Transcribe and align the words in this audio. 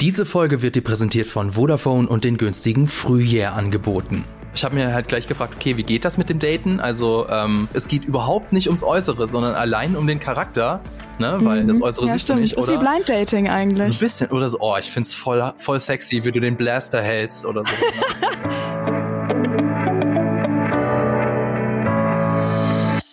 Diese 0.00 0.24
Folge 0.24 0.62
wird 0.62 0.76
dir 0.76 0.80
präsentiert 0.80 1.28
von 1.28 1.50
Vodafone 1.52 2.08
und 2.08 2.24
den 2.24 2.38
günstigen 2.38 2.86
Frühjahrangeboten. 2.86 4.24
Ich 4.54 4.64
habe 4.64 4.74
mir 4.74 4.94
halt 4.94 5.08
gleich 5.08 5.26
gefragt, 5.26 5.52
okay, 5.56 5.76
wie 5.76 5.82
geht 5.82 6.06
das 6.06 6.16
mit 6.16 6.30
dem 6.30 6.38
Daten? 6.38 6.80
Also 6.80 7.26
ähm, 7.28 7.68
es 7.74 7.86
geht 7.86 8.06
überhaupt 8.06 8.54
nicht 8.54 8.68
ums 8.68 8.82
Äußere, 8.82 9.28
sondern 9.28 9.54
allein 9.54 9.96
um 9.96 10.06
den 10.06 10.18
Charakter, 10.18 10.80
ne? 11.18 11.36
Weil 11.42 11.64
mhm. 11.64 11.68
das 11.68 11.82
Äußere 11.82 12.06
ja, 12.06 12.14
siehst 12.14 12.30
du 12.30 12.34
nicht, 12.34 12.56
oder? 12.56 12.66
Das 12.66 12.74
ist 12.74 12.80
wie 12.80 12.84
Blind 12.84 13.08
Dating 13.10 13.48
eigentlich. 13.50 13.88
So 13.88 13.94
ein 13.94 13.98
bisschen 13.98 14.30
oder 14.30 14.48
so. 14.48 14.56
Oh, 14.60 14.76
ich 14.80 14.90
find's 14.90 15.12
voll 15.12 15.52
voll 15.58 15.78
sexy, 15.78 16.24
wie 16.24 16.32
du 16.32 16.40
den 16.40 16.56
Blaster 16.56 17.02
hältst 17.02 17.44
oder 17.44 17.62
so. 17.66 18.86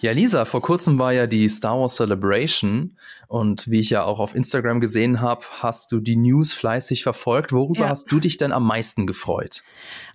Ja, 0.07 0.13
Lisa, 0.13 0.45
vor 0.45 0.61
kurzem 0.61 0.99
war 0.99 1.11
ja 1.11 1.27
die 1.27 1.49
Star 1.49 1.77
Wars 1.77 1.95
Celebration 1.95 2.95
und 3.27 3.69
wie 3.69 3.81
ich 3.81 3.89
ja 3.89 4.05
auch 4.05 4.21
auf 4.21 4.35
Instagram 4.35 4.79
gesehen 4.79 5.19
habe, 5.19 5.43
hast 5.59 5.91
du 5.91 5.99
die 5.99 6.15
News 6.15 6.53
fleißig 6.53 7.03
verfolgt. 7.03 7.51
Worüber 7.51 7.81
ja. 7.81 7.89
hast 7.89 8.09
du 8.09 8.21
dich 8.21 8.37
denn 8.37 8.53
am 8.53 8.65
meisten 8.65 9.05
gefreut? 9.05 9.63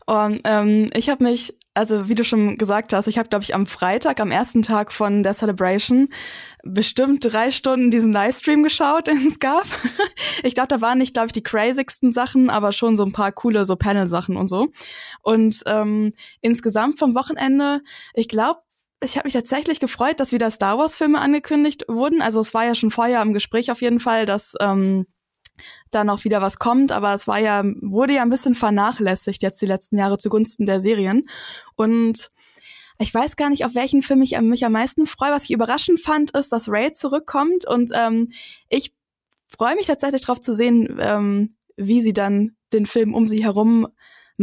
Und 0.06 0.40
ähm, 0.44 0.86
ich 0.94 1.10
habe 1.10 1.24
mich, 1.24 1.54
also 1.74 2.08
wie 2.08 2.14
du 2.14 2.24
schon 2.24 2.56
gesagt 2.56 2.94
hast, 2.94 3.06
ich 3.06 3.18
habe, 3.18 3.28
glaube 3.28 3.42
ich, 3.42 3.54
am 3.54 3.66
Freitag, 3.66 4.18
am 4.18 4.30
ersten 4.30 4.62
Tag 4.62 4.94
von 4.94 5.22
der 5.22 5.34
Celebration, 5.34 6.08
bestimmt 6.64 7.30
drei 7.30 7.50
Stunden 7.50 7.90
diesen 7.90 8.14
Livestream 8.14 8.62
geschaut, 8.62 9.06
den 9.08 9.26
es 9.26 9.40
gab. 9.40 9.66
ich 10.42 10.54
glaube, 10.54 10.68
da 10.68 10.80
waren 10.80 10.96
nicht, 10.96 11.12
glaube 11.12 11.26
ich, 11.26 11.32
die 11.34 11.42
crazigsten 11.42 12.10
Sachen, 12.12 12.48
aber 12.48 12.72
schon 12.72 12.96
so 12.96 13.04
ein 13.04 13.12
paar 13.12 13.30
coole 13.30 13.66
so 13.66 13.76
Panel-Sachen 13.76 14.38
und 14.38 14.48
so. 14.48 14.68
Und 15.20 15.62
ähm, 15.66 16.14
insgesamt 16.40 16.98
vom 16.98 17.14
Wochenende, 17.14 17.82
ich 18.14 18.28
glaube, 18.28 18.60
ich 19.02 19.16
habe 19.16 19.26
mich 19.26 19.34
tatsächlich 19.34 19.80
gefreut, 19.80 20.20
dass 20.20 20.32
wieder 20.32 20.50
Star 20.50 20.78
Wars-Filme 20.78 21.20
angekündigt 21.20 21.84
wurden. 21.88 22.22
Also 22.22 22.40
es 22.40 22.54
war 22.54 22.64
ja 22.64 22.74
schon 22.74 22.90
vorher 22.90 23.22
im 23.22 23.32
Gespräch 23.32 23.70
auf 23.70 23.82
jeden 23.82 24.00
Fall, 24.00 24.26
dass 24.26 24.54
ähm, 24.60 25.06
da 25.90 26.04
noch 26.04 26.24
wieder 26.24 26.40
was 26.40 26.58
kommt, 26.58 26.92
aber 26.92 27.14
es 27.14 27.26
war 27.26 27.38
ja, 27.38 27.62
wurde 27.80 28.14
ja 28.14 28.22
ein 28.22 28.30
bisschen 28.30 28.54
vernachlässigt 28.54 29.42
jetzt 29.42 29.60
die 29.60 29.66
letzten 29.66 29.98
Jahre 29.98 30.18
zugunsten 30.18 30.66
der 30.66 30.80
Serien. 30.80 31.28
Und 31.76 32.30
ich 32.98 33.12
weiß 33.12 33.36
gar 33.36 33.50
nicht, 33.50 33.64
auf 33.64 33.74
welchen 33.74 34.02
Film 34.02 34.22
ich 34.22 34.38
mich 34.40 34.64
am 34.64 34.72
meisten 34.72 35.06
freue. 35.06 35.32
Was 35.32 35.44
ich 35.44 35.50
überraschend 35.50 36.00
fand, 36.00 36.32
ist, 36.32 36.52
dass 36.52 36.68
Ray 36.68 36.92
zurückkommt 36.92 37.66
und 37.66 37.90
ähm, 37.94 38.30
ich 38.68 38.94
freue 39.48 39.74
mich 39.74 39.86
tatsächlich 39.86 40.22
darauf 40.22 40.40
zu 40.40 40.54
sehen, 40.54 40.98
ähm, 41.00 41.56
wie 41.76 42.02
sie 42.02 42.12
dann 42.12 42.56
den 42.72 42.86
Film 42.86 43.14
um 43.14 43.26
sie 43.26 43.44
herum 43.44 43.88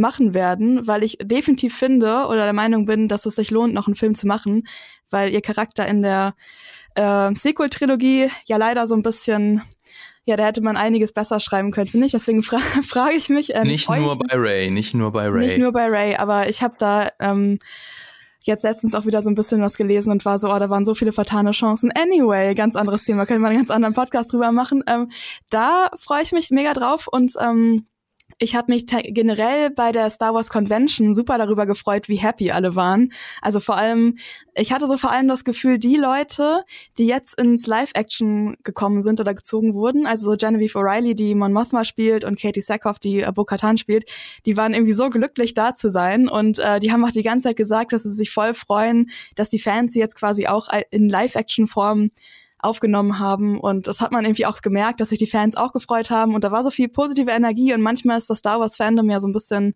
machen 0.00 0.34
werden, 0.34 0.86
weil 0.86 1.04
ich 1.04 1.18
definitiv 1.22 1.76
finde 1.76 2.26
oder 2.26 2.44
der 2.44 2.52
Meinung 2.52 2.86
bin, 2.86 3.08
dass 3.08 3.26
es 3.26 3.36
sich 3.36 3.50
lohnt, 3.50 3.74
noch 3.74 3.86
einen 3.86 3.94
Film 3.94 4.14
zu 4.14 4.26
machen, 4.26 4.64
weil 5.10 5.32
ihr 5.32 5.40
Charakter 5.40 5.86
in 5.86 6.02
der 6.02 6.34
äh, 6.94 7.34
Sequel-Trilogie 7.34 8.30
ja 8.46 8.56
leider 8.56 8.86
so 8.86 8.94
ein 8.94 9.02
bisschen 9.02 9.62
ja, 10.24 10.36
da 10.36 10.44
hätte 10.46 10.60
man 10.60 10.76
einiges 10.76 11.12
besser 11.12 11.40
schreiben 11.40 11.72
können, 11.72 11.86
finde 11.86 12.06
ich. 12.06 12.12
Deswegen 12.12 12.42
fra 12.42 12.58
frage 12.86 13.16
ich 13.16 13.28
mich. 13.30 13.54
Ähm, 13.54 13.66
nicht 13.66 13.88
nur 13.88 14.16
bei 14.18 14.36
Ray, 14.36 14.70
nicht 14.70 14.94
nur 14.94 15.12
bei 15.12 15.28
Ray. 15.28 15.46
Nicht 15.46 15.58
nur 15.58 15.72
bei 15.72 15.86
Ray, 15.86 16.16
aber 16.16 16.48
ich 16.48 16.62
habe 16.62 16.74
da 16.78 17.10
ähm, 17.18 17.58
jetzt 18.42 18.62
letztens 18.62 18.94
auch 18.94 19.06
wieder 19.06 19.22
so 19.22 19.30
ein 19.30 19.34
bisschen 19.34 19.60
was 19.60 19.76
gelesen 19.76 20.10
und 20.10 20.24
war 20.24 20.38
so, 20.38 20.52
oh, 20.52 20.58
da 20.58 20.70
waren 20.70 20.84
so 20.84 20.94
viele 20.94 21.12
vertane 21.12 21.50
Chancen. 21.52 21.90
Anyway, 21.92 22.54
ganz 22.54 22.76
anderes 22.76 23.04
Thema, 23.04 23.26
können 23.26 23.40
wir 23.40 23.48
einen 23.48 23.58
ganz 23.58 23.70
anderen 23.70 23.94
Podcast 23.94 24.32
drüber 24.32 24.52
machen. 24.52 24.82
Ähm, 24.86 25.10
da 25.50 25.90
freue 25.96 26.22
ich 26.22 26.32
mich 26.32 26.50
mega 26.50 26.72
drauf 26.72 27.08
und 27.08 27.32
ähm, 27.40 27.86
ich 28.42 28.54
habe 28.54 28.72
mich 28.72 28.86
generell 28.86 29.68
bei 29.68 29.92
der 29.92 30.08
Star 30.08 30.32
Wars 30.32 30.48
Convention 30.48 31.14
super 31.14 31.36
darüber 31.36 31.66
gefreut, 31.66 32.08
wie 32.08 32.16
happy 32.16 32.50
alle 32.50 32.74
waren. 32.74 33.12
Also 33.42 33.60
vor 33.60 33.76
allem, 33.76 34.16
ich 34.54 34.72
hatte 34.72 34.86
so 34.86 34.96
vor 34.96 35.12
allem 35.12 35.28
das 35.28 35.44
Gefühl, 35.44 35.78
die 35.78 35.96
Leute, 35.96 36.64
die 36.96 37.06
jetzt 37.06 37.38
ins 37.38 37.66
Live-Action 37.66 38.56
gekommen 38.64 39.02
sind 39.02 39.20
oder 39.20 39.34
gezogen 39.34 39.74
wurden, 39.74 40.06
also 40.06 40.30
so 40.30 40.36
Genevieve 40.38 40.78
O'Reilly, 40.78 41.14
die 41.14 41.34
Mon 41.34 41.52
Mothma 41.52 41.84
spielt 41.84 42.24
und 42.24 42.40
Katie 42.40 42.62
Sackhoff, 42.62 42.98
die 42.98 43.20
äh, 43.20 43.30
Bo-Katan 43.30 43.76
spielt, 43.76 44.06
die 44.46 44.56
waren 44.56 44.72
irgendwie 44.72 44.94
so 44.94 45.10
glücklich 45.10 45.52
da 45.52 45.74
zu 45.74 45.90
sein 45.90 46.26
und 46.26 46.58
äh, 46.58 46.80
die 46.80 46.90
haben 46.92 47.04
auch 47.04 47.10
die 47.10 47.22
ganze 47.22 47.48
Zeit 47.48 47.56
gesagt, 47.58 47.92
dass 47.92 48.04
sie 48.04 48.12
sich 48.12 48.30
voll 48.30 48.54
freuen, 48.54 49.10
dass 49.36 49.50
die 49.50 49.58
Fans 49.58 49.92
sie 49.92 49.98
jetzt 50.00 50.16
quasi 50.16 50.46
auch 50.46 50.68
in 50.90 51.10
Live-Action-Form 51.10 52.10
aufgenommen 52.62 53.18
haben. 53.18 53.58
Und 53.60 53.86
das 53.86 54.00
hat 54.00 54.12
man 54.12 54.24
irgendwie 54.24 54.46
auch 54.46 54.60
gemerkt, 54.60 55.00
dass 55.00 55.10
sich 55.10 55.18
die 55.18 55.26
Fans 55.26 55.56
auch 55.56 55.72
gefreut 55.72 56.10
haben. 56.10 56.34
Und 56.34 56.44
da 56.44 56.52
war 56.52 56.62
so 56.62 56.70
viel 56.70 56.88
positive 56.88 57.30
Energie. 57.30 57.72
Und 57.74 57.82
manchmal 57.82 58.18
ist 58.18 58.30
das 58.30 58.38
Star 58.38 58.60
Wars 58.60 58.76
Fandom 58.76 59.08
ja 59.10 59.20
so 59.20 59.28
ein 59.28 59.32
bisschen, 59.32 59.74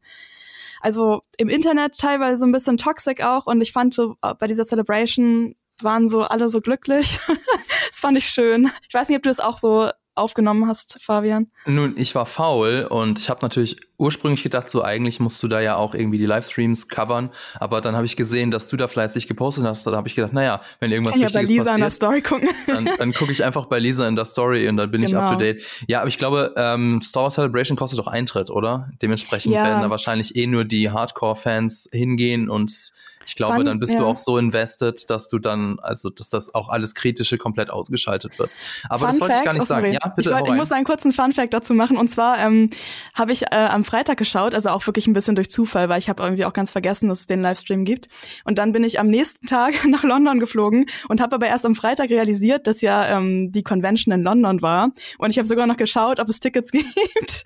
also 0.81 1.23
im 1.37 1.49
Internet 1.49 1.99
teilweise 1.99 2.39
so 2.39 2.47
ein 2.47 2.53
bisschen 2.53 2.77
toxic 2.77 3.23
auch. 3.23 3.47
Und 3.47 3.61
ich 3.61 3.73
fand 3.73 3.95
so 3.95 4.17
äh, 4.23 4.35
bei 4.35 4.47
dieser 4.47 4.65
Celebration 4.65 5.55
waren 5.81 6.09
so 6.09 6.23
alle 6.23 6.49
so 6.49 6.61
glücklich. 6.61 7.19
das 7.89 8.01
fand 8.01 8.19
ich 8.19 8.29
schön. 8.29 8.71
Ich 8.89 8.95
weiß 8.95 9.09
nicht, 9.09 9.17
ob 9.17 9.23
du 9.23 9.31
das 9.31 9.41
auch 9.41 9.59
so 9.59 9.91
aufgenommen 10.15 10.67
hast, 10.69 10.99
Fabian? 11.01 11.49
Nun, 11.67 11.95
ich 11.97 12.15
war 12.15 12.27
faul 12.27 12.87
und 12.89 13.19
ich 13.19 13.29
habe 13.29 13.41
natürlich 13.43 13.77
ursprünglich 13.97 14.43
gedacht, 14.43 14.69
so 14.69 14.83
eigentlich 14.83 15.21
musst 15.21 15.43
du 15.43 15.49
da 15.49 15.61
ja 15.61 15.77
auch 15.77 15.95
irgendwie 15.95 16.19
die 16.19 16.27
Livestreams 16.27 16.89
covern, 16.89 17.31
aber 17.61 17.81
dann 17.81 17.97
habe 17.97 18.07
ich 18.07 18.17
gesehen, 18.17 18.51
dass 18.51 18.69
du 18.69 18.77
da 18.77 18.89
fleißig 18.89 19.29
gepostet 19.29 19.65
hast, 19.65 19.87
da 19.87 19.93
habe 19.93 20.09
ich 20.09 20.15
gedacht, 20.15 20.33
naja, 20.33 20.61
wenn 20.81 20.91
irgendwas 20.91 21.15
Kann 21.15 21.23
Wichtiges 21.23 21.35
ja 21.35 21.41
bei 21.41 21.53
Lisa 21.55 21.65
passiert, 21.65 21.77
in 21.77 21.81
der 21.81 21.91
Story 21.91 22.23
gucken. 22.23 22.49
dann, 22.67 22.91
dann 22.99 23.13
gucke 23.13 23.33
ich 23.33 23.45
einfach 23.45 23.67
bei 23.67 23.79
Lisa 23.79 24.07
in 24.09 24.17
der 24.17 24.25
Story 24.25 24.69
und 24.69 24.77
dann 24.77 24.91
bin 24.91 25.03
genau. 25.03 25.11
ich 25.11 25.17
up 25.17 25.31
to 25.31 25.39
genau. 25.39 25.53
date. 25.53 25.63
Ja, 25.87 26.01
aber 26.01 26.09
ich 26.09 26.19
glaube, 26.19 26.55
ähm, 26.57 27.01
Star 27.03 27.25
Wars 27.25 27.35
Celebration 27.35 27.77
kostet 27.77 27.99
doch 27.99 28.09
Eintritt, 28.09 28.51
oder? 28.51 28.91
Dementsprechend 29.01 29.55
ja. 29.55 29.65
werden 29.65 29.83
da 29.83 29.91
wahrscheinlich 29.91 30.37
eh 30.37 30.47
nur 30.47 30.65
die 30.65 30.91
Hardcore-Fans 30.91 31.89
hingehen 31.93 32.49
und 32.49 32.93
ich 33.27 33.37
glaube, 33.37 33.57
Fun, 33.57 33.67
dann 33.67 33.79
bist 33.79 33.93
ja. 33.93 34.01
du 34.01 34.07
auch 34.07 34.17
so 34.17 34.39
invested, 34.39 35.09
dass 35.11 35.29
du 35.29 35.39
dann, 35.39 35.79
also 35.81 36.11
dass 36.11 36.31
das 36.31 36.55
auch 36.55 36.69
alles 36.69 36.95
Kritische 36.95 37.39
komplett 37.39 37.71
ausgeschaltet 37.71 38.39
wird. 38.39 38.51
Aber 38.89 39.01
Fun 39.01 39.09
das 39.09 39.21
wollte 39.21 39.35
ich 39.39 39.45
gar 39.45 39.53
nicht 39.53 39.63
oh, 39.63 39.67
sagen. 39.67 39.93
Ja, 39.93 40.09
bitte. 40.09 40.31
Ich, 40.31 40.37
wollt, 40.37 40.49
ich 40.49 40.55
muss 40.55 40.73
einen 40.73 40.85
kurzen 40.85 41.13
Fun 41.13 41.33
Fact 41.33 41.55
dazu 41.55 41.75
machen. 41.75 41.97
Und 41.97 42.09
zwar 42.09 42.39
ähm, 42.39 42.71
habe 43.15 43.33
ich 43.33 43.43
äh, 43.43 43.57
am 43.57 43.85
Freitag 43.85 44.19
geschaut, 44.19 44.55
also 44.55 44.71
auch 44.71 44.87
wirklich 44.87 45.07
ein 45.07 45.13
bisschen 45.13 45.35
durch 45.35 45.51
Zufall, 45.51 45.89
weil 45.89 45.99
ich 45.99 46.09
habe 46.09 46.23
irgendwie 46.23 46.45
auch 46.45 46.53
ganz 46.53 46.71
vergessen, 46.71 47.09
dass 47.09 47.21
es 47.21 47.27
den 47.27 47.43
Livestream 47.43 47.85
gibt. 47.85 48.09
Und 48.45 48.59
dann 48.59 48.73
bin 48.73 48.85
ich 48.85 48.99
am 49.01 49.09
nächsten 49.09 49.47
Tag 49.55 49.87
nach 49.87 50.03
London 50.03 50.41
geflogen 50.41 50.87
und 51.09 51.21
habe 51.21 51.37
aber 51.37 51.47
erst 51.47 51.67
am 51.67 51.75
Freitag 51.75 52.11
realisiert, 52.11 52.67
dass 52.67 52.81
ja 52.81 53.07
ähm, 53.17 53.53
die 53.53 53.63
Convention 53.63 54.13
in 54.13 54.23
London 54.23 54.63
war. 54.63 54.91
Und 55.19 55.31
ich 55.31 55.39
habe 55.39 55.47
sogar 55.47 55.67
noch 55.67 55.77
geschaut, 55.77 56.21
ob 56.21 56.29
es 56.29 56.41
Tickets 56.41 56.71
gibt. 56.73 57.45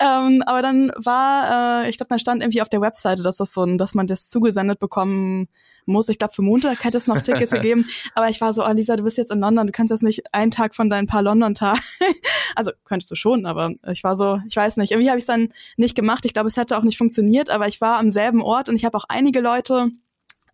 ähm, 0.00 0.42
aber 0.46 0.62
dann 0.62 0.92
war, 0.96 1.84
äh, 1.84 1.90
ich 1.90 1.96
glaube, 1.96 2.08
da 2.10 2.18
stand 2.18 2.42
irgendwie 2.42 2.62
auf 2.62 2.68
der 2.68 2.80
Webseite, 2.80 3.22
dass 3.22 3.36
das 3.36 3.52
so 3.52 3.64
ein, 3.64 3.78
dass 3.78 3.94
man 3.94 4.06
das 4.06 4.28
zugesendet 4.28 4.78
bekommen 4.78 5.19
muss. 5.86 6.08
Ich 6.08 6.18
glaube, 6.18 6.34
für 6.34 6.42
Montag 6.42 6.84
hätte 6.84 6.96
es 6.96 7.06
noch 7.06 7.20
Tickets 7.20 7.50
gegeben. 7.52 7.86
Aber 8.14 8.28
ich 8.28 8.40
war 8.40 8.52
so, 8.52 8.64
oh 8.64 8.70
Lisa, 8.70 8.96
du 8.96 9.04
bist 9.04 9.18
jetzt 9.18 9.30
in 9.30 9.40
London, 9.40 9.66
du 9.66 9.72
kannst 9.72 9.90
jetzt 9.90 10.02
nicht 10.02 10.22
einen 10.32 10.50
Tag 10.50 10.74
von 10.74 10.88
deinen 10.88 11.06
paar 11.06 11.22
London-Tagen. 11.22 11.80
also 12.54 12.70
könntest 12.84 13.10
du 13.10 13.14
schon, 13.14 13.46
aber 13.46 13.72
ich 13.90 14.04
war 14.04 14.16
so, 14.16 14.40
ich 14.48 14.56
weiß 14.56 14.76
nicht. 14.76 14.92
Irgendwie 14.92 15.08
habe 15.08 15.18
ich 15.18 15.22
es 15.22 15.26
dann 15.26 15.48
nicht 15.76 15.94
gemacht. 15.94 16.24
Ich 16.24 16.32
glaube, 16.32 16.48
es 16.48 16.56
hätte 16.56 16.76
auch 16.78 16.82
nicht 16.82 16.98
funktioniert, 16.98 17.50
aber 17.50 17.68
ich 17.68 17.80
war 17.80 17.98
am 17.98 18.10
selben 18.10 18.42
Ort 18.42 18.68
und 18.68 18.76
ich 18.76 18.84
habe 18.84 18.96
auch 18.96 19.04
einige 19.08 19.40
Leute 19.40 19.90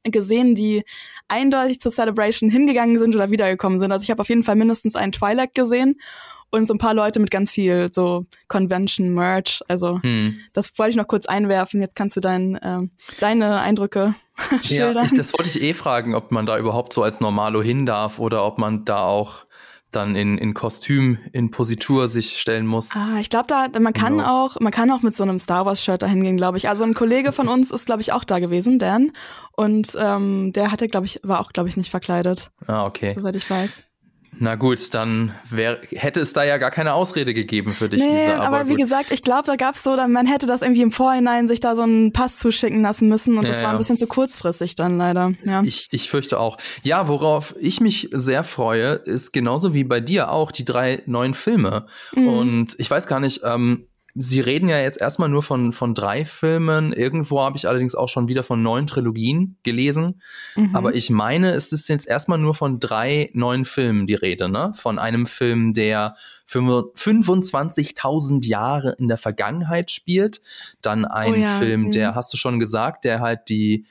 gesehen, 0.04 0.54
die 0.54 0.84
eindeutig 1.28 1.80
zur 1.80 1.90
Celebration 1.90 2.48
hingegangen 2.50 2.98
sind 2.98 3.14
oder 3.14 3.30
wiedergekommen 3.30 3.80
sind. 3.80 3.92
Also 3.92 4.04
ich 4.04 4.10
habe 4.10 4.20
auf 4.20 4.28
jeden 4.28 4.44
Fall 4.44 4.56
mindestens 4.56 4.94
einen 4.96 5.12
Twilight 5.12 5.54
gesehen 5.54 5.96
und 6.56 6.66
so 6.66 6.74
ein 6.74 6.78
paar 6.78 6.94
Leute 6.94 7.20
mit 7.20 7.30
ganz 7.30 7.50
viel 7.50 7.92
so 7.92 8.26
Convention 8.48 9.14
Merch. 9.14 9.62
Also 9.68 10.00
hm. 10.02 10.38
das 10.52 10.78
wollte 10.78 10.90
ich 10.90 10.96
noch 10.96 11.08
kurz 11.08 11.26
einwerfen. 11.26 11.80
Jetzt 11.80 11.96
kannst 11.96 12.16
du 12.16 12.20
dein, 12.20 12.56
äh, 12.56 12.80
deine 13.20 13.60
Eindrücke 13.60 14.14
schildern. 14.62 14.94
Ja, 14.96 15.04
ich, 15.04 15.14
das 15.14 15.32
wollte 15.32 15.48
ich 15.48 15.62
eh 15.62 15.74
fragen, 15.74 16.14
ob 16.14 16.30
man 16.30 16.46
da 16.46 16.58
überhaupt 16.58 16.92
so 16.92 17.02
als 17.02 17.20
Normalo 17.20 17.62
hin 17.62 17.86
darf 17.86 18.18
oder 18.18 18.44
ob 18.44 18.58
man 18.58 18.84
da 18.84 19.00
auch 19.00 19.46
dann 19.92 20.14
in, 20.14 20.36
in 20.36 20.52
Kostüm, 20.52 21.18
in 21.32 21.50
Positur 21.50 22.08
sich 22.08 22.38
stellen 22.38 22.66
muss. 22.66 22.94
Ah, 22.94 23.18
ich 23.20 23.30
glaube, 23.30 23.46
da 23.48 23.68
man 23.80 23.92
kann 23.92 24.20
auch, 24.20 24.60
man 24.60 24.72
kann 24.72 24.90
auch 24.90 25.02
mit 25.02 25.14
so 25.14 25.22
einem 25.22 25.38
Star 25.38 25.64
Wars 25.64 25.82
Shirt 25.82 26.02
dahin 26.02 26.22
gehen, 26.22 26.36
glaube 26.36 26.58
ich. 26.58 26.68
Also 26.68 26.84
ein 26.84 26.92
Kollege 26.92 27.32
von 27.32 27.48
uns 27.48 27.70
ist, 27.70 27.86
glaube 27.86 28.02
ich, 28.02 28.12
auch 28.12 28.24
da 28.24 28.38
gewesen, 28.38 28.78
Dan, 28.78 29.12
und 29.52 29.96
ähm, 29.98 30.52
der 30.52 30.70
hatte, 30.70 30.86
glaube 30.86 31.06
ich, 31.06 31.20
war 31.22 31.40
auch, 31.40 31.52
glaube 31.52 31.68
ich, 31.68 31.76
nicht 31.76 31.90
verkleidet. 31.90 32.50
Ah, 32.66 32.84
okay. 32.84 33.14
Soweit 33.14 33.36
ich 33.36 33.48
weiß. 33.48 33.84
Na 34.38 34.54
gut, 34.54 34.92
dann 34.94 35.34
wär, 35.48 35.78
hätte 35.90 36.20
es 36.20 36.32
da 36.32 36.44
ja 36.44 36.58
gar 36.58 36.70
keine 36.70 36.94
Ausrede 36.94 37.32
gegeben 37.32 37.72
für 37.72 37.88
dich, 37.88 38.00
nee, 38.00 38.26
Lisa. 38.26 38.42
Aber, 38.42 38.58
aber 38.58 38.68
wie 38.68 38.74
gesagt, 38.74 39.10
ich 39.10 39.22
glaube, 39.22 39.44
da 39.46 39.56
gab's 39.56 39.82
so, 39.82 39.96
man 39.96 40.26
hätte 40.26 40.46
das 40.46 40.62
irgendwie 40.62 40.82
im 40.82 40.92
Vorhinein 40.92 41.48
sich 41.48 41.60
da 41.60 41.74
so 41.74 41.82
einen 41.82 42.12
Pass 42.12 42.38
zuschicken 42.38 42.82
lassen 42.82 43.08
müssen 43.08 43.38
und 43.38 43.44
ja, 43.44 43.52
das 43.52 43.62
war 43.62 43.70
ein 43.70 43.78
bisschen 43.78 43.98
zu 43.98 44.06
kurzfristig 44.06 44.74
dann 44.74 44.98
leider. 44.98 45.32
Ja. 45.44 45.62
Ich, 45.62 45.88
ich 45.90 46.10
fürchte 46.10 46.38
auch. 46.38 46.58
Ja, 46.82 47.08
worauf 47.08 47.54
ich 47.58 47.80
mich 47.80 48.10
sehr 48.12 48.44
freue, 48.44 48.92
ist 48.92 49.32
genauso 49.32 49.72
wie 49.74 49.84
bei 49.84 50.00
dir 50.00 50.30
auch 50.30 50.52
die 50.52 50.64
drei 50.64 51.02
neuen 51.06 51.34
Filme. 51.34 51.86
Mhm. 52.14 52.28
Und 52.28 52.74
ich 52.78 52.90
weiß 52.90 53.06
gar 53.06 53.20
nicht, 53.20 53.40
ähm, 53.44 53.86
Sie 54.18 54.40
reden 54.40 54.68
ja 54.68 54.78
jetzt 54.78 54.98
erstmal 55.00 55.28
nur 55.28 55.42
von, 55.42 55.72
von 55.72 55.94
drei 55.94 56.24
Filmen. 56.24 56.94
Irgendwo 56.94 57.40
habe 57.42 57.58
ich 57.58 57.68
allerdings 57.68 57.94
auch 57.94 58.08
schon 58.08 58.28
wieder 58.28 58.42
von 58.42 58.62
neun 58.62 58.86
Trilogien 58.86 59.58
gelesen. 59.62 60.22
Mhm. 60.54 60.74
Aber 60.74 60.94
ich 60.94 61.10
meine, 61.10 61.50
es 61.50 61.70
ist 61.70 61.88
jetzt 61.88 62.08
erstmal 62.08 62.38
nur 62.38 62.54
von 62.54 62.80
drei 62.80 63.30
neuen 63.34 63.66
Filmen 63.66 64.06
die 64.06 64.14
Rede, 64.14 64.48
ne? 64.48 64.72
Von 64.74 64.98
einem 64.98 65.26
Film, 65.26 65.74
der 65.74 66.14
25.000 66.48 68.46
Jahre 68.46 68.96
in 68.98 69.08
der 69.08 69.18
Vergangenheit 69.18 69.90
spielt. 69.90 70.40
Dann 70.80 71.04
ein 71.04 71.32
oh 71.32 71.36
ja. 71.36 71.58
Film, 71.58 71.92
der, 71.92 72.14
hast 72.14 72.32
du 72.32 72.38
schon 72.38 72.58
gesagt, 72.58 73.04
der 73.04 73.20
halt 73.20 73.50
die 73.50 73.84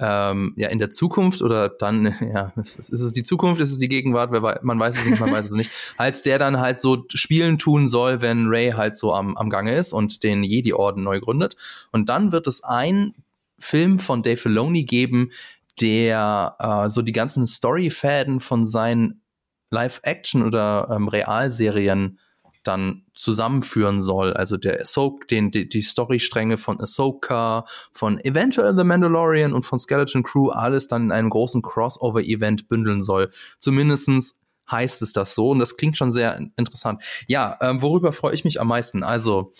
ähm, 0.00 0.54
ja 0.56 0.68
in 0.68 0.78
der 0.78 0.90
Zukunft 0.90 1.42
oder 1.42 1.68
dann, 1.68 2.14
ja, 2.34 2.52
ist, 2.56 2.78
ist 2.78 3.00
es 3.00 3.12
die 3.12 3.22
Zukunft, 3.22 3.60
ist 3.60 3.72
es 3.72 3.78
die 3.78 3.88
Gegenwart, 3.88 4.32
wer, 4.32 4.60
man 4.62 4.78
weiß 4.78 4.98
es 4.98 5.04
nicht, 5.06 5.20
man 5.20 5.32
weiß 5.32 5.46
es 5.46 5.52
nicht, 5.52 5.70
halt 5.98 6.24
der 6.26 6.38
dann 6.38 6.60
halt 6.60 6.80
so 6.80 7.04
Spielen 7.14 7.58
tun 7.58 7.86
soll, 7.86 8.20
wenn 8.22 8.46
Ray 8.46 8.72
halt 8.72 8.96
so 8.96 9.14
am, 9.14 9.36
am 9.36 9.50
Gange 9.50 9.74
ist 9.74 9.92
und 9.92 10.22
den 10.22 10.42
Jedi-Orden 10.42 11.02
neu 11.02 11.20
gründet. 11.20 11.56
Und 11.92 12.08
dann 12.08 12.32
wird 12.32 12.46
es 12.46 12.64
ein 12.64 13.14
Film 13.58 13.98
von 13.98 14.22
Dave 14.22 14.36
Filoni 14.36 14.84
geben, 14.84 15.30
der 15.80 16.56
äh, 16.58 16.90
so 16.90 17.02
die 17.02 17.12
ganzen 17.12 17.46
Story-Fäden 17.46 18.40
von 18.40 18.66
seinen 18.66 19.22
Live-Action- 19.70 20.44
oder 20.44 20.88
ähm, 20.90 21.08
Realserien 21.08 22.18
dann 22.62 23.06
zusammenführen 23.14 24.02
soll. 24.02 24.34
Also 24.34 24.56
der 24.56 24.80
Ahsoka, 24.80 25.26
den, 25.26 25.50
die, 25.50 25.68
die 25.68 25.82
Storystränge 25.82 26.58
von 26.58 26.80
Ahsoka, 26.80 27.64
von 27.92 28.18
eventuell 28.20 28.76
The 28.76 28.84
Mandalorian 28.84 29.52
und 29.52 29.64
von 29.64 29.78
Skeleton 29.78 30.22
Crew 30.22 30.50
alles 30.50 30.88
dann 30.88 31.04
in 31.04 31.12
einem 31.12 31.30
großen 31.30 31.62
Crossover-Event 31.62 32.68
bündeln 32.68 33.00
soll. 33.00 33.30
Zumindestens 33.58 34.40
heißt 34.70 35.02
es 35.02 35.12
das 35.12 35.34
so 35.34 35.50
und 35.50 35.58
das 35.58 35.76
klingt 35.76 35.96
schon 35.96 36.10
sehr 36.10 36.38
interessant. 36.56 37.02
Ja, 37.26 37.58
ähm, 37.60 37.82
worüber 37.82 38.12
freue 38.12 38.34
ich 38.34 38.44
mich 38.44 38.60
am 38.60 38.68
meisten? 38.68 39.02
Also, 39.02 39.52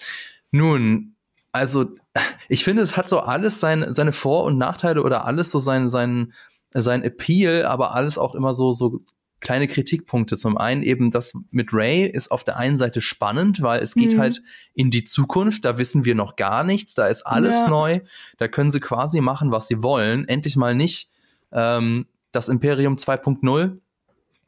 nun, 0.50 1.16
also 1.52 1.86
ich 2.48 2.64
finde, 2.64 2.82
es 2.82 2.96
hat 2.96 3.08
so 3.08 3.20
alles 3.20 3.60
sein, 3.60 3.92
seine 3.92 4.12
Vor- 4.12 4.44
und 4.44 4.58
Nachteile 4.58 5.02
oder 5.02 5.24
alles 5.24 5.50
so 5.50 5.58
sein, 5.58 5.88
sein, 5.88 6.32
sein 6.72 7.02
Appeal, 7.02 7.64
aber 7.64 7.94
alles 7.94 8.18
auch 8.18 8.34
immer 8.34 8.54
so, 8.54 8.72
so 8.72 9.00
kleine 9.40 9.66
Kritikpunkte. 9.66 10.36
Zum 10.36 10.56
einen 10.56 10.82
eben 10.82 11.10
das 11.10 11.34
mit 11.50 11.72
Ray 11.72 12.06
ist 12.06 12.30
auf 12.30 12.44
der 12.44 12.56
einen 12.56 12.76
Seite 12.76 13.00
spannend, 13.00 13.62
weil 13.62 13.80
es 13.82 13.94
geht 13.94 14.14
mhm. 14.14 14.20
halt 14.20 14.42
in 14.74 14.90
die 14.90 15.04
Zukunft, 15.04 15.64
da 15.64 15.78
wissen 15.78 16.04
wir 16.04 16.14
noch 16.14 16.36
gar 16.36 16.64
nichts, 16.64 16.94
da 16.94 17.06
ist 17.06 17.26
alles 17.26 17.56
ja. 17.56 17.68
neu, 17.68 18.00
da 18.38 18.48
können 18.48 18.70
sie 18.70 18.80
quasi 18.80 19.20
machen, 19.20 19.50
was 19.50 19.68
sie 19.68 19.82
wollen. 19.82 20.28
Endlich 20.28 20.56
mal 20.56 20.74
nicht 20.74 21.10
ähm, 21.52 22.06
das 22.32 22.48
Imperium 22.48 22.96
2.0. 22.96 23.78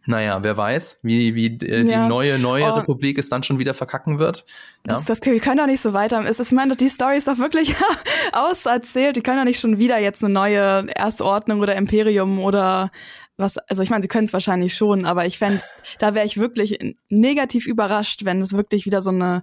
Naja, 0.04 0.42
wer 0.42 0.56
weiß, 0.56 1.00
wie, 1.04 1.36
wie 1.36 1.46
äh, 1.46 1.84
die 1.84 1.90
ja. 1.90 2.08
neue, 2.08 2.36
neue 2.36 2.64
oh. 2.64 2.74
Republik 2.74 3.18
es 3.18 3.28
dann 3.28 3.44
schon 3.44 3.60
wieder 3.60 3.72
verkacken 3.72 4.18
wird. 4.18 4.44
Ja. 4.84 4.94
Das, 4.94 5.04
das 5.04 5.20
wir 5.22 5.38
können 5.38 5.58
doch 5.58 5.66
nicht 5.66 5.80
so 5.80 5.92
weiter. 5.92 6.24
Es 6.26 6.40
ist, 6.40 6.50
ich 6.50 6.56
meine, 6.56 6.74
die 6.74 6.88
Story 6.88 7.16
ist 7.16 7.28
doch 7.28 7.38
wirklich 7.38 7.76
auserzählt. 8.32 9.14
Die 9.14 9.20
können 9.20 9.38
doch 9.38 9.44
nicht 9.44 9.60
schon 9.60 9.78
wieder 9.78 9.98
jetzt 9.98 10.24
eine 10.24 10.34
neue 10.34 10.86
Erstordnung 10.96 11.60
oder 11.60 11.76
Imperium 11.76 12.40
oder 12.40 12.90
was, 13.36 13.58
also 13.58 13.82
ich 13.82 13.90
meine, 13.90 14.02
sie 14.02 14.08
können 14.08 14.26
es 14.26 14.32
wahrscheinlich 14.32 14.74
schon, 14.74 15.04
aber 15.04 15.26
ich 15.26 15.38
fände 15.38 15.62
da 15.98 16.14
wäre 16.14 16.26
ich 16.26 16.38
wirklich 16.38 16.78
negativ 17.08 17.66
überrascht, 17.66 18.24
wenn 18.24 18.40
es 18.40 18.52
wirklich 18.52 18.86
wieder 18.86 19.02
so 19.02 19.10
eine 19.10 19.42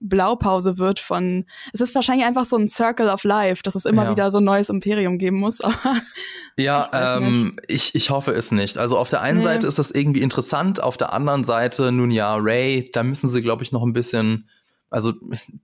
Blaupause 0.00 0.78
wird 0.78 1.00
von, 1.00 1.44
es 1.72 1.80
ist 1.80 1.94
wahrscheinlich 1.94 2.26
einfach 2.26 2.44
so 2.44 2.56
ein 2.56 2.68
Circle 2.68 3.08
of 3.08 3.24
Life, 3.24 3.62
dass 3.62 3.74
es 3.74 3.84
immer 3.84 4.04
ja. 4.04 4.10
wieder 4.10 4.30
so 4.30 4.38
ein 4.38 4.44
neues 4.44 4.68
Imperium 4.68 5.18
geben 5.18 5.38
muss. 5.38 5.58
Ja, 6.60 6.90
ich, 6.92 7.24
ähm, 7.24 7.56
ich, 7.68 7.94
ich 7.94 8.10
hoffe 8.10 8.32
es 8.32 8.50
nicht. 8.50 8.78
Also 8.78 8.98
auf 8.98 9.10
der 9.10 9.20
einen 9.20 9.38
nee. 9.38 9.44
Seite 9.44 9.68
ist 9.68 9.78
das 9.78 9.92
irgendwie 9.92 10.22
interessant, 10.22 10.82
auf 10.82 10.96
der 10.96 11.12
anderen 11.12 11.44
Seite, 11.44 11.92
nun 11.92 12.10
ja, 12.10 12.34
Ray, 12.34 12.90
da 12.92 13.04
müssen 13.04 13.28
sie, 13.28 13.42
glaube 13.42 13.62
ich, 13.62 13.70
noch 13.70 13.84
ein 13.84 13.92
bisschen 13.92 14.48
also 14.90 15.14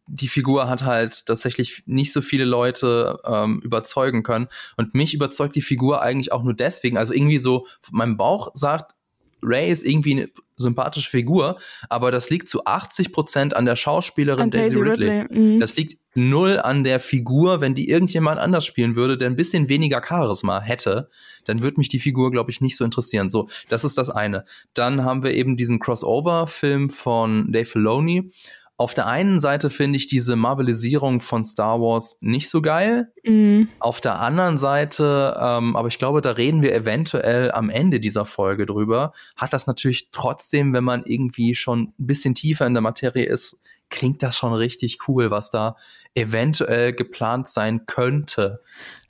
die 0.06 0.28
Figur 0.28 0.68
hat 0.68 0.84
halt 0.84 1.26
tatsächlich 1.26 1.82
nicht 1.86 2.12
so 2.12 2.20
viele 2.20 2.44
Leute 2.44 3.18
ähm, 3.24 3.60
überzeugen 3.62 4.22
können. 4.22 4.48
Und 4.76 4.94
mich 4.94 5.14
überzeugt 5.14 5.56
die 5.56 5.62
Figur 5.62 6.02
eigentlich 6.02 6.32
auch 6.32 6.42
nur 6.42 6.54
deswegen. 6.54 6.98
Also 6.98 7.14
irgendwie 7.14 7.38
so, 7.38 7.66
mein 7.90 8.16
Bauch 8.16 8.50
sagt, 8.54 8.94
Ray 9.42 9.70
ist 9.70 9.84
irgendwie 9.84 10.12
eine 10.12 10.28
sympathische 10.56 11.10
Figur, 11.10 11.58
aber 11.88 12.10
das 12.10 12.30
liegt 12.30 12.48
zu 12.48 12.64
80 12.64 13.12
Prozent 13.12 13.56
an 13.56 13.66
der 13.66 13.76
Schauspielerin 13.76 14.44
an 14.44 14.50
Daisy, 14.50 14.76
Daisy 14.76 14.80
Ridley. 14.80 15.20
Ridley. 15.20 15.38
Mhm. 15.56 15.60
Das 15.60 15.76
liegt 15.76 15.98
null 16.14 16.58
an 16.58 16.84
der 16.84 17.00
Figur. 17.00 17.60
Wenn 17.60 17.74
die 17.74 17.88
irgendjemand 17.88 18.40
anders 18.40 18.64
spielen 18.64 18.96
würde, 18.96 19.18
der 19.18 19.28
ein 19.28 19.36
bisschen 19.36 19.68
weniger 19.68 20.02
Charisma 20.06 20.60
hätte, 20.60 21.10
dann 21.44 21.62
würde 21.62 21.78
mich 21.78 21.88
die 21.88 21.98
Figur, 21.98 22.30
glaube 22.30 22.50
ich, 22.50 22.60
nicht 22.60 22.76
so 22.76 22.84
interessieren. 22.84 23.30
So, 23.30 23.48
das 23.68 23.84
ist 23.84 23.98
das 23.98 24.10
eine. 24.10 24.44
Dann 24.74 25.04
haben 25.04 25.22
wir 25.22 25.32
eben 25.32 25.56
diesen 25.56 25.80
Crossover-Film 25.80 26.88
von 26.90 27.52
Dave 27.52 27.66
Filoni 27.66 28.32
auf 28.76 28.92
der 28.92 29.06
einen 29.06 29.38
Seite 29.38 29.70
finde 29.70 29.96
ich 29.96 30.08
diese 30.08 30.34
Marvelisierung 30.34 31.20
von 31.20 31.44
Star 31.44 31.80
Wars 31.80 32.18
nicht 32.22 32.50
so 32.50 32.60
geil. 32.60 33.12
Mhm. 33.22 33.68
Auf 33.78 34.00
der 34.00 34.20
anderen 34.20 34.58
Seite, 34.58 35.36
ähm, 35.40 35.76
aber 35.76 35.86
ich 35.88 35.98
glaube, 35.98 36.20
da 36.20 36.32
reden 36.32 36.60
wir 36.60 36.74
eventuell 36.74 37.52
am 37.52 37.70
Ende 37.70 38.00
dieser 38.00 38.24
Folge 38.24 38.66
drüber, 38.66 39.12
hat 39.36 39.52
das 39.52 39.68
natürlich 39.68 40.10
trotzdem, 40.10 40.72
wenn 40.72 40.82
man 40.82 41.04
irgendwie 41.04 41.54
schon 41.54 41.92
ein 41.98 42.06
bisschen 42.06 42.34
tiefer 42.34 42.66
in 42.66 42.74
der 42.74 42.80
Materie 42.80 43.26
ist, 43.26 43.62
klingt 43.90 44.24
das 44.24 44.36
schon 44.36 44.52
richtig 44.52 45.06
cool, 45.06 45.30
was 45.30 45.52
da 45.52 45.76
eventuell 46.14 46.92
geplant 46.92 47.46
sein 47.46 47.86
könnte. 47.86 48.60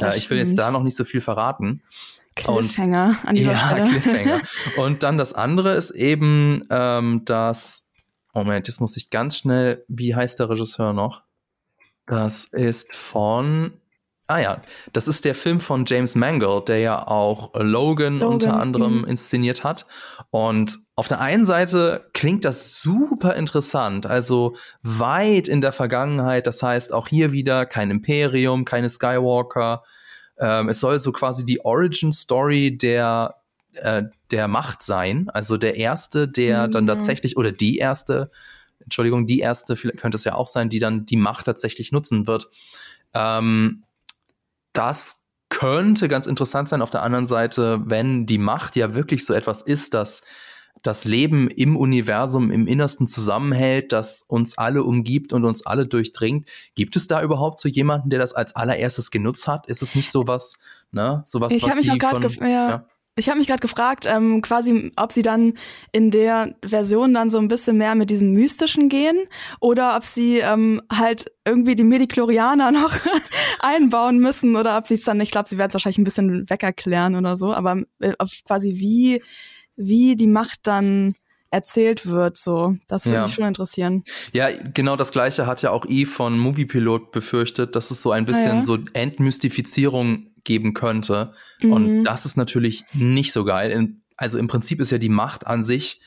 Äh, 0.01 0.19
ich 0.19 0.29
will 0.29 0.37
jetzt 0.37 0.59
da 0.59 0.71
noch 0.71 0.83
nicht 0.83 0.97
so 0.97 1.05
viel 1.05 1.23
verraten. 1.23 1.83
Cliffhanger 2.37 3.17
Und, 3.23 3.29
an 3.29 3.35
dieser 3.35 3.53
ja, 3.53 3.71
Stelle. 3.71 3.89
Cliffhanger. 3.89 4.41
Und 4.77 5.03
dann 5.03 5.17
das 5.17 5.33
andere 5.33 5.73
ist 5.75 5.91
eben, 5.91 6.65
ähm, 6.69 7.25
dass 7.25 7.84
Moment, 8.35 8.67
jetzt 8.67 8.81
muss 8.81 8.97
ich 8.97 9.11
ganz 9.11 9.39
schnell, 9.39 9.85
wie 9.89 10.15
heißt 10.15 10.41
der 10.41 10.51
Regisseur 10.51 10.93
noch? 10.93 11.23
Das 12.07 12.45
ist 12.45 12.95
von, 12.95 13.81
ah 14.27 14.39
ja, 14.39 14.63
das 14.93 15.09
ist 15.09 15.25
der 15.25 15.35
Film 15.35 15.61
von 15.61 15.85
James 15.87 16.17
Mangold, 16.17 16.69
der 16.69 16.81
ja 16.81 17.07
auch 17.07 17.55
Logan, 17.55 18.19
Logan 18.19 18.23
unter 18.23 18.61
anderem 18.61 19.03
mh. 19.03 19.09
inszeniert 19.09 19.63
hat. 19.65 19.87
Und 20.31 20.77
auf 20.97 21.09
der 21.09 21.21
einen 21.21 21.45
Seite 21.45 22.11
klingt 22.13 22.45
das 22.45 22.81
super 22.81 23.37
interessant, 23.37 24.05
also 24.05 24.55
weit 24.83 25.49
in 25.49 25.61
der 25.61 25.73
Vergangenheit. 25.73 26.47
Das 26.47 26.63
heißt 26.63 26.93
auch 26.93 27.09
hier 27.09 27.33
wieder 27.33 27.67
kein 27.67 27.91
Imperium, 27.91 28.65
keine 28.65 28.89
Skywalker. 28.89 29.85
Ähm, 30.39 30.69
es 30.69 30.81
soll 30.81 30.99
so 30.99 31.13
quasi 31.13 31.47
die 31.47 31.65
Origin 31.65 32.13
Story 32.13 32.77
der 32.77 33.37
äh, 33.77 34.05
der 34.31 34.49
Macht 34.49 34.83
sein. 34.83 35.29
Also 35.31 35.57
der 35.57 35.77
erste, 35.77 36.29
der 36.29 36.67
mhm. 36.67 36.73
dann 36.73 36.87
tatsächlich, 36.87 37.37
oder 37.37 37.53
die 37.53 37.79
erste, 37.79 38.31
Entschuldigung, 38.81 39.27
die 39.27 39.41
erste, 39.41 39.77
vielleicht 39.77 39.99
könnte 39.99 40.17
es 40.17 40.25
ja 40.25 40.35
auch 40.35 40.47
sein, 40.47 40.69
die 40.69 40.79
dann 40.79 41.07
die 41.07 41.17
Macht 41.17 41.47
tatsächlich 41.47 41.93
nutzen 41.93 42.27
wird. 42.27 42.51
Ähm, 43.15 43.85
das 44.73 45.25
könnte 45.49 46.09
ganz 46.09 46.27
interessant 46.27 46.69
sein. 46.69 46.83
Auf 46.83 46.91
der 46.91 47.03
anderen 47.03 47.27
Seite, 47.27 47.81
wenn 47.85 48.27
die 48.27 48.39
Macht 48.39 48.77
ja 48.77 48.95
wirklich 48.95 49.25
so 49.25 49.35
etwas 49.35 49.63
ist, 49.63 49.95
dass 49.95 50.23
das 50.83 51.05
Leben 51.05 51.49
im 51.49 51.77
Universum 51.77 52.51
im 52.51 52.67
Innersten 52.67 53.07
zusammenhält, 53.07 53.93
das 53.93 54.21
uns 54.21 54.59
alle 54.59 54.83
umgibt 54.83 55.33
und 55.33 55.45
uns 55.45 55.65
alle 55.65 55.87
durchdringt. 55.87 56.49
Gibt 56.75 56.95
es 56.97 57.07
da 57.07 57.23
überhaupt 57.23 57.59
so 57.59 57.69
jemanden, 57.69 58.11
der 58.11 58.19
das 58.19 58.35
als 58.35 58.55
allererstes 58.55 59.11
genutzt 59.11 59.47
hat? 59.49 59.67
Ist 59.67 59.81
es 59.81 59.95
nicht 59.95 60.11
sowas, 60.11 60.59
ne, 60.93 61.23
sowas, 61.25 61.53
ich 61.53 61.63
was 61.63 61.75
mich 61.77 61.87
sie 61.87 61.99
von, 61.99 62.47
ja. 62.47 62.69
ja. 62.69 62.87
Ich 63.17 63.29
habe 63.29 63.39
mich 63.39 63.47
gerade 63.47 63.61
gefragt, 63.61 64.07
ähm, 64.07 64.43
quasi, 64.43 64.91
ob 64.97 65.13
sie 65.13 65.23
dann 65.23 65.55
in 65.93 66.11
der 66.11 66.57
Version 66.65 67.15
dann 67.15 67.31
so 67.31 67.39
ein 67.39 67.47
bisschen 67.47 67.77
mehr 67.77 67.95
mit 67.95 68.11
diesem 68.11 68.33
Mystischen 68.33 68.89
gehen 68.89 69.17
oder 69.61 69.97
ob 69.97 70.05
sie 70.05 70.39
ähm, 70.39 70.83
halt 70.93 71.31
irgendwie 71.45 71.77
die 71.77 71.85
Mediklorianer 71.85 72.71
noch 72.73 72.93
einbauen 73.61 74.19
müssen 74.19 74.57
oder 74.57 74.77
ob 74.77 74.89
sie 74.89 74.95
es 74.95 75.05
dann, 75.05 75.21
ich 75.21 75.31
glaube, 75.31 75.49
sie 75.49 75.59
werden 75.59 75.69
es 75.69 75.75
wahrscheinlich 75.75 75.99
ein 75.99 76.05
bisschen 76.05 76.51
wegerklären 76.51 77.15
oder 77.15 77.37
so, 77.37 77.55
aber 77.55 77.83
äh, 78.01 78.15
quasi 78.47 78.81
wie, 78.81 79.23
wie 79.77 80.17
die 80.17 80.27
Macht 80.27 80.61
dann 80.65 81.15
erzählt 81.55 82.07
wird, 82.07 82.37
so. 82.37 82.75
Das 82.89 83.07
würde 83.07 83.19
ja. 83.19 83.23
mich 83.23 83.35
schon 83.35 83.45
interessieren. 83.45 84.03
Ja, 84.33 84.49
genau 84.51 84.97
das 84.97 85.13
gleiche 85.13 85.47
hat 85.47 85.63
ja 85.63 85.71
auch 85.71 85.87
Eve 85.87 86.11
von 86.11 86.37
Moviepilot 86.37 87.13
befürchtet, 87.13 87.77
dass 87.77 87.93
es 87.93 88.03
so 88.03 88.11
ein 88.11 88.25
bisschen 88.25 88.51
ah, 88.51 88.55
ja. 88.57 88.63
so 88.63 88.79
Entmystifizierung 88.93 90.34
geben 90.45 90.75
könnte. 90.75 91.33
Mhm. 91.61 91.73
Und 91.73 92.05
das 92.05 92.25
ist 92.27 92.37
natürlich 92.37 92.85
nicht 92.93 93.33
so 93.33 93.45
geil. 93.45 93.97
Also 94.17 94.39
im 94.39 94.47
Prinzip 94.47 94.81
ist 94.81 94.91
ja 94.91 94.99
die 94.99 95.09
Macht 95.09 95.47
an 95.47 95.63
sich, 95.63 96.01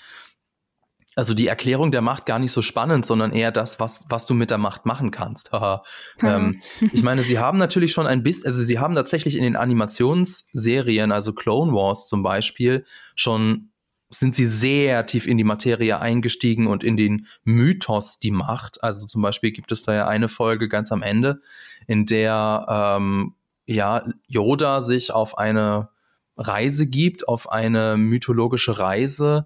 also 1.17 1.33
die 1.33 1.47
Erklärung 1.47 1.91
der 1.91 2.01
Macht 2.01 2.27
gar 2.27 2.37
nicht 2.37 2.51
so 2.51 2.61
spannend, 2.61 3.03
sondern 3.03 3.31
eher 3.31 3.51
das, 3.51 3.79
was, 3.79 4.05
was 4.07 4.27
du 4.27 4.35
mit 4.35 4.51
der 4.51 4.59
Macht 4.59 4.85
machen 4.85 5.09
kannst. 5.09 5.49
ähm, 6.21 6.61
ich 6.93 7.01
meine, 7.01 7.23
sie 7.23 7.39
haben 7.39 7.57
natürlich 7.57 7.91
schon 7.91 8.05
ein 8.05 8.21
bisschen, 8.21 8.45
also 8.45 8.61
sie 8.61 8.77
haben 8.77 8.93
tatsächlich 8.93 9.35
in 9.35 9.43
den 9.43 9.55
Animationsserien, 9.55 11.11
also 11.11 11.33
Clone 11.33 11.73
Wars 11.73 12.05
zum 12.05 12.21
Beispiel, 12.21 12.85
schon 13.15 13.71
sind 14.09 14.35
sie 14.35 14.45
sehr 14.45 15.05
tief 15.05 15.27
in 15.27 15.37
die 15.37 15.43
Materie 15.43 15.99
eingestiegen 15.99 16.67
und 16.67 16.83
in 16.83 16.95
den 16.95 17.25
Mythos 17.43 18.19
die 18.19 18.31
Macht. 18.31 18.83
Also 18.83 19.07
zum 19.07 19.21
Beispiel 19.21 19.51
gibt 19.51 19.71
es 19.71 19.83
da 19.83 19.93
ja 19.93 20.07
eine 20.07 20.29
Folge 20.29 20.69
ganz 20.69 20.91
am 20.91 21.01
Ende, 21.01 21.39
in 21.87 22.05
der 22.05 22.65
ähm, 22.69 23.33
ja, 23.67 24.07
Yoda 24.27 24.81
sich 24.81 25.11
auf 25.11 25.37
eine 25.37 25.89
Reise 26.37 26.87
gibt, 26.87 27.27
auf 27.27 27.51
eine 27.51 27.97
mythologische 27.97 28.79
Reise, 28.79 29.45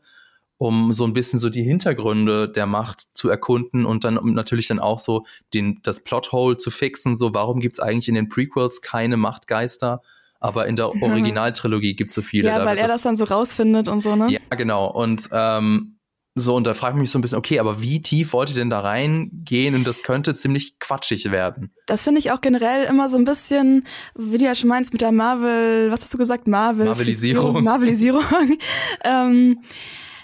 um 0.57 0.93
so 0.93 1.05
ein 1.05 1.13
bisschen 1.13 1.39
so 1.39 1.49
die 1.49 1.63
Hintergründe 1.63 2.47
der 2.47 2.67
Macht 2.67 3.01
zu 3.01 3.29
erkunden 3.29 3.85
und 3.85 4.03
dann 4.03 4.17
um 4.17 4.33
natürlich 4.33 4.67
dann 4.67 4.79
auch 4.79 4.99
so 4.99 5.25
den, 5.53 5.79
das 5.83 6.03
Plothole 6.03 6.55
zu 6.55 6.69
fixen, 6.69 7.15
so 7.15 7.33
warum 7.33 7.59
gibt's 7.59 7.79
eigentlich 7.79 8.09
in 8.09 8.15
den 8.15 8.29
Prequels 8.29 8.81
keine 8.81 9.17
Machtgeister, 9.17 10.01
aber 10.39 10.67
in 10.67 10.75
der 10.75 10.89
Originaltrilogie 11.01 11.95
gibt's 11.95 12.13
so 12.13 12.21
viele. 12.21 12.49
Ja, 12.49 12.63
weil 12.63 12.77
er 12.77 12.83
das, 12.83 12.97
das 12.97 13.01
dann 13.03 13.17
so 13.17 13.23
rausfindet 13.23 13.87
und 13.87 14.01
so, 14.01 14.15
ne? 14.15 14.29
Ja, 14.29 14.55
genau. 14.55 14.91
Und 14.91 15.29
ähm, 15.31 15.95
So, 16.33 16.55
und 16.55 16.65
da 16.65 16.73
frage 16.73 16.95
ich 16.95 17.01
mich 17.01 17.11
so 17.11 17.19
ein 17.19 17.21
bisschen, 17.21 17.37
okay, 17.37 17.59
aber 17.59 17.81
wie 17.81 18.01
tief 18.01 18.31
wollt 18.31 18.49
ihr 18.49 18.55
denn 18.55 18.69
da 18.69 18.79
reingehen? 18.79 19.75
Und 19.75 19.85
das 19.85 20.01
könnte 20.01 20.33
ziemlich 20.33 20.79
quatschig 20.79 21.29
werden. 21.29 21.73
Das 21.87 22.03
finde 22.03 22.19
ich 22.19 22.31
auch 22.31 22.39
generell 22.39 22.85
immer 22.85 23.09
so 23.09 23.17
ein 23.17 23.25
bisschen, 23.25 23.85
wie 24.15 24.37
du 24.37 24.45
ja 24.45 24.55
schon 24.55 24.69
meinst, 24.69 24.93
mit 24.93 25.01
der 25.01 25.11
Marvel, 25.11 25.91
was 25.91 26.03
hast 26.03 26.13
du 26.13 26.17
gesagt? 26.17 26.47
Marvel. 26.47 26.85
Marvelisierung. 26.85 27.61
Marvelisierung. 27.63 28.23
ähm, 29.03 29.59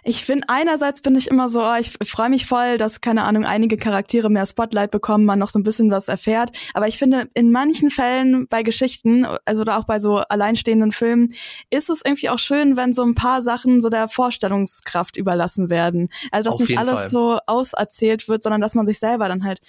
ich 0.08 0.24
finde, 0.24 0.46
einerseits 0.48 1.02
bin 1.02 1.18
ich 1.18 1.28
immer 1.28 1.50
so, 1.50 1.62
oh, 1.62 1.76
ich 1.78 1.92
freue 2.08 2.30
mich 2.30 2.46
voll, 2.46 2.78
dass, 2.78 3.02
keine 3.02 3.24
Ahnung, 3.24 3.44
einige 3.44 3.76
Charaktere 3.76 4.30
mehr 4.30 4.46
Spotlight 4.46 4.90
bekommen, 4.90 5.26
man 5.26 5.38
noch 5.38 5.50
so 5.50 5.60
ein 5.60 5.64
bisschen 5.64 5.92
was 5.92 6.08
erfährt. 6.08 6.58
Aber 6.74 6.88
ich 6.88 6.98
finde, 6.98 7.28
in 7.34 7.52
manchen 7.52 7.90
Fällen 7.90 8.48
bei 8.48 8.64
Geschichten, 8.64 9.26
also 9.44 9.66
da 9.66 9.78
auch 9.78 9.84
bei 9.84 10.00
so 10.00 10.20
alleinstehenden 10.20 10.94
Filmen, 10.94 11.34
ist 11.70 11.90
es 11.90 12.02
irgendwie 12.06 12.30
auch 12.30 12.40
schön, 12.40 12.78
wenn 12.78 12.94
so 12.94 13.04
ein 13.04 13.16
paar 13.16 13.42
Sachen 13.42 13.82
so 13.82 13.90
der 13.90 14.08
Vorstellungskraft 14.08 15.18
überlassen 15.18 15.70
werden. 15.70 16.08
Also, 16.32 16.52
dass 16.52 16.62
Auf 16.62 16.70
nicht 16.70 16.78
alles 16.78 16.94
Fall. 16.94 17.10
so 17.10 17.40
auserzählt 17.46 18.30
wird, 18.30 18.44
sondern 18.44 18.62
dass 18.62 18.76
man 18.76 18.88
sich 18.88 19.00
selber 19.00 19.28
dann 19.28 19.44
halt 19.44 19.60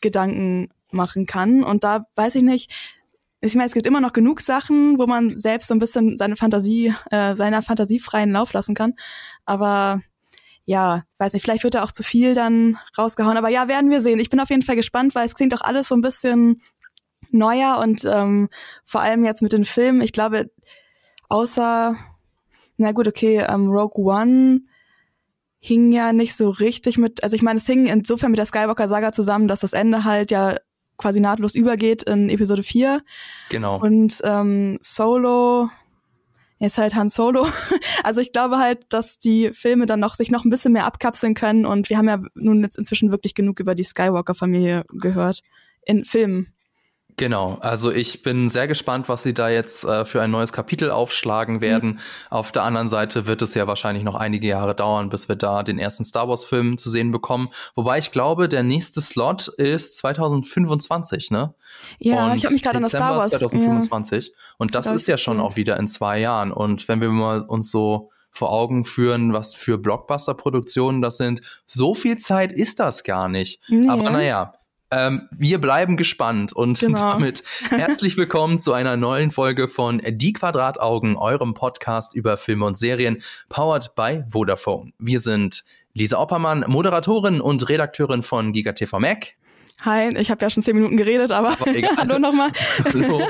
Gedanken 0.00 0.70
machen 0.90 1.24
kann. 1.24 1.62
Und 1.62 1.84
da 1.84 2.06
weiß 2.16 2.34
ich 2.34 2.42
nicht, 2.42 2.97
ich 3.40 3.54
meine, 3.54 3.66
es 3.66 3.74
gibt 3.74 3.86
immer 3.86 4.00
noch 4.00 4.12
genug 4.12 4.40
Sachen, 4.40 4.98
wo 4.98 5.06
man 5.06 5.36
selbst 5.36 5.68
so 5.68 5.74
ein 5.74 5.78
bisschen 5.78 6.18
seine 6.18 6.36
Fantasie, 6.36 6.94
äh, 7.10 7.36
seiner 7.36 7.62
Fantasie 7.62 8.00
freien 8.00 8.32
Lauf 8.32 8.52
lassen 8.52 8.74
kann. 8.74 8.94
Aber 9.44 10.00
ja, 10.64 11.04
weiß 11.18 11.32
nicht, 11.32 11.44
vielleicht 11.44 11.64
wird 11.64 11.74
da 11.74 11.84
auch 11.84 11.92
zu 11.92 12.02
viel 12.02 12.34
dann 12.34 12.78
rausgehauen. 12.96 13.36
Aber 13.36 13.48
ja, 13.48 13.68
werden 13.68 13.90
wir 13.90 14.00
sehen. 14.00 14.18
Ich 14.18 14.28
bin 14.28 14.40
auf 14.40 14.50
jeden 14.50 14.62
Fall 14.62 14.76
gespannt, 14.76 15.14
weil 15.14 15.24
es 15.24 15.34
klingt 15.34 15.54
auch 15.54 15.60
alles 15.60 15.88
so 15.88 15.94
ein 15.94 16.02
bisschen 16.02 16.62
neuer 17.30 17.78
und 17.78 18.04
ähm, 18.04 18.48
vor 18.84 19.00
allem 19.00 19.24
jetzt 19.24 19.42
mit 19.42 19.52
den 19.52 19.64
Filmen. 19.64 20.00
Ich 20.00 20.12
glaube, 20.12 20.50
außer, 21.28 21.96
na 22.76 22.92
gut, 22.92 23.06
okay, 23.06 23.44
ähm, 23.48 23.68
Rogue 23.68 24.04
One 24.04 24.62
hing 25.60 25.92
ja 25.92 26.12
nicht 26.12 26.36
so 26.36 26.50
richtig 26.50 26.98
mit, 26.98 27.22
also 27.22 27.34
ich 27.34 27.42
meine, 27.42 27.58
es 27.58 27.66
hing 27.66 27.86
insofern 27.86 28.30
mit 28.30 28.38
der 28.38 28.46
Skywalker-Saga 28.46 29.12
zusammen, 29.12 29.48
dass 29.48 29.60
das 29.60 29.72
Ende 29.72 30.04
halt 30.04 30.30
ja 30.30 30.56
quasi 30.98 31.20
nahtlos 31.20 31.54
übergeht 31.54 32.02
in 32.02 32.28
Episode 32.28 32.62
4. 32.62 33.02
Genau. 33.48 33.80
Und 33.80 34.20
ähm, 34.24 34.78
Solo 34.82 35.70
ist 36.60 36.76
halt 36.76 36.94
Han 36.94 37.08
Solo. 37.08 37.46
Also 38.04 38.20
ich 38.20 38.32
glaube 38.32 38.58
halt, 38.58 38.86
dass 38.90 39.18
die 39.18 39.52
Filme 39.52 39.86
dann 39.86 40.00
noch 40.00 40.14
sich 40.14 40.30
noch 40.30 40.44
ein 40.44 40.50
bisschen 40.50 40.72
mehr 40.72 40.86
abkapseln 40.86 41.34
können 41.34 41.66
und 41.66 41.90
wir 41.90 41.98
haben 41.98 42.08
ja 42.08 42.20
nun 42.34 42.62
jetzt 42.62 42.78
inzwischen 42.78 43.10
wirklich 43.10 43.34
genug 43.34 43.60
über 43.60 43.74
die 43.74 43.82
Skywalker-Familie 43.84 44.84
gehört 44.88 45.42
in 45.84 46.04
Filmen. 46.04 46.52
Genau, 47.18 47.58
also 47.60 47.90
ich 47.90 48.22
bin 48.22 48.48
sehr 48.48 48.68
gespannt, 48.68 49.08
was 49.08 49.24
sie 49.24 49.34
da 49.34 49.48
jetzt 49.48 49.82
äh, 49.82 50.04
für 50.04 50.22
ein 50.22 50.30
neues 50.30 50.52
Kapitel 50.52 50.90
aufschlagen 50.90 51.60
werden. 51.60 51.90
Mhm. 51.90 51.98
Auf 52.30 52.52
der 52.52 52.62
anderen 52.62 52.88
Seite 52.88 53.26
wird 53.26 53.42
es 53.42 53.54
ja 53.54 53.66
wahrscheinlich 53.66 54.04
noch 54.04 54.14
einige 54.14 54.46
Jahre 54.46 54.74
dauern, 54.74 55.10
bis 55.10 55.28
wir 55.28 55.34
da 55.34 55.64
den 55.64 55.80
ersten 55.80 56.04
Star 56.04 56.28
Wars-Film 56.28 56.78
zu 56.78 56.88
sehen 56.88 57.10
bekommen. 57.10 57.48
Wobei 57.74 57.98
ich 57.98 58.12
glaube, 58.12 58.48
der 58.48 58.62
nächste 58.62 59.00
Slot 59.00 59.48
ist 59.48 59.98
2025, 59.98 61.32
ne? 61.32 61.54
Ja, 61.98 62.26
Und 62.26 62.36
ich 62.36 62.44
habe 62.44 62.54
mich 62.54 62.62
gerade 62.62 62.76
an 62.76 62.84
das 62.84 62.92
Star 62.92 63.16
Wars. 63.16 63.30
2025. 63.30 64.26
Ja. 64.26 64.32
Und 64.56 64.76
das 64.76 64.86
ist 64.86 65.08
ja 65.08 65.16
schon 65.18 65.40
auch 65.40 65.56
wieder 65.56 65.76
in 65.76 65.88
zwei 65.88 66.20
Jahren. 66.20 66.52
Und 66.52 66.86
wenn 66.86 67.00
wir 67.00 67.10
mal 67.10 67.40
uns 67.40 67.70
so 67.70 68.10
vor 68.30 68.52
Augen 68.52 68.84
führen, 68.84 69.32
was 69.32 69.56
für 69.56 69.78
Blockbuster-Produktionen 69.78 71.02
das 71.02 71.16
sind. 71.16 71.40
So 71.66 71.94
viel 71.94 72.18
Zeit 72.18 72.52
ist 72.52 72.78
das 72.78 73.02
gar 73.02 73.28
nicht. 73.28 73.60
Nee. 73.68 73.88
Aber 73.88 74.10
naja, 74.10 74.54
ähm, 74.90 75.28
wir 75.30 75.60
bleiben 75.60 75.96
gespannt 75.96 76.52
und 76.52 76.80
genau. 76.80 77.12
damit 77.12 77.42
herzlich 77.70 78.16
willkommen 78.16 78.58
zu 78.58 78.72
einer 78.72 78.96
neuen 78.96 79.30
Folge 79.30 79.68
von 79.68 80.00
Die 80.06 80.32
Quadrataugen, 80.32 81.16
eurem 81.16 81.54
Podcast 81.54 82.14
über 82.14 82.36
Filme 82.36 82.64
und 82.64 82.76
Serien, 82.76 83.22
powered 83.48 83.94
by 83.94 84.24
Vodafone. 84.28 84.92
Wir 84.98 85.20
sind 85.20 85.64
Lisa 85.94 86.18
Oppermann, 86.18 86.64
Moderatorin 86.68 87.40
und 87.40 87.68
Redakteurin 87.68 88.22
von 88.22 88.52
GigaTV 88.52 88.98
Mac. 88.98 89.34
Hi, 89.84 90.08
ich 90.18 90.28
habe 90.32 90.44
ja 90.44 90.50
schon 90.50 90.64
zehn 90.64 90.74
Minuten 90.74 90.96
geredet, 90.96 91.30
aber, 91.30 91.52
aber 91.52 91.66
hallo 91.96 92.18
nochmal. 92.18 92.50
hallo. 92.84 93.22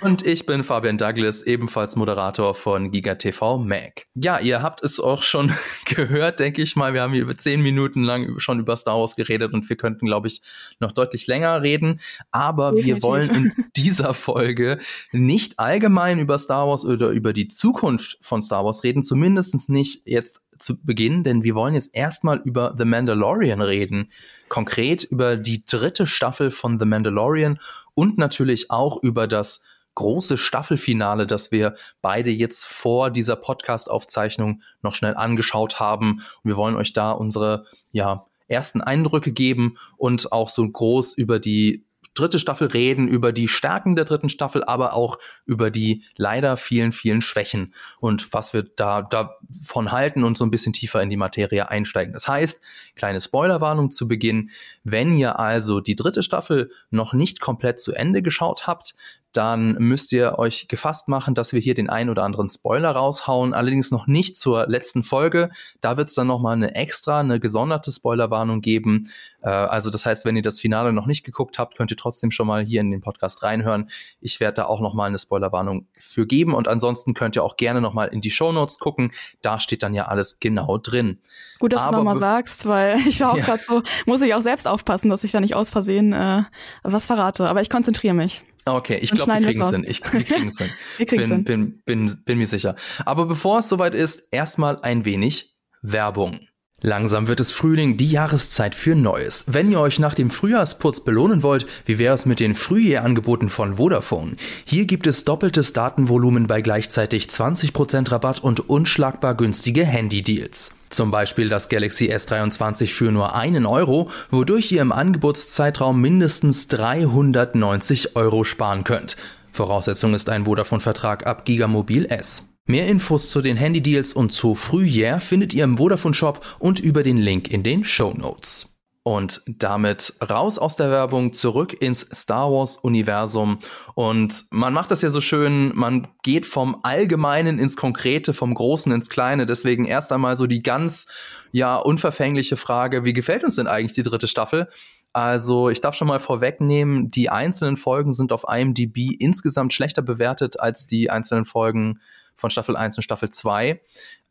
Und 0.00 0.24
ich 0.24 0.46
bin 0.46 0.62
Fabian 0.62 0.96
Douglas, 0.96 1.42
ebenfalls 1.42 1.96
Moderator 1.96 2.54
von 2.54 2.92
GigaTV 2.92 3.58
Mac. 3.58 4.06
Ja, 4.14 4.38
ihr 4.38 4.62
habt 4.62 4.84
es 4.84 5.00
auch 5.00 5.22
schon 5.22 5.52
gehört, 5.86 6.38
denke 6.38 6.62
ich 6.62 6.76
mal. 6.76 6.94
Wir 6.94 7.02
haben 7.02 7.14
hier 7.14 7.22
über 7.22 7.36
zehn 7.36 7.62
Minuten 7.62 8.04
lang 8.04 8.38
schon 8.38 8.60
über 8.60 8.76
Star 8.76 9.00
Wars 9.00 9.16
geredet 9.16 9.52
und 9.52 9.68
wir 9.68 9.76
könnten, 9.76 10.06
glaube 10.06 10.28
ich, 10.28 10.40
noch 10.78 10.92
deutlich 10.92 11.26
länger 11.26 11.62
reden. 11.62 11.98
Aber 12.30 12.70
Definitiv. 12.70 12.94
wir 12.94 13.02
wollen 13.02 13.30
in 13.34 13.52
dieser 13.76 14.14
Folge 14.14 14.78
nicht 15.10 15.58
allgemein 15.58 16.20
über 16.20 16.38
Star 16.38 16.68
Wars 16.68 16.84
oder 16.84 17.08
über 17.08 17.32
die 17.32 17.48
Zukunft 17.48 18.18
von 18.20 18.40
Star 18.40 18.64
Wars 18.64 18.84
reden, 18.84 19.02
zumindest 19.02 19.68
nicht 19.68 20.06
jetzt 20.06 20.42
zu 20.58 20.82
Beginn, 20.82 21.24
denn 21.24 21.44
wir 21.44 21.54
wollen 21.54 21.74
jetzt 21.74 21.94
erstmal 21.94 22.38
über 22.38 22.74
The 22.76 22.84
Mandalorian 22.84 23.60
reden. 23.60 24.10
Konkret 24.48 25.04
über 25.04 25.36
die 25.36 25.64
dritte 25.64 26.06
Staffel 26.06 26.50
von 26.50 26.78
The 26.78 26.86
Mandalorian 26.86 27.58
und 27.94 28.18
natürlich 28.18 28.70
auch 28.70 29.02
über 29.02 29.26
das 29.26 29.64
große 29.94 30.38
Staffelfinale, 30.38 31.26
das 31.26 31.50
wir 31.50 31.74
beide 32.02 32.30
jetzt 32.30 32.64
vor 32.64 33.10
dieser 33.10 33.34
Podcast-Aufzeichnung 33.34 34.62
noch 34.80 34.94
schnell 34.94 35.16
angeschaut 35.16 35.80
haben. 35.80 36.22
wir 36.44 36.56
wollen 36.56 36.76
euch 36.76 36.92
da 36.92 37.10
unsere, 37.10 37.66
ja, 37.90 38.26
ersten 38.46 38.80
Eindrücke 38.80 39.32
geben 39.32 39.76
und 39.96 40.32
auch 40.32 40.48
so 40.48 40.66
groß 40.68 41.14
über 41.14 41.38
die 41.38 41.84
dritte 42.18 42.38
Staffel 42.38 42.68
reden, 42.68 43.08
über 43.08 43.32
die 43.32 43.48
Stärken 43.48 43.96
der 43.96 44.04
dritten 44.04 44.28
Staffel, 44.28 44.64
aber 44.64 44.94
auch 44.94 45.18
über 45.46 45.70
die 45.70 46.04
leider 46.16 46.56
vielen, 46.56 46.92
vielen 46.92 47.20
Schwächen 47.20 47.74
und 48.00 48.32
was 48.32 48.52
wir 48.52 48.62
da 48.62 49.02
davon 49.02 49.92
halten 49.92 50.24
und 50.24 50.36
so 50.36 50.44
ein 50.44 50.50
bisschen 50.50 50.72
tiefer 50.72 51.02
in 51.02 51.10
die 51.10 51.16
Materie 51.16 51.68
einsteigen. 51.68 52.12
Das 52.12 52.28
heißt, 52.28 52.60
kleine 52.96 53.20
Spoilerwarnung 53.20 53.90
zu 53.90 54.08
Beginn. 54.08 54.50
Wenn 54.84 55.12
ihr 55.12 55.38
also 55.38 55.80
die 55.80 55.96
dritte 55.96 56.22
Staffel 56.22 56.70
noch 56.90 57.12
nicht 57.12 57.40
komplett 57.40 57.80
zu 57.80 57.92
Ende 57.92 58.22
geschaut 58.22 58.66
habt, 58.66 58.94
dann 59.38 59.74
müsst 59.74 60.10
ihr 60.10 60.36
euch 60.36 60.66
gefasst 60.66 61.06
machen, 61.06 61.36
dass 61.36 61.52
wir 61.52 61.60
hier 61.60 61.74
den 61.74 61.88
ein 61.88 62.10
oder 62.10 62.24
anderen 62.24 62.50
Spoiler 62.50 62.90
raushauen. 62.90 63.54
Allerdings 63.54 63.92
noch 63.92 64.08
nicht 64.08 64.36
zur 64.36 64.66
letzten 64.66 65.04
Folge. 65.04 65.50
Da 65.80 65.96
wird 65.96 66.08
es 66.08 66.16
dann 66.16 66.26
nochmal 66.26 66.54
eine 66.54 66.74
extra, 66.74 67.20
eine 67.20 67.38
gesonderte 67.38 67.92
Spoilerwarnung 67.92 68.62
geben. 68.62 69.08
Äh, 69.40 69.50
also 69.50 69.90
das 69.90 70.04
heißt, 70.04 70.24
wenn 70.24 70.34
ihr 70.34 70.42
das 70.42 70.58
Finale 70.58 70.92
noch 70.92 71.06
nicht 71.06 71.22
geguckt 71.22 71.60
habt, 71.60 71.76
könnt 71.76 71.92
ihr 71.92 71.96
trotzdem 71.96 72.32
schon 72.32 72.48
mal 72.48 72.64
hier 72.64 72.80
in 72.80 72.90
den 72.90 73.00
Podcast 73.00 73.44
reinhören. 73.44 73.88
Ich 74.20 74.40
werde 74.40 74.56
da 74.56 74.64
auch 74.64 74.80
nochmal 74.80 75.06
eine 75.06 75.20
Spoilerwarnung 75.20 75.86
für 76.00 76.26
geben. 76.26 76.52
Und 76.52 76.66
ansonsten 76.66 77.14
könnt 77.14 77.36
ihr 77.36 77.44
auch 77.44 77.56
gerne 77.56 77.80
nochmal 77.80 78.08
in 78.08 78.20
die 78.20 78.32
Show 78.32 78.50
Notes 78.50 78.80
gucken. 78.80 79.12
Da 79.40 79.60
steht 79.60 79.84
dann 79.84 79.94
ja 79.94 80.06
alles 80.06 80.40
genau 80.40 80.78
drin. 80.78 81.20
Gut, 81.60 81.72
dass 81.72 81.88
du 81.88 81.92
nochmal 81.94 82.16
sagst, 82.16 82.66
weil 82.66 82.98
ich 83.06 83.20
war 83.20 83.34
auch 83.34 83.38
ja. 83.38 83.44
gerade 83.44 83.62
so, 83.62 83.84
muss 84.04 84.20
ich 84.20 84.34
auch 84.34 84.42
selbst 84.42 84.66
aufpassen, 84.66 85.10
dass 85.10 85.22
ich 85.22 85.30
da 85.30 85.38
nicht 85.38 85.54
aus 85.54 85.70
Versehen 85.70 86.12
äh, 86.12 86.42
was 86.82 87.06
verrate. 87.06 87.48
Aber 87.48 87.62
ich 87.62 87.70
konzentriere 87.70 88.14
mich. 88.14 88.42
Okay, 88.76 88.98
ich 89.00 89.10
glaube, 89.10 89.32
wir 89.32 89.40
kriegen 89.40 89.60
es 89.60 89.70
hin. 89.70 89.84
Ich, 89.86 90.12
wir 90.12 90.24
kriegen 90.24 90.48
es 90.48 90.58
hin. 90.58 90.70
wir 90.98 91.06
bin, 91.06 91.20
hin. 91.20 91.44
Bin, 91.44 91.82
bin, 91.84 92.24
bin 92.24 92.38
mir 92.38 92.46
sicher. 92.46 92.74
Aber 93.04 93.26
bevor 93.26 93.58
es 93.60 93.68
soweit 93.68 93.94
ist, 93.94 94.28
erstmal 94.30 94.80
ein 94.82 95.04
wenig 95.04 95.56
Werbung. 95.82 96.40
Langsam 96.80 97.26
wird 97.26 97.40
es 97.40 97.50
Frühling, 97.50 97.96
die 97.96 98.08
Jahreszeit 98.08 98.72
für 98.72 98.94
Neues. 98.94 99.46
Wenn 99.48 99.72
ihr 99.72 99.80
euch 99.80 99.98
nach 99.98 100.14
dem 100.14 100.30
Frühjahrsputz 100.30 101.00
belohnen 101.00 101.42
wollt, 101.42 101.66
wie 101.86 101.98
wäre 101.98 102.14
es 102.14 102.24
mit 102.24 102.38
den 102.38 102.54
Frühjahrangeboten 102.54 103.48
von 103.48 103.78
Vodafone? 103.78 104.36
Hier 104.64 104.84
gibt 104.84 105.08
es 105.08 105.24
doppeltes 105.24 105.72
Datenvolumen 105.72 106.46
bei 106.46 106.60
gleichzeitig 106.60 107.24
20% 107.26 108.12
Rabatt 108.12 108.44
und 108.44 108.70
unschlagbar 108.70 109.34
günstige 109.34 109.84
Handy-Deals. 109.84 110.76
Zum 110.88 111.10
Beispiel 111.10 111.48
das 111.48 111.68
Galaxy 111.68 112.12
S23 112.12 112.94
für 112.94 113.10
nur 113.10 113.34
einen 113.34 113.66
Euro, 113.66 114.08
wodurch 114.30 114.70
ihr 114.70 114.80
im 114.80 114.92
Angebotszeitraum 114.92 116.00
mindestens 116.00 116.68
390 116.68 118.14
Euro 118.14 118.44
sparen 118.44 118.84
könnt. 118.84 119.16
Voraussetzung 119.50 120.14
ist 120.14 120.28
ein 120.28 120.44
Vodafone-Vertrag 120.44 121.26
ab 121.26 121.44
Gigamobil 121.44 122.06
S. 122.06 122.47
Mehr 122.70 122.86
Infos 122.86 123.30
zu 123.30 123.40
den 123.40 123.56
Handy-Deals 123.56 124.12
und 124.12 124.30
zu 124.30 124.54
Frühjahr 124.54 125.20
findet 125.20 125.54
ihr 125.54 125.64
im 125.64 125.78
Vodafone 125.78 126.12
Shop 126.12 126.44
und 126.58 126.78
über 126.80 127.02
den 127.02 127.16
Link 127.16 127.50
in 127.50 127.62
den 127.62 127.82
Show 127.82 128.12
Notes. 128.14 128.78
Und 129.04 129.40
damit 129.46 130.12
raus 130.28 130.58
aus 130.58 130.76
der 130.76 130.90
Werbung, 130.90 131.32
zurück 131.32 131.80
ins 131.80 132.00
Star 132.00 132.52
Wars-Universum. 132.52 133.58
Und 133.94 134.44
man 134.50 134.74
macht 134.74 134.90
das 134.90 135.00
ja 135.00 135.08
so 135.08 135.22
schön, 135.22 135.74
man 135.74 136.08
geht 136.22 136.44
vom 136.44 136.80
Allgemeinen 136.82 137.58
ins 137.58 137.74
Konkrete, 137.74 138.34
vom 138.34 138.52
Großen 138.52 138.92
ins 138.92 139.08
Kleine. 139.08 139.46
Deswegen 139.46 139.86
erst 139.86 140.12
einmal 140.12 140.36
so 140.36 140.46
die 140.46 140.62
ganz, 140.62 141.06
ja, 141.52 141.76
unverfängliche 141.76 142.58
Frage, 142.58 143.06
wie 143.06 143.14
gefällt 143.14 143.44
uns 143.44 143.56
denn 143.56 143.66
eigentlich 143.66 143.94
die 143.94 144.02
dritte 144.02 144.28
Staffel? 144.28 144.68
Also 145.14 145.70
ich 145.70 145.80
darf 145.80 145.94
schon 145.94 146.08
mal 146.08 146.20
vorwegnehmen, 146.20 147.10
die 147.10 147.30
einzelnen 147.30 147.78
Folgen 147.78 148.12
sind 148.12 148.30
auf 148.30 148.44
IMDb 148.46 149.16
insgesamt 149.18 149.72
schlechter 149.72 150.02
bewertet 150.02 150.60
als 150.60 150.86
die 150.86 151.08
einzelnen 151.08 151.46
Folgen 151.46 152.00
von 152.38 152.50
Staffel 152.50 152.76
1 152.76 152.96
und 152.96 153.02
Staffel 153.02 153.28
2. 153.28 153.80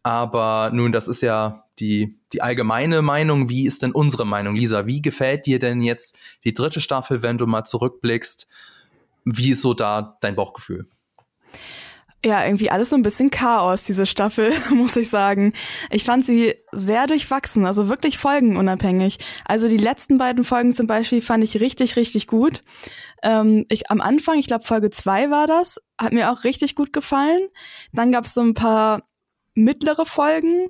Aber 0.01 0.71
nun, 0.73 0.91
das 0.91 1.07
ist 1.07 1.21
ja 1.21 1.65
die, 1.79 2.17
die 2.33 2.41
allgemeine 2.41 3.01
Meinung. 3.01 3.49
Wie 3.49 3.67
ist 3.67 3.83
denn 3.83 3.91
unsere 3.91 4.25
Meinung, 4.25 4.55
Lisa? 4.55 4.85
Wie 4.85 5.01
gefällt 5.01 5.45
dir 5.45 5.59
denn 5.59 5.81
jetzt 5.81 6.17
die 6.43 6.53
dritte 6.53 6.81
Staffel, 6.81 7.21
wenn 7.21 7.37
du 7.37 7.45
mal 7.45 7.65
zurückblickst? 7.65 8.47
Wie 9.25 9.51
ist 9.51 9.61
so 9.61 9.73
da 9.73 10.17
dein 10.21 10.35
Bauchgefühl? 10.35 10.87
Ja, 12.25 12.43
irgendwie 12.43 12.71
alles 12.71 12.89
so 12.89 12.95
ein 12.95 13.03
bisschen 13.03 13.29
Chaos, 13.29 13.83
diese 13.83 14.07
Staffel, 14.07 14.51
muss 14.71 14.95
ich 14.95 15.09
sagen. 15.09 15.53
Ich 15.91 16.03
fand 16.03 16.25
sie 16.25 16.55
sehr 16.71 17.05
durchwachsen, 17.05 17.65
also 17.65 17.89
wirklich 17.89 18.17
folgenunabhängig. 18.17 19.19
Also 19.45 19.67
die 19.67 19.77
letzten 19.77 20.17
beiden 20.17 20.43
Folgen 20.43 20.73
zum 20.73 20.87
Beispiel 20.87 21.21
fand 21.21 21.43
ich 21.43 21.59
richtig, 21.59 21.95
richtig 21.95 22.25
gut. 22.25 22.63
Ähm, 23.21 23.65
ich, 23.69 23.91
am 23.91 24.01
Anfang, 24.01 24.39
ich 24.39 24.47
glaube 24.47 24.65
Folge 24.65 24.89
zwei 24.89 25.29
war 25.29 25.45
das, 25.45 25.79
hat 25.99 26.11
mir 26.11 26.31
auch 26.31 26.43
richtig 26.43 26.75
gut 26.75 26.91
gefallen. 26.91 27.47
Dann 27.93 28.11
gab 28.11 28.25
es 28.25 28.33
so 28.33 28.41
ein 28.41 28.55
paar 28.55 29.03
mittlere 29.53 30.05
Folgen. 30.05 30.69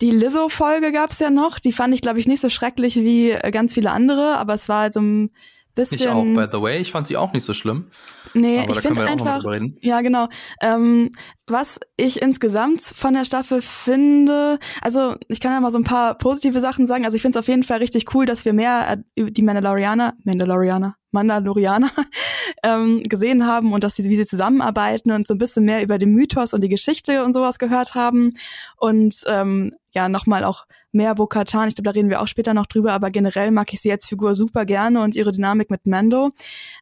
Die 0.00 0.10
Lizzo-Folge 0.10 0.90
gab 0.90 1.12
es 1.12 1.20
ja 1.20 1.30
noch, 1.30 1.60
die 1.60 1.72
fand 1.72 1.94
ich, 1.94 2.00
glaube 2.00 2.18
ich, 2.18 2.26
nicht 2.26 2.40
so 2.40 2.48
schrecklich 2.48 2.96
wie 2.96 3.30
äh, 3.30 3.52
ganz 3.52 3.74
viele 3.74 3.92
andere, 3.92 4.36
aber 4.36 4.54
es 4.54 4.68
war 4.68 4.80
halt 4.82 4.94
so 4.94 5.00
ein 5.00 5.30
bisschen. 5.74 5.98
Ich 5.98 6.08
auch, 6.08 6.22
by 6.22 6.46
the 6.50 6.62
way, 6.62 6.78
ich 6.78 6.90
fand 6.90 7.06
sie 7.06 7.16
auch 7.16 7.32
nicht 7.32 7.44
so 7.44 7.54
schlimm. 7.54 7.90
Nee, 8.34 8.60
aber 8.60 8.72
ich 8.72 8.80
finde 8.80 9.04
einfach. 9.04 9.42
Ja, 9.80 10.00
genau. 10.00 10.28
Ähm, 10.60 11.10
was 11.46 11.80
ich 11.96 12.22
insgesamt 12.22 12.82
von 12.82 13.14
der 13.14 13.24
Staffel 13.24 13.60
finde, 13.60 14.58
also 14.80 15.16
ich 15.28 15.40
kann 15.40 15.52
ja 15.52 15.60
mal 15.60 15.70
so 15.70 15.78
ein 15.78 15.84
paar 15.84 16.16
positive 16.16 16.60
Sachen 16.60 16.86
sagen. 16.86 17.04
Also 17.04 17.16
ich 17.16 17.22
finde 17.22 17.38
es 17.38 17.42
auf 17.42 17.48
jeden 17.48 17.62
Fall 17.62 17.78
richtig 17.78 18.14
cool, 18.14 18.24
dass 18.24 18.44
wir 18.44 18.52
mehr 18.52 19.02
äh, 19.16 19.30
die 19.30 19.42
Mandalorianer, 19.42 20.14
Mandalorianer, 20.24 20.96
Mandalorianer 21.10 21.90
ähm, 22.62 23.02
gesehen 23.02 23.46
haben 23.46 23.72
und 23.72 23.84
dass 23.84 23.96
sie, 23.96 24.04
wie 24.04 24.16
sie 24.16 24.24
zusammenarbeiten 24.24 25.12
und 25.12 25.26
so 25.26 25.34
ein 25.34 25.38
bisschen 25.38 25.64
mehr 25.64 25.82
über 25.82 25.98
den 25.98 26.12
Mythos 26.12 26.54
und 26.54 26.62
die 26.62 26.68
Geschichte 26.68 27.24
und 27.24 27.32
sowas 27.32 27.58
gehört 27.58 27.94
haben. 27.94 28.32
Und 28.76 29.16
ähm, 29.26 29.72
ja, 29.90 30.08
nochmal 30.08 30.44
auch 30.44 30.64
mehr 30.92 31.14
Bo-Katan. 31.14 31.68
Ich 31.68 31.74
glaube, 31.74 31.86
da 31.86 31.90
reden 31.92 32.10
wir 32.10 32.20
auch 32.20 32.28
später 32.28 32.54
noch 32.54 32.66
drüber, 32.66 32.92
aber 32.92 33.10
generell 33.10 33.50
mag 33.50 33.72
ich 33.72 33.80
sie 33.80 33.90
als 33.90 34.06
Figur 34.06 34.34
super 34.34 34.64
gerne 34.64 35.02
und 35.02 35.14
ihre 35.14 35.32
Dynamik 35.32 35.70
mit 35.70 35.86
Mando. 35.86 36.30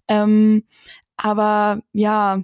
Ähm, 0.08 0.64
aber 1.16 1.80
ja, 1.92 2.42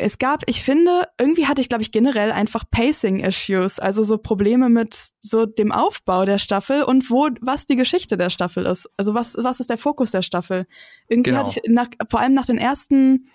es 0.00 0.18
gab, 0.18 0.42
ich 0.46 0.62
finde, 0.62 1.08
irgendwie 1.18 1.46
hatte 1.46 1.60
ich, 1.60 1.68
glaube 1.68 1.82
ich, 1.82 1.92
generell 1.92 2.32
einfach 2.32 2.64
Pacing-Issues, 2.70 3.78
also 3.78 4.02
so 4.02 4.18
Probleme 4.18 4.68
mit 4.68 4.96
so 5.20 5.46
dem 5.46 5.72
Aufbau 5.72 6.24
der 6.24 6.38
Staffel 6.38 6.82
und 6.82 7.10
wo, 7.10 7.28
was 7.40 7.66
die 7.66 7.76
Geschichte 7.76 8.16
der 8.16 8.30
Staffel 8.30 8.66
ist. 8.66 8.88
Also 8.96 9.14
was, 9.14 9.36
was 9.36 9.60
ist 9.60 9.70
der 9.70 9.78
Fokus 9.78 10.10
der 10.10 10.22
Staffel? 10.22 10.66
Irgendwie 11.08 11.30
genau. 11.30 11.46
hatte 11.46 11.60
ich 11.62 11.70
nach, 11.70 11.88
vor 12.08 12.20
allem 12.20 12.34
nach 12.34 12.46
den 12.46 12.58
ersten, 12.58 13.28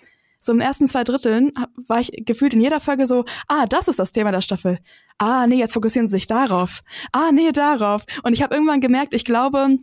so 0.46 0.52
im 0.52 0.60
ersten 0.60 0.86
zwei 0.86 1.04
Dritteln, 1.04 1.52
war 1.86 2.00
ich 2.00 2.10
gefühlt 2.24 2.54
in 2.54 2.60
jeder 2.60 2.80
Folge 2.80 3.06
so, 3.06 3.24
ah, 3.48 3.66
das 3.66 3.88
ist 3.88 3.98
das 3.98 4.12
Thema 4.12 4.32
der 4.32 4.40
Staffel. 4.40 4.78
Ah, 5.18 5.46
nee, 5.46 5.58
jetzt 5.58 5.74
fokussieren 5.74 6.08
sie 6.08 6.16
sich 6.16 6.26
darauf. 6.26 6.82
Ah, 7.12 7.30
nee, 7.32 7.52
darauf. 7.52 8.04
Und 8.22 8.32
ich 8.32 8.42
habe 8.42 8.54
irgendwann 8.54 8.80
gemerkt, 8.80 9.14
ich 9.14 9.24
glaube, 9.24 9.78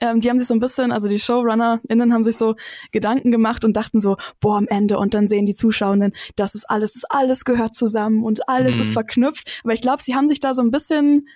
ähm, 0.00 0.20
die 0.20 0.28
haben 0.28 0.38
sich 0.38 0.48
so 0.48 0.54
ein 0.54 0.60
bisschen, 0.60 0.92
also 0.92 1.08
die 1.08 1.18
ShowrunnerInnen 1.18 2.12
haben 2.12 2.24
sich 2.24 2.36
so 2.36 2.56
Gedanken 2.92 3.30
gemacht 3.30 3.64
und 3.64 3.76
dachten 3.76 4.00
so, 4.00 4.16
boah, 4.40 4.56
am 4.56 4.66
Ende 4.68 4.98
und 4.98 5.14
dann 5.14 5.28
sehen 5.28 5.46
die 5.46 5.54
Zuschauenden, 5.54 6.12
das 6.36 6.54
ist 6.54 6.68
alles, 6.68 6.94
das 6.94 7.04
alles 7.04 7.44
gehört 7.44 7.74
zusammen 7.74 8.24
und 8.24 8.48
alles 8.48 8.76
mhm. 8.76 8.82
ist 8.82 8.92
verknüpft. 8.92 9.60
Aber 9.62 9.72
ich 9.72 9.80
glaube, 9.80 10.02
sie 10.02 10.14
haben 10.14 10.28
sich 10.28 10.40
da 10.40 10.54
so 10.54 10.62
ein 10.62 10.70
bisschen, 10.70 11.28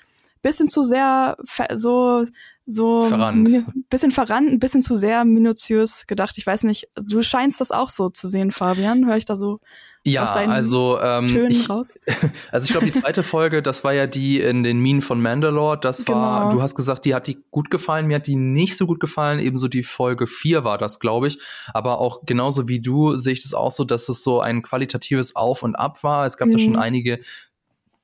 bisschen 0.43 0.69
zu 0.69 0.83
sehr 0.83 1.37
so 1.75 2.27
so 2.71 3.05
verrannt. 3.05 3.49
ein 3.49 3.85
bisschen 3.89 4.11
verrannt, 4.11 4.53
ein 4.53 4.59
bisschen 4.59 4.83
zu 4.83 4.95
sehr 4.95 5.25
minutiös 5.25 6.07
gedacht. 6.07 6.37
Ich 6.37 6.47
weiß 6.47 6.65
nicht, 6.65 6.89
du 6.97 7.23
scheinst 7.23 7.63
das 7.63 7.71
auch 7.71 7.89
so 7.89 8.11
zu 8.11 8.29
sehen, 8.29 8.53
Fabian. 8.53 9.07
Höre 9.07 9.17
ich 9.17 9.25
da 9.25 9.37
so 9.37 9.61
ja, 10.05 10.25
also 10.25 10.99
ähm, 11.03 11.29
Tönen 11.29 11.51
ich, 11.51 11.69
raus? 11.69 11.99
Also 12.53 12.65
ich 12.65 12.71
glaube, 12.71 12.87
die 12.87 12.93
zweite 12.93 13.23
Folge, 13.23 13.63
das 13.63 13.85
war 13.85 13.93
ja 13.93 14.07
die 14.07 14.41
in 14.41 14.63
den 14.63 14.79
Minen 14.79 15.03
von 15.03 15.21
Mandalore. 15.21 15.79
Das 15.79 16.07
war, 16.09 16.41
genau. 16.41 16.53
du 16.53 16.63
hast 16.63 16.75
gesagt, 16.75 17.05
die 17.05 17.15
hat 17.15 17.27
die 17.27 17.39
gut 17.51 17.71
gefallen, 17.71 18.07
mir 18.07 18.17
hat 18.17 18.27
die 18.27 18.37
nicht 18.37 18.77
so 18.77 18.87
gut 18.87 19.01
gefallen. 19.01 19.39
Ebenso 19.39 19.69
die 19.69 19.83
Folge 19.83 20.27
4 20.27 20.65
war 20.65 20.79
das, 20.79 20.99
glaube 20.99 21.29
ich. 21.29 21.39
Aber 21.73 22.01
auch 22.01 22.23
genauso 22.25 22.69
wie 22.69 22.81
du 22.81 23.17
sehe 23.17 23.33
ich 23.33 23.43
das 23.43 23.55
auch 23.55 23.73
so, 23.73 23.85
dass 23.85 24.09
es 24.09 24.23
so 24.23 24.41
ein 24.41 24.63
qualitatives 24.63 25.37
Auf 25.37 25.63
und 25.63 25.75
Ab 25.75 26.03
war. 26.03 26.27
Es 26.27 26.37
gab 26.37 26.49
mhm. 26.49 26.53
da 26.53 26.59
schon 26.59 26.73
mhm. 26.73 26.79
einige 26.79 27.21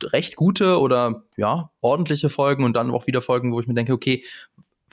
recht 0.02 0.36
gute 0.36 0.80
oder 0.80 1.24
ja, 1.36 1.70
ordentliche 1.80 2.28
Folgen 2.28 2.64
und 2.64 2.74
dann 2.74 2.90
auch 2.90 3.06
wieder 3.06 3.22
Folgen, 3.22 3.52
wo 3.52 3.60
ich 3.60 3.66
mir 3.66 3.74
denke, 3.74 3.92
okay, 3.92 4.24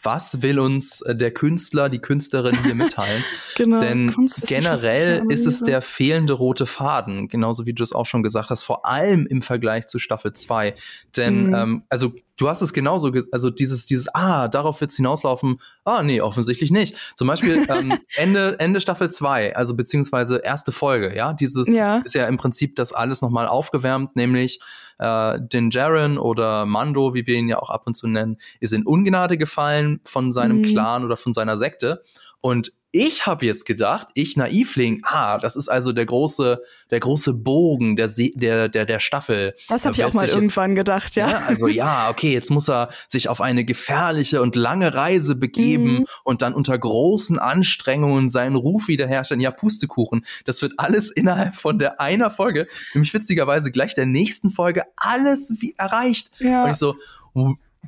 was 0.04 0.42
will 0.42 0.60
uns 0.60 1.02
äh, 1.02 1.16
der 1.16 1.32
Künstler, 1.32 1.90
die 1.90 2.00
Künstlerin 2.00 2.64
hier 2.64 2.76
mitteilen? 2.76 3.24
genau, 3.56 3.80
Denn 3.80 4.14
generell 4.48 5.24
ist 5.30 5.46
es 5.46 5.64
der 5.64 5.82
fehlende 5.82 6.34
rote 6.34 6.66
Faden, 6.66 7.28
genauso 7.28 7.66
wie 7.66 7.74
du 7.74 7.84
es 7.84 7.94
auch 7.94 8.06
schon 8.06 8.24
gesagt 8.24 8.50
hast, 8.50 8.64
vor 8.64 8.88
allem 8.88 9.28
im 9.28 9.42
Vergleich 9.42 9.88
zu 9.88 10.00
Staffel 10.00 10.34
2. 10.34 10.76
Denn, 11.16 11.48
mhm. 11.48 11.54
ähm, 11.54 11.84
also 11.90 12.14
du 12.42 12.50
hast 12.50 12.62
es 12.62 12.74
genauso, 12.74 13.12
also 13.32 13.52
dieses, 13.52 13.86
dieses, 13.86 14.14
ah, 14.16 14.48
darauf 14.48 14.82
wird's 14.82 14.96
hinauslaufen, 14.96 15.60
ah, 15.86 16.02
nee, 16.02 16.22
offensichtlich 16.22 16.72
nicht. 16.72 17.14
Zum 17.16 17.28
Beispiel 17.28 17.66
ähm, 17.70 18.00
Ende, 18.16 18.60
Ende 18.60 18.82
Staffel 18.82 19.12
2, 19.12 19.56
also 19.56 19.76
beziehungsweise 19.76 20.38
erste 20.38 20.72
Folge, 20.72 21.16
ja, 21.16 21.34
dieses 21.34 21.68
ja. 21.68 21.98
ist 22.00 22.16
ja 22.16 22.26
im 22.26 22.38
Prinzip 22.38 22.76
das 22.76 22.94
alles 22.94 23.22
nochmal 23.22 23.48
aufgewärmt, 23.48 24.16
nämlich 24.16 24.60
äh, 24.98 25.40
den 25.40 25.70
Jaren 25.70 26.18
oder 26.18 26.66
Mando, 26.66 27.14
wie 27.14 27.28
wir 27.28 27.36
ihn 27.36 27.48
ja 27.48 27.60
auch 27.60 27.70
ab 27.70 27.84
und 27.86 27.96
zu 27.96 28.08
nennen, 28.08 28.38
ist 28.60 28.74
in 28.74 28.88
Ungnade 28.88 29.38
gefallen 29.38 30.00
von 30.04 30.32
seinem 30.32 30.60
mhm. 30.60 30.66
Clan 30.66 31.06
oder 31.06 31.18
von 31.18 31.34
seiner 31.34 31.58
Sekte. 31.58 32.04
Und 32.42 32.72
ich 32.92 33.26
habe 33.26 33.46
jetzt 33.46 33.66
gedacht, 33.66 34.10
ich 34.14 34.36
Naivling, 34.36 35.02
ah, 35.04 35.38
das 35.38 35.56
ist 35.56 35.70
also 35.70 35.94
der 35.94 36.06
große, 36.06 36.62
der 36.90 37.00
große 37.00 37.34
Bogen 37.34 37.96
der 37.96 38.10
Se 38.10 38.32
der 38.36 38.68
der 38.68 38.86
der 38.86 39.00
Staffel. 39.00 39.56
Das 39.70 39.86
habe 39.86 39.96
ich 39.96 40.04
auch 40.04 40.14
mal 40.14 40.28
irgendwann 40.28 40.76
gedacht, 40.76 41.16
ja. 41.16 41.30
ja. 41.30 41.44
Also 41.48 41.68
ja, 41.68 42.10
okay, 42.10 42.34
jetzt 42.34 42.50
muss 42.50 42.70
er 42.70 42.90
sich 43.08 43.30
auf 43.30 43.40
eine 43.40 43.64
gefährliche 43.64 44.42
und 44.42 44.56
lange 44.56 44.94
Reise 44.94 45.36
begeben 45.36 46.00
mhm. 46.00 46.06
und 46.24 46.42
dann 46.42 46.54
unter 46.54 46.78
großen 46.78 47.40
Anstrengungen 47.40 48.28
seinen 48.28 48.56
Ruf 48.56 48.88
wiederherstellen. 48.88 49.42
Ja, 49.42 49.52
Pustekuchen. 49.52 50.26
Das 50.46 50.62
wird 50.62 50.74
alles 50.78 51.12
innerhalb 51.12 51.56
von 51.56 51.80
der 51.80 52.02
einer 52.02 52.30
Folge, 52.30 52.68
nämlich 52.94 53.14
witzigerweise 53.14 53.72
gleich 53.72 53.96
der 53.96 54.06
nächsten 54.06 54.50
Folge, 54.50 54.84
alles 54.98 55.54
wie 55.60 55.74
erreicht. 55.78 56.32
Ja. 56.40 56.66
Und 56.66 56.72
ich 56.72 56.78
so, 56.78 56.96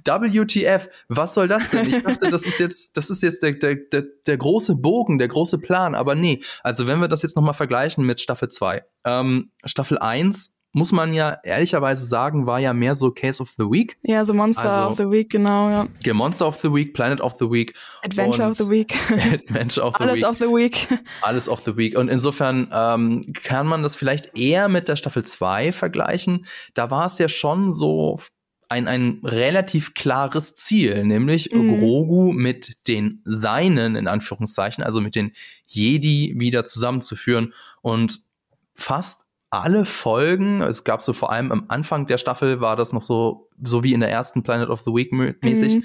WTF, 0.05 0.89
was 1.07 1.33
soll 1.33 1.47
das 1.47 1.69
denn? 1.69 1.87
Ich 1.87 2.03
dachte, 2.03 2.29
das 2.29 2.43
ist 2.43 2.59
jetzt, 2.59 2.97
das 2.97 3.09
ist 3.09 3.21
jetzt 3.21 3.43
der, 3.43 3.53
der, 3.53 3.75
der, 3.75 4.03
der 4.25 4.37
große 4.37 4.75
Bogen, 4.75 5.17
der 5.17 5.27
große 5.27 5.59
Plan, 5.59 5.95
aber 5.95 6.15
nee. 6.15 6.41
Also 6.63 6.87
wenn 6.87 6.99
wir 6.99 7.07
das 7.07 7.21
jetzt 7.21 7.35
nochmal 7.35 7.53
vergleichen 7.53 8.05
mit 8.05 8.19
Staffel 8.19 8.49
2. 8.49 8.83
Ähm, 9.05 9.51
Staffel 9.65 9.97
1 9.97 10.53
muss 10.75 10.91
man 10.91 11.13
ja 11.13 11.37
ehrlicherweise 11.43 12.05
sagen, 12.05 12.47
war 12.47 12.59
ja 12.59 12.73
mehr 12.73 12.95
so 12.95 13.11
Case 13.11 13.41
of 13.41 13.49
the 13.49 13.63
Week. 13.63 13.97
Ja, 14.01 14.25
so 14.25 14.33
Monster 14.33 14.71
also, 14.71 14.87
of 14.87 14.97
the 14.97 15.09
Week, 15.15 15.29
genau, 15.29 15.69
ja. 15.69 16.13
Monster 16.13 16.47
of 16.47 16.59
the 16.61 16.73
Week, 16.73 16.95
Planet 16.95 17.21
of 17.21 17.35
the 17.39 17.49
Week. 17.49 17.75
Adventure 18.01 18.49
of 18.49 18.57
the 18.57 18.67
Week. 18.67 18.95
Adventure 19.33 19.85
of 19.85 19.95
the 19.97 20.03
Alles 20.03 20.17
Week. 20.17 20.25
of 20.25 20.37
the 20.39 20.45
Week. 20.45 20.87
Alles 21.21 21.47
of 21.47 21.61
the 21.63 21.77
Week. 21.77 21.95
Und 21.95 22.09
insofern 22.09 22.69
ähm, 22.73 23.21
kann 23.43 23.67
man 23.67 23.83
das 23.83 23.95
vielleicht 23.95 24.35
eher 24.35 24.67
mit 24.67 24.87
der 24.87 24.95
Staffel 24.95 25.23
2 25.23 25.71
vergleichen. 25.71 26.45
Da 26.73 26.89
war 26.89 27.05
es 27.05 27.19
ja 27.19 27.29
schon 27.29 27.71
so 27.71 28.17
ein, 28.73 28.87
ein 28.87 29.19
relativ 29.23 29.93
klares 29.93 30.55
Ziel, 30.55 31.05
nämlich 31.05 31.51
mhm. 31.53 31.77
Grogu 31.77 32.33
mit 32.33 32.87
den 32.87 33.21
Seinen, 33.23 33.95
in 33.95 34.07
Anführungszeichen, 34.07 34.83
also 34.83 34.99
mit 34.99 35.15
den 35.15 35.31
Jedi 35.67 36.33
wieder 36.37 36.65
zusammenzuführen 36.65 37.53
und 37.81 38.21
fast 38.73 39.27
alle 39.51 39.85
Folgen, 39.85 40.61
es 40.61 40.83
gab 40.83 41.03
so 41.03 41.13
vor 41.13 41.31
allem 41.31 41.51
am 41.51 41.65
Anfang 41.67 42.07
der 42.07 42.17
Staffel 42.17 42.59
war 42.59 42.75
das 42.75 42.91
noch 42.91 43.03
so, 43.03 43.49
so 43.61 43.83
wie 43.83 43.93
in 43.93 43.99
der 43.99 44.09
ersten 44.09 44.41
Planet 44.41 44.69
of 44.69 44.81
the 44.83 44.91
Week 44.91 45.11
mäßig. 45.11 45.75
Mhm. 45.75 45.83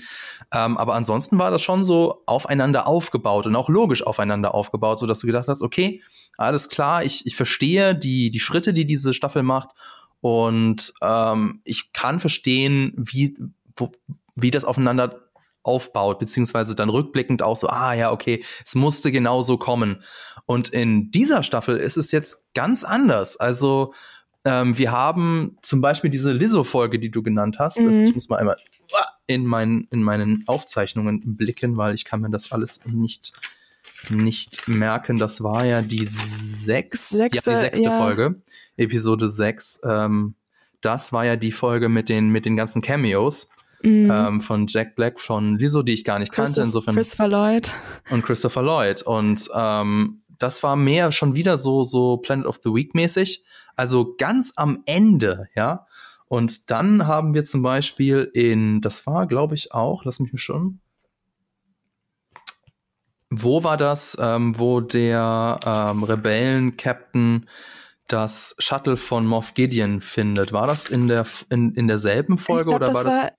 Ähm, 0.55 0.79
aber 0.79 0.94
ansonsten 0.94 1.38
war 1.38 1.51
das 1.51 1.61
schon 1.61 1.85
so 1.85 2.22
aufeinander 2.24 2.87
aufgebaut 2.87 3.46
und 3.46 3.55
auch 3.57 3.68
logisch 3.68 4.03
aufeinander 4.03 4.55
aufgebaut, 4.55 4.98
so 4.98 5.07
dass 5.07 5.18
du 5.18 5.27
gedacht 5.27 5.48
hast, 5.48 5.61
okay, 5.61 6.03
alles 6.38 6.70
klar, 6.70 7.05
ich, 7.05 7.27
ich 7.27 7.37
verstehe 7.37 7.94
die, 7.94 8.31
die 8.31 8.40
Schritte, 8.40 8.72
die 8.72 8.87
diese 8.87 9.12
Staffel 9.12 9.42
macht 9.42 9.72
und 10.20 10.92
ähm, 11.02 11.61
ich 11.64 11.92
kann 11.92 12.20
verstehen, 12.20 12.92
wie, 12.96 13.37
wo, 13.76 13.92
wie 14.35 14.50
das 14.50 14.64
aufeinander 14.64 15.28
aufbaut, 15.62 16.18
beziehungsweise 16.18 16.74
dann 16.74 16.88
rückblickend 16.88 17.42
auch 17.42 17.57
so, 17.57 17.68
ah 17.68 17.92
ja, 17.92 18.11
okay, 18.11 18.42
es 18.64 18.74
musste 18.74 19.12
genau 19.12 19.42
so 19.42 19.59
kommen. 19.59 20.02
Und 20.46 20.70
in 20.70 21.11
dieser 21.11 21.42
Staffel 21.42 21.76
ist 21.76 21.96
es 21.96 22.11
jetzt 22.11 22.54
ganz 22.54 22.85
anders. 22.85 23.37
Also 23.37 23.92
ähm, 24.44 24.78
wir 24.78 24.92
haben 24.92 25.59
zum 25.62 25.81
Beispiel 25.81 26.11
diese 26.11 26.33
Lizzo-Folge, 26.33 26.98
die 26.98 27.11
du 27.11 27.22
genannt 27.22 27.59
hast. 27.59 27.78
Mhm. 27.78 28.07
ich 28.07 28.14
muss 28.14 28.28
mal 28.28 28.38
einmal 28.38 28.57
in, 29.26 29.44
mein, 29.44 29.87
in 29.90 30.02
meinen 30.02 30.44
Aufzeichnungen 30.46 31.37
blicken, 31.37 31.76
weil 31.76 31.94
ich 31.94 32.04
kann 32.04 32.22
mir 32.22 32.31
das 32.31 32.50
alles 32.50 32.81
nicht, 32.87 33.33
nicht 34.11 34.68
merken. 34.68 35.18
Das 35.18 35.42
war 35.42 35.64
ja 35.64 35.83
die 35.83 36.07
sechs, 36.07 37.11
sechste, 37.11 37.51
ja, 37.51 37.57
die 37.57 37.62
sechste 37.62 37.85
ja. 37.85 37.98
Folge. 37.98 38.42
Episode 38.77 39.29
6. 39.29 39.81
Ähm, 39.85 40.35
das 40.81 41.12
war 41.12 41.24
ja 41.24 41.37
die 41.37 41.53
Folge 41.53 41.88
mit 41.88 42.09
den, 42.09 42.31
mit 42.31 42.44
den 42.44 42.57
ganzen 42.57 42.83
Cameos. 42.83 43.48
Mhm. 43.83 44.11
Ähm, 44.12 44.40
von 44.40 44.66
Jack 44.66 44.96
Black, 44.96 45.20
von 45.20 45.57
Lizzo, 45.59 45.83
die 45.83 45.92
ich 45.92 46.05
gar 46.05 46.18
nicht 46.18 46.33
kannte. 46.33 46.62
Insofern 46.62 46.94
Christopher 46.94 47.29
Lloyd. 47.29 47.72
Und 48.11 48.24
Christopher 48.24 48.62
Lloyd. 48.62 49.03
Und 49.03 49.48
ähm, 49.55 50.22
das 50.38 50.62
war 50.62 50.77
mehr 50.77 51.12
schon 51.12 51.35
wieder 51.35 51.59
so, 51.59 51.85
so 51.85 52.16
Planet 52.16 52.46
of 52.46 52.59
the 52.62 52.70
Week 52.70 52.94
mäßig. 52.94 53.44
Also 53.77 54.14
ganz 54.16 54.53
am 54.57 54.83
Ende, 54.87 55.48
ja. 55.55 55.87
Und 56.27 56.70
dann 56.70 57.07
haben 57.07 57.35
wir 57.35 57.44
zum 57.44 57.62
Beispiel 57.62 58.31
in, 58.35 58.81
das 58.81 59.07
war, 59.07 59.27
glaube 59.27 59.55
ich, 59.55 59.72
auch, 59.72 60.05
lass 60.05 60.20
mich 60.20 60.33
schon. 60.40 60.81
Wo 63.31 63.62
war 63.64 63.77
das, 63.77 64.17
ähm, 64.21 64.59
wo 64.59 64.81
der 64.81 65.61
ähm, 65.64 66.03
Rebellen-Captain 66.03 67.47
das 68.09 68.57
Shuttle 68.59 68.97
von 68.97 69.27
Moff 69.27 69.55
Gideon 69.55 70.01
findet. 70.01 70.53
War 70.53 70.67
das 70.67 70.88
in 70.88 71.09
der 71.09 71.27
in, 71.51 71.75
in 71.75 71.88
derselben 71.88 72.38
Folge 72.38 72.64
glaub, 72.64 72.77
oder 72.77 72.95
war 72.95 73.05
das? 73.05 73.14
War, 73.14 73.33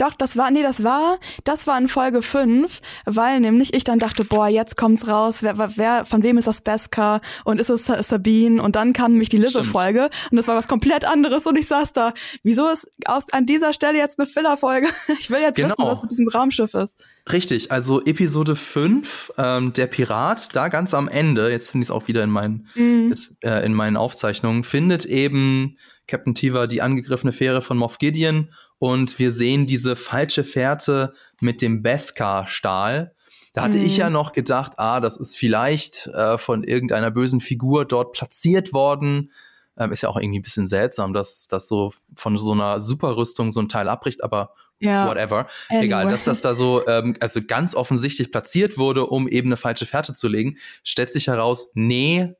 doch, 0.00 0.14
das 0.14 0.36
war, 0.36 0.50
nee, 0.50 0.62
das 0.62 0.82
war, 0.82 1.18
das 1.44 1.66
war 1.66 1.78
in 1.78 1.88
Folge 1.88 2.22
5, 2.22 2.80
weil 3.04 3.40
nämlich 3.40 3.74
ich 3.74 3.84
dann 3.84 3.98
dachte, 3.98 4.24
boah, 4.24 4.48
jetzt 4.48 4.76
kommt's 4.76 5.06
raus, 5.06 5.42
wer, 5.42 5.76
wer, 5.76 6.04
von 6.06 6.22
wem 6.22 6.38
ist 6.38 6.46
das 6.46 6.62
Beskar 6.62 7.20
und 7.44 7.60
ist 7.60 7.68
es 7.68 7.84
Sabine 7.84 8.62
und 8.62 8.76
dann 8.76 8.92
kam 8.92 9.12
nämlich 9.12 9.28
die 9.28 9.36
Lizzo-Folge 9.36 10.08
und 10.30 10.36
das 10.36 10.48
war 10.48 10.56
was 10.56 10.68
komplett 10.68 11.04
anderes 11.04 11.46
und 11.46 11.58
ich 11.58 11.66
saß 11.66 11.92
da, 11.92 12.14
wieso 12.42 12.68
ist 12.68 12.90
aus, 13.04 13.30
an 13.32 13.44
dieser 13.44 13.72
Stelle 13.72 13.98
jetzt 13.98 14.18
eine 14.18 14.26
Filler-Folge? 14.26 14.88
Ich 15.18 15.28
will 15.30 15.40
jetzt 15.40 15.56
genau. 15.56 15.70
wissen, 15.70 15.84
was 15.86 16.02
mit 16.02 16.10
diesem 16.12 16.28
Raumschiff 16.28 16.72
ist. 16.72 16.96
Richtig, 17.30 17.70
also 17.70 18.00
Episode 18.02 18.56
5, 18.56 19.32
ähm, 19.36 19.72
der 19.74 19.86
Pirat, 19.86 20.54
da 20.56 20.68
ganz 20.68 20.94
am 20.94 21.08
Ende, 21.08 21.50
jetzt 21.50 21.70
finde 21.70 21.84
ich 21.84 21.88
es 21.88 21.90
auch 21.90 22.08
wieder 22.08 22.24
in 22.24 22.30
meinen, 22.30 22.68
mhm. 22.74 23.12
ist, 23.12 23.36
äh, 23.44 23.64
in 23.64 23.74
meinen 23.74 23.96
Aufzeichnungen, 23.96 24.64
findet 24.64 25.04
eben 25.04 25.76
Captain 26.06 26.34
Tiva 26.34 26.66
die 26.66 26.80
angegriffene 26.80 27.32
Fähre 27.32 27.60
von 27.60 27.76
Moff 27.76 27.98
Gideon 27.98 28.50
und 28.80 29.18
wir 29.18 29.30
sehen 29.30 29.66
diese 29.66 29.94
falsche 29.94 30.42
Fährte 30.42 31.12
mit 31.42 31.60
dem 31.60 31.82
Beskar-Stahl. 31.82 33.14
Da 33.52 33.62
hatte 33.62 33.76
mhm. 33.76 33.84
ich 33.84 33.98
ja 33.98 34.06
mhm. 34.06 34.14
noch 34.14 34.32
gedacht, 34.32 34.78
ah, 34.78 35.00
das 35.00 35.18
ist 35.18 35.36
vielleicht 35.36 36.06
äh, 36.06 36.38
von 36.38 36.64
irgendeiner 36.64 37.10
bösen 37.10 37.40
Figur 37.40 37.84
dort 37.84 38.12
platziert 38.12 38.72
worden. 38.72 39.32
Ähm, 39.76 39.92
ist 39.92 40.00
ja 40.00 40.08
auch 40.08 40.16
irgendwie 40.16 40.38
ein 40.38 40.42
bisschen 40.42 40.66
seltsam, 40.66 41.12
dass 41.12 41.46
das 41.46 41.68
so 41.68 41.92
von 42.16 42.38
so 42.38 42.52
einer 42.52 42.80
Superrüstung 42.80 43.52
so 43.52 43.60
ein 43.60 43.68
Teil 43.68 43.86
abbricht, 43.86 44.24
aber 44.24 44.54
ja. 44.78 45.06
whatever. 45.06 45.46
Anyway. 45.68 45.84
Egal, 45.84 46.08
dass 46.08 46.24
das 46.24 46.40
da 46.40 46.54
so 46.54 46.86
ähm, 46.86 47.16
also 47.20 47.42
ganz 47.42 47.74
offensichtlich 47.74 48.32
platziert 48.32 48.78
wurde, 48.78 49.06
um 49.06 49.28
eben 49.28 49.48
eine 49.48 49.58
falsche 49.58 49.84
Fährte 49.84 50.14
zu 50.14 50.26
legen, 50.26 50.56
stellt 50.84 51.12
sich 51.12 51.26
heraus, 51.26 51.72
nee, 51.74 52.34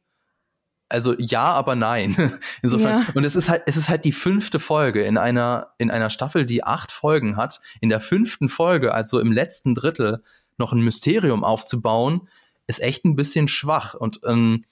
also 0.91 1.15
ja, 1.19 1.53
aber 1.53 1.77
nein. 1.77 2.39
Insofern. 2.63 3.03
Ja. 3.03 3.07
Und 3.15 3.25
es 3.25 3.37
ist 3.37 3.49
halt, 3.49 3.63
es 3.67 3.77
ist 3.77 3.89
halt 3.89 4.05
die 4.05 4.13
fünfte 4.13 4.59
Folge 4.59 5.03
in 5.03 5.17
einer, 5.17 5.69
in 5.79 5.91
einer 5.91 6.11
Staffel, 6.11 6.45
die 6.45 6.65
acht 6.65 6.93
Folgen 6.93 7.37
hat. 7.37 7.61
In 7.81 7.89
der 7.89 8.01
fünften 8.01 8.49
Folge, 8.49 8.93
also 8.93 9.21
im 9.21 9.33
letzten 9.33 9.75
Drittel, 9.75 10.23
noch 10.59 10.73
ein 10.73 10.83
Mysterium 10.83 11.45
aufzubauen, 11.45 12.29
ist 12.67 12.81
echt 12.81 13.05
ein 13.05 13.17
bisschen 13.17 13.49
schwach. 13.49 13.95
Und 13.95 14.21
ähm, 14.27 14.65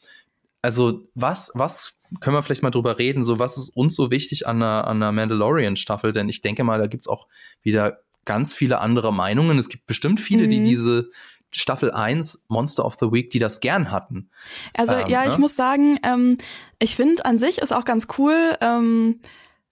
also 0.61 1.09
was, 1.15 1.53
was 1.55 1.99
können 2.21 2.37
wir 2.37 2.43
vielleicht 2.43 2.63
mal 2.63 2.71
drüber 2.71 2.99
reden? 2.99 3.23
So, 3.23 3.39
was 3.39 3.57
ist 3.57 3.71
uns 3.71 3.95
so 3.95 4.11
wichtig 4.11 4.47
an 4.47 4.57
einer, 4.57 4.87
an 4.87 4.97
einer 4.99 5.13
Mandalorian-Staffel? 5.13 6.13
Denn 6.13 6.29
ich 6.29 6.41
denke 6.41 6.65
mal, 6.65 6.79
da 6.79 6.87
gibt's 6.87 7.09
auch 7.09 7.29
wieder 7.63 8.01
ganz 8.25 8.53
viele 8.53 8.81
andere 8.81 9.13
Meinungen. 9.13 9.57
Es 9.57 9.69
gibt 9.69 9.87
bestimmt 9.87 10.21
viele, 10.21 10.47
mhm. 10.47 10.51
die 10.51 10.63
diese 10.63 11.09
Staffel 11.51 11.91
1 11.91 12.47
Monster 12.49 12.85
of 12.85 12.97
the 13.01 13.11
Week, 13.11 13.31
die 13.31 13.39
das 13.39 13.61
gern 13.61 13.91
hatten. 13.91 14.31
Also 14.75 14.95
ähm, 14.95 15.09
ja, 15.09 15.25
ne? 15.25 15.31
ich 15.31 15.39
muss 15.39 15.57
sagen, 15.57 15.99
ähm, 16.03 16.39
ich 16.79 16.97
finde 16.97 17.25
an 17.25 17.39
sich 17.39 17.59
ist 17.59 17.73
auch 17.73 17.85
ganz 17.85 18.07
cool, 18.19 18.57
ähm, 18.61 19.21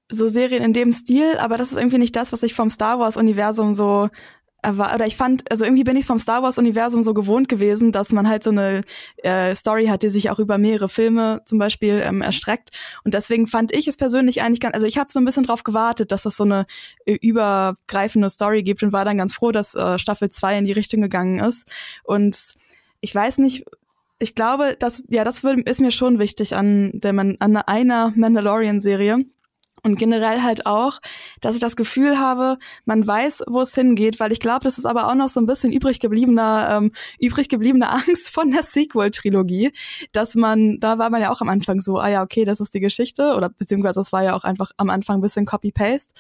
so 0.09 0.29
Serien 0.29 0.63
in 0.63 0.73
dem 0.73 0.93
Stil, 0.93 1.37
aber 1.39 1.57
das 1.57 1.73
ist 1.73 1.79
irgendwie 1.79 1.99
nicht 1.99 2.15
das, 2.15 2.33
was 2.33 2.43
ich 2.43 2.55
vom 2.55 2.71
Star 2.71 2.99
Wars 2.99 3.17
Universum 3.17 3.75
so 3.75 4.09
oder 4.69 5.07
ich 5.07 5.17
fand, 5.17 5.51
also 5.51 5.65
irgendwie 5.65 5.85
bin 5.85 5.97
ich 5.97 6.07
vom 6.07 6.19
Star 6.19 6.43
Wars 6.43 6.59
Universum 6.59 7.03
so 7.03 7.15
gewohnt 7.15 7.49
gewesen, 7.49 7.93
dass 7.93 8.13
man 8.13 8.29
halt 8.29 8.43
so 8.43 8.51
eine 8.51 8.83
äh, 9.19 9.55
Story 9.55 9.87
hat, 9.87 10.03
die 10.03 10.09
sich 10.09 10.31
auch 10.31 10.39
über 10.39 10.59
mehrere 10.59 10.89
Filme 10.89 11.43
zum 11.45 11.59
Beispiel 11.59 12.03
ähm, 12.05 12.23
erstreckt. 12.23 12.71
Und 13.05 13.15
deswegen 13.15 13.47
fand 13.47 13.73
ich 13.73 13.87
es 13.87 13.97
persönlich 13.97 14.43
eigentlich 14.43 14.61
ganz, 14.61 14.75
also 14.75 14.87
ich 14.87 14.99
habe 14.99 15.13
so 15.13 15.21
ein 15.21 15.25
bisschen 15.25 15.45
drauf 15.45 15.63
gewartet, 15.63 16.13
dass 16.13 16.27
es 16.27 16.37
so 16.37 16.45
eine 16.45 16.67
äh, 17.05 17.15
übergreifende 17.15 18.29
Story 18.29 18.63
gibt 18.63 18.83
und 18.83 18.93
war 18.93 19.05
dann 19.05 19.19
ganz 19.19 19.35
froh, 19.35 19.53
dass 19.53 19.75
äh, 19.75 19.99
Staffel 19.99 20.31
2 20.31 20.59
in 20.59 20.65
die 20.65 20.73
Richtung 20.73 21.01
gegangen 21.01 21.39
ist. 21.39 21.69
Und 22.05 22.37
ich 23.01 23.15
weiß 23.15 23.39
nicht, 23.39 23.65
ich 24.19 24.35
glaube, 24.35 24.77
dass 24.79 25.05
ja, 25.09 25.25
das 25.25 25.45
ist 25.45 25.81
mir 25.81 25.91
schon 25.91 26.19
wichtig 26.19 26.57
an 26.57 26.91
der 26.95 27.13
Man 27.13 27.37
an 27.39 27.57
einer 27.57 28.13
Mandalorian-Serie 28.17 29.25
und 29.87 29.97
generell 29.97 30.43
halt 30.43 30.67
auch, 30.67 31.01
dass 31.41 31.55
ich 31.55 31.61
das 31.61 31.77
Gefühl 31.77 32.19
habe, 32.19 32.59
man 32.87 33.07
weiß, 33.07 33.45
wo 33.47 33.61
es 33.61 33.73
hingeht, 33.73 34.19
weil 34.19 34.33
ich 34.33 34.41
glaube, 34.41 34.65
das 34.65 34.79
ist 34.79 34.85
aber 34.85 35.09
auch 35.09 35.15
noch 35.15 35.29
so 35.29 35.39
ein 35.39 35.47
bisschen 35.47 35.73
übrig 35.73 36.01
gebliebener, 36.01 36.69
ähm, 36.73 36.93
übrig 37.21 37.49
gebliebene 37.49 37.89
Angst 37.93 38.31
von 38.31 38.51
der 38.51 38.65
Sequel-Trilogie, 38.65 39.71
dass 40.11 40.35
man, 40.35 40.81
da 40.81 40.99
war 40.99 41.09
man 41.09 41.21
ja 41.21 41.31
auch 41.31 41.41
am 41.41 41.49
Anfang 41.49 41.81
so, 41.81 41.99
ah 41.99 42.09
ja, 42.09 42.23
okay, 42.25 42.45
das 42.45 42.59
ist 42.59 42.75
die 42.75 42.81
Geschichte, 42.81 43.35
oder 43.37 43.49
beziehungsweise 43.49 44.01
das 44.01 44.13
war 44.13 44.25
ja 44.25 44.35
auch 44.35 44.43
einfach 44.43 44.73
am 44.77 44.91
Anfang 44.91 45.19
ein 45.19 45.23
bisschen 45.23 45.47
Copy-Paste. 45.47 46.15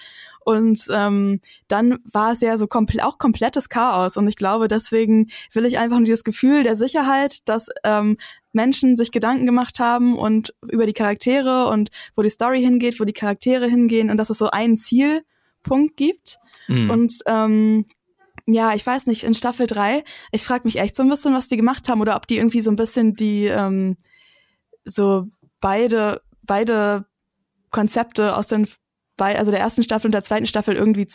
Und 0.44 0.86
ähm, 0.92 1.40
dann 1.66 1.98
war 2.04 2.30
es 2.30 2.40
ja 2.40 2.56
so 2.56 2.68
komple 2.68 3.04
auch 3.04 3.18
komplettes 3.18 3.68
Chaos. 3.68 4.16
Und 4.16 4.28
ich 4.28 4.36
glaube, 4.36 4.68
deswegen 4.68 5.26
will 5.52 5.64
ich 5.64 5.76
einfach 5.76 5.96
nur 5.96 6.04
dieses 6.04 6.22
Gefühl 6.22 6.62
der 6.62 6.76
Sicherheit, 6.76 7.40
dass 7.48 7.68
ähm, 7.82 8.16
Menschen 8.56 8.96
sich 8.96 9.12
Gedanken 9.12 9.46
gemacht 9.46 9.78
haben 9.78 10.18
und 10.18 10.54
über 10.68 10.86
die 10.86 10.92
Charaktere 10.92 11.68
und 11.68 11.90
wo 12.16 12.22
die 12.22 12.30
Story 12.30 12.60
hingeht, 12.60 12.98
wo 12.98 13.04
die 13.04 13.12
Charaktere 13.12 13.68
hingehen 13.68 14.10
und 14.10 14.16
dass 14.16 14.30
es 14.30 14.38
so 14.38 14.50
einen 14.50 14.76
Zielpunkt 14.76 15.96
gibt. 15.96 16.38
Mhm. 16.66 16.90
Und 16.90 17.12
ähm, 17.26 17.86
ja, 18.46 18.74
ich 18.74 18.84
weiß 18.84 19.06
nicht, 19.06 19.22
in 19.22 19.34
Staffel 19.34 19.66
3, 19.66 20.02
ich 20.32 20.44
frage 20.44 20.64
mich 20.64 20.78
echt 20.78 20.96
so 20.96 21.02
ein 21.02 21.08
bisschen, 21.08 21.34
was 21.34 21.48
die 21.48 21.56
gemacht 21.56 21.88
haben 21.88 22.00
oder 22.00 22.16
ob 22.16 22.26
die 22.26 22.38
irgendwie 22.38 22.60
so 22.60 22.70
ein 22.70 22.76
bisschen 22.76 23.14
die 23.14 23.44
ähm, 23.44 23.96
so 24.84 25.26
beide, 25.60 26.22
beide 26.42 27.06
Konzepte 27.70 28.36
aus 28.36 28.48
den 28.48 28.66
bei, 29.16 29.38
also 29.38 29.50
der 29.50 29.60
ersten 29.60 29.82
Staffel 29.82 30.08
und 30.08 30.12
der 30.12 30.22
zweiten 30.22 30.46
Staffel 30.46 30.76
irgendwie 30.76 31.06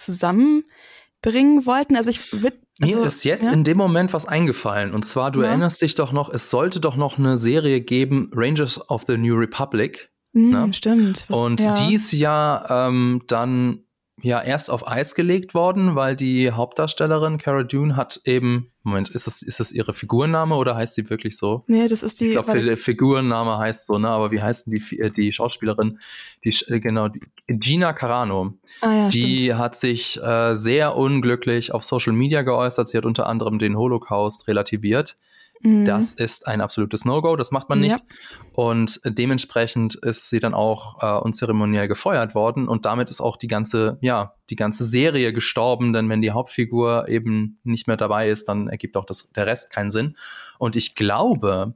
zusammenbringen 1.21 1.65
wollten. 1.65 1.95
Also 1.95 2.09
ich 2.09 2.33
also, 2.33 2.49
Mir 2.79 3.05
ist 3.05 3.23
jetzt 3.23 3.45
ja? 3.45 3.53
in 3.53 3.63
dem 3.63 3.77
Moment 3.77 4.13
was 4.13 4.25
eingefallen. 4.25 4.93
Und 4.93 5.03
zwar, 5.03 5.31
du 5.31 5.41
ja. 5.41 5.49
erinnerst 5.49 5.81
dich 5.81 5.95
doch 5.95 6.11
noch, 6.11 6.29
es 6.29 6.49
sollte 6.49 6.79
doch 6.79 6.95
noch 6.95 7.17
eine 7.17 7.37
Serie 7.37 7.81
geben, 7.81 8.31
Rangers 8.33 8.89
of 8.89 9.03
the 9.07 9.17
New 9.17 9.35
Republic. 9.35 10.11
Mm, 10.33 10.49
ne? 10.49 10.73
Stimmt. 10.73 11.25
Was, 11.27 11.39
und 11.39 11.59
ja. 11.59 11.73
die 11.75 11.93
ist 11.93 12.11
ja 12.11 12.87
ähm, 12.87 13.21
dann 13.27 13.83
ja 14.21 14.41
erst 14.41 14.69
auf 14.69 14.87
Eis 14.87 15.15
gelegt 15.15 15.53
worden, 15.53 15.95
weil 15.95 16.15
die 16.15 16.51
Hauptdarstellerin 16.51 17.37
Cara 17.37 17.63
Dune 17.63 17.95
hat 17.95 18.21
eben, 18.25 18.71
Moment, 18.83 19.09
ist 19.09 19.27
das, 19.27 19.41
ist 19.41 19.59
das 19.59 19.71
ihre 19.71 19.93
Figurname 19.93 20.55
oder 20.55 20.75
heißt 20.75 20.95
sie 20.95 21.09
wirklich 21.09 21.37
so? 21.37 21.63
Nee, 21.67 21.87
das 21.87 22.03
ist 22.03 22.19
die. 22.19 22.27
Ich 22.27 22.31
glaube, 22.31 22.61
der 22.61 22.77
Figurname 22.77 23.57
heißt 23.57 23.87
so, 23.87 23.97
ne? 23.97 24.09
Aber 24.09 24.31
wie 24.31 24.41
heißt 24.41 24.67
denn 24.67 24.73
die, 24.73 24.99
äh, 24.99 25.09
die 25.09 25.31
Schauspielerin? 25.33 25.99
Die, 26.43 26.55
äh, 26.67 26.79
genau, 26.79 27.07
die, 27.07 27.21
Gina 27.47 27.93
Carano. 27.93 28.53
Ah, 28.81 28.93
ja, 28.93 29.07
die 29.07 29.45
stimmt. 29.45 29.59
hat 29.59 29.75
sich 29.75 30.21
äh, 30.21 30.55
sehr 30.55 30.95
unglücklich 30.95 31.73
auf 31.73 31.83
Social 31.83 32.13
Media 32.13 32.41
geäußert. 32.41 32.89
Sie 32.89 32.97
hat 32.97 33.05
unter 33.05 33.27
anderem 33.27 33.59
den 33.59 33.77
Holocaust 33.77 34.47
relativiert. 34.47 35.17
Mhm. 35.61 35.85
Das 35.85 36.13
ist 36.13 36.47
ein 36.47 36.61
absolutes 36.61 37.05
No-Go, 37.05 37.35
das 37.35 37.51
macht 37.51 37.69
man 37.69 37.79
nicht. 37.79 37.97
Ja. 37.97 38.15
Und 38.53 38.99
dementsprechend 39.05 39.95
ist 39.95 40.29
sie 40.29 40.39
dann 40.39 40.53
auch 40.53 41.01
äh, 41.01 41.19
unzeremoniell 41.21 41.87
gefeuert 41.87 42.35
worden 42.35 42.67
und 42.67 42.85
damit 42.85 43.09
ist 43.09 43.21
auch 43.21 43.37
die 43.37 43.47
ganze, 43.47 43.97
ja, 44.01 44.35
die 44.49 44.55
ganze 44.55 44.83
Serie 44.83 45.33
gestorben, 45.33 45.93
denn 45.93 46.09
wenn 46.09 46.21
die 46.21 46.31
Hauptfigur 46.31 47.07
eben 47.07 47.59
nicht 47.63 47.87
mehr 47.87 47.97
dabei 47.97 48.29
ist, 48.29 48.49
dann 48.49 48.67
ergibt 48.67 48.97
auch 48.97 49.05
das, 49.05 49.31
der 49.31 49.47
Rest 49.47 49.71
keinen 49.71 49.91
Sinn. 49.91 50.15
Und 50.57 50.75
ich 50.75 50.95
glaube, 50.95 51.73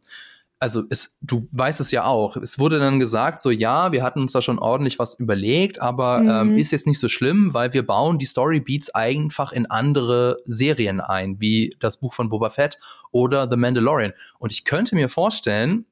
also 0.60 0.84
es, 0.90 1.20
du 1.22 1.44
weißt 1.52 1.80
es 1.80 1.92
ja 1.92 2.06
auch, 2.06 2.38
es 2.38 2.58
wurde 2.58 2.80
dann 2.80 3.00
gesagt, 3.00 3.42
so 3.42 3.52
ja, 3.52 3.92
wir 3.92 4.04
hatten 4.04 4.22
uns 4.22 4.32
da 4.32 4.42
schon 4.42 4.60
ordentlich 4.60 5.00
was 5.00 5.20
überlegt, 5.20 5.82
aber 5.82 6.20
mhm. 6.20 6.30
ähm, 6.30 6.58
ist 6.58 6.72
jetzt 6.72 6.88
nicht 6.88 7.00
so 7.00 7.08
schlimm, 7.08 7.54
weil 7.54 7.74
wir 7.74 7.86
bauen 7.86 8.20
die 8.20 8.26
Storybeats 8.26 8.90
einfach 8.90 9.52
in 9.52 9.66
andere 9.66 10.38
Serien 10.46 11.02
ein, 11.02 11.40
wie 11.40 11.76
das 11.80 12.00
Buch 12.00 12.14
von 12.14 12.30
Boba 12.30 12.50
Fett 12.50 12.80
oder 13.12 13.50
The 13.50 13.58
Mandalorian. 13.58 14.14
Und 14.40 14.52
ich 14.52 14.66
könnte 14.66 14.96
mir 14.96 15.10
vorstellen, 15.10 15.86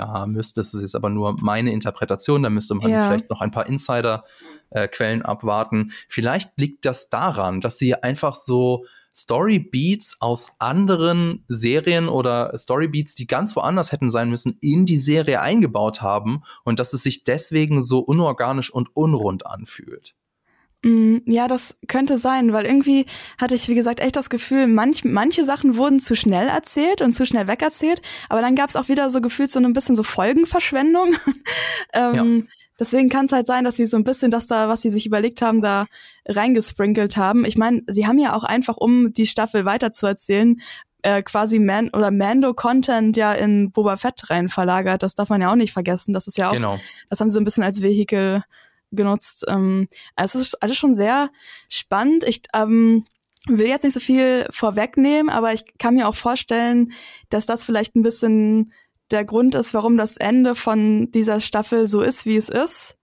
da 0.00 0.26
müsste, 0.26 0.60
das 0.60 0.72
ist 0.72 0.80
jetzt 0.80 0.96
aber 0.96 1.10
nur 1.10 1.36
meine 1.40 1.72
Interpretation, 1.72 2.42
da 2.42 2.48
müsste 2.48 2.74
man 2.74 2.90
ja. 2.90 3.06
vielleicht 3.06 3.28
noch 3.28 3.42
ein 3.42 3.50
paar 3.50 3.66
Insider-Quellen 3.66 5.20
äh, 5.20 5.24
abwarten. 5.24 5.92
Vielleicht 6.08 6.52
liegt 6.56 6.86
das 6.86 7.10
daran, 7.10 7.60
dass 7.60 7.76
sie 7.76 7.94
einfach 7.94 8.34
so 8.34 8.86
Storybeats 9.14 10.16
aus 10.20 10.56
anderen 10.58 11.44
Serien 11.48 12.08
oder 12.08 12.56
Storybeats, 12.56 13.14
die 13.14 13.26
ganz 13.26 13.54
woanders 13.56 13.92
hätten 13.92 14.08
sein 14.08 14.30
müssen, 14.30 14.56
in 14.62 14.86
die 14.86 14.96
Serie 14.96 15.42
eingebaut 15.42 16.00
haben 16.00 16.44
und 16.64 16.80
dass 16.80 16.94
es 16.94 17.02
sich 17.02 17.24
deswegen 17.24 17.82
so 17.82 17.98
unorganisch 17.98 18.72
und 18.72 18.88
unrund 18.96 19.44
anfühlt. 19.44 20.14
Mm, 20.82 21.18
ja, 21.26 21.46
das 21.46 21.76
könnte 21.88 22.16
sein, 22.16 22.52
weil 22.52 22.64
irgendwie 22.64 23.06
hatte 23.38 23.54
ich, 23.54 23.68
wie 23.68 23.74
gesagt, 23.74 24.00
echt 24.00 24.16
das 24.16 24.30
Gefühl, 24.30 24.66
manch, 24.66 25.04
manche 25.04 25.44
Sachen 25.44 25.76
wurden 25.76 26.00
zu 26.00 26.16
schnell 26.16 26.48
erzählt 26.48 27.02
und 27.02 27.12
zu 27.12 27.26
schnell 27.26 27.48
wegerzählt, 27.48 28.00
aber 28.28 28.40
dann 28.40 28.54
gab 28.54 28.70
es 28.70 28.76
auch 28.76 28.88
wieder 28.88 29.10
so 29.10 29.20
gefühlt 29.20 29.50
so 29.50 29.60
ein 29.60 29.72
bisschen 29.72 29.96
so 29.96 30.02
Folgenverschwendung. 30.02 31.16
ähm, 31.92 32.14
ja. 32.14 32.54
Deswegen 32.78 33.10
kann 33.10 33.26
es 33.26 33.32
halt 33.32 33.44
sein, 33.44 33.64
dass 33.64 33.76
sie 33.76 33.86
so 33.86 33.98
ein 33.98 34.04
bisschen 34.04 34.30
das 34.30 34.46
da, 34.46 34.70
was 34.70 34.80
sie 34.80 34.88
sich 34.88 35.04
überlegt 35.04 35.42
haben, 35.42 35.60
da 35.60 35.84
reingesprinkelt 36.26 37.18
haben. 37.18 37.44
Ich 37.44 37.58
meine, 37.58 37.82
sie 37.86 38.06
haben 38.06 38.18
ja 38.18 38.34
auch 38.34 38.44
einfach, 38.44 38.78
um 38.78 39.12
die 39.12 39.26
Staffel 39.26 39.66
weiterzuerzählen, 39.66 40.62
äh, 41.02 41.22
quasi 41.22 41.58
Man 41.58 41.90
oder 41.90 42.10
Mando-Content 42.10 43.18
ja 43.18 43.34
in 43.34 43.70
Boba 43.70 43.98
Fett 43.98 44.30
rein 44.30 44.48
verlagert. 44.48 45.02
Das 45.02 45.14
darf 45.14 45.28
man 45.28 45.42
ja 45.42 45.50
auch 45.50 45.56
nicht 45.56 45.74
vergessen. 45.74 46.14
Das 46.14 46.26
ist 46.26 46.38
ja 46.38 46.48
auch, 46.48 46.54
genau. 46.54 46.78
das 47.10 47.20
haben 47.20 47.28
sie 47.28 47.38
ein 47.38 47.44
bisschen 47.44 47.62
als 47.62 47.82
Vehikel 47.82 48.44
genutzt. 48.92 49.44
Ähm, 49.48 49.88
also 50.16 50.38
es 50.38 50.48
ist 50.48 50.62
alles 50.62 50.76
schon 50.76 50.94
sehr 50.94 51.30
spannend. 51.68 52.24
Ich 52.24 52.42
ähm, 52.54 53.04
will 53.46 53.66
jetzt 53.66 53.84
nicht 53.84 53.94
so 53.94 54.00
viel 54.00 54.46
vorwegnehmen, 54.50 55.30
aber 55.30 55.52
ich 55.52 55.64
kann 55.78 55.94
mir 55.94 56.08
auch 56.08 56.14
vorstellen, 56.14 56.92
dass 57.28 57.46
das 57.46 57.64
vielleicht 57.64 57.96
ein 57.96 58.02
bisschen 58.02 58.72
der 59.10 59.24
Grund 59.24 59.54
ist, 59.54 59.74
warum 59.74 59.96
das 59.96 60.16
Ende 60.16 60.54
von 60.54 61.10
dieser 61.10 61.40
Staffel 61.40 61.86
so 61.86 62.02
ist, 62.02 62.26
wie 62.26 62.36
es 62.36 62.48
ist. 62.48 62.96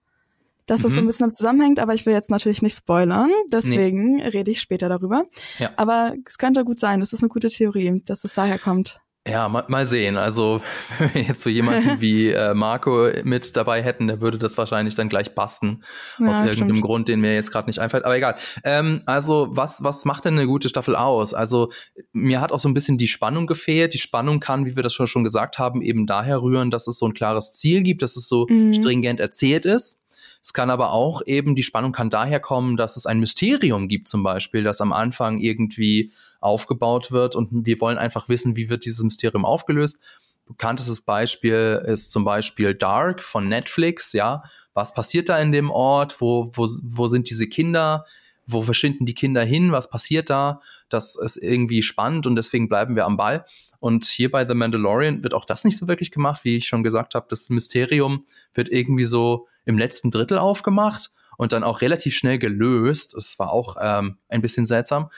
Dass 0.66 0.82
das 0.82 0.92
so 0.92 0.98
ein 0.98 1.04
mhm. 1.04 1.08
bisschen 1.08 1.32
zusammenhängt, 1.32 1.80
aber 1.80 1.94
ich 1.94 2.04
will 2.04 2.12
jetzt 2.12 2.30
natürlich 2.30 2.60
nicht 2.60 2.76
spoilern, 2.76 3.30
deswegen 3.50 4.16
nee. 4.16 4.28
rede 4.28 4.50
ich 4.50 4.60
später 4.60 4.90
darüber. 4.90 5.24
Ja. 5.58 5.70
Aber 5.76 6.14
es 6.26 6.36
könnte 6.36 6.62
gut 6.62 6.78
sein, 6.78 7.00
das 7.00 7.14
ist 7.14 7.22
eine 7.22 7.30
gute 7.30 7.48
Theorie, 7.48 8.02
dass 8.04 8.22
es 8.24 8.34
daher 8.34 8.58
kommt. 8.58 9.00
Ja, 9.26 9.48
mal, 9.48 9.64
mal 9.68 9.84
sehen. 9.84 10.16
Also, 10.16 10.62
wenn 10.98 11.14
wir 11.14 11.22
jetzt 11.22 11.42
so 11.42 11.50
jemanden 11.50 12.00
wie 12.00 12.30
äh, 12.30 12.54
Marco 12.54 13.10
mit 13.24 13.56
dabei 13.56 13.82
hätten, 13.82 14.06
der 14.06 14.20
würde 14.20 14.38
das 14.38 14.56
wahrscheinlich 14.56 14.94
dann 14.94 15.08
gleich 15.08 15.34
basten. 15.34 15.80
Ja, 16.18 16.28
aus 16.28 16.38
irgendeinem 16.38 16.76
stimmt. 16.76 16.82
Grund, 16.82 17.08
den 17.08 17.20
mir 17.20 17.34
jetzt 17.34 17.50
gerade 17.50 17.68
nicht 17.68 17.78
einfällt. 17.78 18.04
Aber 18.04 18.16
egal. 18.16 18.36
Ähm, 18.64 19.02
also, 19.06 19.48
was, 19.50 19.84
was 19.84 20.04
macht 20.04 20.24
denn 20.24 20.34
eine 20.34 20.46
gute 20.46 20.68
Staffel 20.68 20.96
aus? 20.96 21.34
Also, 21.34 21.70
mir 22.12 22.40
hat 22.40 22.52
auch 22.52 22.58
so 22.58 22.68
ein 22.68 22.74
bisschen 22.74 22.98
die 22.98 23.08
Spannung 23.08 23.46
gefehlt. 23.46 23.94
Die 23.94 23.98
Spannung 23.98 24.40
kann, 24.40 24.66
wie 24.66 24.76
wir 24.76 24.82
das 24.82 24.94
schon, 24.94 25.06
schon 25.06 25.24
gesagt 25.24 25.58
haben, 25.58 25.82
eben 25.82 26.06
daher 26.06 26.42
rühren, 26.42 26.70
dass 26.70 26.86
es 26.86 26.98
so 26.98 27.06
ein 27.06 27.14
klares 27.14 27.52
Ziel 27.52 27.82
gibt, 27.82 28.02
dass 28.02 28.16
es 28.16 28.28
so 28.28 28.46
mhm. 28.48 28.72
stringent 28.72 29.20
erzählt 29.20 29.66
ist. 29.66 30.07
Es 30.48 30.54
kann 30.54 30.70
aber 30.70 30.92
auch 30.92 31.20
eben, 31.26 31.54
die 31.54 31.62
Spannung 31.62 31.92
kann 31.92 32.08
daher 32.08 32.40
kommen, 32.40 32.78
dass 32.78 32.96
es 32.96 33.04
ein 33.04 33.20
Mysterium 33.20 33.86
gibt, 33.86 34.08
zum 34.08 34.22
Beispiel, 34.22 34.62
das 34.62 34.80
am 34.80 34.94
Anfang 34.94 35.40
irgendwie 35.40 36.10
aufgebaut 36.40 37.12
wird 37.12 37.36
und 37.36 37.66
wir 37.66 37.78
wollen 37.82 37.98
einfach 37.98 38.30
wissen, 38.30 38.56
wie 38.56 38.70
wird 38.70 38.86
dieses 38.86 39.02
Mysterium 39.02 39.44
aufgelöst. 39.44 40.02
Bekanntestes 40.46 41.02
Beispiel 41.02 41.84
ist 41.86 42.12
zum 42.12 42.24
Beispiel 42.24 42.74
Dark 42.74 43.22
von 43.22 43.46
Netflix, 43.46 44.14
ja. 44.14 44.42
Was 44.72 44.94
passiert 44.94 45.28
da 45.28 45.38
in 45.38 45.52
dem 45.52 45.70
Ort? 45.70 46.18
Wo, 46.22 46.50
wo, 46.54 46.66
wo 46.82 47.08
sind 47.08 47.28
diese 47.28 47.46
Kinder? 47.46 48.06
Wo 48.46 48.62
verschwinden 48.62 49.04
die 49.04 49.12
Kinder 49.12 49.44
hin? 49.44 49.72
Was 49.72 49.90
passiert 49.90 50.30
da? 50.30 50.62
Das 50.88 51.14
ist 51.14 51.36
irgendwie 51.36 51.82
spannend 51.82 52.26
und 52.26 52.36
deswegen 52.36 52.70
bleiben 52.70 52.96
wir 52.96 53.04
am 53.04 53.18
Ball. 53.18 53.44
Und 53.80 54.04
hier 54.04 54.30
bei 54.30 54.46
The 54.46 54.54
Mandalorian 54.54 55.22
wird 55.22 55.34
auch 55.34 55.44
das 55.44 55.64
nicht 55.64 55.78
so 55.78 55.88
wirklich 55.88 56.10
gemacht, 56.10 56.44
wie 56.44 56.56
ich 56.56 56.66
schon 56.66 56.82
gesagt 56.82 57.14
habe. 57.14 57.26
Das 57.30 57.48
Mysterium 57.50 58.24
wird 58.54 58.68
irgendwie 58.68 59.04
so 59.04 59.46
im 59.64 59.78
letzten 59.78 60.10
Drittel 60.10 60.38
aufgemacht 60.38 61.10
und 61.36 61.52
dann 61.52 61.64
auch 61.64 61.80
relativ 61.80 62.14
schnell 62.14 62.38
gelöst. 62.38 63.14
Das 63.14 63.38
war 63.38 63.52
auch 63.52 63.76
ähm, 63.80 64.18
ein 64.28 64.42
bisschen 64.42 64.66
seltsam. 64.66 65.08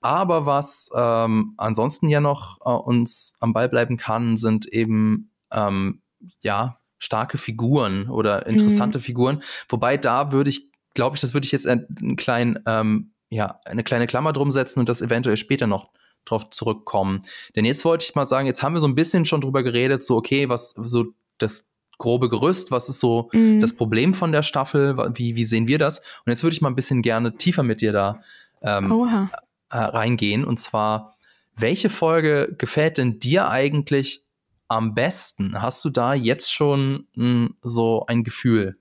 Aber 0.00 0.46
was 0.46 0.90
ähm, 0.94 1.54
ansonsten 1.56 2.08
ja 2.08 2.20
noch 2.20 2.60
äh, 2.64 2.70
uns 2.70 3.36
am 3.40 3.52
Ball 3.52 3.68
bleiben 3.68 3.96
kann, 3.96 4.36
sind 4.36 4.66
eben 4.66 5.30
ähm, 5.50 6.02
ja 6.40 6.76
starke 6.98 7.38
Figuren 7.38 8.08
oder 8.08 8.46
interessante 8.46 8.98
mhm. 8.98 9.02
Figuren. 9.02 9.42
Wobei 9.68 9.96
da 9.96 10.32
würde 10.32 10.50
ich, 10.50 10.70
glaube 10.94 11.16
ich, 11.16 11.20
das 11.22 11.34
würde 11.34 11.46
ich 11.46 11.52
jetzt 11.52 11.66
einen 11.66 12.16
kleinen, 12.16 12.58
ähm, 12.66 13.12
ja, 13.30 13.60
eine 13.64 13.82
kleine 13.82 14.06
Klammer 14.06 14.32
drum 14.32 14.50
setzen 14.50 14.80
und 14.80 14.88
das 14.88 15.00
eventuell 15.00 15.36
später 15.36 15.66
noch 15.66 15.90
drauf 16.24 16.50
zurückkommen. 16.50 17.24
Denn 17.56 17.64
jetzt 17.64 17.84
wollte 17.84 18.04
ich 18.04 18.14
mal 18.14 18.26
sagen, 18.26 18.46
jetzt 18.46 18.62
haben 18.62 18.74
wir 18.74 18.80
so 18.80 18.88
ein 18.88 18.94
bisschen 18.94 19.24
schon 19.24 19.40
drüber 19.40 19.62
geredet, 19.62 20.02
so 20.02 20.16
okay, 20.16 20.48
was 20.48 20.70
so 20.70 21.06
das 21.38 21.70
grobe 21.98 22.28
Gerüst, 22.28 22.70
was 22.70 22.88
ist 22.88 22.98
so 22.98 23.28
mhm. 23.32 23.60
das 23.60 23.76
Problem 23.76 24.14
von 24.14 24.32
der 24.32 24.42
Staffel, 24.42 24.96
wie, 25.14 25.36
wie 25.36 25.44
sehen 25.44 25.68
wir 25.68 25.78
das? 25.78 25.98
Und 25.98 26.30
jetzt 26.30 26.42
würde 26.42 26.54
ich 26.54 26.60
mal 26.60 26.70
ein 26.70 26.74
bisschen 26.74 27.02
gerne 27.02 27.36
tiefer 27.36 27.62
mit 27.62 27.80
dir 27.80 27.92
da 27.92 28.20
ähm, 28.62 29.28
äh, 29.70 29.76
reingehen. 29.76 30.44
Und 30.44 30.58
zwar, 30.58 31.16
welche 31.56 31.90
Folge 31.90 32.54
gefällt 32.58 32.98
denn 32.98 33.20
dir 33.20 33.48
eigentlich 33.48 34.26
am 34.66 34.94
besten? 34.94 35.60
Hast 35.60 35.84
du 35.84 35.90
da 35.90 36.14
jetzt 36.14 36.52
schon 36.52 37.06
mh, 37.14 37.24
hm, 37.24 37.56
so 37.62 38.04
ein 38.06 38.24
Gefühl? 38.24 38.76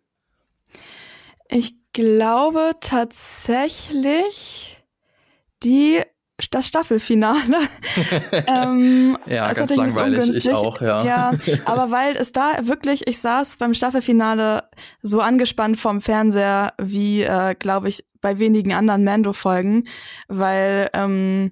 Ich 1.50 1.76
glaube 1.94 2.72
tatsächlich 2.80 4.84
die 5.64 6.02
das 6.50 6.68
Staffelfinale. 6.68 7.58
ähm, 8.48 9.18
ja, 9.26 9.52
ganz 9.54 9.76
langweilig, 9.76 10.38
ich 10.38 10.54
auch, 10.54 10.82
ja. 10.82 11.04
ja. 11.04 11.34
Aber 11.66 11.92
weil 11.92 12.16
es 12.16 12.32
da 12.32 12.58
wirklich, 12.62 13.08
ich 13.08 13.20
saß 13.20 13.58
beim 13.58 13.74
Staffelfinale 13.74 14.64
so 15.02 15.22
angespannt 15.22 15.78
vom 15.78 16.02
Fernseher 16.02 16.74
wie, 16.78 17.24
äh, 17.24 17.56
glaube 17.58 17.90
ich, 17.90 18.06
bei 18.22 18.40
wenigen 18.40 18.74
anderen 18.74 19.04
Mando-Folgen, 19.04 19.88
weil 20.28 20.90
ähm, 20.94 21.52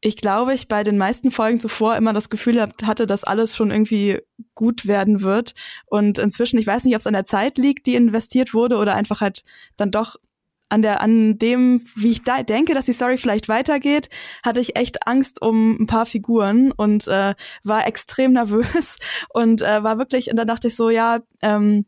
ich 0.00 0.16
glaube, 0.16 0.54
ich 0.54 0.66
bei 0.68 0.82
den 0.82 0.96
meisten 0.96 1.30
Folgen 1.30 1.60
zuvor 1.60 1.96
immer 1.96 2.12
das 2.12 2.30
Gefühl 2.30 2.60
hatte, 2.82 3.06
dass 3.06 3.24
alles 3.24 3.54
schon 3.54 3.70
irgendwie 3.70 4.20
gut 4.54 4.86
werden 4.86 5.20
wird. 5.20 5.54
Und 5.86 6.18
inzwischen, 6.18 6.58
ich 6.58 6.66
weiß 6.66 6.84
nicht, 6.84 6.94
ob 6.94 7.00
es 7.00 7.06
an 7.06 7.12
der 7.12 7.26
Zeit 7.26 7.58
liegt, 7.58 7.86
die 7.86 7.96
investiert 7.96 8.54
wurde, 8.54 8.78
oder 8.78 8.94
einfach 8.94 9.20
halt 9.20 9.44
dann 9.76 9.90
doch 9.90 10.16
an 10.70 10.82
der, 10.82 11.02
an 11.02 11.36
dem, 11.38 11.82
wie 11.96 12.12
ich 12.12 12.22
da 12.22 12.42
denke, 12.42 12.74
dass 12.74 12.86
die 12.86 12.92
Story 12.92 13.18
vielleicht 13.18 13.48
weitergeht, 13.48 14.08
hatte 14.42 14.60
ich 14.60 14.76
echt 14.76 15.06
Angst 15.06 15.42
um 15.42 15.76
ein 15.80 15.86
paar 15.86 16.06
Figuren 16.06 16.72
und 16.72 17.06
äh, 17.08 17.34
war 17.64 17.86
extrem 17.86 18.32
nervös 18.32 18.98
und 19.30 19.62
äh, 19.62 19.82
war 19.82 19.98
wirklich, 19.98 20.30
und 20.30 20.36
dann 20.36 20.46
dachte 20.46 20.68
ich 20.68 20.76
so, 20.76 20.88
ja, 20.88 21.20
ähm, 21.42 21.84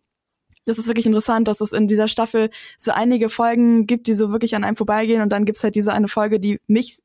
das 0.65 0.79
ist 0.79 0.87
wirklich 0.87 1.07
interessant, 1.07 1.49
dass 1.49 1.61
es 1.61 1.73
in 1.73 1.89
dieser 1.89 2.09
Staffel 2.09 2.51
so 2.79 2.93
einige 2.93 3.29
Folgen 3.29 3.87
gibt, 3.87 4.07
die 4.07 4.15
so 4.15 4.31
wirklich 4.31 4.55
an 4.55 4.65
einem 4.65 4.77
vorbeigehen 4.77 5.23
und 5.23 5.31
dann 5.31 5.45
gibt's 5.45 5.65
halt 5.65 5.75
diese 5.75 5.93
eine 5.93 6.09
Folge, 6.09 6.39
die 6.39 6.61
mich 6.67 6.99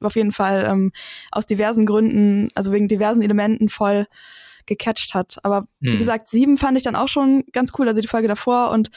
auf 0.00 0.16
jeden 0.16 0.32
Fall 0.32 0.64
ähm, 0.66 0.92
aus 1.30 1.46
diversen 1.46 1.86
Gründen, 1.86 2.48
also 2.54 2.72
wegen 2.72 2.88
diversen 2.88 3.22
Elementen 3.22 3.68
voll 3.68 4.06
gecatcht 4.66 5.14
hat. 5.14 5.38
Aber 5.42 5.66
hm. 5.82 5.92
wie 5.92 5.98
gesagt, 5.98 6.28
sieben 6.28 6.56
fand 6.56 6.76
ich 6.76 6.84
dann 6.84 6.96
auch 6.96 7.08
schon 7.08 7.44
ganz 7.52 7.72
cool, 7.78 7.88
also 7.88 8.00
die 8.00 8.08
Folge 8.08 8.28
davor 8.28 8.70
und 8.70 8.90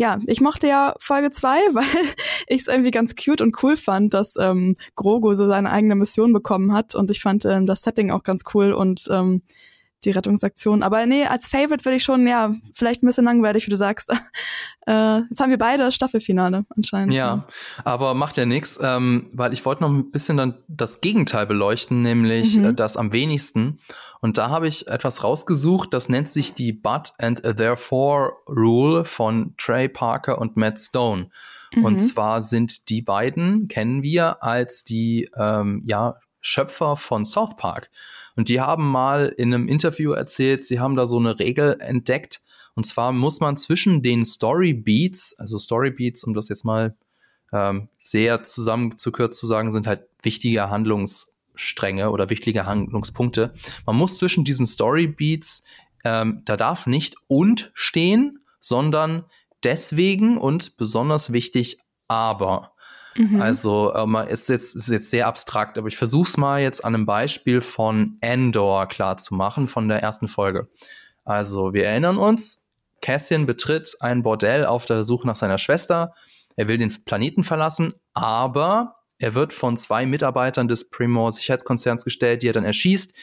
ja, 0.00 0.18
ich 0.26 0.40
mochte 0.40 0.66
ja 0.66 0.94
Folge 0.98 1.30
zwei, 1.30 1.58
weil 1.74 1.84
ich 2.46 2.62
es 2.62 2.68
irgendwie 2.68 2.90
ganz 2.90 3.14
cute 3.16 3.42
und 3.42 3.62
cool 3.62 3.76
fand, 3.76 4.14
dass 4.14 4.34
ähm, 4.40 4.76
Grogu 4.96 5.34
so 5.34 5.46
seine 5.46 5.70
eigene 5.70 5.94
Mission 5.94 6.32
bekommen 6.32 6.72
hat. 6.72 6.94
Und 6.94 7.10
ich 7.10 7.20
fand 7.20 7.44
ähm, 7.44 7.66
das 7.66 7.82
Setting 7.82 8.10
auch 8.10 8.22
ganz 8.22 8.44
cool 8.54 8.72
und 8.72 9.06
ähm, 9.10 9.42
die 10.04 10.10
Rettungsaktion. 10.10 10.82
Aber 10.82 11.04
nee, 11.06 11.26
als 11.26 11.48
Favorite 11.48 11.84
würde 11.84 11.96
ich 11.96 12.04
schon, 12.04 12.26
ja, 12.26 12.54
vielleicht 12.74 13.02
ein 13.02 13.06
bisschen 13.06 13.24
langweilig, 13.24 13.66
wie 13.66 13.70
du 13.70 13.76
sagst. 13.76 14.10
äh, 14.86 15.18
jetzt 15.18 15.40
haben 15.40 15.50
wir 15.50 15.58
beide 15.58 15.84
das 15.84 15.94
Staffelfinale 15.94 16.64
anscheinend. 16.76 17.12
Ja, 17.12 17.26
ja. 17.26 17.46
aber 17.84 18.14
macht 18.14 18.36
ja 18.36 18.46
nichts, 18.46 18.78
ähm, 18.82 19.28
weil 19.32 19.52
ich 19.52 19.64
wollte 19.64 19.82
noch 19.82 19.90
ein 19.90 20.10
bisschen 20.10 20.36
dann 20.36 20.58
das 20.68 21.00
Gegenteil 21.00 21.46
beleuchten, 21.46 22.00
nämlich 22.00 22.56
mhm. 22.56 22.64
äh, 22.66 22.74
das 22.74 22.96
am 22.96 23.12
wenigsten. 23.12 23.80
Und 24.20 24.38
da 24.38 24.50
habe 24.50 24.68
ich 24.68 24.86
etwas 24.88 25.24
rausgesucht, 25.24 25.94
das 25.94 26.08
nennt 26.08 26.28
sich 26.28 26.54
die 26.54 26.72
But 26.72 27.12
and 27.18 27.42
Therefore 27.42 28.32
Rule 28.48 29.04
von 29.04 29.54
Trey 29.56 29.88
Parker 29.88 30.38
und 30.38 30.56
Matt 30.56 30.78
Stone. 30.78 31.30
Mhm. 31.74 31.84
Und 31.84 31.98
zwar 32.00 32.42
sind 32.42 32.88
die 32.88 33.02
beiden, 33.02 33.68
kennen 33.68 34.02
wir 34.02 34.42
als 34.42 34.84
die 34.84 35.30
ähm, 35.36 35.82
ja, 35.86 36.16
Schöpfer 36.40 36.96
von 36.96 37.24
South 37.24 37.56
Park. 37.56 37.90
Und 38.40 38.48
die 38.48 38.62
haben 38.62 38.90
mal 38.90 39.34
in 39.36 39.52
einem 39.52 39.68
Interview 39.68 40.12
erzählt, 40.12 40.64
sie 40.64 40.80
haben 40.80 40.96
da 40.96 41.06
so 41.06 41.18
eine 41.18 41.38
Regel 41.38 41.76
entdeckt. 41.78 42.40
Und 42.74 42.84
zwar 42.84 43.12
muss 43.12 43.38
man 43.40 43.58
zwischen 43.58 44.02
den 44.02 44.24
Story 44.24 44.72
Beats, 44.72 45.38
also 45.38 45.58
Story 45.58 45.90
Beats, 45.90 46.24
um 46.24 46.32
das 46.32 46.48
jetzt 46.48 46.64
mal 46.64 46.96
ähm, 47.52 47.90
sehr 47.98 48.42
zusammengekürzt 48.42 49.38
zu 49.38 49.46
sagen, 49.46 49.72
sind 49.72 49.86
halt 49.86 50.08
wichtige 50.22 50.70
Handlungsstränge 50.70 52.10
oder 52.10 52.30
wichtige 52.30 52.64
Handlungspunkte. 52.64 53.52
Man 53.84 53.96
muss 53.96 54.16
zwischen 54.16 54.46
diesen 54.46 54.64
Story 54.64 55.06
Beats, 55.06 55.62
ähm, 56.02 56.40
da 56.46 56.56
darf 56.56 56.86
nicht 56.86 57.16
und 57.28 57.70
stehen, 57.74 58.38
sondern 58.58 59.26
deswegen 59.64 60.38
und 60.38 60.78
besonders 60.78 61.34
wichtig 61.34 61.78
aber. 62.08 62.72
Mhm. 63.14 63.40
Also 63.40 63.94
ähm, 63.94 64.14
ist, 64.28 64.48
jetzt, 64.48 64.76
ist 64.76 64.88
jetzt 64.88 65.10
sehr 65.10 65.26
abstrakt, 65.26 65.78
aber 65.78 65.88
ich 65.88 65.96
versuche 65.96 66.28
es 66.28 66.36
mal 66.36 66.60
jetzt 66.60 66.84
an 66.84 66.94
einem 66.94 67.06
Beispiel 67.06 67.60
von 67.60 68.18
Endor 68.20 68.86
klar 68.86 69.16
zu 69.16 69.34
machen, 69.34 69.68
von 69.68 69.88
der 69.88 70.02
ersten 70.02 70.28
Folge. 70.28 70.68
Also 71.24 71.72
wir 71.72 71.86
erinnern 71.86 72.18
uns, 72.18 72.68
Cassian 73.02 73.46
betritt 73.46 73.96
ein 74.00 74.22
Bordell 74.22 74.66
auf 74.66 74.84
der 74.84 75.04
Suche 75.04 75.26
nach 75.26 75.36
seiner 75.36 75.58
Schwester. 75.58 76.12
Er 76.56 76.68
will 76.68 76.78
den 76.78 76.92
Planeten 77.04 77.42
verlassen, 77.42 77.94
aber 78.14 78.96
er 79.18 79.34
wird 79.34 79.52
von 79.52 79.76
zwei 79.76 80.06
Mitarbeitern 80.06 80.68
des 80.68 80.90
Primor 80.90 81.32
Sicherheitskonzerns 81.32 82.04
gestellt, 82.04 82.42
die 82.42 82.48
er 82.48 82.52
dann 82.52 82.64
erschießt. 82.64 83.14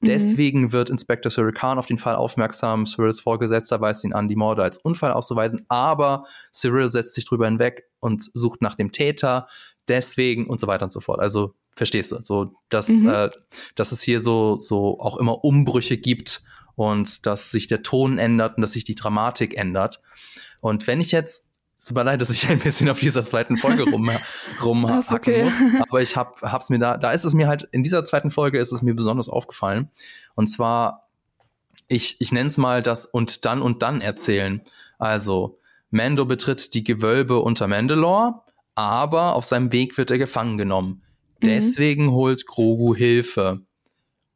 Mhm. 0.00 0.06
Deswegen 0.06 0.72
wird 0.72 0.90
Inspector 0.90 1.30
Cyril 1.30 1.52
Khan 1.52 1.78
auf 1.78 1.86
den 1.86 1.98
Fall 1.98 2.16
aufmerksam. 2.16 2.86
Cyrils 2.86 3.20
Vorgesetzter 3.20 3.80
weist 3.80 4.04
ihn 4.04 4.12
an, 4.12 4.28
die 4.28 4.36
Morde 4.36 4.62
als 4.62 4.78
Unfall 4.78 5.12
auszuweisen, 5.12 5.64
aber 5.68 6.24
Cyril 6.52 6.90
setzt 6.90 7.14
sich 7.14 7.24
drüber 7.24 7.46
hinweg 7.46 7.84
und 8.00 8.30
sucht 8.34 8.62
nach 8.62 8.74
dem 8.74 8.92
Täter. 8.92 9.46
Deswegen 9.88 10.46
und 10.46 10.60
so 10.60 10.66
weiter 10.66 10.84
und 10.84 10.92
so 10.92 11.00
fort. 11.00 11.20
Also 11.20 11.54
verstehst 11.76 12.12
du, 12.12 12.20
so 12.20 12.54
dass, 12.68 12.88
mhm. 12.88 13.08
äh, 13.08 13.30
dass 13.74 13.92
es 13.92 14.02
hier 14.02 14.20
so, 14.20 14.56
so 14.56 14.98
auch 14.98 15.18
immer 15.18 15.44
Umbrüche 15.44 15.98
gibt 15.98 16.42
und 16.74 17.26
dass 17.26 17.50
sich 17.50 17.66
der 17.66 17.82
Ton 17.82 18.18
ändert 18.18 18.56
und 18.56 18.62
dass 18.62 18.72
sich 18.72 18.84
die 18.84 18.94
Dramatik 18.94 19.56
ändert. 19.56 20.00
Und 20.60 20.86
wenn 20.86 21.00
ich 21.00 21.12
jetzt 21.12 21.45
tut 21.86 21.96
mir 21.96 22.02
leid, 22.02 22.20
dass 22.20 22.30
ich 22.30 22.48
ein 22.48 22.58
bisschen 22.58 22.88
auf 22.88 22.98
dieser 22.98 23.24
zweiten 23.24 23.56
Folge 23.56 23.84
rum, 23.84 24.10
rum 24.62 24.84
okay. 24.84 25.44
muss. 25.44 25.54
Aber 25.88 26.02
ich 26.02 26.16
hab, 26.16 26.42
hab's 26.42 26.68
mir 26.68 26.78
da, 26.78 26.96
da 26.96 27.12
ist 27.12 27.24
es 27.24 27.32
mir 27.32 27.46
halt, 27.46 27.68
in 27.70 27.82
dieser 27.82 28.04
zweiten 28.04 28.30
Folge 28.30 28.58
ist 28.58 28.72
es 28.72 28.82
mir 28.82 28.94
besonders 28.94 29.28
aufgefallen. 29.28 29.88
Und 30.34 30.48
zwar, 30.48 31.08
ich, 31.86 32.20
ich 32.20 32.32
nenne 32.32 32.48
es 32.48 32.58
mal 32.58 32.82
das 32.82 33.06
und 33.06 33.44
dann 33.46 33.62
und 33.62 33.82
dann 33.82 34.00
erzählen. 34.00 34.62
Also, 34.98 35.60
Mando 35.90 36.24
betritt 36.24 36.74
die 36.74 36.82
Gewölbe 36.82 37.38
unter 37.38 37.68
Mandalore, 37.68 38.42
aber 38.74 39.36
auf 39.36 39.44
seinem 39.44 39.70
Weg 39.72 39.96
wird 39.96 40.10
er 40.10 40.18
gefangen 40.18 40.58
genommen. 40.58 41.02
Mhm. 41.40 41.46
Deswegen 41.46 42.10
holt 42.10 42.46
Grogu 42.46 42.96
Hilfe. 42.96 43.60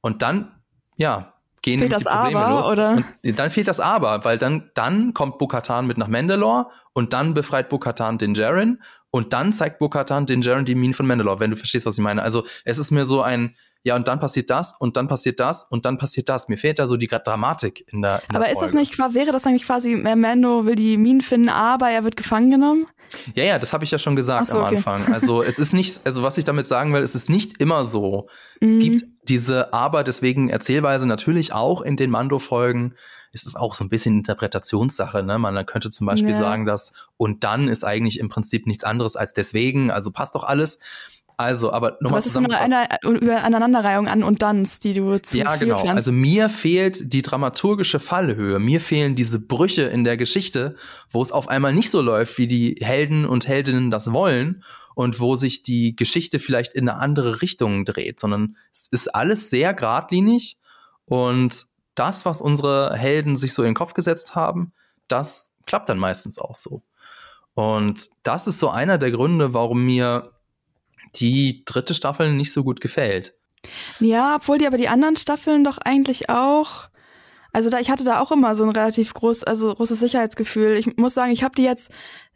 Und 0.00 0.22
dann, 0.22 0.60
ja, 0.96 1.34
gehen 1.62 1.79
fehlt 1.79 1.92
das 1.92 2.05
Probleme 2.05 2.38
Aber, 2.38 2.57
los. 2.57 2.66
oder? 2.66 3.05
Und 3.25 3.38
dann 3.38 3.51
fehlt 3.51 3.68
das 3.68 3.81
Aber, 3.81 4.25
weil 4.25 4.38
dann, 4.38 4.70
dann 4.75 5.14
kommt 5.14 5.38
Bo-Katan 5.38 5.87
mit 5.87 5.99
nach 5.99 6.09
Mandalore 6.09 6.66
und 6.92 7.12
dann 7.12 7.35
befreit 7.35 7.68
Bo-Katan 7.68 8.18
den 8.18 8.35
Jaren 8.35 8.83
und 9.11 9.33
dann 9.33 9.53
zeigt 9.53 9.79
Bo-Katan 9.79 10.27
den 10.27 10.40
Jaren 10.42 10.64
die 10.64 10.75
Minen 10.75 10.94
von 10.94 11.07
Mandalore, 11.07 11.40
wenn 11.40 11.51
du 11.51 11.57
verstehst, 11.57 11.87
was 11.87 11.99
ich 11.99 12.03
meine. 12.03 12.23
Also 12.23 12.44
es 12.64 12.79
ist 12.79 12.90
mir 12.90 13.05
so 13.05 13.23
ein, 13.23 13.55
ja, 13.82 13.96
und 13.96 14.08
dann 14.08 14.20
passiert 14.20 14.50
das 14.50 14.76
und 14.78 14.96
dann 14.96 15.08
passiert 15.08 15.40
das 15.40 15.64
und 15.64 15.86
dann 15.86 15.96
passiert 15.98 16.28
das. 16.28 16.48
Mir 16.48 16.58
fehlt 16.58 16.78
da 16.78 16.86
so 16.86 16.96
die 16.96 17.06
Dramatik 17.08 17.90
in 17.92 18.02
der 18.02 18.22
in 18.28 18.36
Aber 18.36 18.44
der 18.44 18.52
ist 18.52 18.60
das 18.60 18.70
Folge. 18.72 18.76
nicht, 18.76 18.94
qua- 18.96 19.14
wäre 19.14 19.32
das 19.32 19.46
eigentlich 19.46 19.64
quasi, 19.64 19.96
Mando 19.96 20.66
will 20.66 20.74
die 20.76 20.98
Minen 20.98 21.20
finden, 21.22 21.48
aber 21.48 21.88
er 21.90 22.04
wird 22.04 22.16
gefangen 22.16 22.50
genommen? 22.50 22.86
Ja, 23.34 23.42
ja, 23.44 23.58
das 23.58 23.72
habe 23.72 23.82
ich 23.84 23.90
ja 23.90 23.98
schon 23.98 24.14
gesagt 24.16 24.46
so, 24.48 24.58
am 24.58 24.64
okay. 24.66 24.76
Anfang. 24.76 25.12
Also 25.12 25.42
es 25.42 25.58
ist 25.58 25.72
nicht, 25.72 26.00
also 26.04 26.22
was 26.22 26.36
ich 26.38 26.44
damit 26.44 26.66
sagen 26.66 26.92
will, 26.92 27.02
es 27.02 27.14
ist 27.14 27.30
nicht 27.30 27.60
immer 27.60 27.84
so. 27.84 28.28
Es 28.60 28.72
Mhm. 28.72 28.80
gibt 28.80 29.04
diese 29.28 29.72
Aber 29.72 30.04
deswegen 30.04 30.48
Erzählweise 30.48 31.06
natürlich 31.06 31.52
auch 31.52 31.80
in 31.82 31.96
den 31.96 32.10
Mando-Folgen. 32.10 32.94
Es 33.32 33.44
ist 33.46 33.56
auch 33.56 33.74
so 33.74 33.84
ein 33.84 33.88
bisschen 33.88 34.18
Interpretationssache. 34.18 35.22
Ne? 35.22 35.38
Man 35.38 35.64
könnte 35.66 35.90
zum 35.90 36.06
Beispiel 36.06 36.30
Ja. 36.30 36.38
sagen, 36.38 36.66
dass 36.66 36.92
und 37.16 37.44
dann 37.44 37.68
ist 37.68 37.84
eigentlich 37.84 38.18
im 38.18 38.28
Prinzip 38.28 38.66
nichts 38.66 38.84
anderes 38.84 39.16
als 39.16 39.32
deswegen. 39.32 39.90
Also 39.90 40.10
passt 40.10 40.34
doch 40.34 40.42
alles. 40.44 40.78
Also, 41.40 41.72
aber 41.72 41.96
nochmal 42.00 42.20
es 42.20 42.26
ist 42.26 42.35
nur 42.35 42.50
zusammengefasst. 42.50 43.03
eine, 43.03 43.31
eine 43.31 43.44
Aneinanderreihung 43.44 44.09
an 44.09 44.22
und 44.22 44.42
Danns, 44.42 44.79
die 44.79 44.92
du 44.92 45.16
zu 45.22 45.38
Ja, 45.38 45.53
viel 45.53 45.68
genau. 45.68 45.81
pflanzt. 45.81 45.96
Also 45.96 46.12
mir 46.12 46.50
fehlt 46.50 47.14
die 47.14 47.22
dramaturgische 47.22 47.98
Fallhöhe. 47.98 48.59
Mir 48.59 48.79
fehlen 48.79 49.16
diese 49.16 49.40
Brüche 49.40 49.85
in 49.85 50.05
der 50.05 50.18
Geschichte, 50.18 50.76
wo 51.11 51.22
es 51.22 51.33
auf 51.33 51.48
einmal 51.48 51.72
nicht 51.72 51.90
so 51.90 52.03
läuft, 52.03 52.37
wie 52.37 52.46
die 52.46 52.76
Helden 52.83 53.24
und 53.24 53.48
Heldinnen 53.48 53.90
das 53.90 54.12
wollen 54.12 54.62
und 54.94 55.18
wo 55.18 55.35
sich 55.35 55.62
die 55.62 55.96
Geschichte 55.96 56.40
vielleicht 56.40 56.74
in 56.74 56.87
eine 56.87 57.00
andere 57.00 57.40
Richtung 57.40 57.87
dreht, 57.87 58.20
sondern 58.20 58.59
es 58.70 58.88
ist 58.88 59.09
alles 59.14 59.48
sehr 59.48 59.72
geradlinig 59.72 60.59
und 61.07 61.64
das, 61.94 62.26
was 62.26 62.42
unsere 62.42 62.94
Helden 62.96 63.35
sich 63.35 63.55
so 63.55 63.62
in 63.62 63.70
den 63.70 63.74
Kopf 63.74 63.94
gesetzt 63.94 64.35
haben, 64.35 64.72
das 65.09 65.55
klappt 65.64 65.88
dann 65.88 65.98
meistens 65.98 66.38
auch 66.38 66.55
so. 66.55 66.83
Und 67.55 68.09
das 68.24 68.46
ist 68.46 68.59
so 68.59 68.68
einer 68.68 68.98
der 68.98 69.11
Gründe, 69.11 69.55
warum 69.55 69.87
mir 69.87 70.33
die 71.16 71.64
dritte 71.64 71.94
Staffel 71.94 72.33
nicht 72.33 72.53
so 72.53 72.64
gut 72.64 72.81
gefällt. 72.81 73.35
Ja, 73.99 74.37
obwohl 74.37 74.59
die 74.59 74.66
aber 74.66 74.77
die 74.77 74.88
anderen 74.88 75.16
Staffeln 75.16 75.64
doch 75.64 75.79
eigentlich 75.79 76.31
auch. 76.31 76.88
Also 77.53 77.68
da, 77.68 77.81
ich 77.81 77.90
hatte 77.90 78.05
da 78.05 78.20
auch 78.20 78.31
immer 78.31 78.55
so 78.55 78.64
ein 78.64 78.70
relativ 78.70 79.12
groß, 79.12 79.42
also 79.44 79.75
großes 79.75 79.99
Sicherheitsgefühl. 79.99 80.77
Ich 80.77 80.96
muss 80.96 81.14
sagen, 81.14 81.33
ich 81.33 81.42
habe 81.42 81.55
die 81.57 81.64
jetzt 81.64 81.90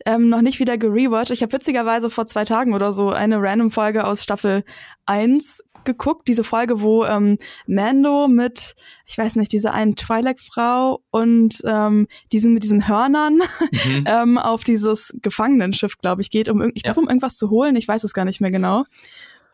ähm, 0.07 0.29
noch 0.29 0.43
nicht 0.43 0.59
wieder 0.59 0.77
gerewatcht. 0.77 1.31
Ich 1.31 1.43
habe 1.43 1.53
witzigerweise 1.53 2.11
vor 2.11 2.27
zwei 2.27 2.45
Tagen 2.45 2.75
oder 2.75 2.93
so 2.93 3.11
eine 3.11 3.41
Random-Folge 3.41 4.05
aus 4.05 4.23
Staffel 4.23 4.65
1 5.07 5.63
geguckt. 5.85 6.29
Diese 6.29 6.45
Folge, 6.45 6.81
wo 6.81 7.05
ähm, 7.05 7.39
Mando 7.67 8.29
mit, 8.29 8.75
ich 9.07 9.17
weiß 9.19 9.37
nicht, 9.37 9.53
dieser 9.53 9.73
einen 9.75 9.95
Twi'lek-Frau 9.95 11.01
und 11.11 11.61
ähm, 11.65 12.07
diesen 12.33 12.55
mit 12.55 12.63
diesen 12.63 12.89
Hörnern 12.89 13.39
Mhm. 13.85 14.05
ähm, 14.07 14.39
auf 14.39 14.65
dieses 14.65 15.13
Gefangenenschiff, 15.23 15.99
glaube 15.99 16.23
ich, 16.23 16.31
geht, 16.31 16.49
um 16.49 16.63
ich 16.75 16.83
Ja. 16.85 16.93
glaube, 16.93 17.01
um 17.01 17.09
irgendwas 17.09 17.37
zu 17.37 17.51
holen. 17.51 17.77
Ich 17.77 17.87
weiß 17.89 18.05
es 18.05 18.13
gar 18.15 18.25
nicht 18.25 18.41
mehr 18.41 18.51
genau. 18.51 18.85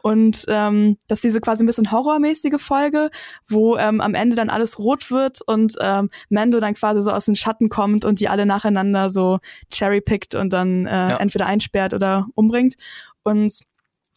Und 0.02 0.46
ähm, 0.48 0.96
das 1.08 1.18
ist 1.18 1.24
diese 1.24 1.40
quasi 1.42 1.62
ein 1.62 1.66
bisschen 1.66 1.92
horrormäßige 1.92 2.58
Folge, 2.58 3.10
wo 3.46 3.76
ähm, 3.76 4.00
am 4.00 4.14
Ende 4.14 4.34
dann 4.34 4.48
alles 4.48 4.78
rot 4.78 5.10
wird 5.10 5.42
und 5.46 5.74
ähm, 5.78 6.08
Mando 6.30 6.58
dann 6.58 6.72
quasi 6.72 7.02
so 7.02 7.10
aus 7.12 7.26
den 7.26 7.36
Schatten 7.36 7.68
kommt 7.68 8.06
und 8.06 8.18
die 8.18 8.28
alle 8.28 8.46
nacheinander 8.46 9.10
so 9.10 9.40
cherrypickt 9.70 10.34
und 10.34 10.54
dann 10.54 10.86
äh, 10.86 10.90
Ja. 11.10 11.16
entweder 11.18 11.44
einsperrt 11.46 11.92
oder 11.92 12.26
umbringt. 12.34 12.76
Und 13.24 13.52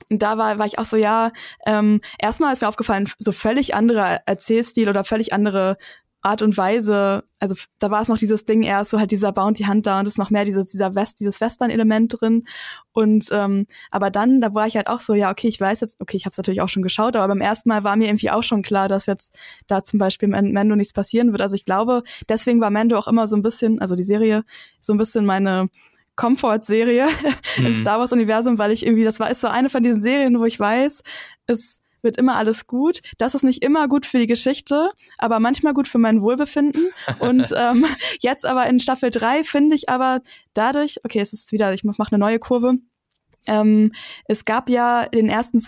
da 0.10 0.38
war, 0.38 0.60
war 0.60 0.66
ich 0.66 0.80
auch 0.80 0.86
so, 0.86 0.98
ja, 0.98 1.32
ähm, 1.66 2.02
erstmal 2.20 2.54
ist 2.54 2.62
mir 2.62 2.68
aufgefallen, 2.68 3.10
so 3.18 3.32
völlig 3.32 3.76
anderer 3.76 4.22
Erzählstil 4.26 4.90
oder 4.90 5.04
völlig 5.04 5.34
andere 5.34 5.78
Art 6.26 6.42
und 6.42 6.56
Weise, 6.56 7.26
also 7.42 7.54
da 7.80 7.92
war 7.92 8.02
es 8.02 8.08
noch 8.08 8.18
dieses 8.18 8.46
Ding 8.46 8.64
eher 8.64 8.86
so 8.86 8.98
halt 8.98 9.12
dieser 9.12 9.34
Bounty 9.34 9.66
Hunter 9.66 10.00
und 10.00 10.08
es 10.08 10.14
ist 10.14 10.18
noch 10.18 10.30
mehr 10.30 10.46
dieses, 10.46 10.68
dieser 10.68 10.96
West, 10.96 11.20
dieses 11.20 11.42
Western-Element 11.42 12.22
drin. 12.22 12.46
Und 12.94 13.28
ähm, 13.32 13.68
aber 13.92 14.10
dann, 14.10 14.40
da 14.40 14.56
war 14.56 14.66
ich 14.66 14.78
halt 14.78 14.88
auch 14.88 15.02
so, 15.02 15.14
ja, 15.14 15.30
okay, 15.30 15.50
ich 15.50 15.60
weiß 15.60 15.82
jetzt, 15.82 16.00
okay, 16.00 16.16
ich 16.16 16.24
habe 16.26 16.32
es 16.32 16.38
natürlich 16.38 16.62
auch 16.62 16.70
schon 16.70 16.82
geschaut, 16.82 17.18
aber 17.18 17.28
beim 17.28 17.42
ersten 17.42 17.68
Mal 17.68 17.84
war 17.84 17.98
mir 17.98 18.08
irgendwie 18.08 18.32
auch 18.32 18.44
schon 18.44 18.62
klar, 18.62 18.88
dass 18.88 19.06
jetzt 19.06 19.36
da 19.68 19.84
zum 19.84 20.00
Beispiel 20.00 20.30
Mando 20.30 20.78
nichts 20.78 20.94
passieren 20.94 21.34
wird. 21.34 21.42
Also 21.42 21.56
ich 21.56 21.66
glaube, 21.66 22.04
deswegen 22.30 22.62
war 22.62 22.70
Mando 22.70 22.98
auch 22.98 23.10
immer 23.10 23.28
so 23.28 23.36
ein 23.36 23.42
bisschen, 23.42 23.82
also 23.82 23.98
die 23.98 24.04
Serie, 24.04 24.46
so 24.80 24.94
ein 24.94 24.98
bisschen 24.98 25.26
meine 25.26 25.68
Comfort-Serie 26.16 27.08
im 27.58 27.64
Mhm. 27.66 27.76
Star 27.76 28.00
Wars-Universum, 28.00 28.58
weil 28.58 28.72
ich 28.72 28.86
irgendwie, 28.86 29.04
das 29.04 29.20
war 29.20 29.30
ist 29.32 29.42
so 29.42 29.48
eine 29.48 29.70
von 29.70 29.84
diesen 29.84 30.00
Serien, 30.00 30.40
wo 30.40 30.46
ich 30.46 30.60
weiß, 30.60 31.02
es 31.48 31.80
wird 32.04 32.18
immer 32.18 32.36
alles 32.36 32.68
gut. 32.68 33.02
Das 33.18 33.34
ist 33.34 33.44
nicht 33.44 33.64
immer 33.64 33.88
gut 33.88 34.06
für 34.06 34.20
die 34.20 34.28
Geschichte, 34.28 34.90
aber 35.18 35.40
manchmal 35.40 35.74
gut 35.74 35.88
für 35.88 35.98
mein 35.98 36.22
Wohlbefinden. 36.22 36.88
Und 37.20 37.54
ähm, 37.58 37.86
jetzt 38.20 38.46
aber 38.46 38.68
in 38.68 38.80
Staffel 38.80 39.10
3 39.10 39.44
finde 39.44 39.76
ich 39.76 39.90
aber 39.90 40.22
dadurch, 40.54 41.00
okay, 41.04 41.22
es 41.22 41.34
ist 41.34 41.52
wieder, 41.52 41.74
ich 41.74 41.84
mache 41.84 42.12
eine 42.12 42.20
neue 42.20 42.40
Kurve. 42.40 42.74
Ähm, 43.46 43.94
es 44.26 44.46
gab 44.46 44.70
ja 44.70 45.02
in 45.04 45.18
den 45.20 45.30
ersten 45.30 45.60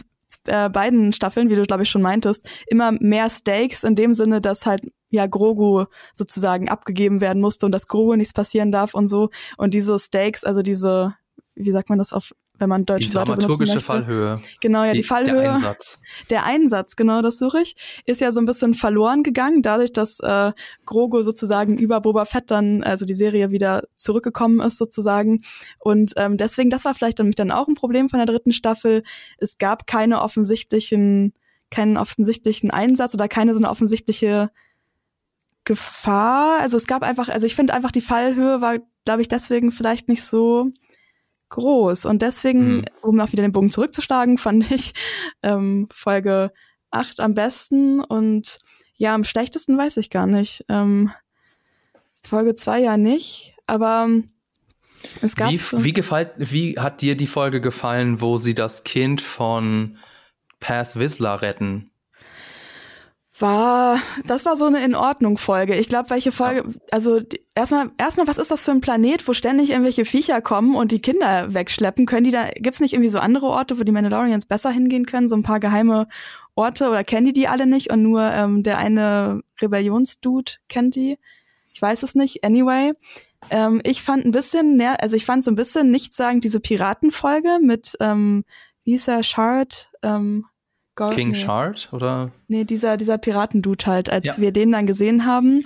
äh, 0.45 0.69
beiden 0.69 1.13
Staffeln, 1.13 1.49
wie 1.49 1.55
du 1.55 1.63
glaube 1.63 1.83
ich 1.83 1.89
schon 1.89 2.01
meintest, 2.01 2.47
immer 2.67 2.91
mehr 2.91 3.29
Stakes 3.29 3.83
in 3.83 3.95
dem 3.95 4.13
Sinne, 4.13 4.41
dass 4.41 4.65
halt 4.65 4.81
ja 5.09 5.27
Grogu 5.27 5.85
sozusagen 6.13 6.69
abgegeben 6.69 7.21
werden 7.21 7.41
musste 7.41 7.65
und 7.65 7.71
dass 7.71 7.87
Grogu 7.87 8.15
nichts 8.15 8.33
passieren 8.33 8.71
darf 8.71 8.93
und 8.93 9.07
so. 9.07 9.29
Und 9.57 9.73
diese 9.73 9.97
Stakes, 9.99 10.43
also 10.43 10.61
diese, 10.61 11.15
wie 11.55 11.71
sagt 11.71 11.89
man 11.89 11.97
das 11.97 12.13
auf, 12.13 12.33
wenn 12.57 12.69
man 12.69 12.81
Die 12.81 12.85
deutsche 12.85 13.13
Wörter 13.13 13.35
benutzen 13.35 13.65
dramaturgische? 13.65 13.81
Fallhöhe. 13.81 14.41
Genau, 14.61 14.83
ja, 14.83 14.93
die, 14.93 14.99
Der 15.01 15.07
Fallhöhe. 15.07 15.51
Einsatz. 15.51 15.99
Der 16.29 16.45
Einsatz, 16.45 16.95
genau, 16.95 17.21
das 17.21 17.37
suche 17.37 17.61
ich, 17.61 17.75
ist 18.05 18.21
ja 18.21 18.31
so 18.31 18.39
ein 18.39 18.45
bisschen 18.45 18.73
verloren 18.73 19.23
gegangen, 19.23 19.61
dadurch, 19.61 19.91
dass 19.91 20.19
äh, 20.21 20.53
Grogu 20.85 21.21
sozusagen 21.21 21.77
über 21.77 22.01
Boba 22.01 22.25
Fett 22.25 22.51
dann, 22.51 22.83
also 22.83 23.05
die 23.05 23.13
Serie 23.13 23.51
wieder 23.51 23.83
zurückgekommen 23.95 24.59
ist 24.59 24.77
sozusagen. 24.77 25.41
Und 25.79 26.13
ähm, 26.15 26.37
deswegen, 26.37 26.69
das 26.69 26.85
war 26.85 26.93
vielleicht 26.93 27.19
dann, 27.19 27.31
dann 27.31 27.51
auch 27.51 27.67
ein 27.67 27.75
Problem 27.75 28.09
von 28.09 28.19
der 28.19 28.27
dritten 28.27 28.53
Staffel. 28.53 29.03
Es 29.37 29.57
gab 29.57 29.87
keine 29.87 30.21
offensichtlichen, 30.21 31.33
keinen 31.71 31.97
offensichtlichen 31.97 32.71
Einsatz 32.71 33.13
oder 33.13 33.27
keine 33.27 33.53
so 33.53 33.59
eine 33.59 33.69
offensichtliche 33.69 34.49
Gefahr. 35.65 36.59
Also 36.61 36.77
es 36.77 36.87
gab 36.87 37.03
einfach, 37.03 37.29
also 37.29 37.45
ich 37.45 37.55
finde 37.55 37.73
einfach 37.73 37.91
die 37.91 38.01
Fallhöhe 38.01 38.61
war, 38.61 38.77
glaube 39.03 39.21
ich, 39.21 39.27
deswegen 39.27 39.71
vielleicht 39.71 40.07
nicht 40.07 40.23
so 40.23 40.69
groß. 41.49 42.05
Und 42.05 42.21
deswegen, 42.21 42.77
Mhm. 42.77 42.85
um 43.01 43.19
auch 43.19 43.31
wieder 43.31 43.43
den 43.43 43.51
Bogen 43.51 43.69
zurückzuschlagen, 43.71 44.37
fand 44.37 44.71
ich 44.71 44.93
ähm, 45.43 45.87
Folge 45.91 46.51
8 46.91 47.19
am 47.19 47.33
besten 47.33 48.01
und 48.01 48.59
ja, 48.97 49.13
am 49.13 49.25
schlechtesten 49.25 49.77
weiß 49.77 49.97
ich 49.97 50.09
gar 50.09 50.25
nicht. 50.27 50.63
Ähm, 50.69 51.11
Folge 52.27 52.55
2 52.55 52.79
ja 52.79 52.97
nicht, 52.97 53.53
aber 53.67 54.05
ähm, 54.07 54.31
es 55.21 55.35
gab 55.35 55.51
Wie, 55.51 55.57
so- 55.57 55.83
wie, 55.83 55.93
gefällt, 55.93 56.31
wie 56.37 56.79
hat 56.79 57.01
dir 57.01 57.15
die 57.15 57.27
Folge 57.27 57.61
gefallen, 57.61 58.21
wo 58.21 58.37
sie 58.37 58.55
das 58.55 58.83
Kind 58.83 59.21
von 59.21 59.97
Paz 60.59 60.95
Whistler 60.95 61.41
retten? 61.43 61.91
War, 63.39 63.99
das 64.25 64.45
war 64.45 64.55
so 64.55 64.65
eine 64.65 64.83
in 64.83 64.95
Ordnung 64.95 65.37
Folge. 65.37 65.75
Ich 65.75 65.89
glaube, 65.89 66.09
welche 66.09 66.31
Folge, 66.31 66.73
also 66.91 67.19
erstmal, 67.53 67.91
erstmal, 67.97 68.27
was 68.27 68.37
ist 68.37 68.51
das 68.51 68.63
für 68.63 68.71
ein 68.71 68.81
Planet, 68.81 69.27
wo 69.27 69.33
ständig 69.33 69.71
irgendwelche 69.71 70.05
Viecher 70.05 70.41
kommen 70.41 70.75
und 70.75 70.91
die 70.91 71.01
Kinder 71.01 71.53
wegschleppen? 71.53 72.05
Können 72.05 72.23
die 72.23 72.31
da, 72.31 72.49
gibt's 72.55 72.79
nicht 72.79 72.93
irgendwie 72.93 73.09
so 73.09 73.19
andere 73.19 73.47
Orte, 73.47 73.77
wo 73.77 73.83
die 73.83 73.91
Mandalorians 73.91 74.45
besser 74.45 74.69
hingehen 74.69 75.05
können? 75.05 75.27
So 75.27 75.35
ein 75.35 75.43
paar 75.43 75.59
geheime 75.59 76.07
Orte 76.55 76.87
oder 76.87 77.03
kennen 77.03 77.25
die 77.25 77.33
die 77.33 77.47
alle 77.47 77.65
nicht 77.65 77.91
und 77.91 78.01
nur 78.01 78.23
ähm, 78.23 78.63
der 78.63 78.77
eine 78.77 79.41
Rebellionsdude 79.61 80.53
kennt 80.69 80.95
die? 80.95 81.17
Ich 81.73 81.81
weiß 81.81 82.03
es 82.03 82.15
nicht. 82.15 82.45
Anyway, 82.45 82.93
ähm, 83.49 83.81
ich 83.83 84.01
fand 84.01 84.23
ein 84.23 84.31
bisschen, 84.31 84.79
ner- 84.79 85.01
also 85.01 85.17
ich 85.17 85.25
fand 85.25 85.43
so 85.43 85.51
ein 85.51 85.55
bisschen 85.55 85.91
nichtssagend 85.91 86.45
diese 86.45 86.61
Piratenfolge 86.61 87.59
mit, 87.61 87.97
ähm, 87.99 88.45
wie 88.85 88.97
er, 89.05 89.23
Shard, 89.23 89.91
ähm, 90.03 90.45
Gor- 90.95 91.09
King 91.11 91.29
nee. 91.29 91.35
Shard 91.35 91.89
oder? 91.91 92.31
Nee, 92.47 92.63
dieser, 92.63 92.97
dieser 92.97 93.17
Piratendude 93.17 93.85
halt, 93.85 94.09
als 94.09 94.25
Ja. 94.25 94.33
wir 94.37 94.51
den 94.51 94.71
dann 94.71 94.87
gesehen 94.87 95.25
haben, 95.25 95.65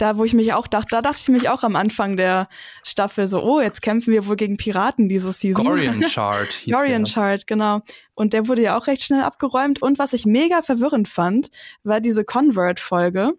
da 0.00 0.18
wo 0.18 0.24
ich 0.24 0.34
mich 0.34 0.52
auch 0.52 0.66
dachte, 0.66 0.88
da 0.90 1.02
dachte 1.02 1.20
ich 1.22 1.28
mich 1.28 1.48
auch 1.48 1.62
am 1.62 1.76
Anfang 1.76 2.16
der 2.16 2.48
Staffel 2.82 3.28
so, 3.28 3.40
oh, 3.44 3.60
jetzt 3.60 3.80
kämpfen 3.80 4.12
wir 4.12 4.26
wohl 4.26 4.34
gegen 4.34 4.56
Piraten 4.56 5.08
diese 5.08 5.30
Season. 5.32 5.64
Gorian 5.64 6.02
Shard 6.10 6.54
hieß 6.54 6.74
Gorian 6.74 7.04
der. 7.04 7.10
Shard, 7.12 7.46
genau. 7.46 7.80
Und 8.14 8.32
der 8.32 8.48
wurde 8.48 8.62
ja 8.62 8.76
auch 8.76 8.88
recht 8.88 9.02
schnell 9.02 9.22
abgeräumt. 9.22 9.80
Und 9.80 10.00
was 10.00 10.12
ich 10.12 10.26
mega 10.26 10.62
verwirrend 10.62 11.06
fand, 11.06 11.50
war 11.84 12.00
diese 12.00 12.24
Convert-Folge. 12.24 13.34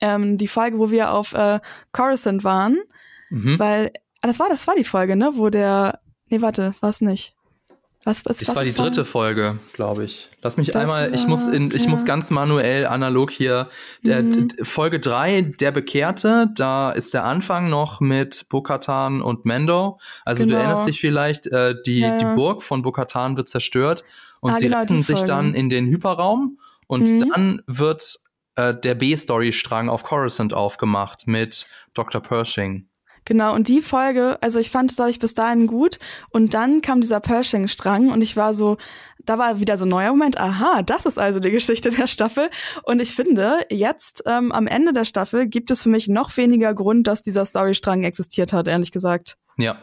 Ähm, 0.00 0.38
die 0.38 0.48
Folge, 0.48 0.78
wo 0.80 0.90
wir 0.90 1.12
auf 1.12 1.32
äh, 1.34 1.60
Coruscant 1.92 2.42
waren, 2.44 2.78
Mhm. 3.30 3.58
weil, 3.58 3.92
ah, 4.22 4.26
das 4.26 4.40
war, 4.40 4.48
das 4.48 4.66
war 4.66 4.74
die 4.74 4.84
Folge, 4.84 5.14
ne, 5.14 5.30
wo 5.34 5.48
der, 5.50 6.00
nee, 6.28 6.40
warte, 6.40 6.74
war's 6.80 7.00
nicht. 7.02 7.34
Was, 8.08 8.24
was, 8.24 8.38
Das 8.38 8.48
was 8.48 8.56
war 8.56 8.64
die 8.64 8.72
dritte 8.72 9.04
Folge, 9.04 9.58
glaube 9.74 10.02
ich. 10.04 10.30
Lass 10.40 10.56
mich 10.56 10.68
Das 10.68 10.76
einmal, 10.76 11.14
ich 11.14 11.26
muss 11.26 11.46
in, 11.46 11.70
ich 11.70 11.82
war- 11.82 11.90
muss 11.90 12.06
ganz 12.06 12.30
manuell 12.30 12.86
analog 12.86 13.30
hier. 13.30 13.68
Der, 14.02 14.22
Mhm. 14.22 14.48
Folge 14.62 14.98
3, 14.98 15.42
der 15.42 15.72
Bekehrte, 15.72 16.46
da 16.54 16.90
ist 16.90 17.12
der 17.12 17.24
Anfang 17.24 17.68
noch 17.68 18.00
mit 18.00 18.46
Bokatan 18.48 19.20
und 19.20 19.44
Mendo. 19.44 19.98
Also 20.24 20.44
du 20.44 20.48
Genau. 20.48 20.60
erinnerst 20.60 20.88
dich 20.88 20.98
vielleicht, 21.00 21.48
äh, 21.48 21.74
die, 21.84 21.98
Ja, 22.00 22.16
die 22.16 22.24
ja. 22.24 22.34
Burg 22.34 22.62
von 22.62 22.80
Bokatan 22.80 23.36
wird 23.36 23.50
zerstört 23.50 24.04
und 24.40 24.52
Ah, 24.52 24.56
sie 24.56 24.64
genau, 24.68 24.78
retten 24.80 24.96
die 24.96 25.02
sich 25.02 25.20
dann 25.24 25.52
in 25.54 25.68
den 25.68 25.86
Hyperraum 25.86 26.58
und 26.86 27.10
Mhm. 27.12 27.18
dann 27.34 27.62
wird 27.66 28.16
äh, 28.56 28.74
der 28.74 28.94
B-Story-Strang 28.96 29.88
auf 29.90 30.02
Coruscant 30.02 30.52
aufgemacht 30.54 31.26
mit 31.28 31.66
Dr. 31.94 32.20
Pershing. 32.22 32.87
Genau, 33.28 33.54
und 33.54 33.68
die 33.68 33.82
Folge, 33.82 34.38
also 34.40 34.58
ich 34.58 34.70
fand 34.70 34.90
es, 34.90 34.96
glaube 34.96 35.10
ich, 35.10 35.18
bis 35.18 35.34
dahin 35.34 35.66
gut. 35.66 35.98
Und 36.30 36.54
dann 36.54 36.80
kam 36.80 37.02
dieser 37.02 37.20
Pershing-Strang 37.20 38.08
und 38.08 38.22
ich 38.22 38.38
war 38.38 38.54
so, 38.54 38.78
da 39.22 39.36
war 39.36 39.60
wieder 39.60 39.76
so 39.76 39.84
ein 39.84 39.90
neuer 39.90 40.12
Moment, 40.12 40.40
aha, 40.40 40.80
das 40.80 41.04
ist 41.04 41.18
also 41.18 41.38
die 41.38 41.50
Geschichte 41.50 41.90
der 41.90 42.06
Staffel. 42.06 42.48
Und 42.84 43.02
ich 43.02 43.14
finde, 43.14 43.66
jetzt 43.68 44.22
ähm, 44.24 44.50
am 44.50 44.66
Ende 44.66 44.94
der 44.94 45.04
Staffel 45.04 45.46
gibt 45.46 45.70
es 45.70 45.82
für 45.82 45.90
mich 45.90 46.08
noch 46.08 46.34
weniger 46.38 46.72
Grund, 46.72 47.06
dass 47.06 47.20
dieser 47.20 47.44
Storystrang 47.44 48.02
existiert 48.02 48.54
hat, 48.54 48.66
ehrlich 48.66 48.92
gesagt. 48.92 49.36
Ja, 49.58 49.76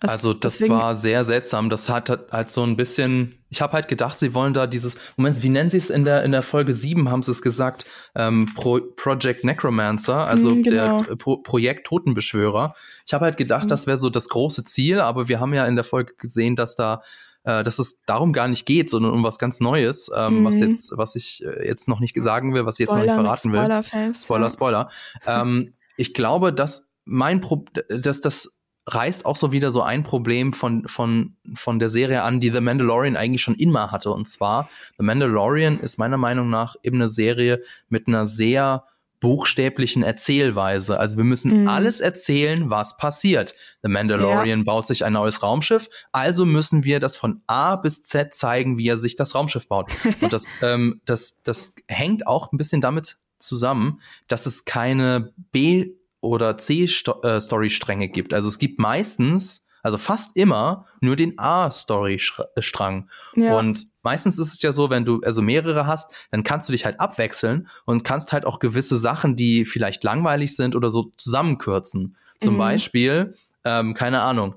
also 0.00 0.34
das 0.34 0.58
deswegen, 0.58 0.74
war 0.74 0.94
sehr 0.94 1.24
seltsam. 1.24 1.70
Das 1.70 1.88
hat 1.88 2.10
halt 2.30 2.50
so 2.50 2.62
ein 2.62 2.76
bisschen. 2.76 3.38
Ich 3.48 3.62
habe 3.62 3.72
halt 3.72 3.88
gedacht, 3.88 4.18
sie 4.18 4.34
wollen 4.34 4.52
da 4.52 4.66
dieses. 4.66 4.96
Moment, 5.16 5.42
wie 5.42 5.48
nennen 5.48 5.70
sie 5.70 5.78
es 5.78 5.88
in 5.90 6.04
der 6.04 6.24
in 6.24 6.32
der 6.32 6.42
Folge 6.42 6.74
7 6.74 7.08
haben 7.10 7.22
sie 7.22 7.30
es 7.30 7.40
gesagt? 7.40 7.86
Ähm, 8.14 8.50
Pro, 8.54 8.80
Project 8.96 9.44
Necromancer, 9.44 10.26
also 10.26 10.50
mm, 10.50 10.62
genau. 10.62 11.02
der 11.04 11.16
Pro, 11.16 11.38
Projekt 11.38 11.86
Totenbeschwörer. 11.86 12.74
Ich 13.06 13.14
habe 13.14 13.24
halt 13.24 13.36
gedacht, 13.36 13.64
mhm. 13.64 13.68
das 13.68 13.86
wäre 13.86 13.96
so 13.96 14.10
das 14.10 14.28
große 14.28 14.64
Ziel, 14.64 15.00
aber 15.00 15.28
wir 15.28 15.40
haben 15.40 15.54
ja 15.54 15.66
in 15.66 15.76
der 15.76 15.84
Folge 15.84 16.14
gesehen, 16.18 16.56
dass 16.56 16.76
da 16.76 17.02
äh, 17.44 17.64
dass 17.64 17.78
es 17.78 18.02
darum 18.02 18.32
gar 18.32 18.48
nicht 18.48 18.66
geht, 18.66 18.90
sondern 18.90 19.12
um 19.12 19.22
was 19.22 19.38
ganz 19.38 19.60
Neues, 19.60 20.10
ähm, 20.14 20.40
mhm. 20.40 20.44
was 20.44 20.58
jetzt, 20.58 20.92
was 20.96 21.14
ich 21.14 21.42
äh, 21.44 21.66
jetzt 21.66 21.88
noch 21.88 22.00
nicht 22.00 22.20
sagen 22.22 22.52
will, 22.52 22.66
was 22.66 22.74
ich 22.74 22.80
jetzt 22.80 22.90
Spoiler, 22.90 23.16
noch 23.16 23.22
nicht 23.22 23.40
verraten 23.42 23.52
will. 23.52 23.60
Spoiler, 23.60 24.14
Spoiler, 24.14 24.50
Spoiler. 24.50 24.88
ähm, 25.26 25.74
ich 25.96 26.12
glaube, 26.12 26.52
dass 26.52 26.90
mein 27.06 27.40
Pro 27.40 27.64
dass 27.88 28.20
das 28.20 28.55
reißt 28.86 29.26
auch 29.26 29.36
so 29.36 29.52
wieder 29.52 29.70
so 29.70 29.82
ein 29.82 30.02
Problem 30.02 30.52
von, 30.52 30.86
von, 30.86 31.36
von 31.54 31.78
der 31.78 31.88
Serie 31.88 32.22
an, 32.22 32.40
die 32.40 32.50
The 32.50 32.60
Mandalorian 32.60 33.16
eigentlich 33.16 33.42
schon 33.42 33.56
immer 33.56 33.90
hatte. 33.90 34.10
Und 34.10 34.28
zwar, 34.28 34.68
The 34.96 35.04
Mandalorian 35.04 35.80
ist 35.80 35.98
meiner 35.98 36.18
Meinung 36.18 36.50
nach 36.50 36.76
eben 36.82 36.96
eine 36.96 37.08
Serie 37.08 37.60
mit 37.88 38.06
einer 38.06 38.26
sehr 38.26 38.84
buchstäblichen 39.20 40.02
Erzählweise. 40.02 41.00
Also 41.00 41.16
wir 41.16 41.24
müssen 41.24 41.62
mhm. 41.62 41.68
alles 41.68 42.00
erzählen, 42.00 42.70
was 42.70 42.96
passiert. 42.96 43.54
The 43.82 43.88
Mandalorian 43.88 44.60
ja. 44.60 44.64
baut 44.64 44.86
sich 44.86 45.04
ein 45.04 45.14
neues 45.14 45.42
Raumschiff, 45.42 45.88
also 46.12 46.44
müssen 46.44 46.84
wir 46.84 47.00
das 47.00 47.16
von 47.16 47.42
A 47.46 47.76
bis 47.76 48.02
Z 48.02 48.34
zeigen, 48.34 48.78
wie 48.78 48.88
er 48.88 48.98
sich 48.98 49.16
das 49.16 49.34
Raumschiff 49.34 49.68
baut. 49.68 49.90
Und 50.20 50.32
das, 50.32 50.44
ähm, 50.62 51.00
das, 51.06 51.42
das 51.42 51.74
hängt 51.88 52.26
auch 52.26 52.52
ein 52.52 52.58
bisschen 52.58 52.80
damit 52.80 53.16
zusammen, 53.38 54.00
dass 54.28 54.46
es 54.46 54.64
keine 54.64 55.32
B 55.50 55.95
oder 56.20 56.56
C-Story-Stränge 56.56 58.08
gibt. 58.08 58.34
Also 58.34 58.48
es 58.48 58.58
gibt 58.58 58.78
meistens, 58.78 59.66
also 59.82 59.98
fast 59.98 60.36
immer, 60.36 60.84
nur 61.00 61.16
den 61.16 61.38
A-Story-Strang. 61.38 63.08
Ja. 63.34 63.56
Und 63.58 63.86
meistens 64.02 64.38
ist 64.38 64.54
es 64.54 64.62
ja 64.62 64.72
so, 64.72 64.90
wenn 64.90 65.04
du 65.04 65.20
also 65.24 65.42
mehrere 65.42 65.86
hast, 65.86 66.12
dann 66.30 66.42
kannst 66.42 66.68
du 66.68 66.72
dich 66.72 66.84
halt 66.84 67.00
abwechseln 67.00 67.68
und 67.84 68.02
kannst 68.02 68.32
halt 68.32 68.46
auch 68.46 68.58
gewisse 68.58 68.96
Sachen, 68.96 69.36
die 69.36 69.64
vielleicht 69.64 70.02
langweilig 70.04 70.56
sind 70.56 70.74
oder 70.74 70.90
so 70.90 71.12
zusammenkürzen. 71.16 72.16
Zum 72.40 72.54
mhm. 72.54 72.58
Beispiel, 72.58 73.36
ähm, 73.64 73.94
keine 73.94 74.22
Ahnung, 74.22 74.56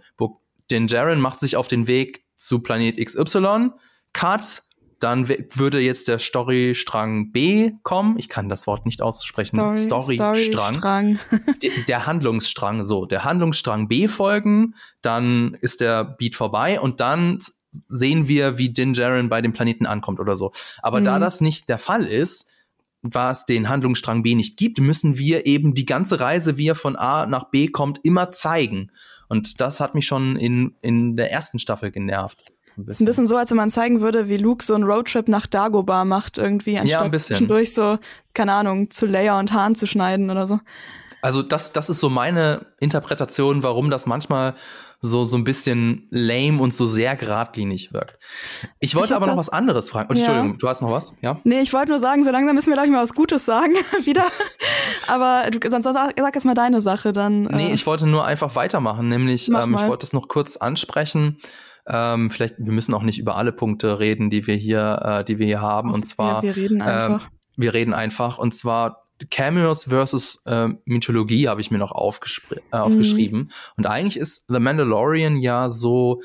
den 0.71 0.87
Jaren 0.87 1.19
macht 1.19 1.39
sich 1.39 1.55
auf 1.55 1.67
den 1.67 1.87
Weg 1.87 2.25
zu 2.35 2.59
Planet 2.59 2.97
XY, 2.97 3.71
Cut, 4.13 4.63
dann 4.99 5.29
würde 5.29 5.79
jetzt 5.79 6.07
der 6.07 6.19
Storystrang 6.19 7.31
B 7.31 7.71
kommen. 7.83 8.17
Ich 8.17 8.27
kann 8.27 8.49
das 8.49 8.67
Wort 8.67 8.85
nicht 8.85 9.01
aussprechen. 9.01 9.77
Story, 9.77 10.15
Storystrang. 10.15 10.75
Story 10.75 11.17
der, 11.61 11.71
der 11.87 12.05
Handlungsstrang, 12.05 12.83
so. 12.83 13.05
Der 13.05 13.23
Handlungsstrang 13.23 13.87
B 13.87 14.07
folgen, 14.07 14.75
dann 15.01 15.57
ist 15.61 15.81
der 15.81 16.03
Beat 16.03 16.35
vorbei 16.35 16.79
und 16.79 16.99
dann 16.99 17.39
sehen 17.87 18.27
wir, 18.27 18.57
wie 18.57 18.69
Din 18.69 18.93
Djarin 18.93 19.29
bei 19.29 19.41
dem 19.41 19.53
Planeten 19.53 19.85
ankommt 19.85 20.19
oder 20.19 20.35
so. 20.35 20.51
Aber 20.81 20.99
mhm. 20.99 21.05
da 21.05 21.19
das 21.19 21.39
nicht 21.39 21.69
der 21.69 21.77
Fall 21.77 22.05
ist, 22.05 22.47
was 23.01 23.45
den 23.45 23.69
Handlungsstrang 23.69 24.23
B 24.23 24.35
nicht 24.35 24.57
gibt, 24.57 24.79
müssen 24.79 25.17
wir 25.17 25.45
eben 25.45 25.73
die 25.73 25.85
ganze 25.85 26.19
Reise, 26.19 26.57
wie 26.57 26.67
er 26.67 26.75
von 26.75 26.95
A 26.95 27.25
nach 27.25 27.49
B 27.49 27.67
kommt, 27.67 27.99
immer 28.03 28.31
zeigen. 28.31 28.91
Und 29.29 29.61
das 29.61 29.79
hat 29.79 29.95
mich 29.95 30.05
schon 30.05 30.35
in, 30.35 30.75
in 30.81 31.15
der 31.15 31.31
ersten 31.31 31.59
Staffel 31.59 31.91
genervt. 31.91 32.51
Ein 32.79 32.89
ist 32.89 33.01
ein 33.01 33.05
bisschen 33.05 33.27
so, 33.27 33.35
als 33.35 33.49
wenn 33.49 33.57
man 33.57 33.69
zeigen 33.69 34.01
würde, 34.01 34.29
wie 34.29 34.37
Luke 34.37 34.63
so 34.63 34.73
einen 34.73 34.83
Roadtrip 34.83 35.27
nach 35.27 35.47
Dagobah 35.47 36.05
macht 36.05 36.37
irgendwie, 36.37 36.77
anstatt 36.77 36.91
ja, 36.91 37.01
ein 37.01 37.11
bisschen. 37.11 37.35
zwischendurch 37.35 37.73
so, 37.73 37.97
keine 38.33 38.53
Ahnung, 38.53 38.89
zu 38.89 39.05
Leia 39.05 39.39
und 39.39 39.53
Hahn 39.53 39.75
zu 39.75 39.85
schneiden 39.85 40.29
oder 40.29 40.47
so. 40.47 40.59
Also 41.21 41.41
das, 41.41 41.73
das 41.73 41.89
ist 41.89 41.99
so 41.99 42.09
meine 42.09 42.65
Interpretation, 42.79 43.61
warum 43.63 43.89
das 43.89 44.05
manchmal 44.05 44.55
so, 45.01 45.25
so 45.25 45.37
ein 45.37 45.43
bisschen 45.43 46.07
lame 46.09 46.61
und 46.61 46.73
so 46.73 46.85
sehr 46.85 47.15
geradlinig 47.15 47.93
wirkt. 47.93 48.19
Ich 48.79 48.95
wollte 48.95 49.13
ich 49.13 49.15
aber 49.15 49.27
noch 49.27 49.37
was 49.37 49.49
anderes 49.49 49.89
fragen. 49.89 50.09
Oh, 50.09 50.13
Entschuldigung, 50.13 50.51
ja. 50.51 50.57
du 50.57 50.67
hast 50.67 50.81
noch 50.81 50.91
was? 50.91 51.17
Ja? 51.21 51.39
Nee, 51.43 51.61
ich 51.61 51.71
wollte 51.73 51.89
nur 51.89 51.99
sagen, 51.99 52.23
so 52.23 52.31
langsam 52.31 52.55
müssen 52.55 52.67
wir 52.67 52.75
gleich 52.75 52.89
mal 52.89 53.01
was 53.01 53.13
Gutes 53.13 53.45
sagen 53.45 53.73
wieder. 54.03 54.25
aber 55.07 55.49
du, 55.51 55.69
sonst 55.69 55.85
sag, 55.85 56.13
sag 56.17 56.35
erst 56.35 56.45
mal 56.45 56.53
deine 56.53 56.81
Sache 56.81 57.13
dann. 57.13 57.43
Nee, 57.43 57.69
äh. 57.69 57.73
ich 57.73 57.85
wollte 57.85 58.07
nur 58.07 58.25
einfach 58.25 58.55
weitermachen, 58.55 59.09
nämlich 59.09 59.49
ähm, 59.49 59.75
ich 59.79 59.87
wollte 59.87 60.05
es 60.05 60.13
noch 60.13 60.27
kurz 60.27 60.57
ansprechen. 60.57 61.37
Ähm, 61.89 62.29
vielleicht, 62.29 62.55
wir 62.59 62.71
müssen 62.71 62.93
auch 62.93 63.03
nicht 63.03 63.19
über 63.19 63.35
alle 63.35 63.51
Punkte 63.51 63.99
reden, 63.99 64.29
die 64.29 64.47
wir 64.47 64.55
hier, 64.55 65.01
äh, 65.03 65.23
die 65.25 65.39
wir 65.39 65.45
hier 65.45 65.61
haben. 65.61 65.91
Und 65.91 66.03
zwar, 66.03 66.43
ja, 66.43 66.43
wir 66.43 66.55
reden 66.55 66.81
einfach. 66.81 67.23
Ähm, 67.25 67.31
wir 67.57 67.73
reden 67.73 67.93
einfach. 67.93 68.37
Und 68.37 68.53
zwar 68.53 69.09
Cameos 69.31 69.85
versus 69.85 70.45
äh, 70.45 70.69
Mythologie 70.85 71.49
habe 71.49 71.61
ich 71.61 71.71
mir 71.71 71.77
noch 71.77 71.91
äh, 71.91 72.77
aufgeschrieben. 72.77 73.39
Mhm. 73.39 73.49
Und 73.77 73.85
eigentlich 73.87 74.17
ist 74.17 74.45
The 74.47 74.59
Mandalorian 74.59 75.37
ja 75.37 75.69
so 75.69 76.21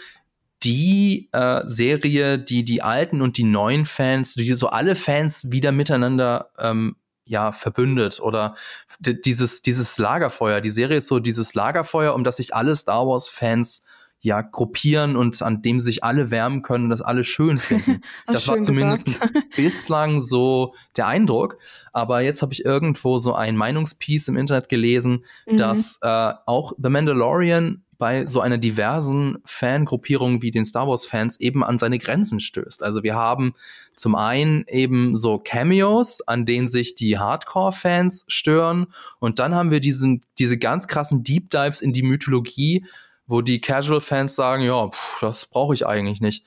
die 0.63 1.29
äh, 1.33 1.63
Serie, 1.67 2.39
die 2.39 2.65
die 2.65 2.83
alten 2.83 3.21
und 3.21 3.37
die 3.37 3.45
neuen 3.45 3.85
Fans, 3.85 4.35
die 4.35 4.53
so 4.55 4.69
alle 4.69 4.97
Fans 4.97 5.51
wieder 5.51 5.73
miteinander 5.73 6.51
ähm, 6.59 6.97
ja 7.27 7.53
verbündet 7.53 8.21
oder 8.21 8.55
dieses 9.01 9.63
dieses 9.63 9.99
Lagerfeuer. 9.99 10.61
Die 10.61 10.71
Serie 10.71 10.99
ist 10.99 11.09
so 11.09 11.19
dieses 11.19 11.55
Lagerfeuer, 11.55 12.15
um 12.15 12.25
das 12.25 12.37
sich 12.37 12.55
alle 12.55 12.77
Star 12.77 13.07
Wars 13.07 13.29
Fans 13.29 13.85
ja 14.25 14.41
gruppieren 14.41 15.17
und 15.17 15.41
an 15.43 15.61
dem 15.61 15.79
sich 15.79 16.03
alle 16.03 16.31
wärmen 16.31 16.63
können 16.63 16.85
und 16.85 16.91
das 16.91 17.03
alle 17.03 17.25
schön 17.25 17.59
finden. 17.59 18.01
das, 18.27 18.37
das 18.37 18.49
war 18.49 18.59
zumindest 18.59 19.23
bislang 19.55 20.21
so 20.21 20.75
der 20.97 21.07
Eindruck. 21.07 21.59
Aber 21.93 22.23
jetzt 22.23 22.41
habe 22.41 22.53
ich 22.53 22.65
irgendwo 22.65 23.19
so 23.19 23.35
ein 23.35 23.55
Meinungspiece 23.55 24.29
im 24.29 24.37
Internet 24.37 24.69
gelesen, 24.71 25.25
mhm. 25.47 25.59
dass 25.59 25.99
äh, 26.01 26.33
auch 26.47 26.73
The 26.79 26.89
Mandalorian 26.89 27.83
bei 27.99 28.27
so 28.27 28.41
einer 28.41 28.59
diversen 28.59 29.39
Fangruppierung 29.45 30.43
wie 30.43 30.51
den 30.51 30.65
Star 30.65 30.89
Wars 30.89 31.07
Fans 31.07 31.39
eben 31.39 31.63
an 31.63 31.79
seine 31.79 31.99
Grenzen 31.99 32.41
stößt. 32.41 32.83
Also 32.83 33.03
wir 33.03 33.15
haben 33.15 33.53
zum 33.95 34.15
einen 34.15 34.65
eben 34.69 35.15
so 35.17 35.39
Cameos, 35.39 36.21
an 36.23 36.47
denen 36.47 36.67
sich 36.67 36.95
die 36.95 37.19
Hardcore-Fans 37.19 38.25
stören 38.27 38.87
und 39.21 39.39
dann 39.39 39.55
haben 39.55 39.71
wir 39.71 39.81
diesen, 39.81 40.23
diese 40.39 40.59
ganz 40.59 40.89
krassen 40.89 41.23
Deep 41.25 41.51
Dives 41.51 41.83
in 41.83 41.93
die 41.93 42.03
Mythologie, 42.03 42.85
wo 43.27 43.41
die 43.41 43.61
Casual-Fans 43.61 44.35
sagen, 44.35 44.63
ja, 44.63 44.89
pff, 44.89 45.21
das 45.21 45.47
brauche 45.47 45.75
ich 45.75 45.87
eigentlich 45.87 46.21
nicht. 46.21 46.47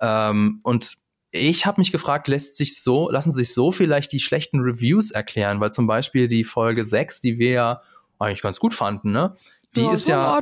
Ähm, 0.00 0.60
und 0.62 0.96
ich 1.30 1.66
habe 1.66 1.80
mich 1.80 1.90
gefragt, 1.90 2.28
lässt 2.28 2.56
sich 2.56 2.80
so, 2.80 3.10
lassen 3.10 3.32
sich 3.32 3.52
so 3.52 3.72
vielleicht 3.72 4.12
die 4.12 4.20
schlechten 4.20 4.60
Reviews 4.60 5.10
erklären, 5.10 5.60
weil 5.60 5.72
zum 5.72 5.86
Beispiel 5.86 6.28
die 6.28 6.44
Folge 6.44 6.84
6, 6.84 7.20
die 7.20 7.38
wir 7.38 7.50
ja 7.50 7.82
eigentlich 8.18 8.42
ganz 8.42 8.60
gut 8.60 8.74
fanden, 8.74 9.12
ne? 9.12 9.36
Die 9.74 9.80
ja, 9.80 9.92
ist 9.92 10.06
ja, 10.06 10.40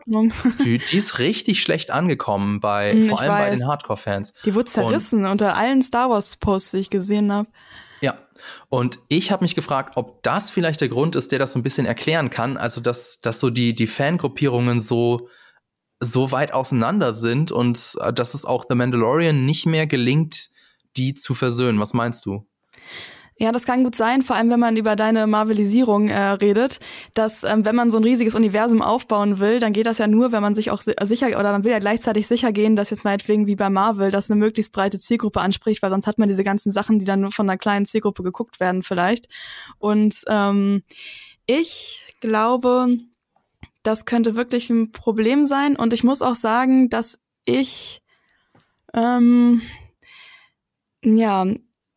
die, 0.63 0.79
die, 0.79 0.97
ist 0.99 1.19
richtig 1.19 1.63
schlecht 1.63 1.91
angekommen 1.91 2.61
bei, 2.61 2.93
hm, 2.93 3.09
vor 3.09 3.21
allem 3.21 3.33
weiß. 3.33 3.51
bei 3.51 3.57
den 3.57 3.67
Hardcore-Fans. 3.67 4.35
Die 4.45 4.55
wurde 4.55 4.67
zerrissen 4.67 5.25
und, 5.25 5.31
unter 5.31 5.57
allen 5.57 5.81
Star 5.81 6.11
Wars-Posts, 6.11 6.73
die 6.73 6.79
ich 6.79 6.91
gesehen 6.91 7.33
habe. 7.33 7.49
Ja, 8.03 8.19
und 8.69 8.99
ich 9.09 9.33
habe 9.33 9.43
mich 9.43 9.55
gefragt, 9.55 9.97
ob 9.97 10.23
das 10.23 10.51
vielleicht 10.51 10.83
der 10.83 10.91
Grund 10.91 11.17
ist, 11.17 11.33
der 11.33 11.39
das 11.39 11.53
so 11.53 11.59
ein 11.59 11.63
bisschen 11.63 11.87
erklären 11.87 12.29
kann. 12.29 12.59
Also, 12.59 12.83
dass, 12.83 13.21
dass 13.21 13.41
so 13.41 13.49
die, 13.49 13.75
die 13.75 13.87
Fangruppierungen 13.87 14.81
so 14.81 15.29
so 16.03 16.33
weit 16.33 16.53
auseinander 16.53 17.13
sind 17.13 17.53
und 17.53 17.97
äh, 18.01 18.13
dass 18.13 18.35
es 18.35 18.45
auch 18.45 18.67
The 18.69 18.75
Mandalorian 18.75 19.45
nicht 19.45 19.67
mehr 19.67 19.87
gelingt, 19.87 20.51
die 20.97 21.15
zu 21.15 21.35
versöhnen. 21.35 21.81
Was 21.81 21.95
meinst 21.95 22.27
du? 22.27 22.47
Ja, 23.39 23.51
das 23.51 23.65
kann 23.65 23.83
gut 23.83 23.97
sein, 23.97 24.23
vor 24.23 24.37
allem 24.37 24.51
wenn 24.51 24.61
man 24.61 24.77
über 24.77 24.95
deine 24.95 25.27
Marvelisierung 25.27 26.09
äh, 26.09 26.19
redet, 26.19 26.81
dass 27.15 27.45
ähm, 27.45 27.65
wenn 27.65 27.75
man 27.75 27.91
so 27.91 27.97
ein 27.97 28.05
riesiges 28.05 28.35
Universum 28.35 28.83
aufbauen 28.83 29.39
will, 29.39 29.59
dann 29.59 29.73
geht 29.73 29.87
das 29.87 29.99
ja 29.99 30.07
nur, 30.07 30.33
wenn 30.33 30.43
man 30.43 30.55
sich 30.55 30.71
auch 30.71 30.83
sicher 30.83 31.27
oder 31.27 31.51
man 31.51 31.65
will 31.65 31.73
ja 31.73 31.79
gleichzeitig 31.79 32.27
sicher 32.27 32.53
gehen, 32.53 32.77
dass 32.77 32.91
jetzt 32.91 33.05
meinetwegen 33.05 33.47
wie 33.47 33.57
bei 33.57 33.71
Marvel 33.71 34.11
das 34.11 34.31
eine 34.31 34.39
möglichst 34.39 34.73
breite 34.73 34.99
Zielgruppe 34.99 35.41
anspricht, 35.41 35.83
weil 35.83 35.91
sonst 35.91 36.07
hat 36.07 36.19
man 36.19 36.29
diese 36.29 36.45
ganzen 36.45 36.73
Sachen, 36.73 36.99
die 36.99 37.05
dann 37.05 37.21
nur 37.21 37.33
von 37.33 37.49
einer 37.49 37.59
kleinen 37.59 37.87
Zielgruppe 37.87 38.23
geguckt 38.23 38.61
werden 38.61 38.83
vielleicht. 38.83 39.29
Und 39.79 40.23
ähm, 40.29 40.83
ich 41.47 42.15
glaube, 42.21 42.99
das 43.83 44.05
könnte 44.05 44.37
wirklich 44.37 44.71
ein 44.71 44.93
Problem 44.93 45.47
sein. 45.47 45.77
Und 45.77 45.93
ich 45.93 46.05
muss 46.05 46.23
auch 46.23 46.35
sagen, 46.35 46.89
dass 46.89 47.19
ich, 47.45 48.03
ähm, 48.95 49.63
ja, 51.05 51.47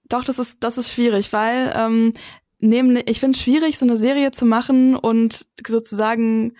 doch, 0.08 0.24
das 0.24 0.40
ist, 0.40 0.64
das 0.64 0.78
ist 0.78 0.92
schwierig, 0.92 1.34
weil 1.34 1.74
ähm, 1.76 2.14
nämlich, 2.60 3.10
ich 3.10 3.20
finde 3.20 3.38
es 3.38 3.44
schwierig, 3.44 3.78
so 3.78 3.86
eine 3.86 3.98
Serie 3.98 4.32
zu 4.32 4.46
machen 4.46 4.96
und 4.96 5.48
sozusagen 5.68 6.54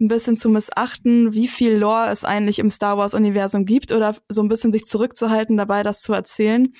ein 0.00 0.08
bisschen 0.08 0.36
zu 0.36 0.48
missachten, 0.48 1.34
wie 1.34 1.48
viel 1.48 1.76
Lore 1.76 2.08
es 2.10 2.24
eigentlich 2.24 2.58
im 2.58 2.70
Star 2.70 2.96
Wars-Universum 2.96 3.66
gibt 3.66 3.92
oder 3.92 4.16
so 4.28 4.42
ein 4.42 4.48
bisschen 4.48 4.72
sich 4.72 4.86
zurückzuhalten 4.86 5.58
dabei, 5.58 5.82
das 5.82 6.00
zu 6.00 6.14
erzählen. 6.14 6.74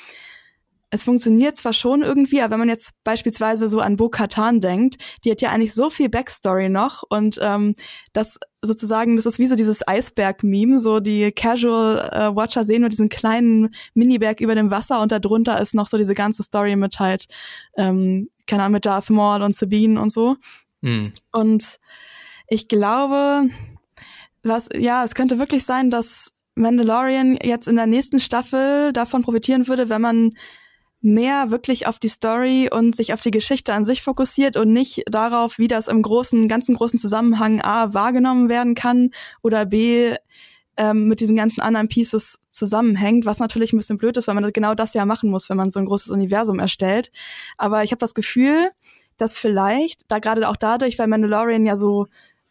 Es 0.90 1.04
funktioniert 1.04 1.56
zwar 1.56 1.72
schon 1.72 2.02
irgendwie, 2.02 2.40
aber 2.40 2.52
wenn 2.52 2.60
man 2.60 2.68
jetzt 2.68 2.94
beispielsweise 3.04 3.68
so 3.68 3.80
an 3.80 3.96
Bo 3.96 4.08
Katan 4.08 4.60
denkt, 4.60 4.96
die 5.24 5.30
hat 5.30 5.40
ja 5.40 5.50
eigentlich 5.50 5.72
so 5.72 5.88
viel 5.88 6.08
Backstory 6.08 6.68
noch 6.68 7.04
und 7.08 7.38
ähm, 7.40 7.76
das 8.12 8.38
sozusagen, 8.60 9.16
das 9.16 9.24
ist 9.24 9.38
wie 9.38 9.46
so 9.46 9.54
dieses 9.54 9.86
Eisberg-Meme, 9.86 10.80
so 10.80 10.98
die 10.98 11.30
Casual-Watcher 11.30 12.62
äh, 12.62 12.64
sehen 12.64 12.80
nur 12.80 12.90
diesen 12.90 13.08
kleinen 13.08 13.74
Miniberg 13.94 14.40
über 14.40 14.56
dem 14.56 14.72
Wasser 14.72 15.00
und 15.00 15.12
darunter 15.12 15.60
ist 15.60 15.74
noch 15.74 15.86
so 15.86 15.96
diese 15.96 16.14
ganze 16.14 16.42
Story 16.42 16.74
mit 16.74 16.98
halt, 16.98 17.26
ähm, 17.76 18.28
keine 18.48 18.64
Ahnung, 18.64 18.74
mit 18.74 18.86
Darth 18.86 19.10
Maul 19.10 19.42
und 19.42 19.54
Sabine 19.54 20.00
und 20.00 20.12
so. 20.12 20.36
Mhm. 20.80 21.12
Und 21.30 21.78
ich 22.48 22.66
glaube, 22.66 23.48
was, 24.42 24.68
ja, 24.74 25.04
es 25.04 25.14
könnte 25.14 25.38
wirklich 25.38 25.64
sein, 25.64 25.90
dass 25.90 26.32
Mandalorian 26.56 27.38
jetzt 27.42 27.68
in 27.68 27.76
der 27.76 27.86
nächsten 27.86 28.18
Staffel 28.18 28.92
davon 28.92 29.22
profitieren 29.22 29.68
würde, 29.68 29.88
wenn 29.88 30.00
man 30.00 30.32
mehr 31.00 31.50
wirklich 31.50 31.86
auf 31.86 31.98
die 31.98 32.08
Story 32.08 32.68
und 32.70 32.94
sich 32.94 33.12
auf 33.12 33.20
die 33.20 33.30
Geschichte 33.30 33.72
an 33.72 33.84
sich 33.84 34.02
fokussiert 34.02 34.56
und 34.56 34.72
nicht 34.72 35.04
darauf, 35.10 35.58
wie 35.58 35.68
das 35.68 35.88
im 35.88 36.02
großen, 36.02 36.48
ganzen 36.48 36.74
großen 36.74 36.98
Zusammenhang 36.98 37.60
A 37.62 37.94
wahrgenommen 37.94 38.48
werden 38.48 38.74
kann 38.74 39.10
oder 39.42 39.66
B 39.66 40.14
ähm, 40.76 41.08
mit 41.08 41.20
diesen 41.20 41.36
ganzen 41.36 41.60
anderen 41.60 41.88
Pieces 41.88 42.38
zusammenhängt, 42.50 43.26
was 43.26 43.38
natürlich 43.38 43.72
ein 43.72 43.78
bisschen 43.78 43.98
blöd 43.98 44.16
ist, 44.16 44.28
weil 44.28 44.34
man 44.34 44.52
genau 44.52 44.74
das 44.74 44.94
ja 44.94 45.04
machen 45.04 45.30
muss, 45.30 45.48
wenn 45.48 45.56
man 45.56 45.70
so 45.70 45.78
ein 45.78 45.86
großes 45.86 46.10
Universum 46.10 46.58
erstellt. 46.58 47.10
Aber 47.56 47.82
ich 47.82 47.92
habe 47.92 47.98
das 47.98 48.14
Gefühl, 48.14 48.70
dass 49.16 49.36
vielleicht, 49.36 50.04
da 50.08 50.18
gerade 50.18 50.48
auch 50.48 50.56
dadurch, 50.56 50.98
weil 50.98 51.06
Mandalorian 51.06 51.66
ja 51.66 51.76
so 51.76 52.06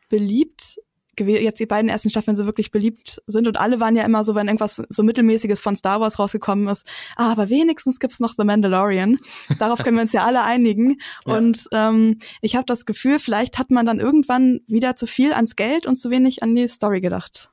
beliebt 0.10 0.80
jetzt 1.28 1.60
die 1.60 1.66
beiden 1.66 1.90
ersten 1.90 2.10
Staffeln 2.10 2.36
so 2.36 2.46
wirklich 2.46 2.72
beliebt 2.72 3.22
sind 3.28 3.48
und 3.48 3.60
alle 3.60 3.80
waren 3.80 3.96
ja 3.96 4.04
immer 4.04 4.24
so, 4.24 4.36
wenn 4.36 4.48
irgendwas 4.48 4.82
so 4.90 5.04
mittelmäßiges 5.04 5.60
von 5.60 5.76
Star 5.76 6.00
Wars 6.00 6.20
rausgekommen 6.20 6.68
ist, 6.68 6.86
ah, 7.16 7.32
aber 7.32 7.50
wenigstens 7.50 8.00
gibt's 8.00 8.20
noch 8.20 8.34
The 8.38 8.44
Mandalorian. 8.44 9.20
Darauf 9.60 9.84
können 9.84 9.98
wir 9.98 10.02
uns 10.02 10.14
ja 10.14 10.26
alle 10.26 10.44
einigen. 10.44 10.98
Ja. 11.26 11.36
Und 11.36 11.68
ähm, 11.72 12.20
ich 12.42 12.56
habe 12.56 12.66
das 12.66 12.86
Gefühl, 12.86 13.20
vielleicht 13.20 13.58
hat 13.58 13.72
man 13.72 13.86
dann 13.86 14.00
irgendwann 14.00 14.62
wieder 14.68 14.96
zu 14.96 15.06
viel 15.06 15.34
ans 15.34 15.56
Geld 15.56 15.86
und 15.86 15.98
zu 15.98 16.10
wenig 16.10 16.44
an 16.44 16.56
die 16.56 16.68
Story 16.68 17.02
gedacht. 17.02 17.52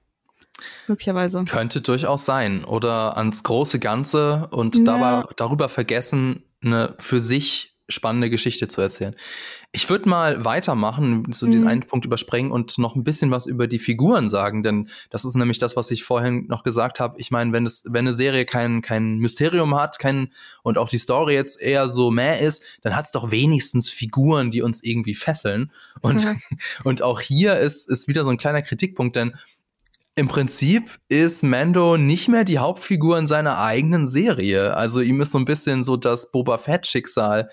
Möglicherweise. 0.87 1.45
Könnte 1.45 1.81
durchaus 1.81 2.25
sein. 2.25 2.65
Oder 2.65 3.17
ans 3.17 3.43
große 3.43 3.79
Ganze 3.79 4.49
und 4.53 4.77
ja. 4.77 4.85
dabei, 4.85 5.29
darüber 5.37 5.69
vergessen, 5.69 6.45
eine 6.63 6.95
für 6.99 7.21
sich 7.21 7.76
spannende 7.89 8.31
Geschichte 8.31 8.69
zu 8.69 8.81
erzählen. 8.81 9.15
Ich 9.73 9.89
würde 9.89 10.09
mal 10.09 10.45
weitermachen, 10.45 11.25
so 11.33 11.47
mhm. 11.47 11.53
den 11.53 11.67
einen 11.67 11.83
Punkt 11.83 12.05
überspringen 12.05 12.51
und 12.51 12.79
noch 12.79 12.97
ein 12.97 13.05
bisschen 13.05 13.31
was 13.31 13.47
über 13.47 13.67
die 13.67 13.79
Figuren 13.79 14.29
sagen, 14.29 14.63
denn 14.63 14.89
das 15.11 15.25
ist 15.25 15.37
nämlich 15.37 15.59
das, 15.59 15.77
was 15.77 15.91
ich 15.91 16.03
vorhin 16.03 16.47
noch 16.49 16.65
gesagt 16.65 16.99
habe. 16.99 17.21
Ich 17.21 17.31
meine, 17.31 17.53
wenn 17.53 17.65
es, 17.65 17.85
wenn 17.87 18.07
eine 18.07 18.13
Serie 18.13 18.45
kein, 18.45 18.83
kein 18.83 19.19
Mysterium 19.19 19.79
hat, 19.79 19.99
kein, 19.99 20.33
und 20.63 20.79
auch 20.79 20.89
die 20.89 20.99
Story 20.99 21.35
jetzt 21.35 21.61
eher 21.61 21.89
so 21.89 22.11
mehr 22.11 22.41
ist, 22.41 22.63
dann 22.83 22.97
hat 22.97 23.07
es 23.07 23.13
doch 23.13 23.31
wenigstens 23.31 23.91
Figuren, 23.91 24.51
die 24.51 24.63
uns 24.63 24.83
irgendwie 24.83 25.15
fesseln. 25.15 25.71
Und, 26.01 26.25
mhm. 26.25 26.41
und 26.85 27.03
auch 27.03 27.21
hier 27.21 27.57
ist, 27.57 27.89
ist 27.89 28.09
wieder 28.09 28.25
so 28.25 28.31
ein 28.31 28.39
kleiner 28.39 28.63
Kritikpunkt, 28.63 29.15
denn 29.15 29.35
im 30.19 30.29
Prinzip 30.29 30.99
ist 31.11 31.43
Mando 31.43 31.99
nicht 31.99 32.29
mehr 32.29 32.45
die 32.45 32.59
Hauptfigur 32.59 33.19
in 33.19 33.27
seiner 33.27 33.59
eigenen 33.59 34.07
Serie. 34.07 34.75
Also 34.75 35.03
ihm 35.03 35.21
ist 35.21 35.31
so 35.31 35.39
ein 35.39 35.45
bisschen 35.45 35.85
so 35.85 35.99
das 35.99 36.33
Boba 36.33 36.57
Fett-Schicksal 36.57 37.51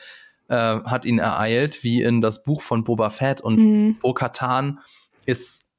äh, 0.54 0.84
hat 0.84 1.06
ihn 1.06 1.18
ereilt, 1.18 1.84
wie 1.84 2.04
in 2.04 2.22
das 2.22 2.44
Buch 2.44 2.62
von 2.62 2.84
Boba 2.84 3.10
Fett. 3.10 3.42
Und 3.42 3.58
mhm. 3.58 3.98
Bo-Katan 4.00 4.80
ist 5.26 5.74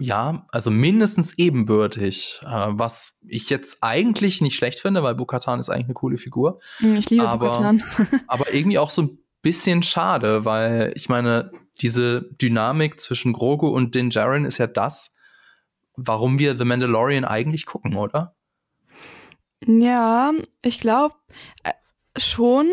ja, 0.00 0.46
also 0.50 0.70
mindestens 0.70 1.38
ebenbürtig, 1.38 2.40
äh, 2.42 2.66
was 2.70 3.18
ich 3.26 3.50
jetzt 3.50 3.78
eigentlich 3.80 4.40
nicht 4.40 4.56
schlecht 4.56 4.80
finde, 4.80 5.02
weil 5.02 5.14
Bo-Katan 5.14 5.60
ist 5.60 5.70
eigentlich 5.70 5.86
eine 5.86 5.94
coole 5.94 6.18
Figur. 6.18 6.60
Mhm, 6.80 6.96
ich 6.96 7.10
liebe 7.10 7.26
Bo-Katan. 7.26 7.84
aber 8.26 8.52
irgendwie 8.52 8.78
auch 8.78 8.90
so 8.90 9.02
ein 9.02 9.18
bisschen 9.42 9.82
schade, 9.82 10.44
weil 10.44 10.92
ich 10.96 11.08
meine, 11.08 11.52
diese 11.80 12.22
Dynamik 12.40 13.00
zwischen 13.00 13.32
Grogu 13.32 13.68
und 13.68 13.94
Din 13.94 14.10
Djarin 14.10 14.44
ist 14.44 14.58
ja 14.58 14.66
das, 14.66 15.16
warum 15.94 16.38
wir 16.40 16.58
The 16.58 16.64
Mandalorian 16.64 17.24
eigentlich 17.24 17.66
gucken, 17.66 17.96
oder? 17.96 18.34
Ja, 19.64 20.32
ich 20.62 20.80
glaube 20.80 21.14
äh, 21.62 21.72
schon. 22.16 22.68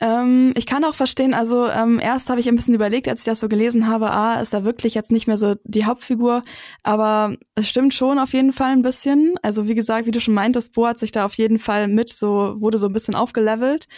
Ähm, 0.00 0.52
ich 0.56 0.66
kann 0.66 0.84
auch 0.84 0.94
verstehen, 0.94 1.34
also 1.34 1.66
ähm, 1.66 1.98
erst 2.00 2.30
habe 2.30 2.38
ich 2.38 2.48
ein 2.48 2.54
bisschen 2.54 2.74
überlegt, 2.74 3.08
als 3.08 3.20
ich 3.20 3.24
das 3.24 3.40
so 3.40 3.48
gelesen 3.48 3.88
habe, 3.88 4.10
ah, 4.10 4.40
ist 4.40 4.52
er 4.52 4.64
wirklich 4.64 4.94
jetzt 4.94 5.10
nicht 5.10 5.26
mehr 5.26 5.38
so 5.38 5.56
die 5.64 5.86
Hauptfigur, 5.86 6.44
aber 6.84 7.36
es 7.56 7.68
stimmt 7.68 7.94
schon 7.94 8.20
auf 8.20 8.32
jeden 8.32 8.52
Fall 8.52 8.70
ein 8.70 8.82
bisschen. 8.82 9.34
Also 9.42 9.66
wie 9.66 9.74
gesagt, 9.74 10.06
wie 10.06 10.12
du 10.12 10.20
schon 10.20 10.34
meintest, 10.34 10.74
Bo 10.74 10.86
hat 10.86 10.98
sich 10.98 11.10
da 11.10 11.24
auf 11.24 11.34
jeden 11.34 11.58
Fall 11.58 11.88
mit 11.88 12.10
so, 12.10 12.54
wurde 12.60 12.78
so 12.78 12.86
ein 12.86 12.92
bisschen 12.92 13.16
aufgelevelt. 13.16 13.88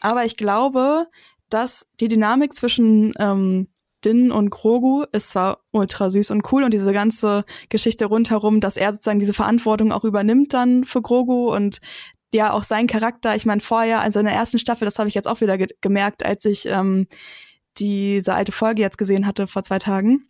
Aber 0.00 0.24
ich 0.24 0.36
glaube, 0.36 1.06
dass 1.48 1.86
die 2.00 2.08
Dynamik 2.08 2.52
zwischen 2.52 3.12
ähm, 3.18 3.68
Din 4.04 4.30
und 4.30 4.50
Grogu 4.50 5.04
ist 5.12 5.30
zwar 5.30 5.60
ultra 5.72 6.10
süß 6.10 6.30
und 6.30 6.52
cool 6.52 6.64
und 6.64 6.72
diese 6.72 6.92
ganze 6.92 7.44
Geschichte 7.70 8.06
rundherum, 8.06 8.60
dass 8.60 8.76
er 8.76 8.92
sozusagen 8.92 9.20
diese 9.20 9.32
Verantwortung 9.32 9.90
auch 9.90 10.04
übernimmt 10.04 10.54
dann 10.54 10.84
für 10.84 11.02
Grogu 11.02 11.52
und 11.54 11.80
ja 12.34 12.52
auch 12.52 12.64
sein 12.64 12.86
Charakter, 12.86 13.36
ich 13.36 13.46
meine 13.46 13.60
vorher, 13.60 14.00
also 14.00 14.18
in 14.18 14.26
der 14.26 14.34
ersten 14.34 14.58
Staffel, 14.58 14.84
das 14.84 14.98
habe 14.98 15.08
ich 15.08 15.14
jetzt 15.14 15.28
auch 15.28 15.40
wieder 15.40 15.58
ge 15.58 15.68
gemerkt, 15.80 16.24
als 16.24 16.44
ich 16.44 16.66
ähm, 16.66 17.06
diese 17.78 18.34
alte 18.34 18.52
Folge 18.52 18.82
jetzt 18.82 18.98
gesehen 18.98 19.26
hatte 19.26 19.46
vor 19.46 19.62
zwei 19.62 19.78
Tagen, 19.78 20.26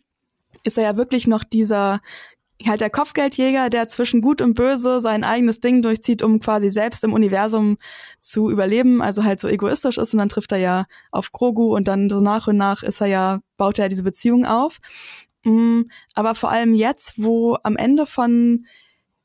ist 0.63 0.77
er 0.77 0.83
ja 0.83 0.97
wirklich 0.97 1.27
noch 1.27 1.43
dieser 1.43 2.01
halt 2.65 2.81
der 2.81 2.89
Kopfgeldjäger, 2.89 3.69
der 3.69 3.87
zwischen 3.87 4.21
Gut 4.21 4.41
und 4.41 4.55
Böse 4.55 4.99
sein 4.99 5.23
eigenes 5.23 5.59
Ding 5.59 5.81
durchzieht, 5.81 6.23
um 6.23 6.39
quasi 6.39 6.71
selbst 6.71 7.03
im 7.03 7.13
Universum 7.13 7.77
zu 8.19 8.49
überleben, 8.49 9.01
also 9.01 9.23
halt 9.23 9.39
so 9.39 9.47
egoistisch 9.47 9.97
ist 9.97 10.13
und 10.13 10.19
dann 10.19 10.29
trifft 10.29 10.51
er 10.51 10.57
ja 10.57 10.85
auf 11.11 11.31
Grogu 11.31 11.75
und 11.75 11.87
dann 11.87 12.09
so 12.09 12.19
nach 12.19 12.47
und 12.47 12.57
nach 12.57 12.81
ist 12.81 13.01
er 13.01 13.07
ja, 13.07 13.39
baut 13.57 13.77
er 13.77 13.89
diese 13.89 14.03
Beziehung 14.03 14.45
auf. 14.45 14.79
Mm, 15.43 15.83
aber 16.15 16.33
vor 16.33 16.49
allem 16.49 16.73
jetzt, 16.73 17.13
wo 17.17 17.57
am 17.63 17.75
Ende 17.77 18.05
von 18.07 18.65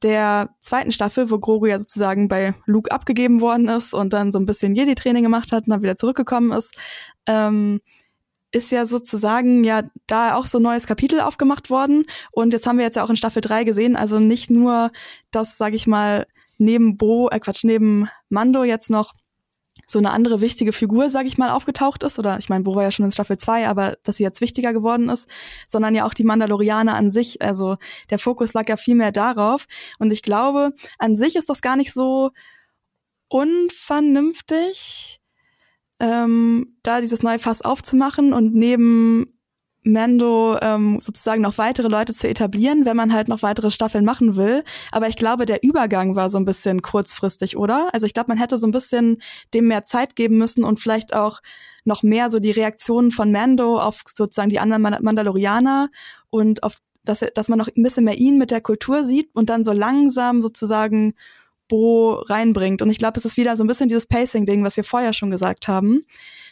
der 0.03 0.51
zweiten 0.61 0.93
Staffel, 0.93 1.31
wo 1.31 1.39
Grogu 1.39 1.67
ja 1.67 1.79
sozusagen 1.79 2.29
bei 2.29 2.55
Luke 2.67 2.91
abgegeben 2.91 3.41
worden 3.41 3.69
ist 3.69 3.95
und 3.95 4.13
dann 4.13 4.33
so 4.33 4.39
ein 4.39 4.47
bisschen 4.47 4.75
Jedi-Training 4.75 5.23
gemacht 5.23 5.53
hat 5.53 5.65
und 5.65 5.71
dann 5.71 5.83
wieder 5.83 5.97
zurückgekommen 5.97 6.53
ist, 6.53 6.75
ähm, 7.27 7.81
ist 8.53 8.71
ja 8.71 8.85
sozusagen 8.85 9.65
ja 9.65 9.83
da 10.07 10.35
auch 10.35 10.47
so 10.47 10.59
ein 10.59 10.63
neues 10.63 10.87
Kapitel 10.87 11.21
aufgemacht 11.21 11.71
worden. 11.71 12.05
Und 12.31 12.53
jetzt 12.53 12.67
haben 12.67 12.77
wir 12.79 12.85
jetzt 12.85 12.97
ja 12.97 13.05
auch 13.05 13.11
in 13.11 13.17
Staffel 13.17 13.41
3 13.41 13.65
gesehen, 13.65 13.97
also 13.97 14.21
nicht 14.21 14.51
nur, 14.51 14.91
dass, 15.31 15.57
sag 15.57 15.73
ich 15.73 15.87
mal, 15.87 16.27
neben 16.59 16.97
Bo, 16.97 17.29
äh 17.31 17.41
Quatsch, 17.41 17.65
neben 17.65 18.09
Mando 18.29 18.63
jetzt 18.63 18.91
noch 18.91 19.15
so 19.87 19.99
eine 19.99 20.11
andere 20.11 20.41
wichtige 20.41 20.73
Figur, 20.73 21.09
sag 21.09 21.27
ich 21.27 21.39
mal, 21.39 21.51
aufgetaucht 21.51 22.03
ist. 22.03 22.19
Oder 22.19 22.39
ich 22.39 22.49
meine, 22.49 22.65
Bo 22.65 22.81
ja 22.81 22.91
schon 22.91 23.05
in 23.07 23.13
Staffel 23.13 23.37
2, 23.37 23.69
aber 23.69 23.97
dass 24.03 24.17
sie 24.17 24.23
jetzt 24.23 24.41
wichtiger 24.41 24.73
geworden 24.73 25.09
ist, 25.09 25.29
sondern 25.67 25.95
ja 25.95 26.07
auch 26.07 26.15
die 26.15 26.25
Mandalorianer 26.25 26.95
an 26.95 27.11
sich. 27.11 27.43
Also 27.43 27.77
der 28.11 28.19
Fokus 28.19 28.55
lag 28.55 28.69
ja 28.69 28.77
viel 28.77 28.95
mehr 28.95 29.13
darauf. 29.13 29.67
Und 29.99 30.13
ich 30.13 30.23
glaube, 30.23 30.73
an 30.99 31.17
sich 31.17 31.37
ist 31.37 31.49
das 31.49 31.61
gar 31.61 31.77
nicht 31.77 31.93
so 31.93 32.31
unvernünftig, 33.29 35.21
ähm, 36.01 36.77
da 36.83 37.01
dieses 37.01 37.23
neue 37.23 37.39
Fass 37.39 37.63
aufzumachen 37.63 38.33
und 38.33 38.55
neben 38.55 39.39
Mando 39.85 40.59
ähm, 40.61 41.01
sozusagen 41.01 41.43
noch 41.43 41.59
weitere 41.59 41.89
Leute 41.89 42.13
zu 42.13 42.29
etablieren, 42.29 42.85
wenn 42.85 42.97
man 42.97 43.13
halt 43.13 43.29
noch 43.29 43.43
weitere 43.43 43.71
Staffeln 43.71 44.05
machen 44.05 44.37
will. 44.37 44.65
Aber 44.93 45.09
ich 45.09 45.17
glaube, 45.17 45.45
der 45.45 45.63
Übergang 45.63 46.15
war 46.15 46.31
so 46.31 46.39
ein 46.39 46.45
bisschen 46.45 46.83
kurzfristig, 46.83 47.57
oder? 47.57 47.89
Also 47.93 48.07
ich 48.07 48.15
glaube, 48.15 48.29
man 48.29 48.39
hätte 48.39 48.59
so 48.59 48.67
ein 48.67 48.73
bisschen 48.73 49.21
dem 49.55 49.67
mehr 49.67 49.85
Zeit 49.85 50.15
geben 50.15 50.39
müssen 50.39 50.65
und 50.65 50.79
vielleicht 50.79 51.15
auch 51.15 51.41
noch 51.85 52.03
mehr 52.03 52.31
so 52.31 52.39
die 52.39 52.53
Reaktionen 52.53 53.11
von 53.11 53.33
Mando 53.33 53.81
auf 53.81 54.03
sozusagen 54.07 54.51
die 54.51 54.61
anderen 54.61 54.83
Mandalorianer 54.83 55.91
und 56.31 56.63
auf 56.63 56.77
dass, 57.05 57.25
dass 57.35 57.49
man 57.49 57.59
noch 57.59 57.69
ein 57.69 57.83
bisschen 57.83 58.05
mehr 58.05 58.17
ihn 58.17 58.39
mit 58.39 58.53
der 58.53 58.61
Kultur 58.61 59.03
sieht 59.03 59.29
und 59.35 59.51
dann 59.51 59.65
so 59.65 59.73
langsam 59.73 60.41
sozusagen 60.41 61.15
Bo 61.73 62.23
reinbringt. 62.27 62.83
Und 62.83 62.91
ich 62.91 62.99
glaube, 62.99 63.19
es 63.19 63.25
ist 63.25 63.39
wieder 63.39 63.57
so 63.57 63.65
ein 63.65 63.67
bisschen 63.67 63.89
dieses 63.89 64.05
Pacing-Ding, 64.05 64.63
was 64.63 64.77
wir 64.77 64.85
vorher 64.85 65.15
schon 65.15 65.31
gesagt 65.31 65.69
haben. 65.69 66.03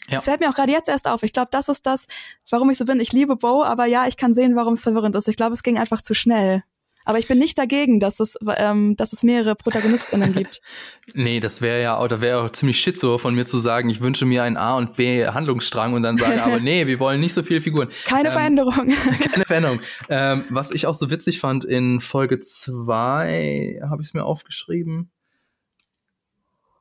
Ja. 0.09 0.15
Das 0.15 0.25
fällt 0.25 0.41
mir 0.41 0.49
auch 0.49 0.55
gerade 0.55 0.73
jetzt 0.73 0.89
erst 0.89 1.07
auf. 1.07 1.23
Ich 1.23 1.35
glaube, 1.35 1.49
das 1.51 1.69
ist 1.69 1.85
das, 1.85 2.07
warum 2.49 2.71
ich 2.71 2.79
so 2.79 2.87
bin. 2.87 3.01
Ich 3.01 3.13
liebe 3.13 3.37
Bo, 3.37 3.63
aber 3.63 3.85
ja, 3.85 4.07
ich 4.07 4.17
kann 4.17 4.33
sehen, 4.33 4.57
warum 4.57 4.73
es 4.73 4.81
verwirrend 4.81 5.15
ist. 5.15 5.29
Ich 5.29 5.37
glaube, 5.37 5.53
es 5.53 5.63
ging 5.63 5.79
einfach 5.79 6.01
zu 6.01 6.15
schnell. 6.15 6.65
Aber 7.05 7.19
ich 7.19 7.29
bin 7.29 7.39
nicht 7.39 7.57
dagegen, 7.57 7.99
dass 7.99 8.21
es, 8.21 8.37
ähm, 8.57 8.95
dass 8.97 9.13
es 9.13 9.23
mehrere 9.23 9.55
ProtagonistInnen 9.57 10.35
gibt. 10.35 10.61
nee, 11.15 11.41
das 11.41 11.63
wäre 11.63 11.81
ja, 11.81 12.01
oder 12.01 12.21
wäre 12.21 12.43
auch 12.43 12.53
ziemlich 12.53 12.81
schizo 12.81 13.19
von 13.19 13.35
mir 13.35 13.47
zu 13.47 13.59
sagen, 13.59 13.89
ich 13.89 14.01
wünsche 14.03 14.27
mir 14.27 14.43
einen 14.43 14.57
A 14.57 14.77
und 14.77 14.95
B 14.95 15.27
Handlungsstrang 15.27 15.95
und 15.95 16.03
dann 16.03 16.17
sagen, 16.17 16.41
aber 16.45 16.61
nee, 16.61 16.87
wir 16.87 17.01
wollen 17.01 17.21
nicht 17.21 17.35
so 17.35 17.43
viele 17.43 17.61
Figuren. 17.61 17.89
Keine 18.05 18.29
ähm, 18.29 18.35
Veränderung. 18.35 18.95
keine 19.33 19.45
Veränderung. 19.45 19.81
Ähm, 20.09 20.45
was 20.51 20.71
ich 20.71 20.87
auch 20.87 20.95
so 20.95 21.11
witzig 21.11 21.41
fand, 21.41 21.65
in 21.65 22.01
Folge 22.01 22.41
2 22.41 23.81
habe 23.89 24.03
ich 24.03 24.09
es 24.09 24.15
mir 24.15 24.25
aufgeschrieben. 24.25 25.11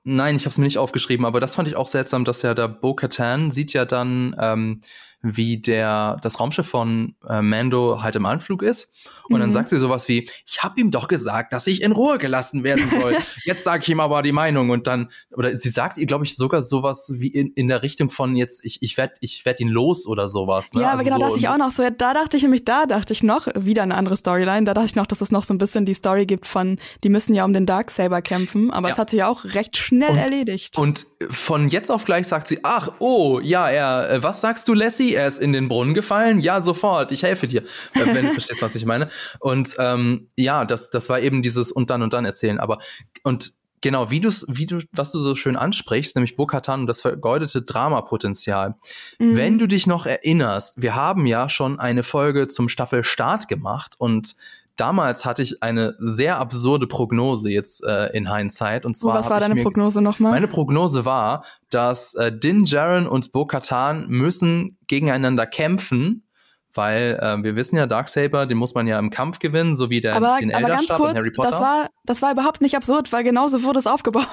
Nein, 0.03 0.37
ich 0.37 0.43
habe 0.43 0.51
es 0.51 0.57
mir 0.57 0.65
nicht 0.65 0.77
aufgeschrieben, 0.77 1.25
aber 1.25 1.39
das 1.39 1.55
fand 1.55 1.67
ich 1.67 1.75
auch 1.75 1.87
seltsam, 1.87 2.25
dass 2.25 2.41
ja 2.41 2.53
der 2.53 2.67
Bo-Katan 2.67 3.51
sieht 3.51 3.73
ja 3.73 3.85
dann 3.85 4.35
ähm, 4.39 4.81
wie 5.21 5.57
der 5.57 6.17
das 6.21 6.39
Raumschiff 6.39 6.67
von 6.67 7.15
äh, 7.27 7.41
Mando 7.41 8.01
halt 8.01 8.15
im 8.15 8.25
Anflug 8.25 8.63
ist. 8.63 8.93
Und 9.29 9.37
mhm. 9.37 9.41
dann 9.41 9.51
sagt 9.51 9.69
sie 9.69 9.77
sowas 9.77 10.07
wie, 10.07 10.29
ich 10.45 10.63
habe 10.63 10.79
ihm 10.79 10.91
doch 10.91 11.07
gesagt, 11.07 11.53
dass 11.53 11.67
ich 11.67 11.81
in 11.81 11.91
Ruhe 11.91 12.17
gelassen 12.17 12.63
werden 12.63 12.89
soll. 12.89 13.17
jetzt 13.43 13.63
sage 13.63 13.83
ich 13.83 13.89
ihm 13.89 13.99
aber 13.99 14.21
die 14.23 14.31
Meinung. 14.31 14.69
Und 14.69 14.87
dann, 14.87 15.11
oder 15.31 15.55
sie 15.57 15.69
sagt 15.69 15.97
ihr, 15.97 16.05
glaube 16.05 16.25
ich, 16.25 16.35
sogar 16.35 16.63
sowas 16.63 17.11
wie 17.15 17.27
in, 17.27 17.51
in 17.53 17.67
der 17.67 17.83
Richtung 17.83 18.09
von 18.09 18.35
jetzt, 18.35 18.63
ich, 18.63 18.81
ich 18.81 18.97
werde 18.97 19.13
ich 19.19 19.45
werd 19.45 19.59
ihn 19.59 19.67
los 19.67 20.07
oder 20.07 20.27
sowas. 20.27 20.73
Ne? 20.73 20.81
Ja, 20.81 20.91
aber 20.91 20.99
also 20.99 21.03
genau, 21.03 21.17
so, 21.17 21.25
dachte 21.27 21.39
ich 21.39 21.49
auch 21.49 21.57
noch 21.57 21.71
so, 21.71 21.83
da 21.89 22.13
dachte 22.13 22.37
ich 22.37 22.43
nämlich, 22.43 22.65
da 22.65 22.85
dachte 22.85 23.13
ich 23.13 23.21
noch, 23.21 23.47
wieder 23.55 23.83
eine 23.83 23.95
andere 23.95 24.17
Storyline, 24.17 24.65
da 24.65 24.73
dachte 24.73 24.87
ich 24.87 24.95
noch, 24.95 25.05
dass 25.05 25.21
es 25.21 25.31
noch 25.31 25.43
so 25.43 25.53
ein 25.53 25.57
bisschen 25.57 25.85
die 25.85 25.93
Story 25.93 26.25
gibt 26.25 26.47
von, 26.47 26.79
die 27.03 27.09
müssen 27.09 27.33
ja 27.35 27.45
um 27.45 27.53
den 27.53 27.65
Darksaber 27.65 28.21
kämpfen, 28.21 28.71
aber 28.71 28.89
es 28.89 28.97
hat 28.97 29.09
sich 29.09 29.19
ja 29.19 29.27
auch 29.27 29.43
recht 29.43 29.77
schnell 29.77 30.11
und, 30.11 30.17
erledigt. 30.17 30.77
Und 30.77 31.05
von 31.29 31.69
jetzt 31.69 31.91
auf 31.91 32.05
gleich 32.05 32.27
sagt 32.27 32.47
sie, 32.47 32.59
ach, 32.63 32.93
oh, 32.99 33.39
ja, 33.41 33.69
er, 33.69 34.09
äh, 34.09 34.23
was 34.23 34.41
sagst 34.41 34.67
du, 34.67 34.73
Lassie? 34.73 35.08
Er 35.13 35.27
ist 35.27 35.41
in 35.41 35.53
den 35.53 35.67
Brunnen 35.67 35.93
gefallen? 35.93 36.39
Ja, 36.39 36.61
sofort, 36.61 37.11
ich 37.11 37.23
helfe 37.23 37.47
dir, 37.47 37.63
äh, 37.93 38.05
wenn 38.05 38.25
du 38.25 38.31
verstehst, 38.33 38.61
was 38.61 38.75
ich 38.75 38.85
meine. 38.85 39.07
Und 39.39 39.75
ähm, 39.79 40.29
ja, 40.35 40.65
das, 40.65 40.89
das 40.89 41.09
war 41.09 41.19
eben 41.19 41.41
dieses 41.41 41.71
und 41.71 41.89
dann 41.89 42.01
und 42.01 42.13
dann 42.13 42.25
erzählen. 42.25 42.59
Aber 42.59 42.79
und 43.23 43.51
genau, 43.81 44.11
wie, 44.11 44.19
du's, 44.19 44.45
wie 44.49 44.65
du, 44.65 44.79
was 44.91 45.11
du 45.11 45.19
so 45.19 45.35
schön 45.35 45.55
ansprichst, 45.55 46.15
nämlich 46.15 46.35
Bokatan 46.35 46.81
und 46.81 46.87
das 46.87 47.01
vergeudete 47.01 47.61
Dramapotenzial. 47.61 48.75
Mhm. 49.19 49.37
Wenn 49.37 49.59
du 49.59 49.67
dich 49.67 49.87
noch 49.87 50.05
erinnerst, 50.05 50.81
wir 50.81 50.95
haben 50.95 51.25
ja 51.25 51.49
schon 51.49 51.79
eine 51.79 52.03
Folge 52.03 52.47
zum 52.47 52.69
Staffelstart 52.69 53.47
gemacht 53.47 53.95
und 53.97 54.35
damals 54.79 55.25
hatte 55.25 55.41
ich 55.41 55.61
eine 55.61 55.95
sehr 55.99 56.37
absurde 56.37 56.87
Prognose 56.87 57.49
jetzt 57.49 57.83
äh, 57.85 58.15
in 58.15 58.33
Hindsight. 58.33 58.85
Und 58.85 58.95
zwar 58.95 59.15
was 59.15 59.29
war 59.29 59.39
deine 59.39 59.61
Prognose 59.61 60.01
nochmal? 60.01 60.31
Meine 60.31 60.47
Prognose 60.47 61.05
war, 61.05 61.43
dass 61.69 62.13
äh, 62.15 62.31
Din 62.31 62.65
Jaren 62.65 63.07
und 63.07 63.31
Bo-Katan 63.31 64.07
müssen 64.07 64.77
gegeneinander 64.87 65.45
kämpfen, 65.45 66.23
weil 66.73 67.19
äh, 67.21 67.43
wir 67.43 67.55
wissen 67.55 67.75
ja, 67.75 67.87
Darksaber, 67.87 68.45
den 68.45 68.57
muss 68.57 68.75
man 68.75 68.87
ja 68.87 68.99
im 68.99 69.09
Kampf 69.09 69.39
gewinnen, 69.39 69.75
so 69.75 69.89
wie 69.89 70.01
der 70.01 70.15
aber, 70.15 70.37
den 70.39 70.53
aber 70.53 70.67
ganz 70.67 70.87
kurz, 70.87 71.11
in 71.11 71.17
Harry 71.17 71.31
Potter. 71.31 71.49
Das 71.49 71.59
war, 71.59 71.89
das 72.05 72.21
war 72.21 72.31
überhaupt 72.31 72.61
nicht 72.61 72.75
absurd, 72.75 73.11
weil 73.11 73.23
genauso 73.23 73.63
wurde 73.63 73.79
es 73.79 73.87
aufgebaut. 73.87 74.25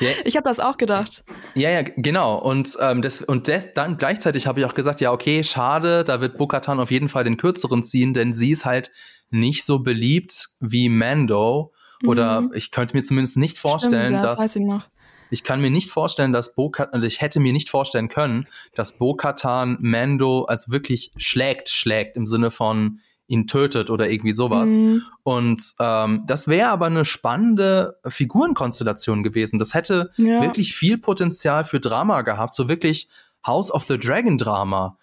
Yeah. 0.00 0.12
Ich 0.24 0.36
habe 0.36 0.48
das 0.48 0.58
auch 0.58 0.78
gedacht. 0.78 1.22
Ja, 1.54 1.70
ja, 1.70 1.82
genau. 1.82 2.36
Und 2.38 2.76
ähm, 2.80 3.02
das 3.02 3.20
und 3.20 3.46
das, 3.46 3.72
dann 3.72 3.98
gleichzeitig 3.98 4.46
habe 4.46 4.60
ich 4.60 4.66
auch 4.66 4.74
gesagt, 4.74 5.00
ja, 5.00 5.12
okay, 5.12 5.44
schade, 5.44 6.04
da 6.04 6.20
wird 6.20 6.38
Bokatan 6.38 6.80
auf 6.80 6.90
jeden 6.90 7.08
Fall 7.08 7.24
den 7.24 7.36
kürzeren 7.36 7.84
ziehen, 7.84 8.14
denn 8.14 8.32
sie 8.32 8.50
ist 8.50 8.64
halt 8.64 8.90
nicht 9.32 9.64
so 9.64 9.80
beliebt 9.80 10.50
wie 10.60 10.88
Mando. 10.88 11.72
Oder 12.04 12.42
mhm. 12.42 12.52
ich 12.54 12.70
könnte 12.70 12.96
mir 12.96 13.02
zumindest 13.02 13.36
nicht 13.36 13.58
vorstellen, 13.58 14.08
Stimmt, 14.08 14.22
ja, 14.22 14.22
das 14.22 14.36
dass 14.36 14.56
ich 15.32 15.44
kann 15.44 15.62
mir 15.62 15.70
nicht 15.70 15.88
vorstellen, 15.88 16.34
dass 16.34 16.54
Bo-Katan, 16.54 16.92
also 16.92 17.06
ich 17.06 17.22
hätte 17.22 17.40
mir 17.40 17.54
nicht 17.54 17.70
vorstellen 17.70 18.08
können, 18.08 18.46
dass 18.74 18.98
Bo-Katan 18.98 19.78
Mando 19.80 20.44
als 20.44 20.70
wirklich 20.70 21.10
schlägt, 21.16 21.70
schlägt 21.70 22.18
im 22.18 22.26
Sinne 22.26 22.50
von 22.50 23.00
ihn 23.28 23.46
tötet 23.46 23.88
oder 23.88 24.10
irgendwie 24.10 24.32
sowas. 24.32 24.68
Mhm. 24.68 25.02
Und 25.22 25.62
ähm, 25.80 26.24
das 26.26 26.48
wäre 26.48 26.68
aber 26.68 26.86
eine 26.86 27.06
spannende 27.06 27.98
Figurenkonstellation 28.06 29.22
gewesen. 29.22 29.58
Das 29.58 29.72
hätte 29.72 30.10
ja. 30.18 30.42
wirklich 30.42 30.74
viel 30.74 30.98
Potenzial 30.98 31.64
für 31.64 31.80
Drama 31.80 32.20
gehabt, 32.20 32.52
so 32.52 32.68
wirklich 32.68 33.08
House 33.46 33.72
of 33.72 33.84
the 33.86 33.96
Dragon 33.96 34.36
Drama. 34.36 34.98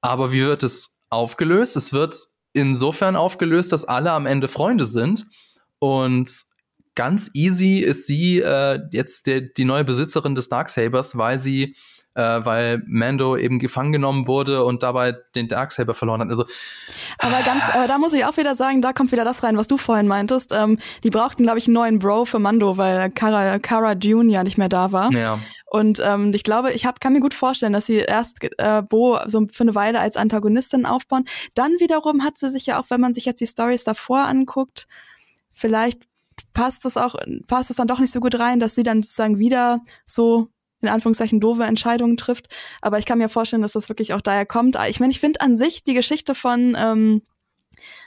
Aber 0.00 0.32
wie 0.32 0.40
wird 0.40 0.62
es 0.62 0.98
aufgelöst? 1.10 1.76
Es 1.76 1.92
wird 1.92 2.16
insofern 2.54 3.16
aufgelöst, 3.16 3.72
dass 3.72 3.84
alle 3.84 4.12
am 4.12 4.26
Ende 4.26 4.48
Freunde 4.48 4.86
sind. 4.86 5.26
Und 5.78 6.30
ganz 6.94 7.30
easy 7.34 7.80
ist 7.80 8.06
sie 8.06 8.40
äh, 8.40 8.80
jetzt 8.92 9.26
der, 9.26 9.42
die 9.42 9.64
neue 9.64 9.84
Besitzerin 9.84 10.34
des 10.34 10.48
Darksabers, 10.48 11.18
weil 11.18 11.38
sie 11.38 11.76
äh, 12.14 12.44
weil 12.44 12.82
Mando 12.86 13.36
eben 13.36 13.58
gefangen 13.58 13.92
genommen 13.92 14.26
wurde 14.26 14.64
und 14.64 14.82
dabei 14.82 15.16
den 15.34 15.48
Darksaber 15.48 15.94
verloren 15.94 16.20
hat. 16.20 16.28
Also, 16.28 16.44
aber 17.18 17.42
ganz, 17.44 17.64
aber 17.72 17.88
da 17.88 17.98
muss 17.98 18.12
ich 18.12 18.24
auch 18.24 18.36
wieder 18.36 18.54
sagen, 18.54 18.82
da 18.82 18.92
kommt 18.92 19.12
wieder 19.12 19.24
das 19.24 19.42
rein, 19.42 19.56
was 19.56 19.68
du 19.68 19.76
vorhin 19.76 20.06
meintest. 20.06 20.52
Ähm, 20.52 20.78
die 21.02 21.10
brauchten, 21.10 21.42
glaube 21.42 21.58
ich, 21.58 21.66
einen 21.66 21.74
neuen 21.74 21.98
Bro 21.98 22.26
für 22.26 22.38
Mando, 22.38 22.76
weil 22.76 23.10
Cara, 23.10 23.58
Cara 23.58 23.94
Dune 23.94 24.32
ja 24.32 24.44
nicht 24.44 24.58
mehr 24.58 24.68
da 24.68 24.92
war. 24.92 25.12
Ja. 25.12 25.38
Und 25.66 26.00
ähm, 26.04 26.32
ich 26.32 26.44
glaube, 26.44 26.72
ich 26.72 26.86
hab, 26.86 27.00
kann 27.00 27.12
mir 27.12 27.20
gut 27.20 27.34
vorstellen, 27.34 27.72
dass 27.72 27.86
sie 27.86 27.96
erst 27.96 28.44
äh, 28.58 28.82
Bo 28.82 29.18
so 29.26 29.46
für 29.50 29.64
eine 29.64 29.74
Weile 29.74 29.98
als 29.98 30.16
Antagonistin 30.16 30.86
aufbauen. 30.86 31.24
Dann 31.56 31.72
wiederum 31.80 32.22
hat 32.22 32.38
sie 32.38 32.48
sich 32.48 32.66
ja 32.66 32.78
auch, 32.78 32.90
wenn 32.90 33.00
man 33.00 33.12
sich 33.12 33.24
jetzt 33.24 33.40
die 33.40 33.46
Stories 33.46 33.82
davor 33.82 34.20
anguckt, 34.20 34.86
vielleicht 35.50 36.02
passt 36.52 36.84
es 36.84 36.96
auch, 36.96 37.16
passt 37.48 37.70
es 37.70 37.76
dann 37.76 37.88
doch 37.88 37.98
nicht 37.98 38.12
so 38.12 38.20
gut 38.20 38.38
rein, 38.38 38.60
dass 38.60 38.76
sie 38.76 38.84
dann 38.84 39.02
sozusagen 39.02 39.38
wieder 39.38 39.80
so 40.06 40.48
in 40.84 40.92
Anführungszeichen 40.92 41.40
doofe 41.40 41.64
Entscheidungen 41.64 42.16
trifft. 42.16 42.48
Aber 42.80 42.98
ich 42.98 43.06
kann 43.06 43.18
mir 43.18 43.28
vorstellen, 43.28 43.62
dass 43.62 43.72
das 43.72 43.88
wirklich 43.88 44.12
auch 44.12 44.20
daher 44.20 44.46
kommt. 44.46 44.76
Ich 44.88 45.00
meine, 45.00 45.12
ich 45.12 45.20
finde 45.20 45.40
an 45.40 45.56
sich 45.56 45.84
die 45.84 45.94
Geschichte 45.94 46.34
von 46.34 46.76
ähm, 46.78 47.22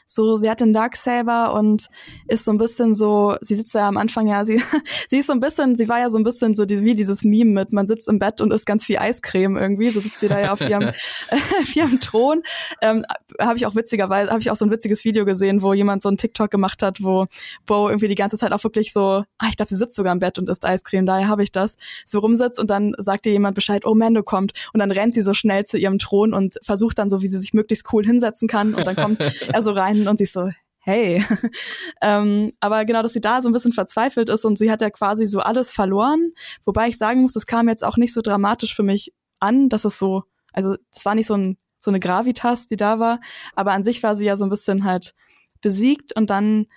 so, 0.08 0.38
sie 0.38 0.50
hat 0.50 0.62
den 0.62 0.74
Darksaber 0.74 1.54
und 1.54 1.88
ist 2.28 2.46
so 2.46 2.52
ein 2.52 2.58
bisschen 2.58 2.96
so, 2.96 3.36
sie 3.42 3.56
sitzt 3.56 3.74
ja 3.74 3.88
am 3.88 3.98
Anfang 3.98 4.28
ja, 4.28 4.46
sie, 4.46 4.62
sie 5.08 5.18
ist 5.18 5.28
so 5.28 5.34
ein 5.34 5.42
bisschen, 5.42 5.76
sie 5.76 5.90
war 5.90 6.00
ja 6.00 6.10
so 6.10 6.18
ein 6.18 6.24
bisschen 6.24 6.56
so 6.56 6.66
die, 6.66 6.84
wie 6.84 6.96
dieses 6.96 7.24
Meme 7.24 7.52
mit, 7.52 7.74
man 7.74 7.88
sitzt 7.88 8.08
im 8.08 8.18
Bett 8.18 8.40
und 8.40 8.52
isst 8.52 8.66
ganz 8.66 8.86
viel 8.86 8.98
Eiscreme 8.98 9.58
irgendwie, 9.58 9.90
so 9.90 10.00
sitzt 10.00 10.20
sie 10.20 10.30
da 10.30 10.40
ja 10.40 10.54
auf 10.54 10.62
ihrem, 10.62 10.84
auf 11.62 11.76
ihrem 11.76 12.00
Thron. 12.00 12.42
Ähm, 12.82 13.04
habe 13.40 13.58
ich 13.58 13.66
auch 13.66 13.76
witzigerweise, 13.76 14.32
habe 14.32 14.40
ich 14.40 14.50
auch 14.50 14.56
so 14.56 14.66
ein 14.66 14.72
witziges 14.72 15.04
Video 15.04 15.26
gesehen, 15.26 15.62
wo 15.62 15.74
jemand 15.74 16.04
so 16.04 16.10
ein 16.10 16.18
TikTok 16.18 16.50
gemacht 16.50 16.82
hat, 16.82 17.04
wo 17.04 17.26
Bo 17.66 17.90
irgendwie 17.90 18.08
die 18.08 18.16
ganze 18.16 18.38
Zeit 18.38 18.54
auch 18.54 18.64
wirklich 18.64 18.94
so, 18.94 19.24
ah, 19.38 19.48
ich 19.50 19.58
glaube, 19.58 19.70
sie 19.70 19.76
sitzt 19.76 19.96
sogar 19.96 20.14
im 20.14 20.20
Bett 20.20 20.40
und 20.40 20.48
isst 20.50 20.66
Eiscreme, 20.66 21.06
daher 21.06 21.28
habe 21.28 21.44
ich 21.44 21.52
das, 21.52 21.76
so 22.06 22.20
rumsitzt 22.20 22.60
und 22.60 22.70
dann 22.70 22.94
sagt 22.98 23.26
ihr 23.26 23.34
jemand 23.34 23.56
Bescheid, 23.56 23.86
oh 23.86 23.94
Mando 23.94 24.24
kommt 24.24 24.54
und 24.74 24.80
dann 24.80 24.92
rennt 24.92 25.16
sie 25.16 25.22
so 25.22 25.34
schnell 25.34 25.66
zu 25.66 25.78
ihrem 25.78 26.00
Thron 26.00 26.34
und 26.34 26.60
versucht 26.64 26.98
dann 26.98 27.10
so, 27.10 27.22
wie 27.22 27.28
sie 27.28 27.40
sich 27.40 27.54
möglichst 27.54 27.92
cool 27.92 28.06
hinsetzen 28.06 28.48
kann 28.48 28.74
und 28.74 28.88
dann 28.88 28.96
kommt 28.96 29.20
er 29.20 29.62
so 29.62 29.72
rein 29.72 29.97
hin 29.98 30.08
und 30.08 30.18
sich 30.18 30.32
so, 30.32 30.50
hey. 30.80 31.24
ähm, 32.02 32.54
aber 32.60 32.86
genau, 32.86 33.02
dass 33.04 33.14
sie 33.14 33.22
da 33.22 33.42
so 33.42 33.50
ein 33.50 33.54
bisschen 33.54 33.74
verzweifelt 33.74 34.30
ist 34.30 34.46
und 34.46 34.58
sie 34.58 34.72
hat 34.72 34.82
ja 34.82 34.90
quasi 34.90 35.28
so 35.28 35.40
alles 35.40 35.72
verloren. 35.72 36.32
Wobei 36.64 36.88
ich 36.88 36.98
sagen 36.98 37.22
muss, 37.22 37.34
das 37.34 37.46
kam 37.46 37.68
jetzt 37.68 37.84
auch 37.84 37.98
nicht 37.98 38.14
so 38.14 38.22
dramatisch 38.22 38.76
für 38.76 38.84
mich 38.84 39.14
an, 39.40 39.70
dass 39.70 39.86
es 39.86 40.00
so, 40.00 40.24
also 40.54 40.76
es 40.96 41.06
war 41.06 41.16
nicht 41.16 41.28
so, 41.28 41.36
ein, 41.36 41.58
so 41.80 41.92
eine 41.92 42.00
Gravitas, 42.00 42.68
die 42.68 42.78
da 42.78 43.00
war, 43.00 43.20
aber 43.54 43.74
an 43.74 43.84
sich 43.84 44.02
war 44.02 44.16
sie 44.16 44.26
ja 44.26 44.38
so 44.38 44.46
ein 44.46 44.50
bisschen 44.50 44.86
halt 44.86 45.14
besiegt 45.62 46.16
und 46.16 46.30
dann 46.30 46.68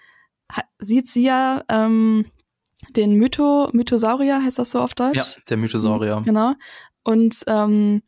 sieht 0.79 1.07
sie 1.07 1.25
ja 1.25 1.63
ähm, 1.69 2.27
den 2.91 3.15
Mytho, 3.15 3.69
Mythosaurier, 3.73 4.43
heißt 4.43 4.59
das 4.59 4.71
so 4.71 4.81
auf 4.81 4.95
Deutsch? 4.95 5.17
Ja, 5.17 5.27
der 5.49 5.57
Mythosaurier. 5.57 6.23
Genau. 6.25 6.55
Und 7.03 7.37
ähm, 7.47 8.03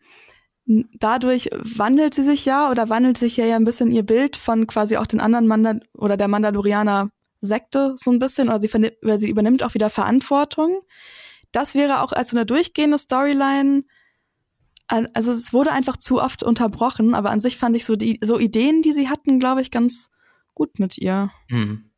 dadurch 0.65 1.51
wandelt 1.53 2.15
sie 2.15 2.23
sich 2.23 2.45
ja 2.45 2.71
oder 2.71 2.89
wandelt 2.89 3.19
sich 3.19 3.37
ja, 3.37 3.45
ja 3.45 3.57
ein 3.57 3.65
bisschen 3.65 3.91
ihr 3.91 4.05
Bild 4.05 4.37
von 4.37 4.67
quasi 4.67 4.97
auch 4.97 5.07
den 5.07 5.21
anderen 5.21 5.47
Mandal 5.47 5.81
oder 5.95 6.17
der 6.17 6.29
Mandalorianer 6.29 7.11
Sekte 7.41 7.95
so 7.97 8.11
ein 8.13 8.21
bisschen 8.21 8.49
oder 8.49 8.61
sie, 8.61 8.71
oder 9.03 9.19
sie 9.19 9.29
übernimmt 9.29 9.63
auch 9.63 9.75
wieder 9.75 9.91
Verantwortung. 9.91 10.83
Das 11.51 11.75
wäre 11.75 12.01
auch 12.01 12.13
als 12.13 12.31
so 12.31 12.37
eine 12.37 12.47
durchgehende 12.47 12.99
Storyline. 12.99 13.85
Also 14.87 15.33
es 15.33 15.53
wurde 15.53 15.73
einfach 15.73 15.97
zu 15.97 16.21
oft 16.21 16.43
unterbrochen, 16.43 17.15
aber 17.15 17.31
an 17.31 17.41
sich 17.41 17.57
fand 17.57 17.75
ich 17.77 17.85
so 17.85 17.97
die 17.97 18.19
so 18.23 18.39
Ideen, 18.39 18.83
die 18.83 18.93
sie 18.93 19.09
hatten, 19.09 19.41
glaube 19.41 19.61
ich, 19.61 19.71
ganz 19.71 20.11
gut 20.55 20.79
mit 20.79 20.99
ihr. 20.99 21.31
Mhm. 21.49 21.92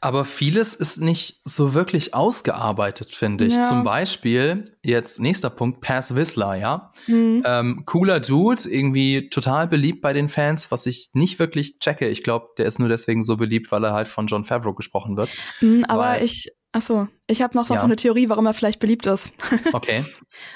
Aber 0.00 0.24
vieles 0.24 0.74
ist 0.74 1.00
nicht 1.00 1.40
so 1.44 1.74
wirklich 1.74 2.14
ausgearbeitet, 2.14 3.14
finde 3.14 3.44
ich. 3.44 3.54
Ja. 3.54 3.64
Zum 3.64 3.84
Beispiel, 3.84 4.76
jetzt 4.82 5.20
nächster 5.20 5.50
Punkt, 5.50 5.80
Pass 5.80 6.14
Whistler, 6.14 6.54
ja. 6.54 6.92
Mhm. 7.06 7.42
Ähm, 7.44 7.82
cooler 7.86 8.20
Dude, 8.20 8.62
irgendwie 8.68 9.28
total 9.28 9.68
beliebt 9.68 10.00
bei 10.00 10.12
den 10.12 10.28
Fans, 10.28 10.70
was 10.70 10.86
ich 10.86 11.10
nicht 11.12 11.38
wirklich 11.38 11.78
checke. 11.78 12.08
Ich 12.08 12.22
glaube, 12.22 12.48
der 12.58 12.66
ist 12.66 12.78
nur 12.78 12.88
deswegen 12.88 13.22
so 13.22 13.36
beliebt, 13.36 13.70
weil 13.72 13.84
er 13.84 13.92
halt 13.92 14.08
von 14.08 14.26
John 14.26 14.44
Favreau 14.44 14.74
gesprochen 14.74 15.16
wird. 15.16 15.30
Mhm, 15.60 15.84
aber 15.86 16.02
weil, 16.02 16.24
ich, 16.24 16.50
achso, 16.72 17.08
ich 17.26 17.42
habe 17.42 17.56
noch 17.56 17.68
ja. 17.68 17.78
so 17.78 17.84
eine 17.84 17.96
Theorie, 17.96 18.28
warum 18.28 18.46
er 18.46 18.54
vielleicht 18.54 18.80
beliebt 18.80 19.06
ist. 19.06 19.30
Okay. 19.72 20.04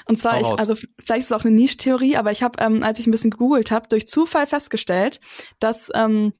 Und 0.07 0.17
zwar, 0.17 0.41
ich, 0.41 0.47
also 0.47 0.75
vielleicht 0.75 1.21
ist 1.21 1.25
es 1.27 1.31
auch 1.31 1.45
eine 1.45 1.55
Niche-Theorie, 1.55 2.17
aber 2.17 2.31
ich 2.31 2.43
habe, 2.43 2.61
ähm, 2.61 2.83
als 2.83 2.99
ich 2.99 3.07
ein 3.07 3.11
bisschen 3.11 3.31
gegoogelt 3.31 3.71
habe, 3.71 3.87
durch 3.87 4.07
Zufall 4.07 4.45
festgestellt, 4.45 5.19
dass 5.59 5.89
ähm, 5.93 6.33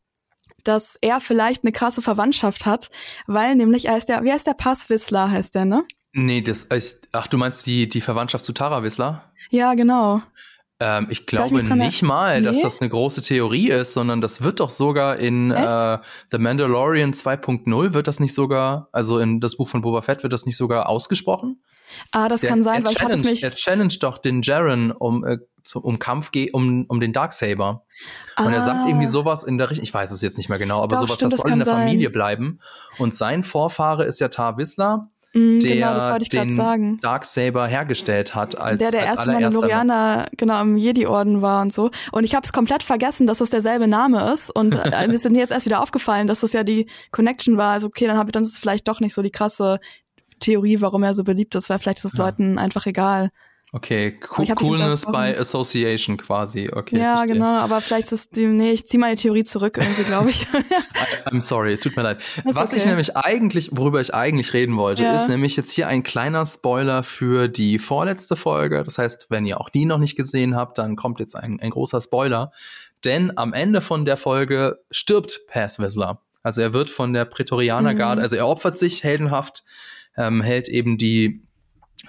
dass 0.68 0.98
er 1.02 1.20
vielleicht 1.20 1.64
eine 1.64 1.72
krasse 1.72 2.02
Verwandtschaft 2.02 2.66
hat, 2.66 2.90
weil 3.28 3.56
nämlich 3.56 3.88
er 3.88 3.98
ist 3.98 4.10
der, 4.10 4.24
wie 4.24 4.32
heißt 4.32 4.48
der 4.48 4.54
Pass 4.54 4.90
Wissler, 4.90 5.32
heißt 5.32 5.56
der, 5.56 5.66
ne? 5.66 5.86
Nee, 6.14 6.42
das 6.42 6.64
ist, 6.64 7.10
ach, 7.12 7.28
du 7.28 7.38
meinst 7.38 7.66
die, 7.66 7.90
die 7.90 8.02
Verwandtschaft 8.02 8.46
zu 8.46 8.54
Tara 8.54 8.84
Wissler? 8.84 9.34
Ja, 9.50 9.74
genau. 9.74 10.22
Ähm, 10.80 11.08
ich 11.10 11.26
glaube 11.26 11.62
ich 11.62 11.70
nicht 11.70 12.02
mal, 12.04 12.42
nee? 12.42 12.46
dass 12.46 12.62
das 12.62 12.82
eine 12.82 12.90
große 12.90 13.22
Theorie 13.22 13.70
ist, 13.70 13.94
sondern 13.94 14.20
das 14.20 14.42
wird 14.42 14.60
doch 14.60 14.70
sogar 14.70 15.18
in 15.18 15.52
äh, 15.52 16.00
The 16.32 16.38
Mandalorian 16.38 17.14
2.0 17.14 17.94
wird 17.94 18.08
das 18.08 18.20
nicht 18.20 18.34
sogar, 18.34 18.90
also 18.92 19.20
in 19.20 19.40
das 19.40 19.56
Buch 19.56 19.70
von 19.70 19.82
Boba 19.82 20.02
Fett 20.02 20.24
wird 20.24 20.34
das 20.34 20.46
nicht 20.46 20.58
sogar 20.58 20.90
ausgesprochen? 20.90 21.62
Ah, 22.12 22.30
das 22.30 22.42
der, 22.42 22.50
kann 22.50 22.64
sein, 22.64 22.84
weil 22.84 22.94
ich 22.94 23.02
hatte 23.02 23.18
mich. 23.18 23.44
Er 23.44 23.54
challenge 23.54 23.96
doch 24.00 24.18
den 24.18 24.42
Jaren 24.42 24.92
um, 24.92 25.24
äh, 25.24 25.38
zu, 25.64 25.80
um 25.80 26.00
Kampf 26.00 26.32
um, 26.54 26.86
um 26.88 27.00
den 27.00 27.14
Darksaber. 27.14 27.84
Und 28.38 28.48
ah. 28.48 28.52
er 28.52 28.62
sagt 28.62 28.88
irgendwie 28.88 29.08
ah. 29.08 29.10
sowas 29.10 29.44
in 29.44 29.58
der 29.58 29.70
Richtung, 29.70 29.84
ich 29.84 29.94
weiß 29.94 30.12
es 30.12 30.22
jetzt 30.22 30.38
nicht 30.38 30.50
mehr 30.50 30.60
genau, 30.60 30.82
aber 30.82 30.96
doch, 30.96 31.02
sowas, 31.02 31.16
stimmt, 31.16 31.34
das 31.34 31.40
soll 31.40 31.52
in 31.52 31.60
der 31.60 31.66
sein. 31.66 31.84
Familie 31.88 32.10
bleiben. 32.10 32.60
Und 32.98 33.14
sein 33.14 33.44
Vorfahre 33.44 34.06
ist 34.06 34.20
ja 34.20 34.28
Tar 34.30 34.58
Wissler. 34.58 35.10
Mm, 35.36 35.60
der 35.60 35.76
genau, 35.76 35.94
das 35.94 36.06
ich 36.22 36.30
gerade 36.30 36.48
den 36.48 36.56
sagen. 36.56 37.00
Darksaber 37.02 37.68
hergestellt 37.68 38.36
hat 38.36 38.58
als 38.58 38.78
der 38.78 38.92
der 38.92 39.02
als 39.02 39.20
erste 39.20 39.32
Mandalorianer 39.34 40.28
genau 40.38 40.62
im 40.62 40.78
Jedi-Orden 40.78 41.42
war 41.42 41.62
und 41.62 41.74
so. 41.74 41.92
Und 42.14 42.24
ich 42.24 42.36
habe 42.36 42.46
es 42.46 42.54
komplett 42.54 42.84
vergessen, 42.84 43.28
dass 43.28 43.40
das 43.40 43.50
derselbe 43.50 43.90
Name 43.90 44.32
ist. 44.32 44.50
Und 44.50 44.76
äh, 44.76 44.90
mir 45.08 45.14
ist 45.14 45.26
jetzt 45.26 45.52
erst 45.52 45.66
wieder 45.66 45.82
aufgefallen, 45.82 46.28
dass 46.28 46.40
das 46.40 46.54
ja 46.54 46.64
die 46.64 46.90
Connection 47.12 47.58
war. 47.58 47.74
Also 47.74 47.88
okay, 47.88 48.08
dann 48.08 48.18
habe 48.18 48.30
ich 48.30 48.32
dann 48.32 48.44
ist 48.44 48.54
es 48.54 48.58
vielleicht 48.58 48.88
doch 48.88 49.02
nicht 49.02 49.14
so 49.14 49.22
die 49.22 49.32
krasse 49.32 49.80
Theorie, 50.40 50.82
warum 50.82 51.04
er 51.04 51.14
so 51.14 51.24
beliebt 51.24 51.56
ist, 51.56 51.70
weil 51.70 51.80
vielleicht 51.80 52.00
ist 52.00 52.06
es 52.06 52.18
Ja. 52.18 52.26
Leuten 52.26 52.58
einfach 52.58 52.86
egal. 52.86 53.30
Okay, 53.74 54.18
Aber 54.22 54.28
Co 54.28 54.44
ich 54.44 54.52
hab 54.52 54.58
dich 54.60 54.68
Coolness 54.68 55.06
by 55.08 55.36
Association 55.38 56.16
quasi. 56.16 56.70
Okay, 56.72 56.98
ja, 56.98 57.18
verstehe. 57.18 57.34
genau, 57.34 57.58
aber 57.58 57.82
vielleicht 57.82 58.06
ist 58.06 58.12
es 58.14 58.30
die, 58.30 58.46
nee, 58.46 58.72
ich 58.72 58.86
ziehe 58.86 59.02
meine 59.02 59.16
Theorie 59.18 59.44
zurück 59.44 59.78
irgendwie, 59.82 60.04
glaube 60.04 60.30
ich. 60.30 60.46
I'm 61.26 61.42
sorry, 61.42 61.78
tut 61.78 61.98
mir 61.98 62.04
leid. 62.04 62.20
Ist 62.20 62.56
Was 62.56 62.72
ich 62.72 62.80
okay. 62.82 62.90
nämlich 62.90 63.18
eigentlich, 63.18 63.72
worüber 63.74 64.00
ich 64.00 64.14
eigentlich 64.14 64.54
reden 64.54 64.78
wollte, 64.78 65.04
Ja. 65.04 65.14
ist 65.16 65.28
nämlich 65.28 65.58
jetzt 65.58 65.72
hier 65.72 65.88
ein 65.88 66.04
kleiner 66.04 66.46
Spoiler 66.46 67.04
für 67.04 67.50
die 67.50 67.80
vorletzte 67.80 68.38
Folge. 68.38 68.84
Das 68.86 68.98
heißt, 68.98 69.28
wenn 69.30 69.46
ihr 69.46 69.60
auch 69.60 69.70
die 69.70 69.86
noch 69.86 69.98
nicht 69.98 70.16
gesehen 70.16 70.56
habt, 70.56 70.78
dann 70.78 70.96
kommt 70.96 71.20
jetzt 71.20 71.36
ein, 71.36 71.60
ein 71.60 71.72
großer 71.72 72.00
Spoiler. 72.00 72.52
Denn 73.04 73.38
am 73.38 73.52
Ende 73.52 73.82
von 73.82 74.06
der 74.06 74.16
Folge 74.16 74.78
stirbt 74.90 75.40
Paz 75.50 75.80
Whistler. 75.80 76.22
Also 76.44 76.62
er 76.62 76.74
wird 76.74 76.90
von 76.90 77.12
der 77.12 77.26
Prätorianergarde, 77.26 78.20
Mhm. 78.22 78.24
also 78.24 78.36
er 78.38 78.48
opfert 78.48 78.78
sich 78.78 79.04
heldenhaft, 79.04 79.64
ähm, 80.18 80.42
hält 80.42 80.68
eben 80.68 80.98
die 80.98 81.42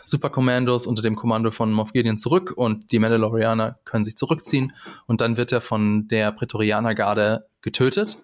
Superkommandos 0.03 0.87
unter 0.87 1.03
dem 1.03 1.17
Kommando 1.17 1.51
von 1.51 1.73
Moff 1.73 1.93
Gideon 1.93 2.19
zurück 2.19 2.53
und 2.55 2.93
die 2.93 2.99
Mandalorianer 2.99 3.79
können 3.85 4.05
sich 4.05 4.17
zurückziehen 4.17 4.73
und 5.07 5.21
dann 5.21 5.37
wird 5.37 5.53
er 5.53 5.61
von 5.61 6.09
der 6.09 6.33
Prätorianergarde 6.33 7.47
getötet. 7.63 8.19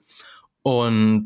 Und 0.62 1.24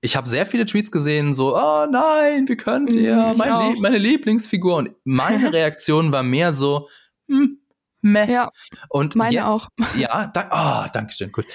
ich 0.00 0.16
habe 0.16 0.28
sehr 0.28 0.46
viele 0.46 0.66
Tweets 0.66 0.90
gesehen, 0.90 1.34
so, 1.34 1.56
oh 1.56 1.86
nein, 1.90 2.48
wie 2.48 2.56
könnt 2.56 2.92
ihr? 2.92 3.16
Mhm, 3.16 3.32
ich 3.32 3.38
Mein 3.38 3.52
auch. 3.52 3.72
Lie 3.72 3.80
meine 3.80 3.98
Lieblingsfigur. 3.98 4.76
Und 4.76 4.90
meine 5.04 5.52
Reaktion 5.52 6.12
war 6.12 6.22
mehr 6.22 6.52
so, 6.52 6.88
hm, 7.28 7.58
meh. 8.02 8.30
ja, 8.30 8.50
Und 8.88 9.16
meine 9.16 9.34
jetzt, 9.34 9.44
auch. 9.44 9.68
Ja, 9.96 10.28
da, 10.28 10.84
oh, 10.86 10.90
danke 10.92 11.12
schön, 11.12 11.32
gut. 11.32 11.46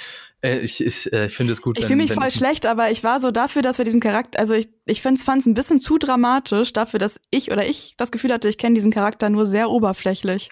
Äh, 0.43 0.59
ich 0.59 0.83
ich, 0.83 1.11
äh, 1.13 1.27
ich 1.27 1.33
finde 1.33 1.53
es 1.53 1.61
gut, 1.61 1.77
Ich 1.77 1.85
fühle 1.85 1.97
mich 1.97 2.13
voll 2.13 2.27
ich- 2.27 2.33
schlecht, 2.33 2.65
aber 2.65 2.91
ich 2.91 3.03
war 3.03 3.19
so 3.19 3.31
dafür, 3.31 3.61
dass 3.61 3.77
wir 3.77 3.85
diesen 3.85 3.99
Charakter, 3.99 4.39
also 4.39 4.53
ich, 4.53 4.69
ich 4.85 5.01
fand 5.01 5.17
es 5.19 5.45
ein 5.45 5.53
bisschen 5.53 5.79
zu 5.79 5.97
dramatisch 5.97 6.73
dafür, 6.73 6.99
dass 6.99 7.19
ich 7.29 7.51
oder 7.51 7.65
ich 7.65 7.95
das 7.97 8.11
Gefühl 8.11 8.33
hatte, 8.33 8.49
ich 8.49 8.57
kenne 8.57 8.75
diesen 8.75 8.91
Charakter 8.91 9.29
nur 9.29 9.45
sehr 9.45 9.69
oberflächlich. 9.69 10.49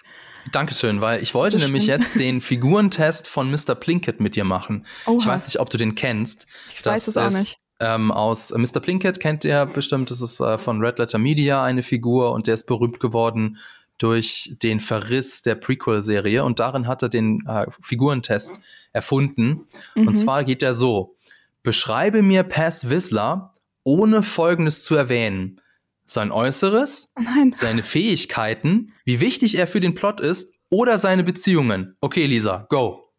Dankeschön, 0.52 1.00
weil 1.02 1.22
ich 1.22 1.34
wollte 1.34 1.56
Das 1.58 1.64
nämlich 1.66 1.86
jetzt 1.86 2.18
den 2.18 2.40
Figurentest 2.40 3.28
von 3.28 3.50
Mr. 3.50 3.74
Plinkett 3.74 4.20
mit 4.20 4.36
dir 4.36 4.44
machen. 4.44 4.86
Oha. 5.06 5.18
Ich 5.18 5.26
weiß 5.26 5.46
nicht, 5.46 5.60
ob 5.60 5.68
du 5.70 5.76
den 5.76 5.94
kennst. 5.94 6.46
Ich 6.70 6.84
weiß 6.84 7.08
es 7.08 7.16
auch 7.16 7.28
ist, 7.28 7.34
nicht. 7.34 7.56
Ähm, 7.78 8.10
aus 8.12 8.50
äh, 8.50 8.58
Mr. 8.58 8.80
Plinkett 8.80 9.20
kennt 9.20 9.44
ihr 9.44 9.66
bestimmt, 9.66 10.10
das 10.10 10.20
ist 10.20 10.38
äh, 10.40 10.58
von 10.58 10.80
Red 10.80 10.98
Letter 10.98 11.18
Media 11.18 11.62
eine 11.62 11.82
Figur 11.82 12.32
und 12.32 12.46
der 12.46 12.54
ist 12.54 12.66
berühmt 12.66 13.00
geworden 13.00 13.58
durch 14.02 14.56
den 14.62 14.80
Verriss 14.80 15.42
der 15.42 15.54
Prequel-Serie 15.54 16.44
und 16.44 16.58
darin 16.58 16.86
hat 16.86 17.02
er 17.02 17.08
den 17.08 17.44
äh, 17.46 17.66
Figurentest 17.82 18.58
erfunden. 18.92 19.66
Und 19.94 20.06
Mhm. 20.10 20.14
zwar 20.14 20.44
geht 20.44 20.62
er 20.62 20.72
so: 20.74 21.16
Beschreibe 21.62 22.22
mir 22.22 22.42
Paz 22.42 22.88
Whistler, 22.88 23.52
ohne 23.84 24.22
Folgendes 24.22 24.82
zu 24.82 24.94
erwähnen: 24.94 25.60
Sein 26.06 26.32
Äußeres, 26.32 27.12
nein. 27.20 27.52
seine 27.54 27.82
Fähigkeiten, 27.82 28.92
wie 29.04 29.20
wichtig 29.20 29.56
er 29.58 29.66
für 29.66 29.80
den 29.80 29.94
Plot 29.94 30.20
ist 30.20 30.54
oder 30.70 30.98
seine 30.98 31.22
Beziehungen. 31.22 31.96
Okay, 32.00 32.26
Lisa, 32.26 32.66
go. 32.70 33.09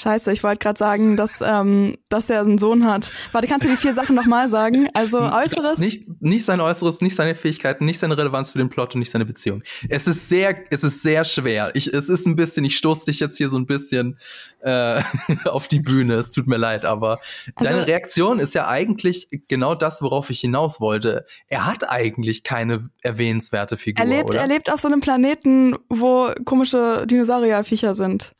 Scheiße, 0.00 0.30
ich 0.30 0.44
wollte 0.44 0.60
gerade 0.60 0.78
sagen, 0.78 1.16
dass, 1.16 1.40
ähm, 1.44 1.96
dass 2.08 2.30
er 2.30 2.42
einen 2.42 2.58
Sohn 2.58 2.86
hat. 2.86 3.10
Warte, 3.32 3.48
kannst 3.48 3.66
du 3.66 3.70
die 3.70 3.76
vier 3.76 3.94
Sachen 3.94 4.14
nochmal 4.14 4.48
sagen? 4.48 4.88
Also 4.94 5.18
Äußeres. 5.18 5.80
Nicht, 5.80 6.22
nicht 6.22 6.44
sein 6.44 6.60
Äußeres, 6.60 7.00
nicht 7.00 7.16
seine 7.16 7.34
Fähigkeiten, 7.34 7.84
nicht 7.84 7.98
seine 7.98 8.16
Relevanz 8.16 8.52
für 8.52 8.58
den 8.58 8.68
Plot 8.68 8.94
und 8.94 9.00
nicht 9.00 9.10
seine 9.10 9.24
Beziehung. 9.24 9.64
Es 9.88 10.06
ist 10.06 10.28
sehr, 10.28 10.56
es 10.70 10.84
ist 10.84 11.02
sehr 11.02 11.24
schwer. 11.24 11.72
Ich, 11.74 11.92
es 11.92 12.08
ist 12.08 12.26
ein 12.28 12.36
bisschen, 12.36 12.64
ich 12.64 12.76
stoße 12.76 13.06
dich 13.06 13.18
jetzt 13.18 13.38
hier 13.38 13.48
so 13.48 13.56
ein 13.58 13.66
bisschen 13.66 14.18
äh, 14.60 15.02
auf 15.46 15.66
die 15.66 15.80
Bühne. 15.80 16.14
Es 16.14 16.30
tut 16.30 16.46
mir 16.46 16.58
leid, 16.58 16.84
aber 16.84 17.18
Also- 17.56 17.68
deine 17.68 17.88
Reaktion 17.88 18.38
ist 18.38 18.54
ja 18.54 18.68
eigentlich 18.68 19.28
genau 19.48 19.74
das, 19.74 20.00
worauf 20.00 20.30
ich 20.30 20.38
hinaus 20.38 20.80
wollte. 20.80 21.24
Er 21.48 21.66
hat 21.66 21.90
eigentlich 21.90 22.44
keine 22.44 22.90
erwähnenswerte 23.02 23.76
Figur, 23.76 24.04
Er 24.04 24.08
lebt, 24.08 24.28
oder? 24.30 24.42
er 24.42 24.46
lebt 24.46 24.70
auf 24.72 24.78
so 24.78 24.86
einem 24.86 25.00
Planeten, 25.00 25.74
wo 25.88 26.30
komische 26.44 27.04
Dinosaurierviecher 27.08 27.96
sind. 27.96 28.32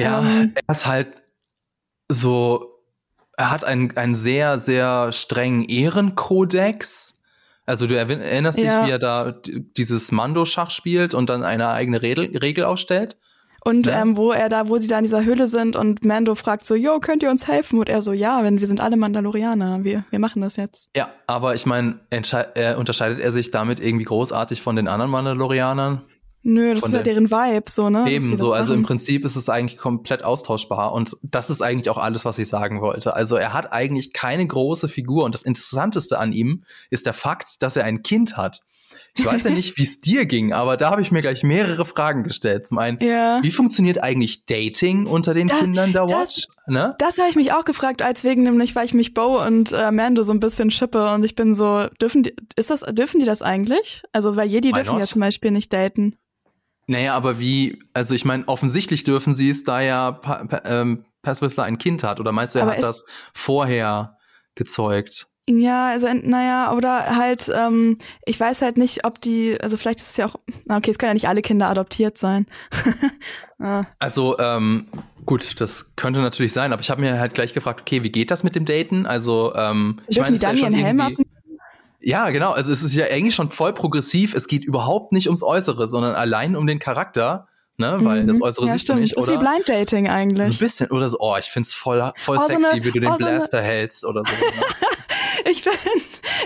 Ja, 0.00 0.20
Ähm. 0.20 0.54
er 0.54 0.72
ist 0.74 0.86
halt 0.86 1.08
so, 2.08 2.82
er 3.36 3.50
hat 3.50 3.64
einen, 3.64 3.96
einen 3.96 4.14
sehr, 4.14 4.58
sehr 4.58 5.12
strengen 5.12 5.64
Ehrenkodex. 5.64 7.18
Also 7.66 7.86
du 7.86 7.96
erinnerst 7.96 8.58
Ja. 8.58 8.80
dich, 8.80 8.86
wie 8.86 8.90
er 8.92 8.98
da 8.98 9.32
dieses 9.76 10.10
Mando-Schach 10.12 10.70
spielt 10.70 11.14
und 11.14 11.30
dann 11.30 11.44
eine 11.44 11.68
eigene 11.68 12.02
Regel, 12.02 12.36
Regel 12.36 12.64
aufstellt? 12.64 13.16
Und 13.62 13.86
Ja. 13.86 14.00
ähm, 14.00 14.16
wo 14.16 14.32
er 14.32 14.48
da, 14.48 14.68
wo 14.68 14.78
sie 14.78 14.88
da 14.88 14.98
in 14.98 15.04
dieser 15.04 15.24
Höhle 15.24 15.46
sind 15.46 15.76
und 15.76 16.02
Mando 16.02 16.34
fragt 16.34 16.66
so, 16.66 16.74
yo, 16.74 16.98
könnt 16.98 17.22
ihr 17.22 17.30
uns 17.30 17.46
helfen? 17.46 17.78
Und 17.78 17.90
er 17.90 18.00
so, 18.00 18.12
ja, 18.12 18.42
wenn 18.42 18.58
wir 18.58 18.66
sind 18.66 18.80
alle 18.80 18.96
Mandalorianer, 18.96 19.84
wir, 19.84 20.04
wir 20.08 20.18
machen 20.18 20.40
das 20.40 20.56
jetzt. 20.56 20.88
Ja, 20.96 21.10
aber 21.26 21.54
ich 21.54 21.66
meine, 21.66 22.00
äh, 22.10 22.74
unterscheidet 22.74 23.20
er 23.20 23.30
sich 23.30 23.50
damit 23.50 23.78
irgendwie 23.78 24.06
großartig 24.06 24.62
von 24.62 24.76
den 24.76 24.88
anderen 24.88 25.10
Mandalorianern? 25.10 26.02
Nö, 26.42 26.74
das 26.74 26.84
ist 26.84 26.92
ja 26.92 27.02
der- 27.02 27.14
deren 27.14 27.30
Vibe, 27.30 27.70
so, 27.70 27.90
ne? 27.90 28.10
Ebenso, 28.10 28.50
das 28.50 28.60
also 28.60 28.74
im. 28.74 28.82
Prinzip 28.82 29.24
ist 29.26 29.36
es 29.36 29.48
eigentlich 29.50 29.78
komplett 29.78 30.22
austauschbar 30.22 30.92
und 30.92 31.16
das 31.22 31.50
ist 31.50 31.60
eigentlich 31.60 31.90
auch 31.90 31.98
alles, 31.98 32.24
was 32.24 32.38
ich 32.38 32.48
sagen 32.48 32.80
wollte. 32.80 33.14
Also 33.14 33.36
er 33.36 33.52
hat 33.52 33.72
eigentlich 33.72 34.12
keine 34.14 34.46
große 34.46 34.88
Figur 34.88 35.24
und 35.24 35.34
das 35.34 35.42
Interessanteste 35.42 36.18
an 36.18 36.32
ihm 36.32 36.62
ist 36.88 37.04
der 37.06 37.12
Fakt, 37.12 37.62
dass 37.62 37.76
er 37.76 37.84
ein 37.84 38.02
Kind 38.02 38.36
hat. 38.38 38.60
Ich 39.16 39.24
weiß 39.24 39.44
ja 39.44 39.50
nicht, 39.50 39.76
wie 39.76 39.82
es 39.82 40.00
dir 40.00 40.24
ging, 40.26 40.52
aber 40.52 40.76
da 40.76 40.90
habe 40.90 41.02
ich 41.02 41.12
mir 41.12 41.20
gleich 41.20 41.42
mehrere 41.44 41.84
Fragen 41.84 42.24
gestellt. 42.24 42.66
Zum 42.66 42.78
einen, 42.78 42.98
Ja. 43.00 43.38
wie 43.42 43.50
funktioniert 43.52 44.02
eigentlich 44.02 44.46
Dating 44.46 45.06
unter 45.06 45.32
den 45.34 45.46
Da- 45.46 45.58
Kindern 45.60 45.92
der 45.92 46.06
das- 46.06 46.36
Watch? 46.38 46.46
Ne? 46.66 46.96
Das 46.98 47.18
habe 47.18 47.28
ich 47.28 47.36
mich 47.36 47.52
auch 47.52 47.64
gefragt, 47.66 48.00
als 48.02 48.24
wegen 48.24 48.42
nämlich, 48.44 48.74
weil 48.74 48.86
ich 48.86 48.94
mich 48.94 49.12
Bo 49.14 49.44
und 49.44 49.72
äh, 49.72 49.90
Mando 49.92 50.22
so 50.22 50.32
ein 50.32 50.40
bisschen 50.40 50.70
schippe 50.70 51.12
und 51.12 51.22
ich 51.22 51.34
bin 51.36 51.54
so, 51.54 51.86
dürfen 52.00 52.22
die, 52.24 52.34
ist 52.56 52.70
das, 52.70 52.80
dürfen 52.80 53.20
die 53.20 53.26
das 53.26 53.42
eigentlich? 53.42 54.02
Also, 54.12 54.34
weil 54.36 54.48
Jedi 54.48 54.70
Why 54.70 54.72
dürfen 54.76 54.94
ja 54.94 54.98
not? 55.00 55.08
zum 55.08 55.20
Beispiel 55.20 55.50
nicht 55.50 55.72
daten. 55.72 56.16
Naja, 56.86 57.14
aber 57.14 57.38
wie, 57.38 57.78
also 57.94 58.14
ich 58.14 58.24
meine, 58.24 58.48
offensichtlich 58.48 59.04
dürfen 59.04 59.34
sie 59.34 59.50
es, 59.50 59.64
da 59.64 59.80
ja 59.80 60.12
pa 60.12 60.44
pa 60.44 60.62
ähm, 60.64 61.04
Pass 61.22 61.42
Whistler 61.42 61.64
ein 61.64 61.78
Kind 61.78 62.02
hat. 62.02 62.20
Oder 62.20 62.32
meinst 62.32 62.54
du, 62.54 62.60
er 62.60 62.66
Aber 62.66 62.76
hat 62.76 62.82
das 62.82 63.04
vorher 63.34 64.16
gezeugt? 64.54 65.26
Ja, 65.48 65.88
also 65.88 66.06
naja, 66.12 66.72
oder 66.72 67.16
halt, 67.16 67.50
ähm, 67.52 67.98
ich 68.24 68.38
weiß 68.38 68.62
halt 68.62 68.76
nicht, 68.76 69.04
ob 69.04 69.20
die, 69.20 69.58
also 69.60 69.76
vielleicht 69.76 70.00
ist 70.00 70.10
es 70.10 70.16
ja 70.16 70.26
auch, 70.26 70.36
na 70.66 70.76
okay, 70.76 70.90
es 70.90 70.98
können 70.98 71.10
ja 71.10 71.14
nicht 71.14 71.28
alle 71.28 71.42
Kinder 71.42 71.68
adoptiert 71.68 72.18
sein. 72.18 72.46
ah, 73.58 73.84
Also, 73.98 74.38
ähm, 74.38 74.86
gut, 75.26 75.60
das 75.60 75.96
könnte 75.96 76.20
natürlich 76.20 76.52
sein, 76.52 76.72
aber 76.72 76.82
ich 76.82 76.90
habe 76.90 77.00
mir 77.00 77.18
halt 77.18 77.34
gleich 77.34 77.52
gefragt, 77.52 77.80
okay, 77.80 78.04
wie 78.04 78.12
geht 78.12 78.30
das 78.30 78.44
mit 78.44 78.54
dem 78.54 78.64
Daten? 78.64 79.06
Also, 79.06 79.52
ähm, 79.56 80.00
ich 80.06 80.20
meine, 80.20 80.36
die 80.36 80.42
dann 80.42 80.56
ja 80.56 80.64
ihren 80.64 80.74
schon 80.74 80.84
Helm 80.84 80.98
irgendwie. 81.00 81.14
abnehmen? 81.14 81.39
Ja, 82.00 82.30
genau, 82.30 82.52
also 82.52 82.72
es 82.72 82.82
ist 82.82 82.94
ja 82.94 83.06
eigentlich 83.06 83.34
schon 83.34 83.50
voll 83.50 83.72
progressiv. 83.74 84.34
Es 84.34 84.48
geht 84.48 84.64
überhaupt 84.64 85.12
nicht 85.12 85.26
ums 85.26 85.42
Äußere, 85.42 85.86
sondern 85.88 86.14
allein 86.14 86.56
um 86.56 86.66
den 86.66 86.78
Charakter, 86.78 87.46
ne? 87.76 87.98
Weil 88.00 88.22
Mhm. 88.22 88.28
das 88.28 88.40
Äußere 88.40 88.66
ja, 88.66 88.72
siehst 88.72 88.88
du 88.88 88.94
nicht, 88.94 89.16
Ist 89.16 89.26
wie 89.28 89.32
oder? 89.32 89.40
Blind 89.40 89.68
Dating 89.68 90.06
So 90.06 90.10
ein 90.12 90.16
eigentlich. 90.18 90.58
bisschen, 90.58 90.90
oder 90.90 91.08
so, 91.08 91.18
oh, 91.20 91.36
ich 91.38 91.46
find's 91.46 91.74
voll, 91.74 92.10
voll 92.16 92.36
Oh, 92.38 92.42
so 92.42 92.48
sexy, 92.48 92.66
eine- 92.66 92.84
wie 92.84 92.90
du 92.90 93.00
den 93.00 93.10
oh, 93.10 93.16
so 93.18 93.26
eine- 93.26 93.36
Blaster 93.36 93.60
hältst 93.62 94.04
oder 94.04 94.22
so. 94.26 94.32
ne? 94.32 94.40
Ich 95.50 95.62
finde, 95.62 95.78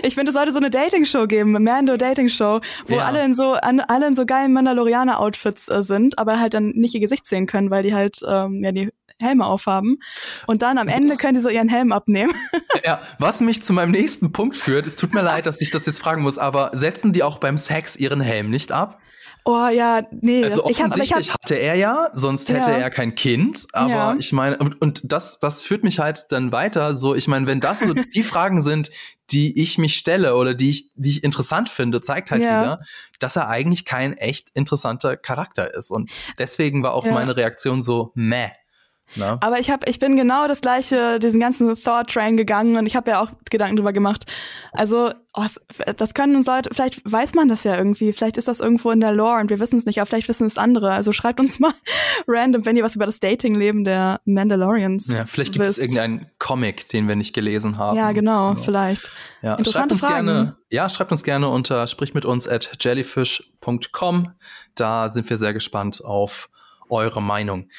ich 0.03 0.15
finde, 0.15 0.29
es 0.29 0.35
sollte 0.35 0.51
so 0.53 0.57
eine 0.57 0.69
Dating-Show 0.69 1.27
geben, 1.27 1.51
Mando 1.61 1.97
Dating-Show, 1.97 2.61
wo 2.87 2.95
Ja. 2.95 3.05
alle 3.05 3.23
in 3.25 3.33
so, 3.33 3.51
an, 3.53 3.81
alle 3.81 4.07
in 4.07 4.15
so 4.15 4.25
geilen 4.25 4.53
Mandalorianer-Outfits 4.53 5.67
äh, 5.67 5.83
sind, 5.83 6.17
aber 6.17 6.39
halt 6.39 6.53
dann 6.53 6.69
nicht 6.69 6.93
ihr 6.95 7.01
Gesicht 7.01 7.25
sehen 7.25 7.45
können, 7.45 7.69
weil 7.71 7.83
die 7.83 7.93
halt, 7.93 8.19
ähm, 8.27 8.61
ja, 8.63 8.71
die 8.71 8.89
Helme 9.21 9.45
aufhaben. 9.45 9.97
Und 10.47 10.61
dann 10.61 10.77
am 10.77 10.87
Ende 10.87 11.15
können 11.17 11.35
die 11.35 11.41
so 11.41 11.49
ihren 11.49 11.69
Helm 11.69 11.91
abnehmen. 11.91 12.33
Ja, 12.83 13.01
was 13.19 13.39
mich 13.39 13.63
zu 13.63 13.73
meinem 13.73 13.91
nächsten 13.91 14.31
Punkt 14.31 14.57
führt, 14.57 14.85
es 14.85 14.95
tut 14.95 15.13
mir 15.13 15.21
leid, 15.21 15.45
dass 15.45 15.61
ich 15.61 15.71
das 15.71 15.85
jetzt 15.85 15.99
fragen 15.99 16.21
muss, 16.21 16.37
aber 16.37 16.71
setzen 16.73 17.13
die 17.13 17.23
auch 17.23 17.37
beim 17.39 17.57
Sex 17.57 17.95
ihren 17.95 18.21
Helm 18.21 18.49
nicht 18.49 18.71
ab? 18.71 18.99
Oh 19.47 19.67
ja, 19.67 20.01
nee. 20.21 20.43
Also 20.43 20.67
ich 20.67 20.81
hab, 20.81 20.87
ich 20.87 20.93
offensichtlich 20.93 21.29
hab, 21.29 21.41
hatte 21.43 21.55
er 21.55 21.75
ja, 21.75 22.09
sonst 22.13 22.49
hätte 22.49 22.71
Ja. 22.71 22.77
er 22.77 22.89
kein 22.89 23.13
Kind. 23.13 23.67
Aber 23.73 23.89
Ja. 23.91 24.15
ich 24.17 24.33
meine, 24.33 24.57
und, 24.57 24.81
und 24.81 25.01
das, 25.03 25.37
das 25.37 25.61
führt 25.61 25.83
mich 25.83 25.99
halt 25.99 26.25
dann 26.29 26.51
weiter. 26.51 26.95
So, 26.95 27.13
ich 27.13 27.27
meine, 27.27 27.45
wenn 27.45 27.59
das 27.59 27.79
so 27.79 27.93
die 28.15 28.23
Fragen 28.23 28.63
sind, 28.63 28.89
die 29.29 29.61
ich 29.61 29.77
mich 29.77 29.97
stelle 29.97 30.35
oder 30.35 30.55
die 30.55 30.71
ich, 30.71 30.91
die 30.95 31.11
ich 31.11 31.23
interessant 31.23 31.69
finde, 31.69 32.01
zeigt 32.01 32.31
halt 32.31 32.41
Ja. 32.41 32.59
wieder, 32.59 32.79
dass 33.19 33.35
er 33.35 33.47
eigentlich 33.47 33.85
kein 33.85 34.13
echt 34.13 34.49
interessanter 34.55 35.15
Charakter 35.15 35.71
ist. 35.75 35.91
Und 35.91 36.09
deswegen 36.39 36.81
war 36.81 36.93
auch 36.95 37.05
meine 37.05 37.37
Reaktion 37.37 37.83
so, 37.83 38.11
meh. 38.15 38.49
Na? 39.15 39.37
Aber 39.41 39.59
ich 39.59 39.69
habe, 39.69 39.87
ich 39.87 39.99
bin 39.99 40.15
genau 40.15 40.47
das 40.47 40.61
gleiche, 40.61 41.19
diesen 41.19 41.39
ganzen 41.39 41.75
Thought-Train 41.75 42.37
gegangen 42.37 42.75
und 42.75 42.85
ich 42.85 42.95
habe 42.95 43.11
ja 43.11 43.21
auch 43.21 43.29
Gedanken 43.49 43.77
drüber 43.77 43.93
gemacht. 43.93 44.25
Also, 44.73 45.13
oh, 45.33 45.45
das 45.95 46.13
können 46.13 46.35
uns 46.35 46.47
Leute, 46.47 46.69
vielleicht 46.73 46.99
weiß 47.09 47.33
man 47.33 47.47
das 47.47 47.63
ja 47.63 47.77
irgendwie, 47.77 48.11
vielleicht 48.11 48.37
ist 48.37 48.47
das 48.47 48.59
irgendwo 48.59 48.91
in 48.91 48.99
der 48.99 49.13
Lore 49.13 49.39
und 49.39 49.49
wir 49.49 49.59
wissen 49.59 49.77
es 49.77 49.85
nicht, 49.85 49.99
aber 49.99 50.07
vielleicht 50.07 50.27
wissen 50.27 50.47
es 50.47 50.57
andere. 50.57 50.91
Also 50.91 51.13
schreibt 51.13 51.39
uns 51.39 51.59
mal 51.59 51.73
random, 52.27 52.65
wenn 52.65 52.75
ihr 52.75 52.83
was 52.83 52.95
über 52.95 53.05
das 53.05 53.19
Dating-Leben 53.19 53.85
der 53.85 54.19
Mandalorians. 54.25 55.07
Ja, 55.07 55.25
vielleicht 55.25 55.53
gibt 55.53 55.65
wisst. 55.65 55.77
es 55.77 55.83
irgendeinen 55.83 56.27
Comic, 56.39 56.89
den 56.89 57.07
wir 57.07 57.15
nicht 57.15 57.33
gelesen 57.33 57.77
haben. 57.77 57.97
Ja, 57.97 58.11
genau, 58.11 58.51
genau. 58.51 58.63
vielleicht. 58.63 59.11
Ja, 59.41 59.57
schreibt 59.63 59.91
uns 59.91 60.01
Fragen. 60.01 60.25
gerne, 60.25 60.57
ja, 60.69 60.89
schreibt 60.89 61.11
uns 61.11 61.23
gerne 61.23 61.49
unter 61.49 61.87
sprich 61.87 62.13
mit 62.13 62.25
uns 62.25 62.47
at 62.47 62.71
jellyfish.com. 62.81 64.31
Da 64.73 65.09
sind 65.09 65.29
wir 65.29 65.37
sehr 65.37 65.53
gespannt 65.53 66.03
auf 66.03 66.49
eure 66.89 67.21
Meinung. 67.21 67.69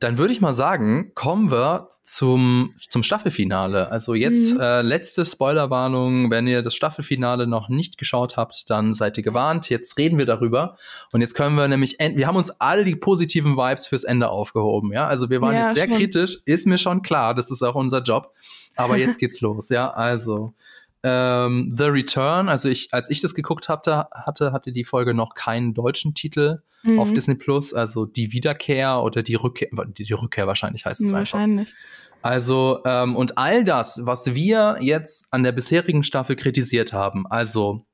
Dann 0.00 0.16
würde 0.16 0.32
ich 0.32 0.40
mal 0.40 0.54
sagen, 0.54 1.12
kommen 1.14 1.50
wir 1.50 1.88
zum, 2.02 2.74
zum 2.88 3.02
Staffelfinale. 3.02 3.90
Also 3.90 4.14
jetzt 4.14 4.54
mhm. 4.54 4.60
äh, 4.60 4.80
letzte 4.80 5.26
Spoilerwarnung. 5.26 6.30
Wenn 6.30 6.46
ihr 6.46 6.62
das 6.62 6.74
Staffelfinale 6.74 7.46
noch 7.46 7.68
nicht 7.68 7.98
geschaut 7.98 8.38
habt, 8.38 8.70
dann 8.70 8.94
seid 8.94 9.18
ihr 9.18 9.22
gewarnt. 9.22 9.68
Jetzt 9.68 9.98
reden 9.98 10.16
wir 10.16 10.24
darüber. 10.24 10.76
Und 11.12 11.20
jetzt 11.20 11.34
können 11.34 11.54
wir 11.54 11.68
nämlich, 11.68 11.98
wir 11.98 12.26
haben 12.26 12.36
uns 12.36 12.50
alle 12.60 12.84
die 12.84 12.96
positiven 12.96 13.58
Vibes 13.58 13.86
fürs 13.86 14.04
Ende 14.04 14.30
aufgehoben. 14.30 14.90
Ja, 14.90 15.06
also 15.06 15.28
wir 15.28 15.42
waren 15.42 15.54
ja, 15.54 15.66
jetzt 15.66 15.74
sehr 15.74 15.86
schon. 15.86 15.96
kritisch. 15.98 16.38
Ist 16.46 16.66
mir 16.66 16.78
schon 16.78 17.02
klar. 17.02 17.34
Das 17.34 17.50
ist 17.50 17.62
auch 17.62 17.74
unser 17.74 18.02
Job. 18.02 18.32
Aber 18.76 18.96
jetzt 18.96 19.18
geht's 19.18 19.40
los. 19.42 19.68
Ja, 19.68 19.90
also 19.90 20.54
ähm, 21.02 21.72
The 21.76 21.84
Return, 21.84 22.48
also 22.48 22.68
ich, 22.68 22.92
als 22.92 23.10
ich 23.10 23.20
das 23.20 23.34
geguckt 23.34 23.68
hatte, 23.68 24.08
hatte, 24.12 24.52
hatte 24.52 24.72
die 24.72 24.84
Folge 24.84 25.14
noch 25.14 25.34
keinen 25.34 25.72
deutschen 25.74 26.14
Titel 26.14 26.62
mhm. 26.82 26.98
auf 26.98 27.12
Disney 27.12 27.36
Plus, 27.36 27.72
also 27.72 28.04
die 28.04 28.32
Wiederkehr 28.32 29.02
oder 29.02 29.22
die 29.22 29.34
Rückkehr, 29.34 29.68
die, 29.88 30.04
die 30.04 30.12
Rückkehr 30.12 30.46
wahrscheinlich 30.46 30.84
heißt 30.84 31.00
es 31.00 31.12
wahrscheinlich. 31.12 31.68
einfach. 31.68 31.80
Also, 32.22 32.80
ähm, 32.84 33.16
und 33.16 33.38
all 33.38 33.64
das, 33.64 34.00
was 34.04 34.34
wir 34.34 34.76
jetzt 34.80 35.32
an 35.32 35.42
der 35.42 35.52
bisherigen 35.52 36.02
Staffel 36.02 36.36
kritisiert 36.36 36.92
haben, 36.92 37.26
also 37.26 37.86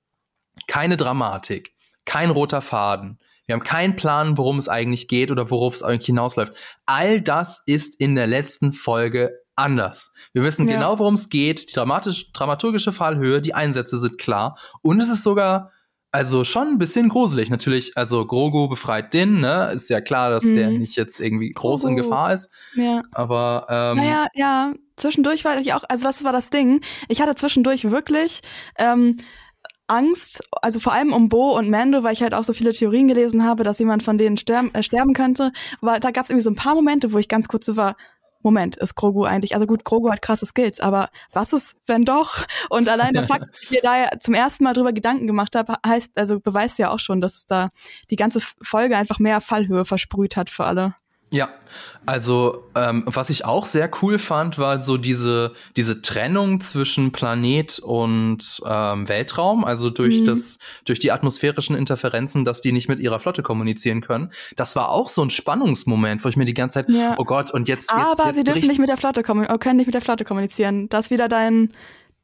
keine 0.67 0.97
Dramatik, 0.97 1.75
kein 2.05 2.31
roter 2.31 2.61
Faden, 2.61 3.21
wir 3.47 3.55
haben 3.55 3.63
keinen 3.63 3.95
Plan, 3.95 4.37
worum 4.37 4.59
es 4.59 4.69
eigentlich 4.69 5.07
geht 5.07 5.31
oder 5.31 5.51
worauf 5.51 5.75
es 5.75 5.83
eigentlich 5.85 6.07
hinausläuft. 6.07 6.55
All 6.85 7.21
das 7.21 7.63
ist 7.67 8.01
in 8.01 8.17
der 8.17 8.27
letzten 8.27 8.73
Folge 8.73 9.39
anders. 9.57 10.13
Wir 10.33 10.43
wissen 10.43 10.69
ja. 10.69 10.75
genau, 10.75 10.99
worum 10.99 11.15
es 11.15 11.29
geht, 11.29 11.71
die 11.71 11.73
dramatisch, 11.73 12.33
dramaturgische 12.33 12.93
Fallhöhe, 12.93 13.41
die 13.41 13.55
Einsätze 13.55 13.99
sind 13.99 14.19
klar 14.19 14.59
und 14.83 15.03
es 15.03 15.09
ist 15.09 15.23
sogar 15.23 15.71
also 16.13 16.45
schon 16.45 16.69
ein 16.69 16.79
bisschen 16.79 17.11
gruselig. 17.11 17.51
Natürlich, 17.51 17.97
also 17.97 18.25
Grogu 18.27 18.69
befreit 18.69 19.13
Din, 19.13 19.41
ne? 19.41 19.71
Ist 19.75 19.91
ja 19.91 20.01
klar, 20.01 20.31
dass 20.31 20.45
mhm. 20.45 20.55
der 20.55 20.71
nicht 20.71 20.97
jetzt 20.97 21.21
irgendwie 21.21 21.53
groß 21.53 21.83
Grogu. 21.83 21.91
in 21.91 21.97
Gefahr 21.99 22.33
ist. 22.33 22.51
Ja. 22.75 23.03
Aber 23.13 23.67
ähm, 23.69 23.99
naja, 23.99 24.27
ja, 24.33 24.73
zwischendurch 24.97 25.45
war 25.45 25.59
ich 25.59 25.75
auch, 25.75 25.85
also 25.89 26.05
das 26.05 26.25
war 26.25 26.33
das 26.33 26.49
Ding. 26.49 26.81
Ich 27.09 27.21
hatte 27.21 27.35
zwischendurch 27.35 27.91
wirklich 27.91 28.41
ähm, 28.79 29.19
Angst, 29.89 30.43
also 30.63 30.81
vor 30.81 30.93
allem 30.93 31.13
um 31.13 31.29
Bo 31.29 31.57
und 31.57 31.71
Mando, 31.71 32.03
weil 32.03 32.15
ich 32.15 32.23
halt 32.23 32.35
auch 32.35 32.45
so 32.45 32.53
viele 32.53 32.73
Theorien 32.73 33.09
gelesen 33.09 33.45
habe, 33.45 33.63
dass 33.63 33.79
jemand 33.79 34.03
von 34.03 34.19
denen 34.19 34.37
sterben, 34.37 34.75
äh, 34.75 34.83
sterben 34.83 35.13
könnte. 35.13 35.53
Aber 35.81 36.01
da 36.01 36.11
gab 36.11 36.25
es 36.25 36.31
irgendwie 36.31 36.45
so 36.45 36.51
ein 36.51 36.57
paar 36.57 36.75
Momente, 36.75 37.13
wo 37.13 37.19
ich 37.19 37.29
ganz 37.29 37.47
kurz 37.47 37.67
so 37.67 37.77
war, 37.77 37.97
Moment, 38.47 38.77
ist 38.77 38.95
Grogu 38.95 39.25
eigentlich, 39.25 39.55
also 39.55 39.67
gut, 39.67 39.85
Grogu 39.85 40.09
hat 40.09 40.23
krasse 40.23 40.47
Skills, 40.47 40.79
aber 40.79 41.11
was 41.33 41.53
ist, 41.53 41.75
wenn 41.87 42.05
doch? 42.05 42.47
Und 42.71 42.89
allein 42.89 43.13
der 43.13 43.23
Fakt, 43.27 43.53
dass 43.53 43.63
ich 43.65 43.71
mir 43.73 43.81
da 43.83 43.99
ja 43.99 44.11
zum 44.21 44.35
ersten 44.35 44.63
Mal 44.63 44.73
drüber 44.73 44.93
Gedanken 44.93 45.27
gemacht 45.27 45.57
habe, 45.57 45.75
heißt, 45.85 46.13
also 46.15 46.39
beweist 46.39 46.79
ja 46.79 46.91
auch 46.91 47.01
schon, 47.01 47.21
dass 47.21 47.35
es 47.35 47.47
da 47.47 47.71
die 48.11 48.17
ganze 48.17 48.41
Folge 48.63 48.97
einfach 48.97 49.19
mehr 49.19 49.41
Fallhöhe 49.41 49.85
versprüht 49.85 50.37
hat 50.37 50.49
für 50.49 50.65
alle. 50.65 50.95
Ja, 51.31 51.49
also 52.07 52.69
ähm, 52.77 53.03
was 53.07 53.31
ich 53.31 53.45
auch 53.45 53.67
sehr 53.67 53.91
cool 54.01 54.19
fand, 54.19 54.59
war 54.59 54.79
so 54.79 54.97
diese, 54.97 55.55
diese 55.75 56.01
Trennung 56.01 56.61
zwischen 56.61 57.11
Planet 57.11 57.81
und 57.81 58.63
ähm, 58.65 59.09
Weltraum, 59.09 59.65
also 59.65 59.91
durch 59.91 60.21
mhm. 60.21 60.27
das, 60.27 60.61
durch 60.85 61.01
die 61.01 61.11
atmosphärischen 61.11 61.75
Interferenzen, 61.75 62.45
dass 62.45 62.61
die 62.61 62.71
nicht 62.71 62.89
mit 62.89 63.01
ihrer 63.01 63.19
Flotte 63.19 63.43
kommunizieren 63.43 64.03
können. 64.03 64.31
Das 64.55 64.77
war 64.77 64.91
auch 64.91 65.09
so 65.09 65.21
ein 65.23 65.31
Spannungsmoment, 65.31 66.25
wo 66.25 66.29
ich 66.29 66.37
mir 66.37 66.45
die 66.45 66.55
ganze 66.55 66.75
Zeit, 66.75 66.91
ja. 66.91 67.17
oh 67.19 67.25
Gott, 67.25 67.51
und 67.51 67.67
jetzt. 67.69 67.91
Aber 67.91 68.11
jetzt, 68.11 68.25
jetzt 68.25 68.37
sie 68.37 68.45
dürfen 68.45 68.69
nicht 68.69 68.79
mit 68.79 68.89
der 68.89 68.97
Flotte 68.97 69.25
kommunizieren, 69.25 69.59
können 69.59 69.77
nicht 69.79 69.87
mit 69.87 69.95
der 69.95 70.03
Flotte 70.03 70.25
kommunizieren. 70.25 70.89
Das 70.89 71.07
ist 71.07 71.11
wieder 71.11 71.27
dein 71.27 71.71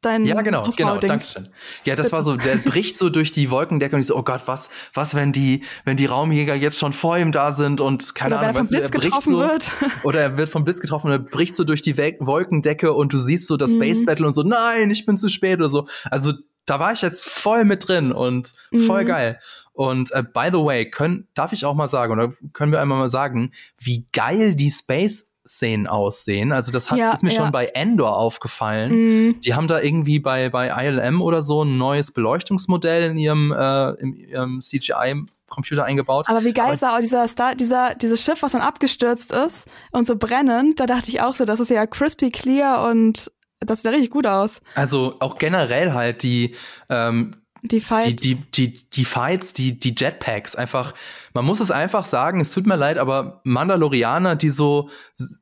dein 0.05 0.25
Ja, 0.25 0.41
genau, 0.41 0.69
genau, 0.75 0.97
danke 0.97 1.49
Ja, 1.85 1.95
das 1.95 2.11
war 2.11 2.23
so, 2.23 2.35
der 2.35 2.57
bricht 2.57 2.97
so 2.97 3.09
durch 3.09 3.31
die 3.31 3.49
Wolkendecke 3.49 3.95
und 3.95 4.01
ich 4.01 4.07
so, 4.07 4.15
oh 4.15 4.23
Gott, 4.23 4.41
was, 4.45 4.69
was, 4.93 5.15
wenn 5.15 5.31
die, 5.31 5.63
wenn 5.85 5.97
die 5.97 6.05
Raumjäger 6.05 6.55
jetzt 6.55 6.77
schon 6.77 6.93
vor 6.93 7.17
ihm 7.17 7.31
da 7.31 7.51
sind 7.51 7.81
und 7.81 8.15
keine 8.15 8.37
oder 8.37 8.49
Ahnung, 8.49 8.67
du, 8.67 8.81
er 8.81 8.89
bricht 8.89 9.23
so, 9.23 9.39
wird. 9.39 9.71
oder 10.03 10.21
er 10.21 10.37
wird 10.37 10.49
vom 10.49 10.63
Blitz 10.63 10.79
getroffen 10.79 11.07
und 11.07 11.13
er 11.13 11.19
bricht 11.19 11.55
so 11.55 11.63
durch 11.63 11.81
die 11.81 11.97
Wolkendecke 11.97 12.93
und 12.93 13.13
du 13.13 13.17
siehst 13.17 13.47
so 13.47 13.57
das 13.57 13.71
mhm. 13.71 13.75
Space 13.77 14.05
Battle 14.05 14.27
und 14.27 14.33
so, 14.33 14.43
nein, 14.43 14.91
ich 14.91 15.05
bin 15.05 15.17
zu 15.17 15.29
spät 15.29 15.59
oder 15.59 15.69
so. 15.69 15.87
Also, 16.09 16.33
da 16.65 16.79
war 16.79 16.93
ich 16.93 17.01
jetzt 17.01 17.27
voll 17.27 17.65
mit 17.65 17.87
drin 17.87 18.13
und 18.13 18.53
voll 18.87 19.03
mhm. 19.03 19.07
geil. 19.07 19.39
Und 19.73 20.11
äh, 20.11 20.23
by 20.23 20.49
the 20.51 20.63
way, 20.63 20.89
können, 20.89 21.27
darf 21.33 21.51
ich 21.51 21.65
auch 21.65 21.73
mal 21.73 21.87
sagen, 21.87 22.13
oder 22.13 22.31
können 22.53 22.71
wir 22.71 22.79
einmal 22.79 22.99
mal 22.99 23.09
sagen, 23.09 23.51
wie 23.79 24.07
geil 24.13 24.55
die 24.55 24.71
Space 24.71 25.32
Szenen 25.45 25.87
aussehen. 25.87 26.53
Also 26.53 26.71
das 26.71 26.89
hat, 26.89 26.97
ja, 26.97 27.11
ist 27.11 27.23
mir 27.23 27.29
ja. 27.29 27.41
schon 27.41 27.51
bei 27.51 27.65
Endor 27.67 28.15
aufgefallen. 28.17 28.91
Mhm. 28.91 29.41
Die 29.41 29.53
haben 29.53 29.67
da 29.67 29.81
irgendwie 29.81 30.19
bei, 30.19 30.49
bei 30.49 30.69
ILM 30.85 31.21
oder 31.21 31.41
so 31.41 31.63
ein 31.63 31.77
neues 31.77 32.11
Beleuchtungsmodell 32.11 33.11
in 33.11 33.17
ihrem, 33.17 33.51
äh, 33.51 33.91
in 34.01 34.13
ihrem 34.13 34.61
CGI-Computer 34.61 35.83
eingebaut. 35.83 36.29
Aber 36.29 36.43
wie 36.43 36.53
geil 36.53 36.67
Aber 36.67 36.77
sah 36.77 36.95
auch 36.95 37.01
dieser, 37.01 37.27
Star, 37.27 37.55
dieser, 37.55 37.95
dieses 37.95 38.23
Schiff, 38.23 38.41
was 38.41 38.53
dann 38.53 38.61
abgestürzt 38.61 39.33
ist 39.33 39.67
und 39.91 40.07
so 40.07 40.15
brennend, 40.15 40.79
da 40.79 40.85
dachte 40.85 41.09
ich 41.09 41.19
auch 41.21 41.35
so, 41.35 41.43
das 41.43 41.59
ist 41.59 41.69
ja 41.69 41.85
crispy 41.85 42.31
clear 42.31 42.89
und 42.89 43.29
das 43.59 43.79
sieht 43.79 43.85
ja 43.85 43.91
richtig 43.91 44.11
gut 44.11 44.27
aus. 44.27 44.61
Also 44.75 45.15
auch 45.19 45.37
generell 45.37 45.93
halt 45.93 46.23
die, 46.23 46.55
ähm, 46.89 47.42
die 47.63 47.79
Fights. 47.79 48.21
Die, 48.21 48.35
die, 48.35 48.67
die, 48.69 48.89
die 48.91 49.05
Fights, 49.05 49.53
die, 49.53 49.79
die 49.79 49.95
Jetpacks, 49.97 50.55
einfach, 50.55 50.93
man 51.33 51.45
muss 51.45 51.61
es 51.61 51.71
einfach 51.71 52.05
sagen, 52.05 52.41
es 52.41 52.51
tut 52.51 52.67
mir 52.67 52.75
leid, 52.75 52.97
aber 52.97 53.41
Mandalorianer, 53.45 54.35
die 54.35 54.49
so, 54.49 54.89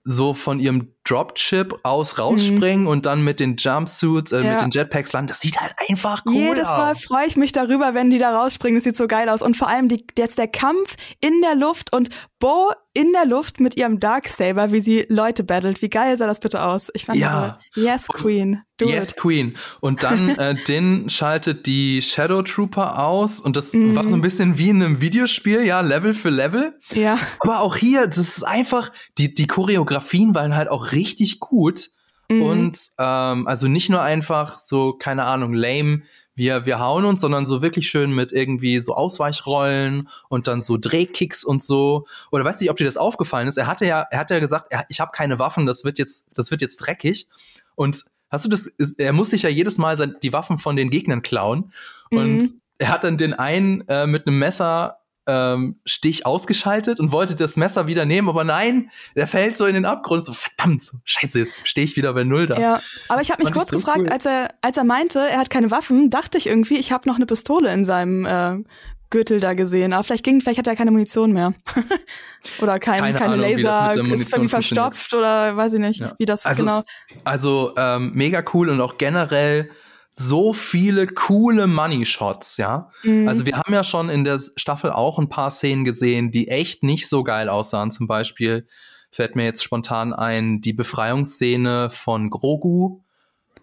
so 0.04 0.34
von 0.34 0.60
ihrem 0.60 0.94
Dropchip 1.12 1.80
aus 1.84 2.18
rausspringen 2.18 2.84
mhm. 2.84 2.88
und 2.88 3.06
dann 3.06 3.22
mit 3.22 3.40
den 3.42 3.58
Jumpsuits, 3.58 4.32
äh, 4.32 4.44
ja. 4.44 4.54
mit 4.54 4.62
den 4.62 4.72
Jetpacks 4.72 5.12
landen, 5.12 5.28
das 5.28 5.42
sieht 5.42 5.60
halt 5.60 5.74
einfach 5.90 6.24
cool 6.26 6.34
Jedes 6.34 6.50
aus. 6.50 6.56
Jedes 6.58 6.68
Mal 6.68 6.96
freue 6.96 7.28
ich 7.28 7.36
mich 7.36 7.52
darüber, 7.52 7.94
wenn 7.94 8.10
die 8.10 8.18
da 8.18 8.38
rausspringen, 8.38 8.78
das 8.78 8.86
sieht 8.86 8.96
so 8.96 9.08
geil 9.08 9.28
aus. 9.28 9.42
Und 9.42 9.58
vor 9.58 9.68
allem 9.68 9.90
die, 9.90 10.06
jetzt 10.18 10.38
der 10.38 10.48
Kampf 10.48 10.96
in 11.20 11.42
der 11.42 11.56
Luft 11.56 11.92
und 11.94 12.10
Bo 12.40 12.72
in 12.94 13.14
der 13.14 13.26
Luft 13.26 13.62
mit 13.62 13.78
ihrem 13.78 14.02
Darksaber, 14.02 14.74
wie 14.74 14.82
sie 14.82 15.06
Leute 15.08 15.46
battelt. 15.46 15.82
Wie 15.82 15.90
geil 15.90 16.18
sah 16.18 16.28
das 16.28 16.42
bitte 16.42 16.62
aus? 16.62 16.90
Ich 16.94 17.06
fand 17.06 17.20
ja. 17.20 17.60
so, 17.74 17.82
yes, 17.82 18.08
Queen. 18.08 18.62
Do 18.78 18.90
yes, 18.90 19.12
it. 19.12 19.18
Queen. 19.18 19.56
Und 19.80 20.04
dann, 20.04 20.30
äh, 20.38 20.56
den 20.56 21.10
schaltet 21.10 21.68
die 21.68 22.02
Shadow 22.02 22.42
Trooper 22.42 23.02
aus 23.02 23.40
und 23.40 23.56
das 23.56 23.72
mhm. 23.74 23.96
war 23.96 24.06
so 24.08 24.16
ein 24.16 24.22
bisschen 24.22 24.58
wie 24.58 24.70
in 24.70 24.84
einem 24.84 25.00
Videospiel, 25.00 25.64
ja, 25.64 25.80
Level 25.82 26.14
für 26.14 26.32
Level. 26.32 26.78
Ja. 26.90 27.18
Aber 27.40 27.62
auch 27.62 27.78
hier, 27.78 28.08
das 28.08 28.18
ist 28.18 28.44
einfach, 28.44 28.92
die, 29.18 29.34
die 29.34 29.48
Choreografien 29.48 30.36
waren 30.36 30.56
halt 30.56 30.68
auch 30.68 30.92
richtig 31.02 31.40
gut. 31.40 31.90
Mhm. 32.32 32.42
Und 32.42 32.80
ähm, 32.98 33.48
also 33.48 33.68
nicht 33.68 33.90
nur 33.90 34.02
einfach 34.02 34.58
so, 34.58 34.94
keine 34.94 35.26
Ahnung, 35.26 35.54
lame, 35.54 36.04
wir, 36.34 36.66
wir 36.66 36.80
hauen 36.80 37.04
uns, 37.04 37.20
sondern 37.20 37.46
so 37.46 37.62
wirklich 37.62 37.90
schön 37.90 38.14
mit 38.14 38.32
irgendwie 38.32 38.80
so 38.80 38.94
Ausweichrollen 38.94 40.08
und 40.30 40.48
dann 40.48 40.62
so 40.62 40.78
Drehkicks 40.78 41.44
und 41.44 41.62
so. 41.62 42.06
Oder 42.32 42.46
weiß 42.46 42.62
nicht, 42.62 42.70
ob 42.70 42.78
dir 42.78 42.86
das 42.86 42.98
aufgefallen 42.98 43.48
ist. 43.48 43.58
Er 43.58 43.68
hatte 43.68 43.86
ja, 43.86 44.06
er 44.10 44.20
hat 44.20 44.32
ja 44.32 44.40
gesagt, 44.40 44.68
er, 44.70 44.86
ich 44.88 45.02
habe 45.02 45.12
keine 45.12 45.40
Waffen, 45.40 45.66
das 45.66 45.84
wird 45.84 46.00
jetzt, 46.00 46.32
das 46.36 46.52
wird 46.52 46.62
jetzt 46.62 46.78
dreckig. 46.78 47.28
Und 47.76 48.06
hast 48.30 48.46
du 48.46 48.50
das, 48.50 48.68
er 48.98 49.14
muss 49.14 49.32
sich 49.32 49.42
ja 49.42 49.50
jedes 49.50 49.78
Mal 49.78 49.98
die 50.24 50.34
Waffen 50.34 50.58
von 50.58 50.78
den 50.78 50.90
Gegnern 50.90 51.22
klauen. 51.22 51.74
Mhm. 52.12 52.18
Und 52.18 52.50
er 52.78 52.90
hat 52.90 53.04
dann 53.04 53.18
den 53.18 53.34
einen 53.34 53.88
äh, 53.90 54.08
mit 54.08 54.26
einem 54.26 54.40
Messer 54.40 55.01
ähm, 55.28 55.80
Stich 55.86 56.26
ausgeschaltet 56.26 57.00
und 57.00 57.12
wollte 57.12 57.36
das 57.36 57.56
Messer 57.56 57.88
wieder 57.88 58.06
nehmen, 58.06 58.30
aber 58.30 58.44
nein, 58.44 58.90
der 59.16 59.28
fällt 59.28 59.58
so 59.58 59.66
in 59.66 59.76
den 59.76 59.86
Abgrund. 59.86 60.24
So, 60.24 60.34
verdammt, 60.34 60.92
scheiße, 61.04 61.40
jetzt 61.40 61.58
stehe 61.64 61.86
ich 61.86 61.96
wieder 61.96 62.14
bei 62.14 62.24
Null 62.24 62.48
da. 62.48 62.60
Ja, 62.60 62.82
aber 63.08 63.22
ich 63.22 63.32
habe 63.32 63.44
mich 63.44 63.54
kurz 63.54 63.70
so 63.70 63.78
gefragt, 63.78 64.00
cool. 64.00 64.10
als 64.10 64.26
er, 64.26 64.54
als 64.62 64.78
er 64.78 64.84
meinte, 64.84 65.20
er 65.20 65.40
hat 65.40 65.50
keine 65.50 65.72
Waffen, 65.72 66.10
dachte 66.10 66.38
ich 66.38 66.48
irgendwie, 66.48 66.78
ich 66.78 66.92
habe 66.92 67.08
noch 67.08 67.16
eine 67.16 67.26
Pistole 67.26 67.72
in 67.74 67.86
seinem 67.86 68.26
äh, 68.26 68.64
Gürtel 69.12 69.40
da 69.40 69.54
gesehen. 69.54 69.94
Aber 69.94 70.04
vielleicht 70.04 70.24
ging, 70.24 70.42
vielleicht 70.42 70.58
hat 70.58 70.68
er 70.68 70.76
keine 70.76 70.90
Munition 70.90 71.34
mehr. 71.34 71.54
oder 72.62 72.80
kein, 72.80 73.02
keine, 73.02 73.18
keine 73.20 73.34
Ahnung, 73.34 73.46
Laser, 73.46 73.94
ist 73.94 74.34
irgendwie 74.34 74.50
verstopft 74.50 75.14
oder 75.14 75.56
weiß 75.56 75.74
ich 75.74 75.80
nicht, 75.80 76.00
ja. 76.00 76.16
wie 76.18 76.26
das 76.26 76.46
also 76.46 76.64
genau. 76.64 76.82
also 77.24 77.74
ähm, 77.78 78.12
mega 78.16 78.44
cool 78.54 78.70
und 78.70 78.82
auch 78.82 78.98
generell 78.98 79.70
so 80.14 80.54
viele 80.54 81.08
coole 81.08 81.68
Money 81.68 82.06
Shots, 82.06 82.58
ja. 82.58 82.90
Mhm. 83.04 83.28
Also 83.28 83.46
wir 83.46 83.58
haben 83.58 83.74
ja 83.74 83.84
schon 83.84 84.10
in 84.10 84.24
der 84.24 84.40
Staffel 84.56 84.92
auch 84.92 85.20
ein 85.20 85.30
paar 85.30 85.52
Szenen 85.52 85.84
gesehen, 85.84 86.32
die 86.32 86.48
echt 86.48 86.84
nicht 86.84 87.08
so 87.08 87.24
geil 87.24 87.50
aussahen. 87.50 87.92
Zum 87.92 88.08
Beispiel 88.08 88.68
fällt 89.12 89.36
mir 89.36 89.44
jetzt 89.46 89.64
spontan 89.64 90.14
ein 90.14 90.62
die 90.62 90.74
Befreiungsszene 90.74 91.90
von 91.90 92.30
Grogu 92.30 93.02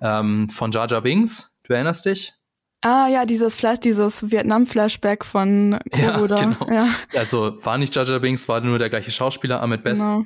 ähm, 0.01 0.49
von 0.49 0.70
Jar 0.70 0.88
Jar 0.88 1.03
Binks. 1.03 1.59
Du 1.64 1.72
erinnerst 1.72 2.07
dich? 2.07 2.34
Ah 2.80 3.09
ja, 3.09 3.26
dieses 3.26 3.57
Flash, 3.57 3.80
dieses 3.80 4.30
Vietnam-Flashback 4.30 5.24
von 5.24 5.78
Grogu 5.90 6.26
ja, 6.26 6.36
Genau. 6.36 6.70
Ja. 6.70 6.88
Also 7.14 7.57
war 7.64 7.76
nicht 7.76 7.94
Jar 7.94 8.05
Jar 8.05 8.20
Binks, 8.20 8.49
war 8.49 8.61
nur 8.61 8.78
der 8.78 8.88
gleiche 8.88 9.11
Schauspieler, 9.11 9.61
Ahmed 9.62 9.82
Best. 9.82 10.03
Genau. 10.03 10.24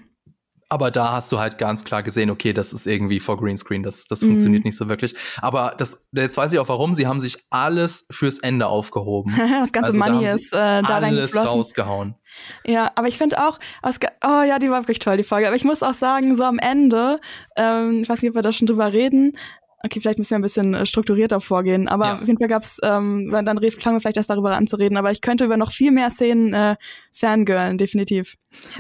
Aber 0.72 0.90
da 0.90 1.12
hast 1.12 1.30
du 1.30 1.38
halt 1.38 1.58
ganz 1.58 1.84
klar 1.84 2.02
gesehen, 2.02 2.30
okay, 2.30 2.54
das 2.54 2.72
ist 2.72 2.86
irgendwie 2.86 3.20
vor 3.20 3.36
Greenscreen, 3.36 3.82
das, 3.82 4.06
das 4.06 4.22
mhm. 4.22 4.28
funktioniert 4.28 4.64
nicht 4.64 4.74
so 4.74 4.88
wirklich. 4.88 5.14
Aber 5.42 5.74
das, 5.76 6.08
jetzt 6.12 6.38
weiß 6.38 6.50
ich 6.54 6.58
auch 6.58 6.68
warum, 6.70 6.94
sie 6.94 7.06
haben 7.06 7.20
sich 7.20 7.36
alles 7.50 8.06
fürs 8.10 8.38
Ende 8.38 8.68
aufgehoben. 8.68 9.34
das 9.36 9.70
ganze 9.70 9.88
also 9.88 9.98
Money 9.98 10.24
da 10.24 10.32
ist 10.32 10.52
äh, 10.54 10.80
da 10.80 10.96
alles 10.96 11.36
rausgehauen. 11.36 12.14
Ja, 12.64 12.90
aber 12.94 13.06
ich 13.08 13.18
finde 13.18 13.46
auch, 13.46 13.58
oh 13.84 14.42
ja, 14.48 14.58
die 14.58 14.70
war 14.70 14.80
wirklich 14.80 14.98
toll, 14.98 15.18
die 15.18 15.24
Folge. 15.24 15.46
Aber 15.46 15.56
ich 15.56 15.64
muss 15.64 15.82
auch 15.82 15.92
sagen, 15.92 16.34
so 16.34 16.44
am 16.44 16.58
Ende, 16.58 17.20
ähm, 17.54 18.00
ich 18.00 18.08
weiß 18.08 18.22
nicht, 18.22 18.30
ob 18.30 18.36
wir 18.36 18.40
da 18.40 18.52
schon 18.52 18.66
drüber 18.66 18.94
reden, 18.94 19.36
Okay, 19.84 19.98
vielleicht 19.98 20.18
müssen 20.18 20.30
wir 20.30 20.38
ein 20.38 20.42
bisschen 20.42 20.74
äh, 20.74 20.86
strukturierter 20.86 21.40
vorgehen. 21.40 21.88
Aber 21.88 22.06
ja. 22.06 22.20
auf 22.20 22.26
jeden 22.26 22.38
Fall 22.38 22.46
gab's, 22.46 22.78
ähm, 22.84 23.30
dann 23.32 23.46
fangen 23.58 23.96
wir 23.96 24.00
vielleicht 24.00 24.16
erst 24.16 24.30
darüber 24.30 24.56
an 24.56 24.68
zu 24.68 24.76
reden. 24.76 24.96
Aber 24.96 25.10
ich 25.10 25.22
könnte 25.22 25.44
über 25.44 25.56
noch 25.56 25.72
viel 25.72 25.90
mehr 25.90 26.10
Szenen 26.10 26.54
äh, 26.54 26.76
fangirlen, 27.12 27.78
definitiv. 27.78 28.36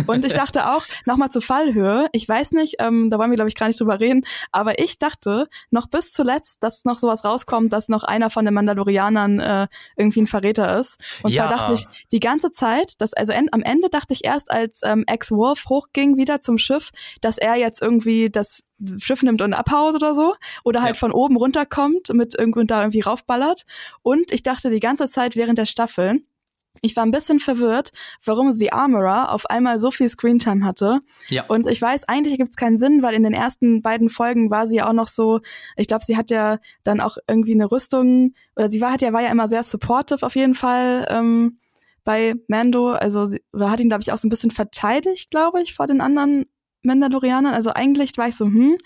Und 0.06 0.24
ich 0.24 0.32
dachte 0.32 0.70
auch, 0.70 0.84
nochmal 1.06 1.30
zur 1.30 1.42
Fallhöhe, 1.42 2.08
ich 2.12 2.28
weiß 2.28 2.52
nicht, 2.52 2.76
ähm, 2.78 3.10
da 3.10 3.18
wollen 3.18 3.30
wir, 3.30 3.36
glaube 3.36 3.48
ich, 3.48 3.54
gar 3.54 3.68
nicht 3.68 3.80
drüber 3.80 4.00
reden, 4.00 4.24
aber 4.50 4.78
ich 4.78 4.98
dachte 4.98 5.48
noch 5.70 5.86
bis 5.88 6.12
zuletzt, 6.12 6.62
dass 6.62 6.84
noch 6.84 6.98
sowas 6.98 7.24
rauskommt, 7.24 7.72
dass 7.72 7.88
noch 7.88 8.04
einer 8.04 8.30
von 8.30 8.44
den 8.44 8.54
Mandalorianern 8.54 9.40
äh, 9.40 9.66
irgendwie 9.96 10.22
ein 10.22 10.26
Verräter 10.26 10.78
ist. 10.78 10.98
Und 11.22 11.32
ja. 11.32 11.48
zwar 11.48 11.58
dachte 11.58 11.74
ich 11.74 11.86
die 12.10 12.20
ganze 12.20 12.50
Zeit, 12.50 12.94
dass, 12.98 13.14
also 13.14 13.32
en 13.32 13.48
am 13.52 13.62
Ende 13.62 13.88
dachte 13.88 14.12
ich 14.12 14.24
erst, 14.24 14.50
als 14.50 14.80
ähm, 14.84 15.04
Ex-Wolf 15.06 15.66
hochging 15.68 16.16
wieder 16.16 16.40
zum 16.40 16.58
Schiff, 16.58 16.90
dass 17.20 17.38
er 17.38 17.56
jetzt 17.56 17.80
irgendwie 17.82 18.30
das 18.30 18.64
Schiff 18.98 19.22
nimmt 19.22 19.42
und 19.42 19.54
abhaut 19.54 19.94
oder 19.94 20.14
so. 20.14 20.34
Oder 20.64 20.82
halt 20.82 20.96
ja. 20.96 21.00
von 21.00 21.12
oben 21.12 21.36
runterkommt 21.36 22.12
mit 22.12 22.34
irgendwie 22.36 22.66
da 22.66 22.80
irgendwie 22.80 23.00
raufballert. 23.00 23.64
Und 24.02 24.32
ich 24.32 24.42
dachte 24.42 24.70
die 24.70 24.80
ganze 24.80 25.06
Zeit 25.06 25.36
während 25.36 25.58
der 25.58 25.66
Staffel, 25.66 26.22
ich 26.82 26.96
war 26.96 27.06
ein 27.06 27.12
bisschen 27.12 27.38
verwirrt, 27.38 27.90
warum 28.24 28.58
The 28.58 28.72
Armorer 28.72 29.32
auf 29.32 29.46
einmal 29.46 29.78
so 29.78 29.90
viel 29.90 30.08
Screentime 30.08 30.66
hatte. 30.66 31.00
Ja. 31.28 31.46
Und 31.46 31.68
ich 31.68 31.80
weiß, 31.80 32.08
eigentlich 32.08 32.36
gibt 32.36 32.50
es 32.50 32.56
keinen 32.56 32.76
Sinn, 32.76 33.02
weil 33.02 33.14
in 33.14 33.22
den 33.22 33.32
ersten 33.32 33.82
beiden 33.82 34.10
Folgen 34.10 34.50
war 34.50 34.66
sie 34.66 34.76
ja 34.76 34.88
auch 34.88 34.92
noch 34.92 35.06
so, 35.06 35.40
ich 35.76 35.86
glaube, 35.86 36.04
sie 36.04 36.16
hat 36.16 36.30
ja 36.30 36.58
dann 36.82 37.00
auch 37.00 37.16
irgendwie 37.28 37.54
eine 37.54 37.70
Rüstung, 37.70 38.34
oder 38.56 38.68
sie 38.68 38.80
war, 38.80 38.92
hat 38.92 39.00
ja, 39.00 39.12
war 39.12 39.22
ja 39.22 39.30
immer 39.30 39.48
sehr 39.48 39.62
supportive 39.62 40.26
auf 40.26 40.34
jeden 40.34 40.54
Fall 40.54 41.06
ähm, 41.08 41.56
bei 42.04 42.34
Mando. 42.48 42.90
Also 42.90 43.26
sie 43.26 43.42
oder 43.52 43.70
hat 43.70 43.78
ihn, 43.78 43.88
glaube 43.88 44.02
ich, 44.02 44.10
auch 44.10 44.18
so 44.18 44.26
ein 44.26 44.30
bisschen 44.30 44.50
verteidigt, 44.50 45.30
glaube 45.30 45.62
ich, 45.62 45.74
vor 45.74 45.86
den 45.86 46.00
anderen 46.00 46.46
Mandalorianern. 46.82 47.54
Also 47.54 47.72
eigentlich 47.72 48.16
war 48.16 48.28
ich 48.28 48.36
so, 48.36 48.46
hm, 48.46 48.76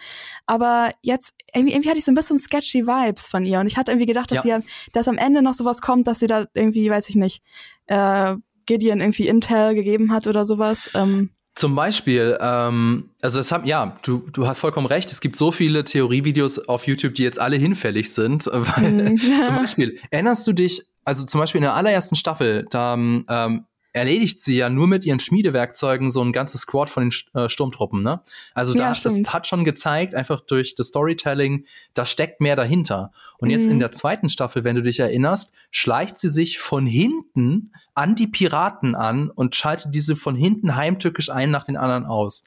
aber 0.46 0.90
jetzt, 1.02 1.34
irgendwie, 1.54 1.72
irgendwie 1.72 1.88
hatte 1.88 1.98
ich 1.98 2.04
so 2.04 2.12
ein 2.12 2.16
bisschen 2.16 2.38
sketchy 2.38 2.86
Vibes 2.86 3.28
von 3.28 3.44
ihr 3.44 3.60
und 3.60 3.66
ich 3.66 3.76
hatte 3.76 3.92
irgendwie 3.92 4.06
gedacht, 4.06 4.30
dass 4.30 4.44
ja. 4.44 4.60
sie, 4.60 4.66
dass 4.92 5.08
am 5.08 5.18
Ende 5.18 5.42
noch 5.42 5.54
sowas 5.54 5.80
kommt, 5.80 6.06
dass 6.06 6.18
sie 6.20 6.26
da 6.26 6.46
irgendwie, 6.54 6.90
weiß 6.90 7.08
ich 7.08 7.16
nicht, 7.16 7.42
äh, 7.86 8.34
Gideon 8.66 9.00
irgendwie 9.00 9.28
Intel 9.28 9.74
gegeben 9.74 10.12
hat 10.12 10.26
oder 10.26 10.44
sowas. 10.44 10.90
Ähm. 10.94 11.30
Zum 11.54 11.74
Beispiel, 11.74 12.36
ähm, 12.40 13.10
also 13.22 13.38
das 13.38 13.50
haben, 13.50 13.64
ja, 13.64 13.96
du, 14.02 14.28
du 14.32 14.46
hast 14.46 14.58
vollkommen 14.58 14.86
recht, 14.86 15.10
es 15.10 15.20
gibt 15.20 15.36
so 15.36 15.52
viele 15.52 15.84
Theorievideos 15.84 16.68
auf 16.68 16.86
YouTube, 16.86 17.14
die 17.14 17.22
jetzt 17.22 17.40
alle 17.40 17.56
hinfällig 17.56 18.12
sind. 18.12 18.46
Weil, 18.52 18.92
mhm. 18.92 19.18
zum 19.18 19.56
Beispiel, 19.56 19.98
erinnerst 20.10 20.46
du 20.46 20.52
dich, 20.52 20.82
also 21.04 21.24
zum 21.24 21.40
Beispiel 21.40 21.60
in 21.60 21.62
der 21.62 21.74
allerersten 21.74 22.16
Staffel, 22.16 22.66
da 22.70 22.94
ähm, 22.94 23.64
erledigt 23.96 24.40
sie 24.40 24.56
ja 24.56 24.68
nur 24.68 24.86
mit 24.86 25.06
ihren 25.06 25.18
Schmiedewerkzeugen 25.18 26.10
so 26.10 26.22
ein 26.22 26.32
ganzes 26.32 26.60
Squad 26.60 26.90
von 26.90 27.08
den 27.08 27.18
äh, 27.34 27.48
Sturmtruppen, 27.48 28.02
ne? 28.02 28.20
Also 28.52 28.74
da, 28.74 28.92
ja, 28.92 28.94
das 29.02 29.32
hat 29.32 29.46
schon 29.46 29.64
gezeigt, 29.64 30.14
einfach 30.14 30.42
durch 30.42 30.74
das 30.74 30.88
Storytelling, 30.88 31.64
da 31.94 32.04
steckt 32.04 32.42
mehr 32.42 32.56
dahinter. 32.56 33.10
Und 33.38 33.48
mhm. 33.48 33.52
jetzt 33.52 33.64
in 33.64 33.76
mhm. 33.76 33.80
der 33.80 33.92
zweiten 33.92 34.28
Staffel, 34.28 34.64
wenn 34.64 34.76
du 34.76 34.82
dich 34.82 35.00
erinnerst, 35.00 35.54
schleicht 35.70 36.18
sie 36.18 36.28
sich 36.28 36.58
von 36.58 36.84
hinten 36.86 37.72
an 37.94 38.14
die 38.14 38.26
Piraten 38.26 38.94
an 38.94 39.30
und 39.30 39.54
schaltet 39.54 39.94
diese 39.94 40.14
von 40.14 40.36
hinten 40.36 40.76
heimtückisch 40.76 41.30
einen 41.30 41.50
nach 41.50 41.64
den 41.64 41.78
anderen 41.78 42.04
aus. 42.04 42.44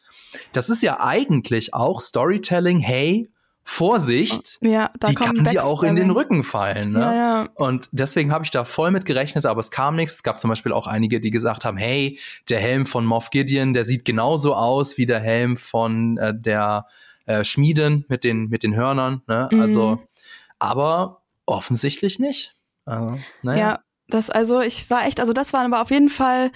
Das 0.51 0.69
ist 0.69 0.83
ja 0.83 0.99
eigentlich 0.99 1.73
auch 1.73 1.99
Storytelling, 1.99 2.77
hey, 2.77 3.27
Vorsicht, 3.71 4.57
ja, 4.61 4.89
die 5.07 5.13
kann 5.13 5.45
dir 5.45 5.63
auch 5.63 5.83
in 5.83 5.95
den 5.95 6.09
Rücken 6.09 6.41
fallen. 6.41 6.91
Ne? 6.91 6.99
Ja, 7.01 7.13
ja. 7.13 7.49
Und 7.53 7.87
deswegen 7.91 8.31
habe 8.31 8.43
ich 8.43 8.49
da 8.49 8.65
voll 8.65 8.89
mit 8.89 9.05
gerechnet, 9.05 9.45
aber 9.45 9.59
es 9.59 9.69
kam 9.69 9.95
nichts. 9.95 10.15
Es 10.15 10.23
gab 10.23 10.39
zum 10.39 10.49
Beispiel 10.49 10.73
auch 10.73 10.87
einige, 10.87 11.21
die 11.21 11.29
gesagt 11.29 11.65
haben, 11.65 11.77
hey, 11.77 12.19
der 12.49 12.59
Helm 12.59 12.87
von 12.87 13.05
Moff 13.05 13.29
Gideon, 13.29 13.73
der 13.73 13.85
sieht 13.85 14.05
genauso 14.05 14.55
aus 14.55 14.97
wie 14.97 15.05
der 15.05 15.19
Helm 15.19 15.55
von 15.55 16.17
äh, 16.17 16.33
der 16.35 16.87
äh, 17.27 17.43
Schmieden 17.43 18.05
mit 18.09 18.23
den, 18.23 18.49
mit 18.49 18.63
den 18.63 18.75
Hörnern. 18.75 19.21
Ne? 19.27 19.47
Mhm. 19.51 19.61
Also, 19.61 20.01
aber 20.57 21.21
offensichtlich 21.45 22.17
nicht. 22.17 22.55
Also, 22.85 23.19
naja. 23.43 23.59
Ja, 23.59 23.79
das, 24.07 24.31
also 24.31 24.61
ich 24.61 24.89
war 24.89 25.05
echt, 25.05 25.19
also 25.19 25.31
das 25.31 25.53
war 25.53 25.63
aber 25.63 25.81
auf 25.81 25.91
jeden 25.91 26.09
Fall 26.09 26.51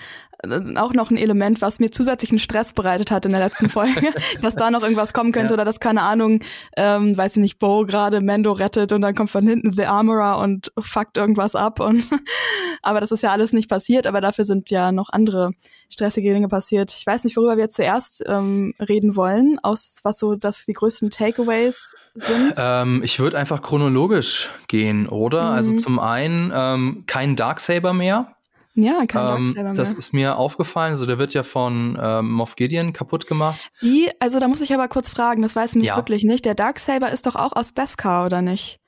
auch 0.76 0.94
noch 0.94 1.10
ein 1.10 1.18
Element, 1.18 1.62
was 1.62 1.80
mir 1.80 1.92
zusätzlichen 1.92 2.40
Stress 2.40 2.74
bereitet 2.74 3.12
hat 3.12 3.26
in 3.26 3.32
der 3.32 3.40
letzten 3.40 3.70
Folge, 3.70 4.14
dass 4.42 4.56
da 4.56 4.72
noch 4.72 4.82
irgendwas 4.82 5.14
kommen 5.14 5.32
könnte 5.32 5.50
ja. 5.50 5.54
oder 5.54 5.66
dass, 5.66 5.80
keine 5.80 6.02
Ahnung, 6.02 6.42
ähm, 6.76 7.16
weiß 7.18 7.38
ich 7.38 7.42
nicht, 7.42 7.60
Bo 7.60 7.86
gerade 7.86 8.22
Mando 8.22 8.52
rettet 8.52 8.92
und 8.92 9.02
dann 9.02 9.16
kommt 9.16 9.30
von 9.30 9.48
hinten 9.48 9.74
The 9.74 9.86
Armorer 9.86 10.40
und 10.40 10.72
fuckt 10.78 11.18
irgendwas 11.18 11.56
ab 11.56 11.80
und 11.80 12.08
aber 12.82 13.00
das 13.00 13.12
ist 13.12 13.24
ja 13.24 13.32
alles 13.32 13.54
nicht 13.54 13.70
passiert, 13.70 14.06
aber 14.08 14.22
dafür 14.22 14.46
sind 14.46 14.70
ja 14.70 14.92
noch 14.92 15.10
andere 15.10 15.52
stressige 15.90 16.34
Dinge 16.34 16.48
passiert. 16.48 16.94
Ich 16.98 17.06
weiß 17.06 17.24
nicht, 17.24 17.38
worüber 17.38 17.58
wir 17.58 17.70
zuerst 17.70 18.24
ähm, 18.28 18.74
reden 18.80 19.16
wollen, 19.16 19.60
aus 19.62 19.98
was 20.04 20.20
so 20.20 20.36
dass 20.36 20.66
die 20.66 20.74
größten 20.74 21.10
Takeaways 21.10 21.96
sind. 22.16 22.54
Ähm, 22.58 23.02
ich 23.04 23.20
würde 23.20 23.38
einfach 23.38 23.62
chronologisch 23.62 24.50
gehen, 24.68 25.08
oder? 25.08 25.44
Also 25.44 25.72
mhm. 25.72 25.74
Also 25.74 25.78
zum 25.78 26.00
einen 26.00 26.52
ähm, 26.54 27.04
kein 27.08 27.38
Darksaber 27.38 27.94
mehr. 27.94 28.36
Ja, 28.76 29.06
kein 29.06 29.38
ähm, 29.38 29.54
mehr. 29.54 29.74
Das 29.74 29.94
ist 29.94 30.14
mir 30.14 30.38
aufgefallen. 30.38 30.92
Also 30.92 31.06
der 31.06 31.20
wird 31.20 31.34
ja 31.34 31.44
von 31.44 31.98
ähm, 32.02 32.32
Moff 32.32 32.56
Gideon 32.56 32.92
kaputt 32.92 33.28
gemacht. 33.28 33.72
Wie? 33.80 34.10
Also 34.20 34.40
da 34.40 34.48
muss 34.48 34.62
ich 34.62 34.74
aber 34.74 34.88
kurz 34.88 35.10
fragen, 35.10 35.42
das 35.44 35.56
weiß 35.56 35.76
mich 35.76 35.86
ja. 35.86 35.96
wirklich 35.96 36.24
nicht. 36.24 36.44
Der 36.46 36.56
Darksaber 36.56 37.12
ist 37.12 37.26
doch 37.28 37.36
auch 37.36 37.54
aus 37.54 37.72
Beskar, 37.72 38.26
oder 38.26 38.42
nicht? 38.42 38.80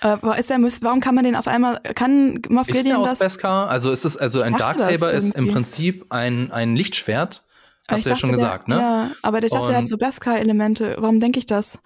Äh, 0.00 0.16
ist 0.38 0.48
der, 0.48 0.58
warum 0.80 1.00
kann 1.00 1.14
man 1.14 1.24
den 1.24 1.36
auf 1.36 1.48
einmal, 1.48 1.80
kann 1.94 2.40
Moff 2.48 2.68
ist 2.68 2.78
Gideon 2.78 3.02
der 3.02 3.12
aus 3.12 3.18
Beskar? 3.18 3.68
Also 3.68 3.90
ist 3.90 4.04
es, 4.04 4.16
also 4.16 4.40
ein 4.40 4.56
Darksaber 4.56 5.12
ist 5.12 5.34
im 5.34 5.48
Prinzip 5.48 6.06
ein, 6.10 6.50
ein 6.50 6.74
Lichtschwert. 6.74 7.44
Hast 7.88 8.06
du 8.06 8.10
ja 8.10 8.16
schon 8.16 8.30
der, 8.30 8.38
gesagt, 8.38 8.68
ne? 8.68 8.76
Ja, 8.76 9.10
aber 9.22 9.40
der 9.40 9.50
dachte, 9.50 9.68
der 9.68 9.78
hat 9.78 9.88
so 9.88 9.98
Beskar-Elemente. 9.98 10.96
Warum 10.98 11.20
denke 11.20 11.38
ich 11.38 11.46
das? 11.46 11.78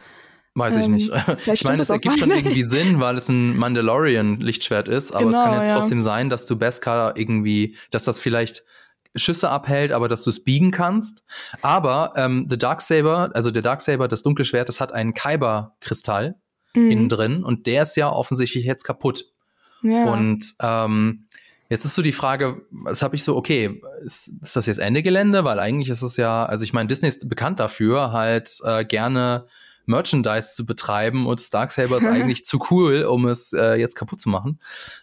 Weiß 0.56 0.76
ich 0.76 0.86
ähm, 0.86 0.92
nicht. 0.92 1.12
Ich 1.52 1.64
meine, 1.64 1.82
es 1.82 1.90
ergibt 1.90 2.18
schon 2.18 2.30
irgendwie 2.30 2.64
Sinn, 2.64 2.98
weil 2.98 3.16
es 3.18 3.28
ein 3.28 3.56
Mandalorian-Lichtschwert 3.56 4.88
ist, 4.88 5.12
aber 5.12 5.26
genau, 5.26 5.38
es 5.38 5.44
kann 5.44 5.54
ja, 5.54 5.64
ja, 5.64 5.78
trotzdem 5.78 6.00
sein, 6.00 6.30
dass 6.30 6.46
du 6.46 6.56
Beskar 6.56 7.16
irgendwie, 7.16 7.76
dass 7.90 8.04
das 8.04 8.20
vielleicht 8.20 8.64
Schüsse 9.14 9.50
abhält, 9.50 9.92
aber 9.92 10.08
dass 10.08 10.24
du 10.24 10.30
es 10.30 10.42
biegen 10.42 10.70
kannst. 10.70 11.24
Aber 11.60 12.12
ähm, 12.16 12.46
The 12.48 12.58
Darksaber, 12.58 13.30
also 13.34 13.50
der 13.50 13.62
Darksaber, 13.62 14.08
das 14.08 14.22
dunkle 14.22 14.46
Schwert, 14.46 14.68
das 14.70 14.80
hat 14.80 14.92
einen 14.92 15.12
Kyber-Kristall 15.12 16.36
mhm. 16.74 16.90
innen 16.90 17.08
drin 17.10 17.44
und 17.44 17.66
der 17.66 17.82
ist 17.82 17.96
ja 17.96 18.10
offensichtlich 18.10 18.64
jetzt 18.64 18.84
kaputt. 18.84 19.24
Ja. 19.82 20.04
Und 20.06 20.54
ähm, 20.60 21.26
Jetzt 21.68 21.84
ist 21.84 21.96
so 21.96 22.02
die 22.02 22.12
Frage, 22.12 22.62
was 22.70 23.02
habe 23.02 23.16
ich 23.16 23.24
so, 23.24 23.36
okay, 23.36 23.82
ist, 24.04 24.28
ist 24.40 24.54
das 24.54 24.66
jetzt 24.66 24.78
Ende 24.78 25.02
Gelände? 25.02 25.42
Weil 25.42 25.58
eigentlich 25.58 25.88
ist 25.88 26.02
es 26.02 26.16
ja, 26.16 26.46
also 26.46 26.62
ich 26.62 26.72
meine, 26.72 26.86
Disney 26.86 27.08
ist 27.08 27.28
bekannt 27.28 27.58
dafür, 27.58 28.12
halt 28.12 28.60
äh, 28.64 28.84
gerne 28.84 29.46
Merchandise 29.86 30.54
zu 30.54 30.66
betreiben 30.66 31.26
und 31.26 31.54
Darksaber 31.54 31.96
ist 31.96 32.06
eigentlich 32.06 32.44
zu 32.44 32.60
cool, 32.70 33.04
um 33.04 33.26
es 33.26 33.52
äh, 33.52 33.74
jetzt 33.74 33.94
kaputt 33.96 34.20
zu 34.20 34.28
machen. 34.28 34.60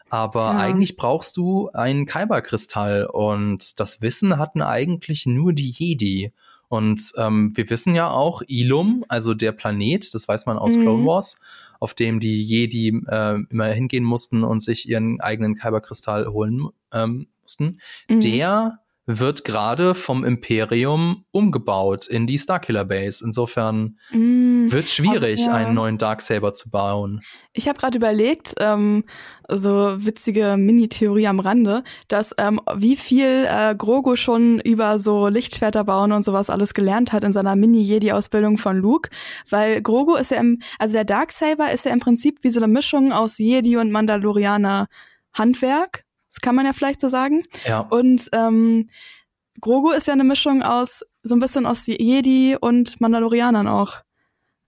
Aber 0.09 0.51
Tja. 0.51 0.59
eigentlich 0.59 0.95
brauchst 0.95 1.37
du 1.37 1.69
einen 1.71 2.05
Kyber-Kristall 2.05 3.05
und 3.05 3.79
das 3.79 4.01
Wissen 4.01 4.37
hatten 4.37 4.61
eigentlich 4.61 5.25
nur 5.25 5.53
die 5.53 5.71
Jedi. 5.71 6.31
Und 6.69 7.13
ähm, 7.17 7.55
wir 7.55 7.69
wissen 7.69 7.93
ja 7.93 8.09
auch, 8.09 8.41
Ilum, 8.47 9.05
also 9.07 9.35
der 9.35 9.51
Planet, 9.51 10.11
das 10.13 10.27
weiß 10.27 10.47
man 10.47 10.57
aus 10.57 10.75
mhm. 10.75 10.81
Clone 10.81 11.05
Wars, 11.05 11.35
auf 11.79 11.93
dem 11.93 12.19
die 12.19 12.41
Jedi 12.43 12.89
äh, 13.07 13.39
immer 13.49 13.65
hingehen 13.67 14.03
mussten 14.03 14.43
und 14.43 14.61
sich 14.61 14.89
ihren 14.89 15.21
eigenen 15.21 15.55
Kyber-Kristall 15.55 16.27
holen 16.27 16.69
ähm, 16.91 17.27
mussten, 17.43 17.79
mhm. 18.09 18.19
der 18.21 18.79
wird 19.05 19.43
gerade 19.43 19.95
vom 19.95 20.23
Imperium 20.23 21.25
umgebaut 21.31 22.07
in 22.07 22.25
die 22.25 22.39
Starkiller 22.39 22.85
Base. 22.85 23.23
Insofern 23.23 23.97
mm, 24.11 24.71
wird 24.71 24.89
schwierig, 24.89 25.45
ja. 25.45 25.53
einen 25.53 25.73
neuen 25.73 25.97
Darksaber 25.97 26.53
zu 26.53 26.69
bauen. 26.69 27.21
Ich 27.51 27.67
habe 27.67 27.77
gerade 27.77 27.97
überlegt, 27.97 28.55
ähm, 28.59 29.03
so 29.49 29.93
witzige 29.97 30.55
Mini-Theorie 30.57 31.27
am 31.27 31.41
Rande, 31.41 31.83
dass 32.07 32.33
ähm, 32.37 32.61
wie 32.75 32.95
viel 32.95 33.45
äh, 33.45 33.75
Grogu 33.75 34.15
schon 34.15 34.61
über 34.61 34.97
so 34.99 35.27
Lichtschwerter 35.27 35.83
bauen 35.83 36.13
und 36.13 36.23
sowas 36.23 36.49
alles 36.49 36.73
gelernt 36.73 37.11
hat 37.11 37.25
in 37.25 37.33
seiner 37.33 37.57
Mini-Jedi-Ausbildung 37.57 38.57
von 38.57 38.77
Luke. 38.77 39.09
Weil 39.49 39.81
Grogu 39.81 40.15
ist 40.15 40.31
ja 40.31 40.37
im, 40.37 40.61
also 40.79 40.93
der 40.93 41.05
Darksaber 41.05 41.71
ist 41.71 41.83
ja 41.83 41.91
im 41.91 41.99
Prinzip 41.99 42.39
wie 42.41 42.49
so 42.49 42.61
eine 42.61 42.71
Mischung 42.71 43.11
aus 43.11 43.37
Jedi 43.37 43.75
und 43.75 43.91
Mandalorianer 43.91 44.87
Handwerk. 45.33 46.05
Das 46.33 46.41
kann 46.41 46.55
man 46.55 46.65
ja 46.65 46.73
vielleicht 46.73 46.99
so 46.99 47.09
sagen. 47.09 47.43
Ja. 47.63 47.81
Und 47.81 48.27
ähm, 48.33 48.89
Grogu 49.61 49.91
ist 49.91 50.07
ja 50.07 50.13
eine 50.13 50.23
Mischung 50.23 50.63
aus, 50.63 51.05
so 51.21 51.35
ein 51.35 51.39
bisschen 51.39 51.67
aus 51.67 51.85
Jedi 51.85 52.57
und 52.59 52.99
Mandalorianern 52.99 53.67
auch. 53.67 54.01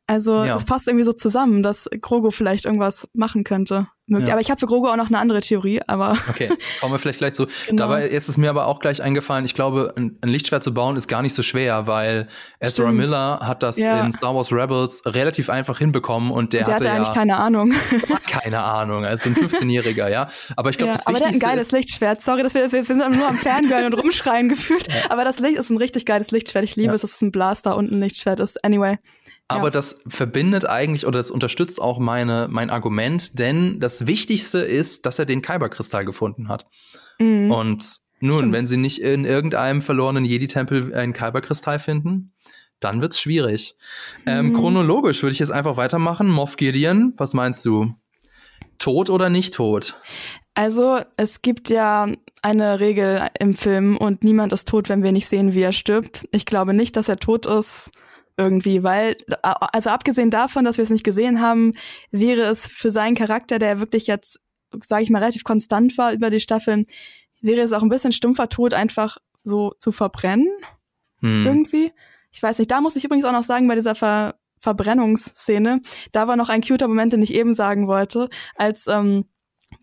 Also 0.07 0.41
es 0.41 0.47
ja. 0.47 0.57
passt 0.57 0.87
irgendwie 0.87 1.05
so 1.05 1.13
zusammen, 1.13 1.63
dass 1.63 1.89
Grogo 2.01 2.29
vielleicht 2.29 2.65
irgendwas 2.65 3.07
machen 3.13 3.43
könnte. 3.43 3.87
Ja. 4.07 4.33
Aber 4.33 4.41
ich 4.41 4.51
habe 4.51 4.59
für 4.59 4.67
Grogo 4.67 4.87
auch 4.87 4.97
noch 4.97 5.07
eine 5.07 5.17
andere 5.17 5.39
Theorie, 5.39 5.81
aber. 5.87 6.15
Okay, 6.29 6.49
kommen 6.79 6.93
wir 6.93 6.99
vielleicht 6.99 7.19
gleich 7.19 7.33
zu. 7.33 7.47
Genau. 7.67 7.83
Dabei 7.83 8.11
jetzt 8.11 8.29
ist 8.29 8.37
mir 8.37 8.49
aber 8.49 8.67
auch 8.67 8.79
gleich 8.79 9.01
eingefallen, 9.01 9.45
ich 9.45 9.55
glaube, 9.55 9.93
ein, 9.95 10.17
ein 10.21 10.29
Lichtschwert 10.29 10.63
zu 10.63 10.73
bauen 10.73 10.95
ist 10.95 11.07
gar 11.07 11.21
nicht 11.21 11.33
so 11.33 11.41
schwer, 11.41 11.87
weil 11.87 12.27
Ezra 12.59 12.83
Stimmt. 12.83 12.97
Miller 12.97 13.39
hat 13.41 13.63
das 13.63 13.77
ja. 13.77 14.03
in 14.03 14.11
Star 14.11 14.35
Wars 14.35 14.51
Rebels 14.51 15.01
relativ 15.05 15.49
einfach 15.49 15.79
hinbekommen 15.79 16.31
und 16.31 16.53
der, 16.53 16.65
der 16.65 16.75
hatte, 16.75 16.89
hatte 16.89 16.95
eigentlich 16.95 17.15
keine 17.15 17.37
Ahnung. 17.37 17.73
keine 18.27 18.61
Ahnung, 18.61 19.05
also 19.05 19.29
ein 19.29 19.35
15-Jähriger, 19.35 20.09
ja. 20.09 20.27
Aber 20.55 20.69
ich 20.69 20.77
glaube, 20.77 20.91
ja, 20.91 20.97
das 20.97 21.07
aber 21.07 21.17
der 21.17 21.27
hat 21.27 21.33
ein 21.33 21.39
geiles 21.39 21.71
Lichtschwert. 21.71 22.21
Sorry, 22.21 22.43
dass 22.43 22.53
wir, 22.53 22.71
wir 22.71 22.83
sind 22.83 22.97
nur 22.97 23.27
am 23.27 23.37
Fangirlen 23.37 23.85
und 23.85 23.99
rumschreien 23.99 24.49
gefühlt. 24.49 24.87
Aber 25.09 25.23
das 25.23 25.39
Licht 25.39 25.57
ist 25.57 25.71
ein 25.71 25.77
richtig 25.77 26.05
geiles 26.05 26.29
Lichtschwert. 26.29 26.65
Ich 26.65 26.75
liebe 26.75 26.93
es, 26.93 27.01
dass 27.01 27.15
es 27.15 27.21
ein 27.21 27.31
Blaster 27.31 27.75
und 27.75 27.91
ein 27.91 27.99
Lichtschwert 28.01 28.39
ist. 28.39 28.63
Anyway. 28.63 28.99
Aber 29.47 29.65
ja. 29.65 29.71
das 29.71 30.01
verbindet 30.07 30.67
eigentlich 30.67 31.05
oder 31.05 31.19
das 31.19 31.29
unterstützt 31.29 31.79
auch 31.79 31.99
meine, 31.99 32.47
mein 32.49 32.71
Argument, 32.71 33.37
denn 33.37 33.79
das 33.79 34.07
Wichtigste 34.07 34.59
ist, 34.59 35.05
dass 35.05 35.19
er 35.19 35.25
den 35.25 35.43
Kyberkristall 35.43 36.03
gefunden 36.03 36.49
hat. 36.49 36.65
Mhm. 37.19 37.51
Und 37.51 37.85
nun, 38.19 38.37
Stimmt. 38.37 38.53
wenn 38.53 38.65
sie 38.65 38.77
nicht 38.77 39.01
in 39.01 39.23
irgendeinem 39.23 39.81
verlorenen 39.81 40.25
Jedi-Tempel 40.25 40.95
einen 40.95 41.13
Kyberkristall 41.13 41.77
finden, 41.79 42.33
dann 42.79 43.01
wird's 43.01 43.19
schwierig. 43.19 43.77
Ähm, 44.25 44.47
mhm. 44.47 44.51
Ähm, 44.51 44.53
chronologisch 44.55 45.21
würde 45.21 45.33
ich 45.33 45.39
jetzt 45.39 45.51
einfach 45.51 45.77
weitermachen. 45.77 46.27
Moff 46.27 46.57
Gideon, 46.57 47.13
was 47.17 47.33
meinst 47.33 47.63
du? 47.65 47.93
Tot 48.79 49.09
oder 49.09 49.29
nicht 49.29 49.53
tot? 49.53 50.01
Also, 50.55 51.01
es 51.17 51.41
gibt 51.41 51.69
ja 51.69 52.07
eine 52.41 52.79
Regel 52.79 53.27
im 53.39 53.55
Film 53.55 53.97
und 53.97 54.23
niemand 54.23 54.53
ist 54.53 54.67
tot, 54.67 54.89
wenn 54.89 55.03
wir 55.03 55.11
nicht 55.11 55.27
sehen, 55.27 55.53
wie 55.53 55.61
er 55.61 55.71
stirbt. 55.71 56.27
Ich 56.31 56.45
glaube 56.45 56.73
nicht, 56.73 56.95
dass 56.95 57.09
er 57.09 57.17
tot 57.17 57.45
ist 57.45 57.91
irgendwie, 58.37 58.83
weil, 58.83 59.17
also 59.41 59.89
abgesehen 59.89 60.29
davon, 60.29 60.65
dass 60.65 60.77
wir 60.77 60.83
es 60.83 60.89
nicht 60.89 61.03
gesehen 61.03 61.41
haben, 61.41 61.71
wäre 62.11 62.43
es 62.43 62.67
für 62.67 62.91
seinen 62.91 63.15
Charakter, 63.15 63.59
der 63.59 63.79
wirklich 63.79 64.07
jetzt, 64.07 64.39
sage 64.81 65.03
ich 65.03 65.09
mal, 65.09 65.19
relativ 65.19 65.43
konstant 65.43 65.97
war 65.97 66.11
über 66.11 66.29
die 66.29 66.39
Staffeln, 66.39 66.85
wäre 67.41 67.61
es 67.61 67.71
auch 67.71 67.81
ein 67.81 67.89
bisschen 67.89 68.11
stumpfer 68.11 68.49
Tod, 68.49 68.73
einfach 68.73 69.17
so 69.43 69.73
zu 69.79 69.91
verbrennen. 69.91 70.49
Hm. 71.21 71.45
Irgendwie. 71.45 71.91
Ich 72.31 72.43
weiß 72.43 72.59
nicht, 72.59 72.71
da 72.71 72.81
muss 72.81 72.95
ich 72.95 73.05
übrigens 73.05 73.25
auch 73.25 73.31
noch 73.31 73.43
sagen, 73.43 73.67
bei 73.67 73.75
dieser 73.75 73.95
Ver 73.95 74.35
Verbrennungsszene, 74.57 75.81
da 76.11 76.27
war 76.27 76.37
noch 76.37 76.49
ein 76.49 76.61
cuter 76.61 76.87
Moment, 76.87 77.13
den 77.13 77.21
ich 77.21 77.33
eben 77.33 77.53
sagen 77.53 77.87
wollte, 77.87 78.29
als 78.55 78.87
ähm, 78.87 79.25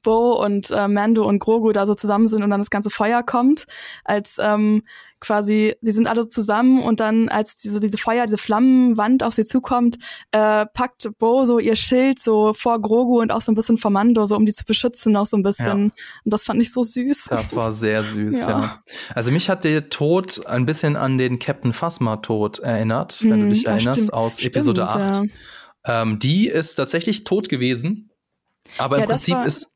Bo 0.03 0.33
und 0.43 0.71
äh, 0.71 0.89
Mando 0.89 1.25
und 1.25 1.39
Grogu 1.39 1.73
da 1.73 1.87
so 1.87 1.95
zusammen 1.95 2.27
sind 2.27 2.43
und 2.43 2.51
dann 2.51 2.61
das 2.61 2.71
ganze 2.71 2.91
Feuer 2.91 3.23
kommt, 3.23 3.67
als 4.03 4.39
ähm, 4.41 4.83
quasi, 5.23 5.77
sie 5.81 5.93
sind 5.93 6.09
alle 6.09 6.29
zusammen 6.29 6.83
und 6.83 6.99
dann, 6.99 7.29
als 7.29 7.55
diese, 7.55 7.79
diese 7.79 7.97
Feuer, 7.97 8.27
diese 8.27 8.39
Flammenwand 8.39 9.23
auf 9.23 9.35
sie 9.35 9.45
zukommt, 9.45 9.97
äh, 10.33 10.67
packt 10.67 11.09
Bo 11.19 11.45
so 11.45 11.61
ihr 11.61 11.77
Schild 11.77 12.19
so 12.19 12.53
vor 12.53 12.83
Grogu 12.83 13.21
und 13.21 13.31
auch 13.31 13.41
so 13.41 13.53
ein 13.53 13.55
bisschen 13.55 13.79
vor 13.79 13.93
Mando, 13.93 14.27
so 14.27 14.37
um 14.37 14.45
die 14.45 14.53
zu 14.53 14.65
beschützen, 14.65 15.17
auch 15.17 15.27
so 15.27 15.37
ein 15.37 15.45
bisschen. 15.45 15.67
Ja. 15.87 15.95
Und 16.25 16.33
das 16.33 16.43
fand 16.43 16.61
ich 16.61 16.73
so 16.73 16.83
süß. 16.83 17.27
Das 17.31 17.55
war 17.55 17.71
sehr 17.71 18.03
süß, 18.03 18.41
ja. 18.41 18.49
ja. 18.49 18.83
Also 19.15 19.31
mich 19.31 19.49
hat 19.49 19.63
der 19.63 19.89
Tod 19.91 20.45
ein 20.47 20.67
bisschen 20.67 20.97
an 20.97 21.19
den 21.19 21.39
Captain 21.39 21.73
Phasma-Tod 21.73 22.59
erinnert, 22.59 23.23
wenn 23.23 23.33
hm, 23.33 23.41
du 23.43 23.49
dich 23.51 23.67
erinnerst, 23.67 24.01
stimmt. 24.01 24.13
aus 24.13 24.35
stimmt, 24.35 24.57
Episode 24.57 24.85
8. 24.87 25.25
Ja. 25.87 26.03
Ähm, 26.03 26.19
die 26.19 26.49
ist 26.49 26.75
tatsächlich 26.75 27.23
tot 27.23 27.49
gewesen. 27.49 28.11
Aber 28.79 28.99
im 28.99 29.05
Prinzip 29.05 29.37
ist 29.45 29.72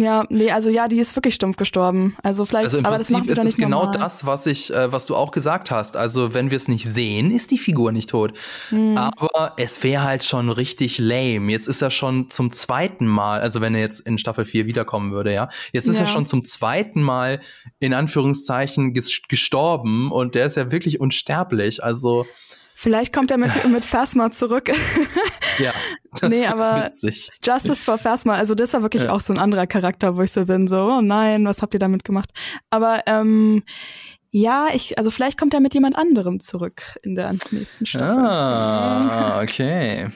ja, 0.00 0.24
nee, 0.28 0.52
also 0.52 0.70
ja, 0.70 0.86
die 0.86 0.98
ist 0.98 1.16
wirklich 1.16 1.34
stumpf 1.34 1.56
gestorben. 1.56 2.16
Also 2.22 2.44
vielleicht, 2.44 2.66
also 2.66 2.78
im 2.78 2.86
aber 2.86 2.96
Prinzip 2.96 3.16
das 3.16 3.36
macht 3.36 3.46
ist 3.46 3.50
es 3.50 3.56
genau 3.56 3.86
normal. 3.86 3.98
das, 3.98 4.24
was 4.24 4.46
ich, 4.46 4.72
äh, 4.72 4.92
was 4.92 5.06
du 5.06 5.16
auch 5.16 5.32
gesagt 5.32 5.72
hast. 5.72 5.96
Also 5.96 6.34
wenn 6.34 6.50
wir 6.50 6.56
es 6.56 6.68
nicht 6.68 6.88
sehen, 6.88 7.32
ist 7.32 7.50
die 7.50 7.58
Figur 7.58 7.90
nicht 7.90 8.10
tot. 8.10 8.32
Hm. 8.68 8.96
Aber 8.96 9.54
es 9.56 9.82
wäre 9.82 10.04
halt 10.04 10.22
schon 10.22 10.50
richtig 10.50 10.98
lame. 10.98 11.50
Jetzt 11.50 11.66
ist 11.66 11.82
er 11.82 11.90
schon 11.90 12.30
zum 12.30 12.52
zweiten 12.52 13.08
Mal, 13.08 13.40
also 13.40 13.60
wenn 13.60 13.74
er 13.74 13.80
jetzt 13.80 13.98
in 13.98 14.18
Staffel 14.18 14.44
4 14.44 14.66
wiederkommen 14.66 15.10
würde, 15.10 15.34
ja. 15.34 15.48
Jetzt 15.72 15.88
ist 15.88 15.96
ja. 15.96 16.02
er 16.02 16.06
schon 16.06 16.26
zum 16.26 16.44
zweiten 16.44 17.02
Mal 17.02 17.40
in 17.80 17.92
Anführungszeichen 17.92 18.94
gestorben 18.94 20.12
und 20.12 20.36
der 20.36 20.46
ist 20.46 20.56
ja 20.56 20.70
wirklich 20.70 21.00
unsterblich. 21.00 21.82
Also 21.82 22.24
Vielleicht 22.80 23.12
kommt 23.12 23.32
er 23.32 23.38
mit, 23.38 23.50
mit 23.68 23.84
Phasma 23.84 24.30
zurück. 24.30 24.70
ja. 25.64 25.72
Das 26.12 26.30
nee, 26.30 26.46
aber 26.46 26.84
witzig. 26.84 27.30
Justice 27.44 27.82
for 27.82 27.98
Phasma, 27.98 28.34
also 28.34 28.54
das 28.54 28.72
war 28.72 28.82
wirklich 28.82 29.04
ja. 29.04 29.12
auch 29.12 29.20
so 29.20 29.32
ein 29.32 29.38
anderer 29.38 29.66
Charakter, 29.66 30.16
wo 30.16 30.22
ich 30.22 30.32
so 30.32 30.44
bin, 30.44 30.68
so, 30.68 30.76
oh 30.76 31.00
nein, 31.00 31.44
was 31.46 31.62
habt 31.62 31.74
ihr 31.74 31.80
damit 31.80 32.04
gemacht? 32.04 32.30
Aber 32.70 33.02
ähm, 33.06 33.62
ja, 34.30 34.68
ich, 34.72 34.98
also 34.98 35.10
vielleicht 35.10 35.38
kommt 35.38 35.54
er 35.54 35.60
mit 35.60 35.74
jemand 35.74 35.96
anderem 35.96 36.40
zurück 36.40 36.98
in 37.02 37.14
der 37.14 37.34
nächsten 37.50 37.86
Staffel. 37.86 38.18
Ah, 38.18 39.40
okay. 39.42 40.08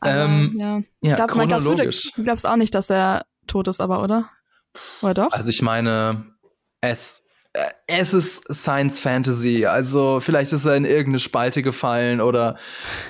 aber, 0.00 0.24
ähm, 0.24 0.56
ja. 0.58 0.80
Ich 1.00 1.10
ja, 1.10 1.16
glaub, 1.16 1.30
chronologisch. 1.30 2.12
Du, 2.12 2.20
du 2.20 2.24
glaubst 2.24 2.46
auch 2.46 2.56
nicht, 2.56 2.74
dass 2.74 2.90
er 2.90 3.24
tot 3.46 3.68
ist, 3.68 3.80
aber, 3.80 4.02
oder? 4.02 4.30
Oder 5.02 5.14
doch? 5.14 5.32
Also 5.32 5.50
ich 5.50 5.60
meine, 5.60 6.24
es 6.80 7.26
es 7.86 8.14
ist 8.14 8.44
Science 8.52 8.98
Fantasy, 8.98 9.66
also 9.66 10.20
vielleicht 10.20 10.52
ist 10.52 10.64
er 10.64 10.74
in 10.74 10.86
irgendeine 10.86 11.18
Spalte 11.18 11.62
gefallen 11.62 12.22
oder 12.22 12.56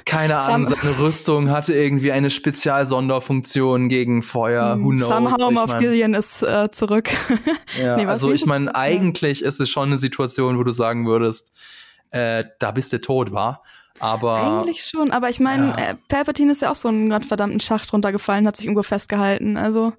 keine 0.04 0.36
Ahnung, 0.40 0.66
seine 0.66 0.98
Rüstung 0.98 1.50
hatte 1.50 1.74
irgendwie 1.74 2.10
eine 2.10 2.28
Spezialsonderfunktion 2.28 3.88
gegen 3.88 4.22
Feuer. 4.22 4.78
Who 4.80 4.90
knows? 4.90 5.08
Somehow 5.08 5.48
ich 5.48 5.54
Moff 5.54 5.76
Gideon 5.78 6.14
ist 6.14 6.42
äh, 6.42 6.70
zurück. 6.72 7.10
ja, 7.80 7.96
nee, 7.96 8.06
also 8.06 8.32
ich 8.32 8.44
meine, 8.44 8.74
eigentlich 8.74 9.44
ist 9.44 9.60
es 9.60 9.70
schon 9.70 9.90
eine 9.90 9.98
Situation, 9.98 10.58
wo 10.58 10.64
du 10.64 10.72
sagen 10.72 11.06
würdest, 11.06 11.52
äh, 12.10 12.44
da 12.58 12.72
bist 12.72 12.92
du 12.92 13.00
tot, 13.00 13.30
war. 13.30 13.62
Aber 14.00 14.60
eigentlich 14.60 14.84
schon, 14.84 15.12
aber 15.12 15.30
ich 15.30 15.38
meine, 15.38 15.68
ja. 15.68 15.76
äh, 15.76 15.94
Palpatine 16.08 16.50
ist 16.50 16.62
ja 16.62 16.72
auch 16.72 16.76
so 16.76 16.88
einen 16.88 17.10
gottverdammten 17.10 17.60
Schacht 17.60 17.92
runtergefallen, 17.92 18.48
hat 18.48 18.56
sich 18.56 18.66
irgendwo 18.66 18.82
festgehalten, 18.82 19.56
also 19.56 19.92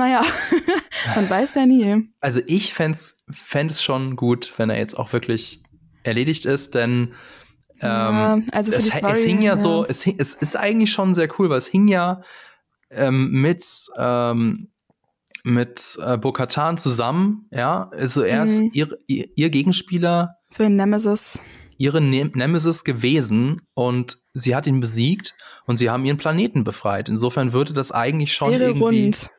naja, 0.00 0.24
man 1.14 1.28
weiß 1.28 1.54
ja 1.54 1.66
nie. 1.66 2.10
Also 2.20 2.40
ich 2.46 2.74
fände 2.74 2.96
es 2.96 3.82
schon 3.82 4.16
gut, 4.16 4.54
wenn 4.56 4.70
er 4.70 4.78
jetzt 4.78 4.98
auch 4.98 5.12
wirklich 5.12 5.62
erledigt 6.02 6.46
ist, 6.46 6.74
denn 6.74 7.12
ähm, 7.82 7.88
ja, 7.88 8.38
also 8.52 8.72
es, 8.72 8.86
Story, 8.86 9.12
es, 9.12 9.24
hing 9.24 9.42
ja, 9.42 9.52
ja, 9.52 9.56
so, 9.56 9.84
es, 9.86 10.06
es 10.06 10.34
ist 10.34 10.56
eigentlich 10.56 10.90
schon 10.90 11.14
sehr 11.14 11.28
cool, 11.38 11.50
weil 11.50 11.58
es 11.58 11.66
hing 11.66 11.88
ja 11.88 12.20
ähm, 12.90 13.30
mit 13.30 13.64
ähm, 13.98 14.70
mit 15.42 15.98
äh, 16.04 16.18
Bo-Katan 16.18 16.76
zusammen, 16.76 17.46
ja, 17.50 17.88
also 17.92 18.22
er 18.22 18.44
ist 18.44 18.60
mhm. 18.60 18.70
ihr, 18.72 18.98
ihr, 19.06 19.26
ihr 19.34 19.50
Gegenspieler. 19.50 20.36
So 20.50 20.64
ein 20.64 20.76
Nemesis. 20.76 21.38
Ihre 21.78 22.02
ne 22.02 22.30
Nemesis 22.34 22.84
gewesen 22.84 23.62
und 23.72 24.18
sie 24.34 24.54
hat 24.54 24.66
ihn 24.66 24.80
besiegt 24.80 25.34
und 25.64 25.76
sie 25.76 25.88
haben 25.88 26.04
ihren 26.04 26.18
Planeten 26.18 26.62
befreit. 26.62 27.08
Insofern 27.08 27.54
würde 27.54 27.72
das 27.72 27.90
eigentlich 27.90 28.34
schon 28.34 28.52
Ihre 28.52 28.64
irgendwie 28.64 29.04
rund. 29.06 29.30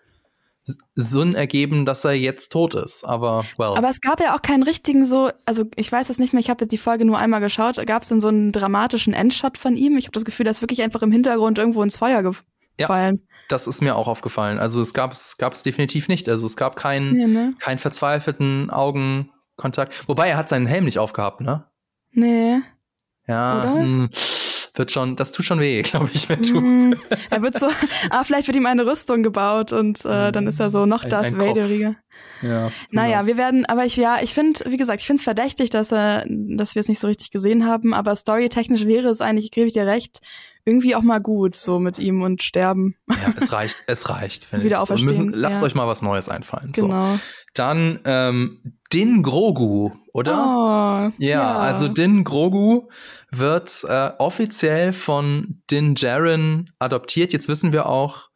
Sinn 0.96 1.34
ergeben, 1.34 1.86
dass 1.86 2.06
er 2.06 2.14
jetzt 2.14 2.50
tot 2.50 2.76
ist. 2.76 3.04
Aber 3.04 3.46
well. 3.58 3.74
Aber 3.76 3.90
es 3.90 4.02
gab 4.02 4.20
ja 4.20 4.36
auch 4.36 4.42
keinen 4.42 4.64
richtigen 4.64 5.06
so, 5.06 5.32
also 5.46 5.66
ich 5.76 5.92
weiß 5.92 6.10
es 6.10 6.20
nicht 6.20 6.34
mehr, 6.34 6.40
ich 6.40 6.50
habe 6.50 6.68
die 6.68 6.78
Folge 6.78 7.06
nur 7.06 7.18
einmal 7.18 7.42
geschaut. 7.42 7.84
Gab 7.86 8.04
es 8.04 8.10
denn 8.10 8.22
so 8.22 8.28
einen 8.28 8.52
dramatischen 8.52 9.14
Endshot 9.14 9.58
von 9.58 9.76
ihm? 9.76 9.98
Ich 9.98 10.06
habe 10.06 10.14
das 10.14 10.26
Gefühl, 10.26 10.48
ist 10.48 10.62
wirklich 10.62 10.82
einfach 10.82 11.02
im 11.02 11.12
Hintergrund 11.12 11.58
irgendwo 11.58 11.82
ins 11.82 11.98
Feuer 11.98 12.22
gefallen. 12.22 13.22
Ja, 13.22 13.28
das 13.50 13.68
ist 13.68 13.82
mir 13.82 13.96
auch 13.96 14.08
aufgefallen. 14.08 14.60
Also 14.60 14.82
es 14.82 14.94
gab 14.94 15.12
es 15.12 15.38
gab 15.38 15.54
es 15.54 15.64
definitiv 15.64 16.08
nicht. 16.08 16.30
Also 16.30 16.46
es 16.46 16.56
gab 16.56 16.76
keinen 16.76 17.12
nee, 17.12 17.28
ne? 17.28 17.54
keinen 17.60 17.80
verzweifelten 17.80 18.70
Augenkontakt. 18.70 20.08
Wobei 20.08 20.30
er 20.30 20.38
hat 20.38 20.50
seinen 20.50 20.68
Helm 20.68 20.86
nicht 20.86 21.00
aufgehabt, 21.00 21.42
ne? 21.42 21.66
Nee. 22.12 22.60
Ja. 23.28 23.74
Oder? 23.74 24.10
Wird 24.76 24.92
schon, 24.92 25.16
das 25.16 25.32
tut 25.32 25.46
schon 25.46 25.60
weh, 25.60 25.82
glaube 25.84 26.10
ich, 26.14 26.30
wenn 26.30 26.42
du. 26.42 26.62
Mm, 26.62 26.96
er 27.30 27.42
wird 27.42 27.60
so, 27.60 27.68
ah, 28.10 28.24
vielleicht 28.24 28.48
wird 28.48 28.58
ihm 28.58 28.66
eine 28.66 28.86
Rüstung 28.86 29.24
gebaut 29.24 29.74
und 29.74 30.06
äh, 30.06 30.32
dann 30.32 30.48
ist 30.48 30.60
er 30.60 30.70
so 30.70 30.86
noch 30.86 31.06
Darth 31.06 31.38
Vaderiger. 31.38 31.96
Ja. 32.42 32.72
Naja, 32.90 33.28
wir 33.28 33.38
werden, 33.38 33.66
aber 33.68 33.86
ich, 33.86 33.96
ja, 33.96 34.20
ich 34.22 34.34
finde, 34.34 34.62
wie 34.66 34.78
gesagt, 34.78 35.00
ich 35.00 35.06
finde 35.06 35.20
es 35.20 35.24
verdächtig, 35.24 35.70
dass 35.70 35.92
er, 35.92 36.26
dass 36.28 36.76
wir 36.76 36.80
es 36.80 36.88
nicht 36.88 37.00
so 37.00 37.08
richtig 37.08 37.30
gesehen 37.30 37.68
haben, 37.68 37.94
aber 37.94 38.16
storytechnisch 38.16 38.86
wäre 38.86 39.10
es 39.10 39.22
eigentlich, 39.22 39.52
gebe 39.52 39.68
ich 39.68 39.74
dir 39.74 39.86
recht, 39.86 40.20
irgendwie 40.66 40.96
auch 40.96 41.02
mal 41.02 41.20
gut, 41.20 41.56
so 41.56 41.80
mit 41.80 41.98
ihm 41.98 42.22
und 42.22 42.44
sterben. 42.44 42.96
Ja, 43.10 43.34
es 43.36 43.52
reicht, 43.52 43.84
es 43.88 44.10
reicht, 44.10 44.46
finde 44.46 44.68
ich. 44.68 44.76
So, 44.76 44.96
müssen, 45.06 45.30
lasst 45.30 45.62
ja. 45.62 45.68
euch 45.68 45.76
mal 45.76 45.88
was 45.88 46.02
Neues 46.02 46.30
einfallen. 46.30 46.72
Genau. 46.74 47.14
So. 47.14 47.20
Dann 47.54 48.00
ähm, 48.06 48.78
Din 48.94 49.24
Grogu, 49.24 49.92
oder? 50.14 50.38
Oh, 50.38 51.12
ja, 51.18 51.30
ja, 51.30 51.58
also 51.58 51.88
Din 51.88 52.24
Grogu 52.24 52.90
wird 53.32 53.86
äh, 53.88 54.12
offiziell 54.18 54.94
von 54.94 55.62
Din 55.72 55.96
Djarin 55.96 56.70
adoptiert. 56.80 57.34
Jetzt 57.34 57.48
wissen 57.48 57.72
wir 57.72 57.88
auch, 57.88 58.30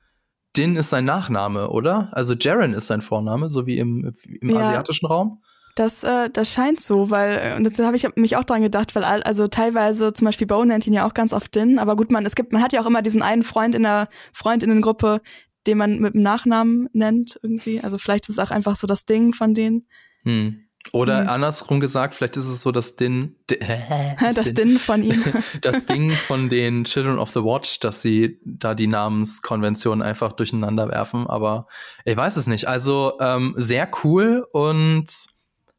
Din 0.56 0.76
ist 0.76 0.90
sein 0.90 1.06
Nachname, 1.06 1.70
oder? 1.70 2.10
Also 2.14 2.34
Jaren 2.34 2.74
ist 2.74 2.88
sein 2.88 3.02
Vorname, 3.02 3.50
so 3.50 3.66
wie 3.66 3.78
im, 3.78 4.14
im 4.42 4.50
ja, 4.50 4.62
asiatischen 4.62 5.06
Raum. 5.08 5.42
Das, 5.76 6.06
äh, 6.06 6.30
das 6.30 6.54
scheint 6.54 6.80
so, 6.80 7.10
weil, 7.12 7.38
äh, 7.38 7.56
und 7.58 7.66
jetzt 7.66 7.78
habe 7.80 7.98
ich 7.98 8.08
mich 8.16 8.38
auch 8.38 8.46
dran 8.46 8.62
gedacht, 8.62 8.96
weil 8.96 9.04
also 9.04 9.48
teilweise, 9.50 10.14
zum 10.14 10.26
Beispiel 10.26 10.48
Bo 10.48 10.64
nennt 10.64 10.88
ihn 10.88 10.94
ja 10.94 11.06
auch 11.06 11.14
ganz 11.14 11.34
oft 11.34 11.54
Din, 11.54 11.80
aber 11.80 11.98
gut, 11.98 12.12
man, 12.12 12.26
es 12.26 12.36
gibt, 12.36 12.54
man 12.54 12.64
hat 12.64 12.72
ja 12.72 12.82
auch 12.82 12.86
immer 12.86 13.02
diesen 13.02 13.22
einen 13.22 13.44
Freund 13.44 13.76
in 13.76 13.84
der 13.84 14.08
Freundinnengruppe, 14.32 15.22
den 15.68 15.78
man 15.78 16.00
mit 16.00 16.14
dem 16.14 16.22
Nachnamen 16.22 16.88
nennt, 16.94 17.38
irgendwie. 17.44 17.82
Also 17.82 17.98
vielleicht 17.98 18.30
ist 18.30 18.38
es 18.38 18.40
auch 18.40 18.52
einfach 18.52 18.78
so 18.78 18.88
das 18.88 19.06
Ding 19.06 19.34
von 19.34 19.54
denen. 19.54 19.88
Hm. 20.24 20.65
Oder 20.92 21.24
mhm. 21.24 21.30
andersrum 21.30 21.80
gesagt, 21.80 22.16
vielleicht 22.16 22.38
ist 22.38 22.48
es 22.48 22.62
so 22.62 22.72
das 22.72 22.96
Din, 22.96 23.36
das, 23.48 24.36
das 24.36 24.54
Din 24.54 24.78
von 24.78 25.04
ihm. 25.04 25.24
das 25.62 25.86
Ding 25.86 26.12
von 26.12 26.50
den 26.50 26.86
Children 26.86 27.18
of 27.18 27.32
the 27.32 27.42
Watch, 27.42 27.80
dass 27.80 28.02
sie 28.02 28.40
da 28.46 28.76
die 28.76 28.88
Namenskonvention 28.88 30.02
einfach 30.02 30.34
durcheinander 30.34 30.90
werfen. 30.90 31.28
Aber 31.28 31.68
ich 32.06 32.16
weiß 32.16 32.38
es 32.38 32.48
nicht. 32.48 32.68
Also 32.68 33.14
ähm, 33.20 33.56
sehr 33.58 33.90
cool 34.04 34.46
und 34.52 35.08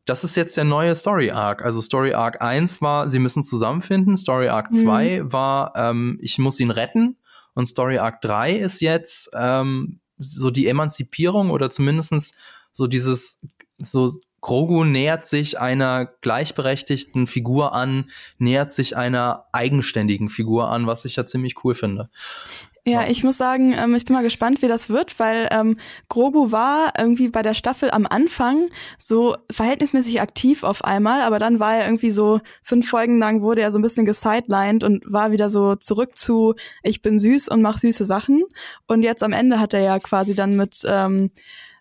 das 0.07 0.23
ist 0.23 0.37
jetzt 0.37 0.57
der 0.57 0.65
neue 0.65 0.95
Story 0.95 1.31
Arc. 1.31 1.65
Also 1.65 1.81
Story 1.81 2.15
Arc 2.15 2.41
1 2.41 2.81
war, 2.81 3.09
sie 3.09 3.19
müssen 3.19 3.43
zusammenfinden. 3.43 4.17
Story 4.17 4.49
Arc 4.49 4.73
2 4.73 5.23
mhm. 5.23 5.33
war, 5.33 5.73
ähm, 5.77 6.19
ich 6.21 6.39
muss 6.39 6.61
ihn 6.61 6.71
retten. 6.71 7.19
Und 7.55 7.67
Story 7.67 7.99
Arc 7.99 8.21
3 8.21 8.57
ist 8.57 8.81
jetzt 8.81 9.31
ähm, 9.35 10.01
so 10.19 10.51
die 10.51 10.69
Emanzipierung 10.69 11.51
oder 11.51 11.71
zumindestens 11.71 12.35
so 12.73 12.87
dieses 12.87 13.41
so 13.79 14.13
Grogu 14.47 14.85
nähert 14.85 15.27
sich 15.27 15.59
einer 15.59 16.07
gleichberechtigten 16.21 17.27
Figur 17.27 17.75
an, 17.75 18.05
nähert 18.39 18.71
sich 18.71 18.97
einer 18.97 19.47
eigenständigen 19.51 20.29
Figur 20.29 20.71
an, 20.71 20.87
was 20.87 21.05
ich 21.05 21.17
ja 21.17 21.27
ziemlich 21.27 21.65
cool 21.65 21.75
finde. 21.75 22.09
Ja, 22.85 23.09
ich 23.09 23.25
muss 23.25 23.37
sagen, 23.37 23.73
ähm, 23.73 23.97
ich 23.97 24.05
bin 24.05 24.15
mal 24.15 24.23
gespannt, 24.23 24.63
wie 24.63 24.69
das 24.69 24.89
wird, 24.89 25.19
weil 25.19 25.49
ähm, 25.51 25.77
Grogu 26.09 26.53
war 26.53 26.93
irgendwie 26.97 27.29
bei 27.29 27.43
der 27.43 27.55
Staffel 27.55 27.91
am 27.91 28.07
Anfang 28.07 28.69
so 28.97 29.37
verhältnismäßig 29.51 30.21
aktiv 30.21 30.63
auf 30.63 30.85
einmal, 30.85 31.23
aber 31.23 31.41
dann 31.41 31.59
war 31.59 31.75
er 31.75 31.87
irgendwie 31.87 32.13
so 32.13 32.41
fünf 32.63 32.89
Folgen 32.89 33.19
lang 33.19 33.43
wurde 33.43 33.63
er 33.63 33.73
so 33.73 33.81
ein 33.81 33.83
bisschen 33.83 34.07
gesidelined 34.07 34.85
und 34.85 35.03
war 35.05 35.33
wieder 35.33 35.51
so 35.51 35.75
zurück 35.75 36.17
zu 36.17 36.55
ich 36.85 37.03
bin 37.03 37.19
süß 37.19 37.49
und 37.49 37.63
mach 37.63 37.81
süße 37.81 38.05
Sachen. 38.05 38.45
Und 38.87 39.03
jetzt 39.03 39.25
am 39.25 39.33
Ende 39.33 39.59
hat 39.59 39.75
er 39.75 39.81
ja 39.81 39.99
quasi 39.99 40.37
dann 40.37 40.55
mit 40.55 40.87
ähm, 40.87 41.33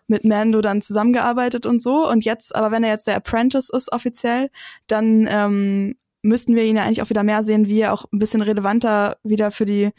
mit 0.08 0.24
Mando 0.24 0.60
dann 0.60 0.82
zusammengearbeitet 0.82 1.66
und 1.66 1.80
so. 1.82 2.08
Und 2.08 2.24
jetzt, 2.24 2.54
aber 2.54 2.70
wenn 2.70 2.84
er 2.84 2.90
jetzt 2.90 3.06
der 3.06 3.16
Apprentice 3.16 3.70
ist 3.70 3.92
offiziell, 3.92 4.50
dann 4.86 5.26
ähm, 5.28 5.96
müssten 6.22 6.54
wir 6.54 6.64
ihn 6.64 6.76
ja 6.76 6.84
eigentlich 6.84 7.02
auch 7.02 7.10
wieder 7.10 7.22
mehr 7.22 7.42
sehen, 7.42 7.66
wie 7.66 7.80
er 7.80 7.92
auch 7.92 8.04
ein 8.12 8.18
bisschen 8.18 8.40
relevanter 8.40 9.16
wieder 9.22 9.50
für 9.50 9.64
die 9.64 9.90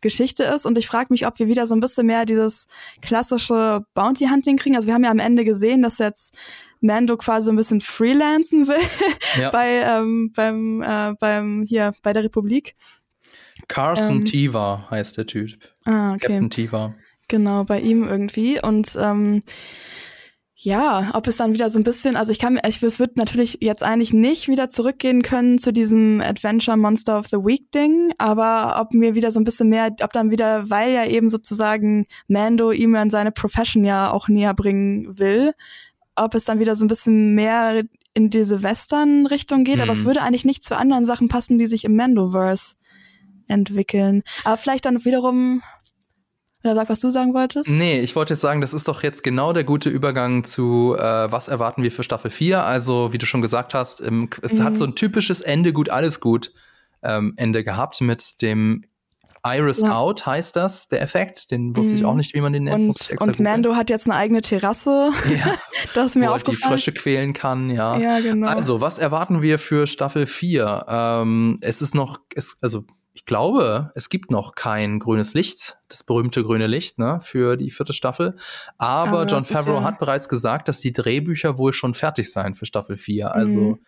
Geschichte 0.00 0.44
ist. 0.44 0.66
Und 0.66 0.76
ich 0.78 0.86
frage 0.86 1.08
mich, 1.10 1.26
ob 1.26 1.38
wir 1.38 1.48
wieder 1.48 1.66
so 1.66 1.74
ein 1.74 1.80
bisschen 1.80 2.06
mehr 2.06 2.26
dieses 2.26 2.66
klassische 3.00 3.84
Bounty 3.94 4.26
Hunting 4.26 4.56
kriegen. 4.56 4.76
Also 4.76 4.86
wir 4.86 4.94
haben 4.94 5.04
ja 5.04 5.10
am 5.10 5.18
Ende 5.18 5.44
gesehen, 5.44 5.82
dass 5.82 5.98
jetzt 5.98 6.34
Mando 6.80 7.16
quasi 7.16 7.50
ein 7.50 7.56
bisschen 7.56 7.80
freelancen 7.80 8.68
will 8.68 8.76
ja. 9.40 9.50
bei 9.50 9.82
ähm, 9.82 10.32
beim 10.34 10.82
äh, 10.82 11.14
beim 11.18 11.62
hier 11.62 11.94
bei 12.02 12.12
der 12.12 12.24
Republik. 12.24 12.76
Carson 13.68 14.18
ähm, 14.18 14.24
Tiva 14.24 14.86
heißt 14.90 15.16
der 15.16 15.26
Typ. 15.26 15.58
Ah, 15.86 16.12
okay. 16.12 16.26
Captain 16.26 16.50
Tiva. 16.50 16.94
Genau, 17.28 17.64
bei 17.64 17.80
ihm 17.80 18.04
irgendwie. 18.04 18.60
Und 18.62 18.96
ähm, 19.00 19.42
ja, 20.58 21.10
ob 21.12 21.26
es 21.26 21.36
dann 21.36 21.52
wieder 21.52 21.68
so 21.68 21.78
ein 21.78 21.84
bisschen, 21.84 22.16
also 22.16 22.32
ich 22.32 22.38
kann, 22.38 22.58
ich, 22.66 22.82
es 22.82 22.98
wird 22.98 23.16
natürlich 23.16 23.58
jetzt 23.60 23.82
eigentlich 23.82 24.12
nicht 24.12 24.48
wieder 24.48 24.70
zurückgehen 24.70 25.22
können 25.22 25.58
zu 25.58 25.72
diesem 25.72 26.20
Adventure 26.20 26.76
Monster 26.76 27.18
of 27.18 27.28
the 27.28 27.36
Week 27.36 27.70
Ding, 27.72 28.12
aber 28.18 28.80
ob 28.80 28.94
mir 28.94 29.14
wieder 29.14 29.30
so 29.32 29.38
ein 29.38 29.44
bisschen 29.44 29.68
mehr, 29.68 29.94
ob 30.02 30.12
dann 30.12 30.30
wieder, 30.30 30.70
weil 30.70 30.92
ja 30.92 31.04
eben 31.04 31.28
sozusagen 31.28 32.06
Mando 32.26 32.72
ihm 32.72 32.94
an 32.94 33.10
seine 33.10 33.32
Profession 33.32 33.84
ja 33.84 34.10
auch 34.10 34.28
näher 34.28 34.54
bringen 34.54 35.18
will, 35.18 35.52
ob 36.14 36.34
es 36.34 36.44
dann 36.44 36.58
wieder 36.58 36.74
so 36.74 36.84
ein 36.84 36.88
bisschen 36.88 37.34
mehr 37.34 37.84
in 38.14 38.30
diese 38.30 38.62
Western-Richtung 38.62 39.62
geht, 39.62 39.76
mhm. 39.76 39.82
aber 39.82 39.92
es 39.92 40.02
mhm. 40.02 40.06
würde 40.06 40.22
eigentlich 40.22 40.46
nicht 40.46 40.64
zu 40.64 40.74
anderen 40.74 41.04
Sachen 41.04 41.28
passen, 41.28 41.58
die 41.58 41.66
sich 41.66 41.84
im 41.84 41.96
Mandoverse 41.96 42.76
entwickeln. 43.46 44.22
Aber 44.44 44.56
vielleicht 44.56 44.86
dann 44.86 45.04
wiederum, 45.04 45.62
oder 46.66 46.74
sag, 46.74 46.88
was 46.88 47.00
du 47.00 47.10
sagen 47.10 47.34
wolltest? 47.34 47.70
Nee, 47.70 48.00
ich 48.00 48.16
wollte 48.16 48.34
jetzt 48.34 48.40
sagen, 48.40 48.60
das 48.60 48.74
ist 48.74 48.88
doch 48.88 49.02
jetzt 49.02 49.22
genau 49.22 49.52
der 49.52 49.64
gute 49.64 49.88
Übergang 49.88 50.44
zu, 50.44 50.96
äh, 50.98 51.00
was 51.30 51.48
erwarten 51.48 51.82
wir 51.82 51.92
für 51.92 52.02
Staffel 52.02 52.30
4. 52.30 52.64
Also, 52.64 53.12
wie 53.12 53.18
du 53.18 53.26
schon 53.26 53.42
gesagt 53.42 53.74
hast, 53.74 54.00
im, 54.00 54.28
es 54.42 54.54
mhm. 54.54 54.64
hat 54.64 54.78
so 54.78 54.84
ein 54.84 54.94
typisches 54.94 55.40
Ende 55.40 55.72
gut, 55.72 55.88
alles 55.88 56.20
gut 56.20 56.52
ähm, 57.02 57.34
Ende 57.36 57.64
gehabt 57.64 58.00
mit 58.00 58.42
dem 58.42 58.84
Iris 59.46 59.80
ja. 59.80 59.96
Out 59.96 60.26
heißt 60.26 60.56
das, 60.56 60.88
der 60.88 61.02
Effekt. 61.02 61.50
Den 61.50 61.76
wusste 61.76 61.94
ich 61.94 62.04
auch 62.04 62.12
mhm. 62.12 62.18
nicht, 62.18 62.34
wie 62.34 62.40
man 62.40 62.52
den 62.52 62.64
nennt. 62.64 63.00
Und, 63.10 63.20
und 63.20 63.40
Mando 63.40 63.76
hat 63.76 63.90
jetzt 63.90 64.06
eine 64.06 64.16
eigene 64.16 64.42
Terrasse. 64.42 65.10
Ja. 65.30 65.54
das 65.94 66.14
mir 66.16 66.28
wo 66.28 66.34
aufgefallen. 66.34 66.62
Er 66.62 66.66
die 66.66 66.72
Frösche 66.72 66.92
quälen 66.92 67.32
kann, 67.32 67.70
ja. 67.70 67.96
Ja, 67.96 68.20
genau. 68.20 68.48
Also, 68.48 68.80
was 68.80 68.98
erwarten 68.98 69.42
wir 69.42 69.58
für 69.58 69.86
Staffel 69.86 70.26
4? 70.26 70.86
Ähm, 70.88 71.58
es 71.60 71.80
ist 71.80 71.94
noch, 71.94 72.18
es, 72.34 72.58
also 72.60 72.84
ich 73.16 73.24
glaube, 73.24 73.90
es 73.94 74.10
gibt 74.10 74.30
noch 74.30 74.54
kein 74.54 74.98
grünes 74.98 75.32
Licht, 75.32 75.78
das 75.88 76.04
berühmte 76.04 76.44
grüne 76.44 76.66
Licht, 76.66 76.98
ne, 76.98 77.18
für 77.22 77.56
die 77.56 77.70
vierte 77.70 77.94
Staffel. 77.94 78.36
Aber, 78.76 79.20
Aber 79.20 79.24
John 79.24 79.42
Favreau 79.42 79.78
ja 79.78 79.84
hat 79.84 79.98
bereits 79.98 80.28
gesagt, 80.28 80.68
dass 80.68 80.80
die 80.80 80.92
Drehbücher 80.92 81.56
wohl 81.56 81.72
schon 81.72 81.94
fertig 81.94 82.30
seien 82.30 82.54
für 82.54 82.66
Staffel 82.66 82.98
4. 82.98 83.34
Also 83.34 83.60
mhm. 83.60 83.78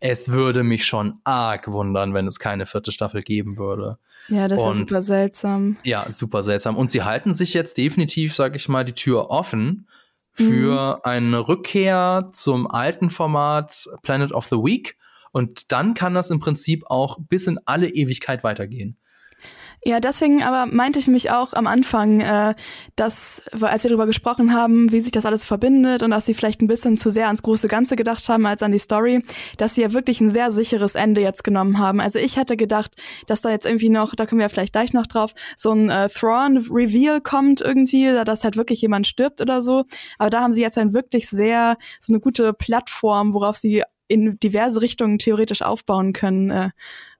es 0.00 0.30
würde 0.32 0.64
mich 0.64 0.84
schon 0.84 1.14
arg 1.24 1.72
wundern, 1.72 2.12
wenn 2.12 2.26
es 2.26 2.38
keine 2.38 2.66
vierte 2.66 2.92
Staffel 2.92 3.22
geben 3.22 3.56
würde. 3.56 3.96
Ja, 4.28 4.48
das 4.48 4.62
ist 4.62 4.76
super 4.76 5.00
seltsam. 5.00 5.78
Ja, 5.82 6.04
super 6.12 6.42
seltsam. 6.42 6.76
Und 6.76 6.90
sie 6.90 7.04
halten 7.04 7.32
sich 7.32 7.54
jetzt 7.54 7.78
definitiv, 7.78 8.34
sag 8.34 8.54
ich 8.54 8.68
mal, 8.68 8.84
die 8.84 8.92
Tür 8.92 9.30
offen 9.30 9.88
für 10.34 10.96
mhm. 10.96 11.00
eine 11.04 11.48
Rückkehr 11.48 12.28
zum 12.32 12.70
alten 12.70 13.08
Format 13.08 13.88
Planet 14.02 14.32
of 14.32 14.44
the 14.48 14.56
Week 14.56 14.98
und 15.34 15.72
dann 15.72 15.94
kann 15.94 16.14
das 16.14 16.30
im 16.30 16.38
Prinzip 16.38 16.84
auch 16.86 17.18
bis 17.28 17.48
in 17.48 17.58
alle 17.66 17.88
Ewigkeit 17.88 18.44
weitergehen. 18.44 18.96
Ja, 19.86 20.00
deswegen 20.00 20.42
aber 20.42 20.64
meinte 20.64 20.98
ich 20.98 21.08
mich 21.08 21.30
auch 21.30 21.52
am 21.52 21.66
Anfang, 21.66 22.20
äh, 22.20 22.54
dass, 22.96 23.42
als 23.60 23.82
wir 23.82 23.90
darüber 23.90 24.06
gesprochen 24.06 24.54
haben, 24.54 24.92
wie 24.92 25.00
sich 25.00 25.12
das 25.12 25.26
alles 25.26 25.44
verbindet 25.44 26.02
und 26.02 26.10
dass 26.10 26.24
sie 26.24 26.32
vielleicht 26.32 26.62
ein 26.62 26.68
bisschen 26.68 26.96
zu 26.96 27.10
sehr 27.10 27.26
ans 27.26 27.42
große 27.42 27.68
Ganze 27.68 27.94
gedacht 27.94 28.26
haben 28.30 28.46
als 28.46 28.62
an 28.62 28.72
die 28.72 28.78
Story, 28.78 29.22
dass 29.58 29.74
sie 29.74 29.82
ja 29.82 29.92
wirklich 29.92 30.22
ein 30.22 30.30
sehr 30.30 30.52
sicheres 30.52 30.94
Ende 30.94 31.20
jetzt 31.20 31.44
genommen 31.44 31.78
haben. 31.78 32.00
Also 32.00 32.18
ich 32.18 32.38
hätte 32.38 32.56
gedacht, 32.56 32.92
dass 33.26 33.42
da 33.42 33.50
jetzt 33.50 33.66
irgendwie 33.66 33.90
noch, 33.90 34.14
da 34.14 34.24
kommen 34.24 34.38
wir 34.38 34.46
ja 34.46 34.48
vielleicht 34.48 34.72
gleich 34.72 34.94
noch 34.94 35.06
drauf, 35.06 35.34
so 35.54 35.72
ein 35.72 35.90
äh, 35.90 36.08
Thrawn-Reveal 36.08 37.20
kommt 37.20 37.60
irgendwie, 37.60 38.06
dass 38.24 38.44
halt 38.44 38.56
wirklich 38.56 38.80
jemand 38.80 39.06
stirbt 39.06 39.42
oder 39.42 39.60
so. 39.60 39.84
Aber 40.18 40.30
da 40.30 40.40
haben 40.40 40.54
sie 40.54 40.62
jetzt 40.62 40.78
ein 40.78 40.94
wirklich 40.94 41.28
sehr, 41.28 41.76
so 42.00 42.14
eine 42.14 42.20
gute 42.20 42.54
Plattform, 42.54 43.34
worauf 43.34 43.56
sie 43.56 43.82
in 44.08 44.38
diverse 44.38 44.80
Richtungen 44.80 45.18
theoretisch 45.18 45.62
aufbauen 45.62 46.12
können, 46.12 46.50
äh, 46.50 46.70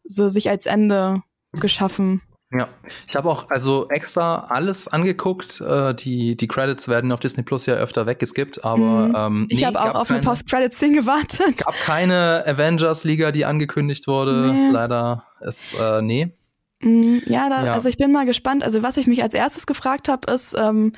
so 0.05 0.28
sich 0.28 0.48
als 0.48 0.66
Ende 0.66 1.23
geschaffen. 1.52 2.23
Ja, 2.56 2.69
ich 3.09 3.16
habe 3.16 3.28
auch 3.28 3.51
also 3.51 3.89
extra 3.89 4.47
alles 4.48 4.86
angeguckt. 4.86 5.61
Äh, 5.61 5.94
die, 5.94 6.36
die 6.36 6.47
Credits 6.47 6.86
werden 6.86 7.11
auf 7.11 7.19
Disney 7.19 7.43
Plus 7.43 7.66
ja 7.66 7.74
öfter 7.74 8.06
weggeskippt, 8.06 8.65
aber 8.65 9.09
mhm. 9.09 9.15
ähm, 9.16 9.47
ich 9.51 9.61
nee, 9.61 9.66
habe 9.66 9.81
auch 9.81 9.94
auf 9.94 10.09
keine, 10.09 10.20
eine 10.20 10.28
Post-Credits-Szene 10.28 10.97
gewartet. 11.01 11.65
Gab 11.65 11.74
keine 11.81 12.44
Avengers-Liga, 12.47 13.32
die 13.32 13.44
angekündigt 13.44 14.06
wurde. 14.06 14.52
Nee. 14.52 14.70
Leider 14.70 15.24
ist 15.40 15.74
äh, 15.78 16.01
nee. 16.01 16.32
Mhm, 16.81 17.23
ja, 17.27 17.48
da, 17.48 17.65
ja, 17.65 17.73
also 17.73 17.89
ich 17.89 17.97
bin 17.97 18.12
mal 18.12 18.27
gespannt. 18.27 18.62
Also 18.62 18.82
was 18.82 18.98
ich 18.98 19.09
mich 19.09 19.23
als 19.23 19.35
erstes 19.35 19.66
gefragt 19.66 20.09
habe, 20.09 20.31
ist, 20.31 20.55
ähm, 20.56 20.93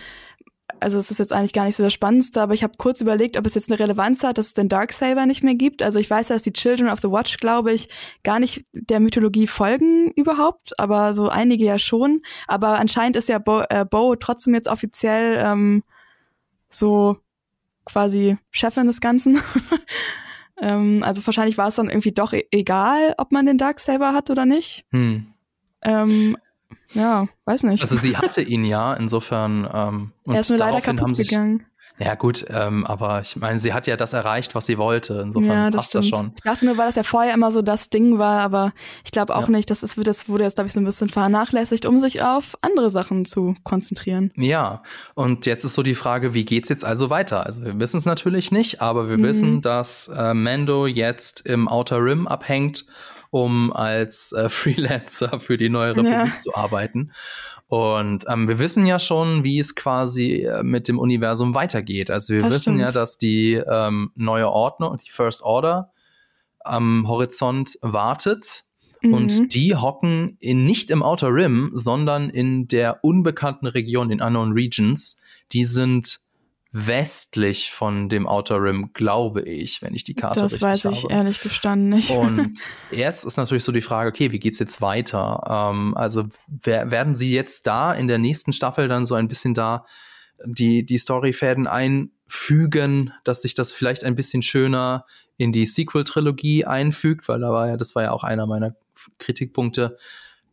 also 0.80 0.98
es 0.98 1.10
ist 1.10 1.18
jetzt 1.18 1.32
eigentlich 1.32 1.52
gar 1.52 1.64
nicht 1.64 1.76
so 1.76 1.82
das 1.82 1.92
Spannendste, 1.92 2.40
aber 2.40 2.54
ich 2.54 2.62
habe 2.62 2.74
kurz 2.76 3.00
überlegt, 3.00 3.36
ob 3.36 3.46
es 3.46 3.54
jetzt 3.54 3.70
eine 3.70 3.78
Relevanz 3.78 4.22
hat, 4.24 4.38
dass 4.38 4.46
es 4.46 4.52
den 4.52 4.68
Darksaber 4.68 5.26
nicht 5.26 5.42
mehr 5.42 5.54
gibt. 5.54 5.82
Also 5.82 5.98
ich 5.98 6.08
weiß, 6.08 6.28
dass 6.28 6.42
die 6.42 6.52
Children 6.52 6.88
of 6.88 7.00
the 7.00 7.10
Watch, 7.10 7.38
glaube 7.38 7.72
ich, 7.72 7.88
gar 8.22 8.38
nicht 8.38 8.66
der 8.72 9.00
Mythologie 9.00 9.46
folgen 9.46 10.10
überhaupt, 10.12 10.78
aber 10.78 11.14
so 11.14 11.28
einige 11.28 11.64
ja 11.64 11.78
schon. 11.78 12.22
Aber 12.46 12.78
anscheinend 12.78 13.16
ist 13.16 13.28
ja 13.28 13.38
Bo, 13.38 13.62
äh, 13.68 13.84
Bo 13.88 14.16
trotzdem 14.16 14.54
jetzt 14.54 14.68
offiziell 14.68 15.42
ähm, 15.44 15.82
so 16.68 17.16
quasi 17.84 18.36
Chefin 18.50 18.86
des 18.86 19.00
Ganzen. 19.00 19.40
ähm, 20.60 21.02
also 21.02 21.24
wahrscheinlich 21.26 21.58
war 21.58 21.68
es 21.68 21.76
dann 21.76 21.88
irgendwie 21.88 22.12
doch 22.12 22.32
e 22.32 22.44
egal, 22.50 23.14
ob 23.18 23.32
man 23.32 23.46
den 23.46 23.58
Darksaber 23.58 24.12
hat 24.12 24.30
oder 24.30 24.44
nicht. 24.44 24.84
Hm. 24.90 25.32
Ähm, 25.82 26.36
ja, 26.92 27.26
weiß 27.44 27.64
nicht. 27.64 27.82
Also 27.82 27.96
sie 27.96 28.16
hatte 28.16 28.42
ihn 28.42 28.64
ja, 28.64 28.94
insofern. 28.94 29.68
Ähm, 29.72 30.12
er 30.26 30.40
ist 30.40 30.50
nur 30.50 30.58
leider 30.58 30.80
kaputt 30.80 31.16
sich, 31.16 31.28
gegangen. 31.28 31.66
Ja 31.98 32.14
gut, 32.14 32.44
ähm, 32.50 32.84
aber 32.84 33.22
ich 33.22 33.36
meine, 33.36 33.58
sie 33.58 33.72
hat 33.72 33.86
ja 33.86 33.96
das 33.96 34.12
erreicht, 34.12 34.54
was 34.54 34.66
sie 34.66 34.76
wollte. 34.76 35.20
Insofern 35.22 35.50
ja, 35.50 35.70
das 35.70 35.76
passt 35.76 35.88
stimmt. 35.88 36.04
das 36.04 36.18
schon. 36.18 36.32
Ich 36.36 36.42
dachte 36.42 36.66
nur, 36.66 36.76
weil 36.76 36.86
das 36.86 36.94
ja 36.94 37.02
vorher 37.02 37.32
immer 37.32 37.50
so 37.50 37.62
das 37.62 37.88
Ding 37.88 38.18
war, 38.18 38.40
aber 38.40 38.72
ich 39.02 39.12
glaube 39.12 39.34
auch 39.34 39.48
ja. 39.48 39.48
nicht, 39.48 39.70
das, 39.70 39.82
ist, 39.82 39.98
das 40.06 40.28
wurde 40.28 40.44
jetzt, 40.44 40.56
glaube 40.56 40.66
ich, 40.66 40.74
so 40.74 40.80
ein 40.80 40.84
bisschen 40.84 41.08
vernachlässigt, 41.08 41.86
um 41.86 41.98
sich 41.98 42.22
auf 42.22 42.54
andere 42.60 42.90
Sachen 42.90 43.24
zu 43.24 43.54
konzentrieren. 43.64 44.30
Ja, 44.36 44.82
und 45.14 45.46
jetzt 45.46 45.64
ist 45.64 45.72
so 45.72 45.82
die 45.82 45.94
Frage, 45.94 46.34
wie 46.34 46.44
geht's 46.44 46.68
jetzt 46.68 46.84
also 46.84 47.08
weiter? 47.08 47.46
Also 47.46 47.64
wir 47.64 47.78
wissen 47.78 47.96
es 47.96 48.04
natürlich 48.04 48.52
nicht, 48.52 48.82
aber 48.82 49.08
wir 49.08 49.16
mhm. 49.16 49.22
wissen, 49.22 49.62
dass 49.62 50.08
äh, 50.08 50.34
Mando 50.34 50.86
jetzt 50.86 51.46
im 51.46 51.66
Outer 51.66 52.04
Rim 52.04 52.26
abhängt 52.26 52.84
um 53.36 53.70
als 53.70 54.32
äh, 54.32 54.48
Freelancer 54.48 55.38
für 55.38 55.58
die 55.58 55.68
neue 55.68 55.90
Republik 55.90 56.32
ja. 56.32 56.38
zu 56.38 56.54
arbeiten. 56.54 57.10
Und 57.68 58.24
ähm, 58.28 58.48
wir 58.48 58.58
wissen 58.58 58.86
ja 58.86 58.98
schon, 58.98 59.44
wie 59.44 59.58
es 59.58 59.74
quasi 59.74 60.46
äh, 60.46 60.62
mit 60.62 60.88
dem 60.88 60.98
Universum 60.98 61.54
weitergeht. 61.54 62.10
Also 62.10 62.32
wir 62.32 62.40
das 62.40 62.50
wissen 62.50 62.60
stimmt. 62.60 62.80
ja, 62.80 62.90
dass 62.92 63.18
die 63.18 63.54
ähm, 63.54 64.10
neue 64.14 64.48
Ordnung, 64.48 64.96
die 65.04 65.10
First 65.10 65.42
Order 65.42 65.92
am 66.60 67.06
Horizont 67.08 67.78
wartet. 67.82 68.64
Mhm. 69.02 69.12
Und 69.12 69.54
die 69.54 69.74
hocken 69.74 70.38
in, 70.40 70.64
nicht 70.64 70.90
im 70.90 71.02
Outer 71.02 71.28
Rim, 71.28 71.72
sondern 71.74 72.30
in 72.30 72.68
der 72.68 73.04
unbekannten 73.04 73.66
Region, 73.66 74.08
den 74.08 74.22
Unknown 74.22 74.52
Regions. 74.52 75.20
Die 75.52 75.64
sind 75.64 76.20
westlich 76.72 77.70
von 77.70 78.08
dem 78.08 78.26
Outer 78.26 78.62
Rim, 78.62 78.90
glaube 78.92 79.42
ich, 79.42 79.82
wenn 79.82 79.94
ich 79.94 80.04
die 80.04 80.14
Karte 80.14 80.40
das 80.40 80.54
richtig 80.54 80.62
habe. 80.62 80.72
Das 80.74 80.84
weiß 80.84 80.98
ich 81.04 81.10
ehrlich 81.10 81.40
gestanden 81.40 81.88
nicht. 81.88 82.10
Und 82.10 82.66
jetzt 82.90 83.24
ist 83.24 83.36
natürlich 83.36 83.64
so 83.64 83.72
die 83.72 83.82
Frage, 83.82 84.10
okay, 84.10 84.32
wie 84.32 84.38
geht's 84.38 84.58
jetzt 84.58 84.82
weiter? 84.82 85.70
Ähm, 85.70 85.96
also 85.96 86.24
wer, 86.48 86.90
werden 86.90 87.16
sie 87.16 87.32
jetzt 87.32 87.66
da 87.66 87.92
in 87.92 88.08
der 88.08 88.18
nächsten 88.18 88.52
Staffel 88.52 88.88
dann 88.88 89.06
so 89.06 89.14
ein 89.14 89.28
bisschen 89.28 89.54
da 89.54 89.84
die, 90.44 90.84
die 90.84 90.98
Storyfäden 90.98 91.66
einfügen, 91.66 93.12
dass 93.24 93.42
sich 93.42 93.54
das 93.54 93.72
vielleicht 93.72 94.04
ein 94.04 94.14
bisschen 94.14 94.42
schöner 94.42 95.04
in 95.38 95.52
die 95.52 95.66
Sequel-Trilogie 95.66 96.64
einfügt, 96.64 97.28
weil 97.28 97.40
da 97.40 97.50
war 97.50 97.68
ja, 97.68 97.76
das 97.76 97.94
war 97.94 98.02
ja 98.02 98.10
auch 98.10 98.24
einer 98.24 98.46
meiner 98.46 98.74
Kritikpunkte, 99.18 99.96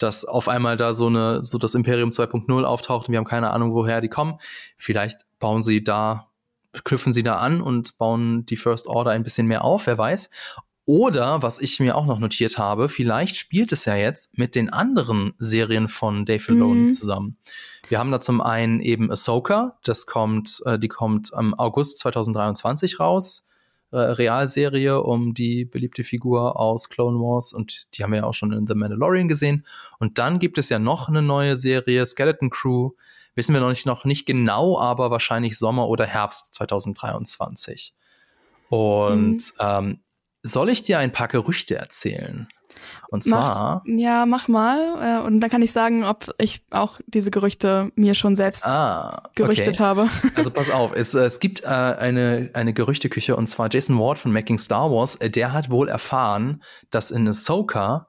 dass 0.03 0.25
auf 0.25 0.47
einmal 0.47 0.77
da 0.77 0.93
so 0.93 1.07
eine, 1.07 1.41
so 1.41 1.57
das 1.57 1.73
Imperium 1.73 2.09
2.0 2.09 2.63
auftaucht 2.63 3.07
und 3.07 3.13
wir 3.13 3.17
haben 3.17 3.25
keine 3.25 3.51
Ahnung, 3.51 3.73
woher 3.73 4.01
die 4.01 4.09
kommen. 4.09 4.37
Vielleicht 4.77 5.21
bauen 5.39 5.63
sie 5.63 5.83
da, 5.83 6.27
knüpfen 6.83 7.13
sie 7.13 7.23
da 7.23 7.37
an 7.37 7.61
und 7.61 7.97
bauen 7.97 8.45
die 8.45 8.57
First 8.57 8.87
Order 8.87 9.11
ein 9.11 9.23
bisschen 9.23 9.47
mehr 9.47 9.63
auf, 9.63 9.87
wer 9.87 9.97
weiß. 9.97 10.29
Oder, 10.85 11.41
was 11.41 11.61
ich 11.61 11.79
mir 11.79 11.95
auch 11.95 12.05
noch 12.05 12.19
notiert 12.19 12.57
habe, 12.57 12.89
vielleicht 12.89 13.37
spielt 13.37 13.71
es 13.71 13.85
ja 13.85 13.95
jetzt 13.95 14.37
mit 14.37 14.53
den 14.53 14.69
anderen 14.69 15.33
Serien 15.37 15.87
von 15.87 16.25
Dave 16.25 16.41
Filoni 16.41 16.81
mhm. 16.81 16.91
zusammen. 16.91 17.37
Wir 17.87 17.99
haben 17.99 18.11
da 18.11 18.19
zum 18.19 18.41
einen 18.41 18.81
eben 18.81 19.09
Ahsoka, 19.09 19.77
das 19.85 20.05
kommt, 20.05 20.61
äh, 20.65 20.77
die 20.77 20.89
kommt 20.89 21.33
am 21.33 21.53
August 21.53 21.99
2023 21.99 22.99
raus. 22.99 23.42
Äh, 23.93 24.13
Realserie 24.13 25.03
um 25.03 25.35
die 25.35 25.65
beliebte 25.65 26.03
Figur 26.03 26.59
aus 26.59 26.89
Clone 26.89 27.19
Wars 27.19 27.53
und 27.53 27.85
die 27.93 28.03
haben 28.03 28.09
wir 28.09 28.21
ja 28.21 28.23
auch 28.23 28.33
schon 28.33 28.51
in 28.51 28.65
The 28.65 28.73
Mandalorian 28.73 29.27
gesehen. 29.27 29.67
Und 29.99 30.17
dann 30.17 30.39
gibt 30.39 30.57
es 30.57 30.69
ja 30.69 30.79
noch 30.79 31.09
eine 31.09 31.21
neue 31.21 31.55
Serie, 31.55 32.03
Skeleton 32.03 32.49
Crew. 32.49 32.89
Wissen 33.35 33.53
wir 33.53 33.61
noch 33.61 33.69
nicht, 33.69 33.85
noch 33.85 34.03
nicht 34.03 34.25
genau, 34.25 34.79
aber 34.79 35.11
wahrscheinlich 35.11 35.59
Sommer 35.59 35.87
oder 35.89 36.07
Herbst 36.07 36.55
2023. 36.55 37.93
Und 38.69 39.35
mhm. 39.35 39.41
ähm, 39.59 39.99
soll 40.43 40.69
ich 40.69 40.83
dir 40.83 40.99
ein 40.99 41.11
paar 41.11 41.27
Gerüchte 41.27 41.75
erzählen? 41.75 42.47
Und 43.09 43.23
zwar. 43.23 43.83
Mach, 43.85 43.99
ja, 43.99 44.25
mach 44.25 44.47
mal. 44.47 45.21
Äh, 45.21 45.25
und 45.25 45.39
dann 45.39 45.49
kann 45.49 45.61
ich 45.61 45.71
sagen, 45.71 46.03
ob 46.03 46.33
ich 46.37 46.63
auch 46.71 46.99
diese 47.07 47.31
Gerüchte 47.31 47.91
mir 47.95 48.15
schon 48.15 48.35
selbst 48.35 48.65
ah, 48.65 49.29
gerüchtet 49.35 49.75
okay. 49.75 49.83
habe. 49.83 50.09
Also 50.35 50.49
pass 50.51 50.69
auf, 50.69 50.93
es, 50.95 51.13
es 51.13 51.39
gibt 51.39 51.63
äh, 51.63 51.67
eine, 51.67 52.49
eine 52.53 52.73
Gerüchteküche 52.73 53.35
und 53.35 53.47
zwar 53.47 53.69
Jason 53.71 53.99
Ward 53.99 54.17
von 54.17 54.31
Making 54.31 54.57
Star 54.57 54.91
Wars. 54.91 55.15
Äh, 55.17 55.29
der 55.29 55.53
hat 55.53 55.69
wohl 55.69 55.87
erfahren, 55.87 56.63
dass 56.89 57.11
in 57.11 57.27
Ahsoka 57.27 58.07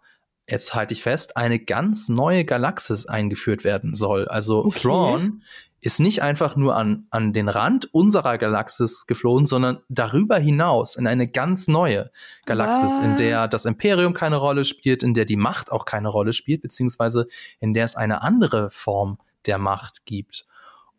jetzt 0.48 0.74
halte 0.74 0.94
ich 0.94 1.02
fest, 1.02 1.36
eine 1.36 1.58
ganz 1.58 2.08
neue 2.08 2.44
Galaxis 2.44 3.06
eingeführt 3.06 3.64
werden 3.64 3.94
soll. 3.94 4.28
Also 4.28 4.64
okay. 4.64 4.80
Thrawn 4.80 5.42
ist 5.80 6.00
nicht 6.00 6.22
einfach 6.22 6.56
nur 6.56 6.76
an, 6.76 7.06
an 7.10 7.34
den 7.34 7.48
Rand 7.48 7.92
unserer 7.92 8.38
Galaxis 8.38 9.06
geflohen, 9.06 9.44
sondern 9.44 9.80
darüber 9.90 10.38
hinaus 10.38 10.96
in 10.96 11.06
eine 11.06 11.28
ganz 11.28 11.68
neue 11.68 12.10
Galaxis, 12.46 12.98
Was? 12.98 13.04
in 13.04 13.16
der 13.16 13.48
das 13.48 13.66
Imperium 13.66 14.14
keine 14.14 14.36
Rolle 14.36 14.64
spielt, 14.64 15.02
in 15.02 15.12
der 15.12 15.26
die 15.26 15.36
Macht 15.36 15.70
auch 15.70 15.84
keine 15.84 16.08
Rolle 16.08 16.32
spielt, 16.32 16.62
beziehungsweise 16.62 17.26
in 17.60 17.74
der 17.74 17.84
es 17.84 17.96
eine 17.96 18.22
andere 18.22 18.70
Form 18.70 19.18
der 19.44 19.58
Macht 19.58 20.06
gibt. 20.06 20.46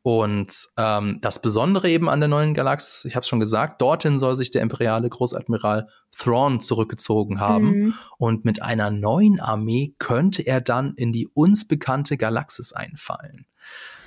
Und 0.05 0.67
ähm, 0.77 1.17
das 1.21 1.41
Besondere 1.41 1.89
eben 1.89 2.09
an 2.09 2.19
der 2.19 2.29
neuen 2.29 2.53
Galaxis, 2.53 3.05
ich 3.05 3.15
habe 3.15 3.23
es 3.23 3.27
schon 3.27 3.39
gesagt, 3.39 3.81
dorthin 3.81 4.19
soll 4.19 4.35
sich 4.35 4.51
der 4.51 4.61
imperiale 4.61 5.09
Großadmiral 5.09 5.87
Thrawn 6.15 6.59
zurückgezogen 6.59 7.39
haben. 7.39 7.65
Mhm. 7.65 7.93
Und 8.19 8.45
mit 8.45 8.61
einer 8.61 8.91
neuen 8.91 9.39
Armee 9.39 9.95
könnte 9.97 10.43
er 10.43 10.61
dann 10.61 10.93
in 10.93 11.11
die 11.11 11.27
uns 11.33 11.67
bekannte 11.67 12.17
Galaxis 12.17 12.71
einfallen. 12.71 13.47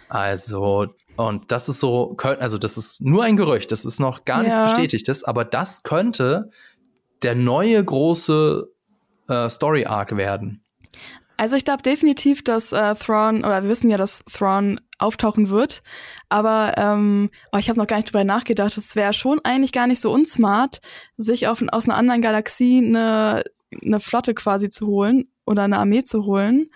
Also, 0.09 0.87
und 1.16 1.51
das 1.51 1.69
ist 1.69 1.81
so, 1.81 2.16
also 2.16 2.59
das 2.59 2.79
ist 2.79 3.01
nur 3.01 3.25
ein 3.25 3.37
Gerücht, 3.37 3.73
das 3.73 3.85
ist 3.85 3.99
noch 3.99 4.25
gar 4.25 4.45
ja. 4.45 4.51
nichts 4.51 4.59
Bestätigtes, 4.61 5.25
aber 5.25 5.45
das 5.45 5.83
könnte 5.83 6.51
der 7.25 7.35
neue 7.35 7.85
große 7.85 8.69
äh, 9.27 9.51
Story 9.51 9.87
Arc 9.87 10.16
werden. 10.16 10.62
Also 11.37 11.57
ich 11.57 11.65
glaube 11.65 11.83
definitiv, 11.83 12.45
dass 12.45 12.73
äh, 12.73 12.95
Thrawn, 12.95 13.39
oder 13.39 13.65
wir 13.65 13.70
wissen 13.70 13.91
ja, 13.91 13.97
dass 13.97 14.25
Thrawn 14.27 14.81
auftauchen 14.99 15.49
wird, 15.49 15.83
aber 16.29 16.75
ähm, 16.77 17.31
oh, 17.53 17.59
ich 17.59 17.69
habe 17.69 17.79
noch 17.79 17.87
gar 17.87 17.97
nicht 17.97 18.12
drüber 18.12 18.25
nachgedacht, 18.25 18.77
es 18.77 18.97
wäre 18.97 19.12
schon 19.12 19.41
eigentlich 19.45 19.73
gar 19.73 19.87
nicht 19.87 20.01
so 20.01 20.12
unsmart, 20.12 20.81
sich 21.16 21.47
auf, 21.49 21.62
aus 21.70 21.89
einer 21.89 21.97
anderen 21.97 22.23
Galaxie 22.23 22.79
eine, 22.79 23.45
eine 23.83 24.01
Flotte 24.01 24.35
quasi 24.35 24.70
zu 24.70 24.87
holen 24.87 25.31
oder 25.47 25.62
eine 25.62 25.79
Armee 25.79 26.03
zu 26.03 26.25
holen. 26.25 26.70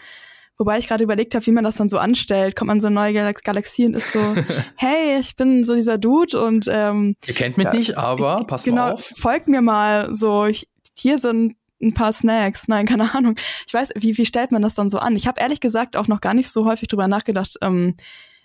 Wobei 0.58 0.78
ich 0.78 0.86
gerade 0.86 1.02
überlegt 1.02 1.34
habe, 1.34 1.44
wie 1.46 1.50
man 1.50 1.64
das 1.64 1.76
dann 1.76 1.88
so 1.88 1.98
anstellt. 1.98 2.54
Kommt 2.54 2.68
man 2.68 2.80
so 2.80 2.86
eine 2.86 2.94
neue 2.94 3.14
Galax 3.14 3.42
Galaxie 3.42 3.86
und 3.86 3.94
ist 3.94 4.12
so, 4.12 4.20
hey, 4.76 5.18
ich 5.18 5.34
bin 5.34 5.64
so 5.64 5.74
dieser 5.74 5.98
Dude 5.98 6.40
und 6.40 6.68
ähm, 6.70 7.16
Ihr 7.26 7.34
kennt 7.34 7.56
mich 7.56 7.64
ja, 7.64 7.74
nicht, 7.74 7.98
aber 7.98 8.44
pass 8.46 8.62
genau, 8.62 8.82
mal 8.82 8.92
auf. 8.92 9.12
Folgt 9.16 9.48
mir 9.48 9.60
mal 9.60 10.14
so, 10.14 10.46
ich, 10.46 10.68
hier 10.96 11.18
sind 11.18 11.56
ein 11.82 11.94
paar 11.94 12.12
Snacks. 12.12 12.68
Nein, 12.68 12.86
keine 12.86 13.14
Ahnung. 13.14 13.36
Ich 13.66 13.74
weiß, 13.74 13.90
wie, 13.96 14.16
wie 14.16 14.26
stellt 14.26 14.52
man 14.52 14.62
das 14.62 14.74
dann 14.74 14.90
so 14.90 14.98
an? 14.98 15.16
Ich 15.16 15.26
habe 15.26 15.40
ehrlich 15.40 15.60
gesagt 15.60 15.96
auch 15.96 16.08
noch 16.08 16.20
gar 16.20 16.34
nicht 16.34 16.50
so 16.50 16.64
häufig 16.64 16.88
drüber 16.88 17.08
nachgedacht, 17.08 17.56
ähm, 17.60 17.96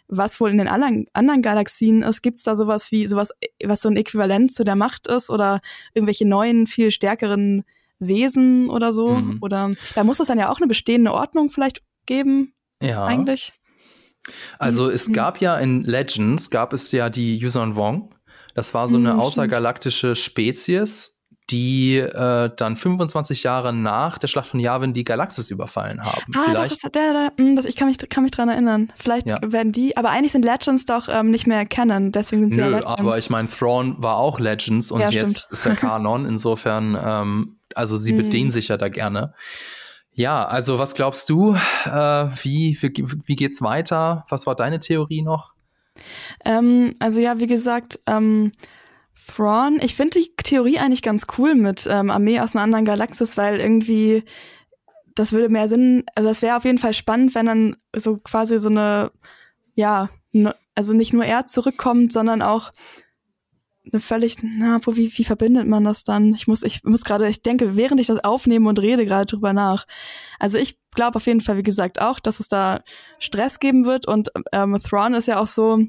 was 0.07 0.39
wohl 0.39 0.51
in 0.51 0.57
den 0.57 0.67
anderen, 0.67 1.05
anderen 1.13 1.41
Galaxien 1.41 2.01
ist. 2.01 2.21
Gibt 2.21 2.37
es 2.37 2.43
da 2.43 2.55
sowas 2.55 2.91
wie 2.91 3.07
sowas, 3.07 3.31
was 3.63 3.81
so 3.81 3.89
ein 3.89 3.97
Äquivalent 3.97 4.53
zu 4.53 4.63
der 4.63 4.75
Macht 4.75 5.07
ist 5.07 5.29
oder 5.29 5.59
irgendwelche 5.93 6.27
neuen, 6.27 6.67
viel 6.67 6.91
stärkeren 6.91 7.63
Wesen 7.99 8.69
oder 8.69 8.91
so? 8.91 9.15
Mhm. 9.15 9.37
Oder 9.41 9.71
da 9.95 10.03
muss 10.03 10.19
es 10.19 10.27
dann 10.27 10.39
ja 10.39 10.49
auch 10.49 10.57
eine 10.57 10.67
bestehende 10.67 11.13
Ordnung 11.13 11.49
vielleicht 11.49 11.81
geben. 12.05 12.53
Ja. 12.81 13.05
Eigentlich. 13.05 13.53
Also 14.59 14.85
mhm. 14.85 14.91
es 14.91 15.11
gab 15.11 15.41
ja 15.41 15.57
in 15.57 15.83
Legends, 15.83 16.49
gab 16.49 16.73
es 16.73 16.91
ja 16.91 17.09
die 17.09 17.37
Yuuzhan 17.37 17.75
Wong. 17.75 18.13
Das 18.53 18.73
war 18.73 18.87
so 18.87 18.97
eine 18.97 19.13
mhm, 19.13 19.19
außergalaktische 19.19 20.15
Spezies, 20.15 21.16
die 21.49 21.97
äh, 21.97 22.51
dann 22.55 22.75
25 22.75 23.43
Jahre 23.43 23.71
nach 23.71 24.17
der 24.17 24.27
Schlacht 24.27 24.49
von 24.49 24.59
Yavin 24.59 24.93
die 24.93 25.03
Galaxis 25.05 25.49
überfallen 25.49 26.03
haben. 26.03 26.33
Ah, 26.35 26.43
Vielleicht, 26.49 26.83
das, 26.83 26.91
der, 26.91 27.13
der, 27.13 27.31
hm, 27.37 27.55
das, 27.55 27.65
ich 27.65 27.75
kann 27.75 27.87
mich, 27.87 27.97
kann 28.09 28.23
mich 28.23 28.31
dran 28.31 28.49
erinnern. 28.49 28.91
Vielleicht 28.95 29.29
ja. 29.29 29.39
werden 29.41 29.71
die, 29.71 29.95
aber 29.95 30.09
eigentlich 30.09 30.33
sind 30.33 30.43
Legends 30.43 30.85
doch 30.85 31.07
ähm, 31.09 31.31
nicht 31.31 31.47
mehr 31.47 31.65
Canon, 31.65 32.11
deswegen 32.11 32.43
sind 32.43 32.53
sie 32.53 32.59
Nö, 32.59 32.65
ja 32.65 32.71
Legends. 32.77 32.91
aber 32.91 33.17
ich 33.17 33.29
meine, 33.29 33.47
Thrawn 33.47 33.95
war 33.99 34.17
auch 34.17 34.39
Legends 34.39 34.91
und 34.91 35.01
ja, 35.01 35.09
jetzt 35.09 35.39
stimmt. 35.39 35.51
ist 35.51 35.65
er 35.65 35.75
Kanon. 35.75 36.25
Insofern, 36.25 36.97
ähm, 37.01 37.59
also 37.75 37.95
sie 37.95 38.11
hm. 38.17 38.17
bedienen 38.17 38.51
sich 38.51 38.67
ja 38.67 38.77
da 38.77 38.89
gerne. 38.89 39.33
Ja, 40.11 40.45
also 40.45 40.79
was 40.79 40.95
glaubst 40.95 41.29
du? 41.29 41.53
Äh, 41.85 41.89
wie, 42.41 42.77
wie, 42.81 43.05
wie 43.25 43.35
geht's 43.35 43.61
weiter? 43.61 44.25
Was 44.29 44.47
war 44.47 44.55
deine 44.55 44.79
Theorie 44.79 45.21
noch? 45.21 45.53
Ähm, 46.43 46.95
also 46.99 47.19
ja, 47.19 47.39
wie 47.39 47.47
gesagt, 47.47 47.99
ähm, 48.07 48.51
Thrawn, 49.27 49.79
ich 49.81 49.95
finde 49.95 50.19
die 50.19 50.31
Theorie 50.41 50.79
eigentlich 50.79 51.01
ganz 51.01 51.25
cool 51.37 51.55
mit 51.55 51.87
ähm, 51.89 52.09
Armee 52.09 52.39
aus 52.39 52.55
einer 52.55 52.63
anderen 52.63 52.85
Galaxis, 52.85 53.37
weil 53.37 53.59
irgendwie 53.59 54.23
das 55.17 55.31
würde 55.31 55.49
mehr 55.49 55.67
Sinn, 55.67 56.03
also 56.15 56.29
das 56.29 56.41
wäre 56.41 56.57
auf 56.57 56.65
jeden 56.65 56.77
Fall 56.77 56.93
spannend, 56.93 57.33
wenn 57.33 57.47
dann 57.47 57.75
so 57.95 58.17
quasi 58.17 58.59
so 58.59 58.69
eine, 58.69 59.11
ja, 59.73 60.09
ne, 60.31 60.55
also 60.75 60.93
nicht 60.93 61.11
nur 61.11 61.25
er 61.25 61.45
zurückkommt, 61.45 62.13
sondern 62.13 62.43
auch 62.43 62.71
eine 63.91 63.99
völlig, 63.99 64.37
na, 64.43 64.79
wo, 64.83 64.95
wie, 64.95 65.11
wie 65.17 65.23
verbindet 65.23 65.67
man 65.67 65.83
das 65.83 66.03
dann? 66.03 66.33
Ich 66.35 66.47
muss, 66.47 66.61
ich 66.61 66.83
muss 66.83 67.03
gerade, 67.03 67.27
ich 67.29 67.41
denke, 67.41 67.75
während 67.75 67.99
ich 67.99 68.07
das 68.07 68.23
aufnehme 68.23 68.69
und 68.69 68.79
rede 68.79 69.05
gerade 69.05 69.25
drüber 69.25 69.53
nach. 69.53 69.87
Also 70.39 70.57
ich 70.57 70.77
glaube 70.93 71.15
auf 71.15 71.25
jeden 71.25 71.41
Fall, 71.41 71.57
wie 71.57 71.63
gesagt, 71.63 71.99
auch, 71.99 72.19
dass 72.19 72.39
es 72.39 72.47
da 72.47 72.81
Stress 73.17 73.59
geben 73.59 73.85
wird 73.85 74.07
und 74.07 74.29
ähm, 74.51 74.77
Thrawn 74.83 75.13
ist 75.15 75.27
ja 75.27 75.39
auch 75.39 75.47
so, 75.47 75.79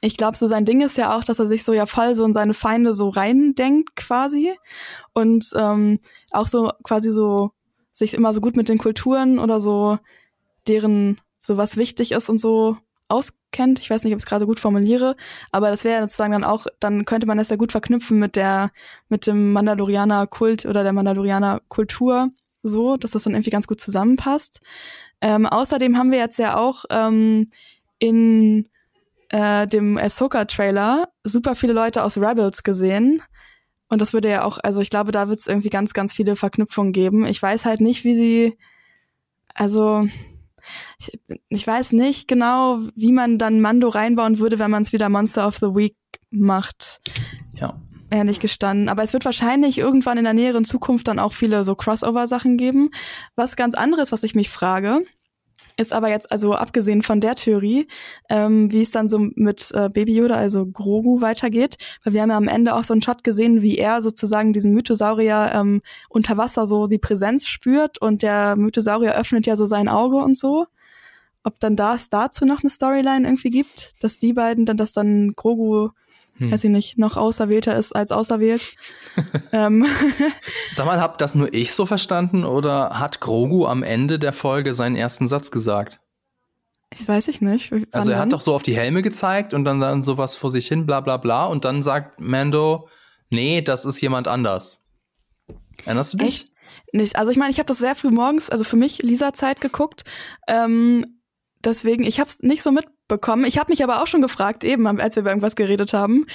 ich 0.00 0.16
glaube, 0.16 0.36
so 0.36 0.48
sein 0.48 0.64
Ding 0.64 0.80
ist 0.80 0.96
ja 0.96 1.16
auch, 1.16 1.24
dass 1.24 1.38
er 1.38 1.46
sich 1.46 1.62
so 1.62 1.72
ja 1.72 1.86
voll 1.86 2.14
so 2.14 2.24
in 2.24 2.34
seine 2.34 2.54
Feinde 2.54 2.94
so 2.94 3.08
reindenkt 3.10 3.96
quasi 3.96 4.52
und 5.12 5.50
ähm, 5.56 5.98
auch 6.32 6.46
so 6.46 6.72
quasi 6.82 7.12
so 7.12 7.50
sich 7.92 8.14
immer 8.14 8.32
so 8.32 8.40
gut 8.40 8.56
mit 8.56 8.68
den 8.68 8.78
Kulturen 8.78 9.38
oder 9.38 9.60
so 9.60 9.98
deren 10.66 11.20
so 11.42 11.56
was 11.56 11.76
wichtig 11.76 12.12
ist 12.12 12.28
und 12.28 12.38
so 12.38 12.76
auskennt. 13.08 13.80
Ich 13.80 13.90
weiß 13.90 14.04
nicht, 14.04 14.12
ob 14.12 14.18
ich 14.18 14.24
es 14.24 14.28
gerade 14.28 14.46
gut 14.46 14.60
formuliere, 14.60 15.16
aber 15.50 15.70
das 15.70 15.84
wäre 15.84 16.02
sozusagen 16.02 16.32
dann 16.32 16.44
auch, 16.44 16.66
dann 16.78 17.04
könnte 17.04 17.26
man 17.26 17.38
das 17.38 17.50
ja 17.50 17.56
gut 17.56 17.72
verknüpfen 17.72 18.18
mit 18.18 18.36
der, 18.36 18.70
mit 19.08 19.26
dem 19.26 19.52
Mandalorianer 19.52 20.26
Kult 20.26 20.64
oder 20.64 20.82
der 20.82 20.92
Mandalorianer 20.92 21.60
Kultur, 21.68 22.30
so, 22.62 22.96
dass 22.96 23.10
das 23.12 23.24
dann 23.24 23.34
irgendwie 23.34 23.50
ganz 23.50 23.66
gut 23.66 23.80
zusammenpasst. 23.80 24.60
Ähm, 25.20 25.46
außerdem 25.46 25.98
haben 25.98 26.12
wir 26.12 26.18
jetzt 26.18 26.38
ja 26.38 26.56
auch 26.56 26.84
ähm, 26.90 27.50
in 27.98 28.68
äh, 29.30 29.66
dem 29.66 29.96
Ahsoka-Trailer 29.96 31.08
super 31.24 31.54
viele 31.54 31.72
Leute 31.72 32.02
aus 32.02 32.18
Rebels 32.18 32.62
gesehen. 32.62 33.22
Und 33.88 34.00
das 34.00 34.12
würde 34.12 34.28
ja 34.28 34.44
auch, 34.44 34.58
also 34.62 34.80
ich 34.80 34.90
glaube, 34.90 35.12
da 35.12 35.28
wird 35.28 35.40
es 35.40 35.46
irgendwie 35.46 35.70
ganz, 35.70 35.92
ganz 35.92 36.12
viele 36.12 36.36
Verknüpfungen 36.36 36.92
geben. 36.92 37.26
Ich 37.26 37.42
weiß 37.42 37.64
halt 37.64 37.80
nicht, 37.80 38.04
wie 38.04 38.14
sie, 38.14 38.58
also 39.54 40.04
ich, 40.98 41.18
ich 41.48 41.66
weiß 41.66 41.92
nicht 41.92 42.28
genau, 42.28 42.78
wie 42.94 43.12
man 43.12 43.38
dann 43.38 43.60
Mando 43.60 43.88
reinbauen 43.88 44.38
würde, 44.38 44.58
wenn 44.58 44.70
man 44.70 44.82
es 44.82 44.92
wieder 44.92 45.08
Monster 45.08 45.46
of 45.46 45.56
the 45.56 45.74
Week 45.74 45.96
macht. 46.30 47.00
Ja. 47.54 47.80
Ehrlich 48.10 48.40
gestanden. 48.40 48.88
Aber 48.88 49.02
es 49.02 49.12
wird 49.12 49.24
wahrscheinlich 49.24 49.78
irgendwann 49.78 50.18
in 50.18 50.24
der 50.24 50.34
näheren 50.34 50.64
Zukunft 50.64 51.08
dann 51.08 51.20
auch 51.20 51.32
viele 51.32 51.62
so 51.64 51.74
Crossover-Sachen 51.74 52.56
geben. 52.56 52.90
Was 53.36 53.56
ganz 53.56 53.74
anderes, 53.74 54.12
was 54.12 54.24
ich 54.24 54.34
mich 54.34 54.50
frage, 54.50 55.02
ist 55.76 55.92
aber 55.92 56.08
jetzt, 56.08 56.30
also 56.30 56.54
abgesehen 56.54 57.02
von 57.02 57.20
der 57.20 57.34
Theorie, 57.34 57.88
ähm, 58.28 58.72
wie 58.72 58.82
es 58.82 58.90
dann 58.90 59.08
so 59.08 59.18
mit 59.18 59.70
äh, 59.72 59.88
Baby 59.88 60.16
Yoda, 60.16 60.34
also 60.34 60.66
Grogu, 60.66 61.20
weitergeht, 61.20 61.76
weil 62.04 62.12
wir 62.14 62.22
haben 62.22 62.30
ja 62.30 62.36
am 62.36 62.48
Ende 62.48 62.74
auch 62.74 62.84
so 62.84 62.92
einen 62.92 63.02
Shot 63.02 63.24
gesehen, 63.24 63.62
wie 63.62 63.78
er 63.78 64.02
sozusagen 64.02 64.52
diesen 64.52 64.72
Mythosaurier 64.72 65.52
ähm, 65.54 65.82
unter 66.08 66.36
Wasser 66.36 66.66
so 66.66 66.86
die 66.86 66.98
Präsenz 66.98 67.48
spürt 67.48 67.98
und 67.98 68.22
der 68.22 68.56
Mythosaurier 68.56 69.14
öffnet 69.14 69.46
ja 69.46 69.56
so 69.56 69.66
sein 69.66 69.88
Auge 69.88 70.16
und 70.16 70.36
so. 70.36 70.66
Ob 71.42 71.58
dann 71.58 71.76
da 71.76 71.94
es 71.94 72.10
dazu 72.10 72.44
noch 72.44 72.62
eine 72.62 72.70
Storyline 72.70 73.26
irgendwie 73.26 73.50
gibt, 73.50 73.92
dass 74.00 74.18
die 74.18 74.34
beiden 74.34 74.66
dann, 74.66 74.76
dass 74.76 74.92
dann 74.92 75.32
Grogu 75.34 75.90
hm. 76.36 76.52
weiß 76.52 76.64
ich 76.64 76.70
nicht, 76.70 76.98
noch 76.98 77.16
auserwählter 77.16 77.76
ist 77.76 77.94
als 77.94 78.12
auserwählt. 78.12 78.74
ähm. 79.52 79.86
Sag 80.72 80.86
mal, 80.86 81.00
hab 81.00 81.18
das 81.18 81.34
nur 81.34 81.52
ich 81.52 81.74
so 81.74 81.86
verstanden 81.86 82.44
oder 82.44 82.98
hat 82.98 83.20
Grogu 83.20 83.66
am 83.66 83.82
Ende 83.82 84.18
der 84.18 84.32
Folge 84.32 84.74
seinen 84.74 84.96
ersten 84.96 85.28
Satz 85.28 85.50
gesagt? 85.50 86.00
Ich 86.92 87.06
weiß 87.06 87.28
ich 87.28 87.40
nicht. 87.40 87.70
Wann 87.70 87.86
also 87.92 88.10
er 88.10 88.16
dann? 88.16 88.26
hat 88.26 88.32
doch 88.32 88.40
so 88.40 88.54
auf 88.54 88.62
die 88.62 88.74
Helme 88.74 89.02
gezeigt 89.02 89.54
und 89.54 89.64
dann 89.64 89.80
dann 89.80 90.02
sowas 90.02 90.34
vor 90.34 90.50
sich 90.50 90.66
hin, 90.66 90.86
bla 90.86 91.00
bla 91.00 91.18
bla. 91.18 91.46
Und 91.46 91.64
dann 91.64 91.82
sagt 91.82 92.20
Mando, 92.20 92.88
nee, 93.28 93.62
das 93.62 93.84
ist 93.84 94.00
jemand 94.00 94.26
anders. 94.26 94.88
Erinnerst 95.84 96.14
du 96.14 96.18
dich? 96.18 96.42
Echt? 96.42 96.52
Nicht. 96.92 97.16
Also 97.16 97.30
ich 97.30 97.36
meine, 97.36 97.50
ich 97.50 97.58
habe 97.58 97.66
das 97.66 97.78
sehr 97.78 97.94
früh 97.94 98.10
morgens, 98.10 98.50
also 98.50 98.64
für 98.64 98.76
mich 98.76 99.02
Lisa-Zeit 99.02 99.60
geguckt. 99.60 100.04
Ähm, 100.48 101.19
deswegen, 101.64 102.04
ich 102.04 102.20
habe 102.20 102.28
es 102.28 102.40
nicht 102.40 102.62
so 102.62 102.72
mitbekommen. 102.72 103.44
Ich 103.44 103.58
habe 103.58 103.70
mich 103.70 103.82
aber 103.82 104.02
auch 104.02 104.06
schon 104.06 104.22
gefragt, 104.22 104.64
eben 104.64 104.86
als 104.86 105.16
wir 105.16 105.22
über 105.22 105.30
irgendwas 105.30 105.56
geredet 105.56 105.92
haben, 105.92 106.26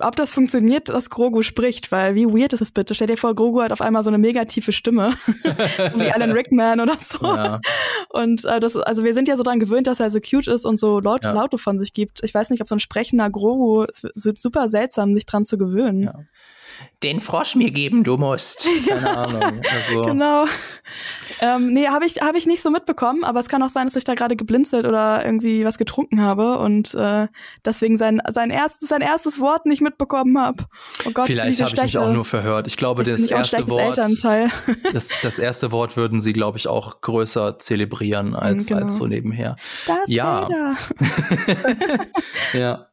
ob 0.00 0.16
das 0.16 0.30
funktioniert, 0.30 0.88
dass 0.90 1.08
Grogu 1.08 1.42
spricht, 1.42 1.90
weil 1.90 2.14
wie 2.14 2.26
weird 2.26 2.52
ist 2.52 2.60
es 2.60 2.70
bitte? 2.70 2.94
Stell 2.94 3.06
dir 3.06 3.16
vor, 3.16 3.34
Grogu 3.34 3.62
hat 3.62 3.72
auf 3.72 3.80
einmal 3.80 4.02
so 4.02 4.10
eine 4.10 4.18
mega 4.18 4.44
tiefe 4.44 4.72
Stimme, 4.72 5.14
wie 5.94 6.10
Alan 6.10 6.32
Rickman 6.32 6.80
oder 6.80 6.96
so. 6.98 7.24
Ja. 7.24 7.60
Und 8.10 8.44
äh, 8.44 8.60
das, 8.60 8.76
also 8.76 9.04
wir 9.04 9.14
sind 9.14 9.28
ja 9.28 9.36
so 9.36 9.42
dran 9.42 9.58
gewöhnt, 9.58 9.86
dass 9.86 10.00
er 10.00 10.10
so 10.10 10.20
cute 10.20 10.48
ist 10.48 10.66
und 10.66 10.78
so 10.78 11.00
laut, 11.00 11.24
ja. 11.24 11.32
Laute 11.32 11.56
von 11.56 11.78
sich 11.78 11.94
gibt. 11.94 12.22
Ich 12.22 12.34
weiß 12.34 12.50
nicht, 12.50 12.60
ob 12.60 12.68
so 12.68 12.74
ein 12.74 12.80
sprechender 12.80 13.30
Grogu, 13.30 13.84
es 13.84 14.02
wird 14.24 14.38
super 14.38 14.68
seltsam, 14.68 15.14
sich 15.14 15.24
dran 15.24 15.44
zu 15.44 15.56
gewöhnen. 15.56 16.02
Ja 16.02 16.14
den 17.02 17.20
Frosch 17.20 17.54
mir 17.54 17.70
geben, 17.70 18.04
du 18.04 18.18
musst. 18.18 18.68
Keine 18.86 19.16
Ahnung. 19.16 19.60
Also. 19.70 20.04
Genau. 20.10 20.44
Ähm, 21.40 21.72
nee, 21.72 21.86
habe 21.86 22.04
ich, 22.04 22.20
hab 22.20 22.34
ich 22.34 22.46
nicht 22.46 22.60
so 22.60 22.70
mitbekommen, 22.70 23.24
aber 23.24 23.40
es 23.40 23.48
kann 23.48 23.62
auch 23.62 23.68
sein, 23.68 23.86
dass 23.86 23.96
ich 23.96 24.04
da 24.04 24.14
gerade 24.14 24.36
geblinzelt 24.36 24.86
oder 24.86 25.24
irgendwie 25.24 25.64
was 25.64 25.78
getrunken 25.78 26.20
habe 26.20 26.58
und 26.58 26.94
äh, 26.94 27.28
deswegen 27.64 27.96
sein, 27.96 28.20
sein, 28.28 28.50
erstes, 28.50 28.88
sein 28.88 29.00
erstes 29.00 29.40
Wort 29.40 29.66
nicht 29.66 29.80
mitbekommen 29.80 30.38
habe. 30.38 30.64
Oh 31.06 31.10
Gott, 31.12 31.26
Vielleicht 31.26 31.60
habe 31.60 31.74
ich 31.74 31.82
mich 31.82 31.98
auch 31.98 32.12
nur 32.12 32.24
verhört. 32.24 32.66
Ich 32.66 32.76
glaube, 32.76 33.04
das 33.04 33.26
erste 33.26 33.66
Wort. 33.68 33.98
Das, 34.92 35.08
das 35.22 35.38
erste 35.38 35.72
Wort 35.72 35.96
würden 35.96 36.20
sie, 36.20 36.32
glaube 36.32 36.58
ich, 36.58 36.68
auch 36.68 37.00
größer 37.00 37.58
zelebrieren 37.58 38.34
als, 38.34 38.66
genau. 38.66 38.82
als 38.82 38.96
so 38.96 39.06
nebenher. 39.06 39.56
Darth 39.86 40.08
ja. 40.08 40.48
ja. 42.52 42.89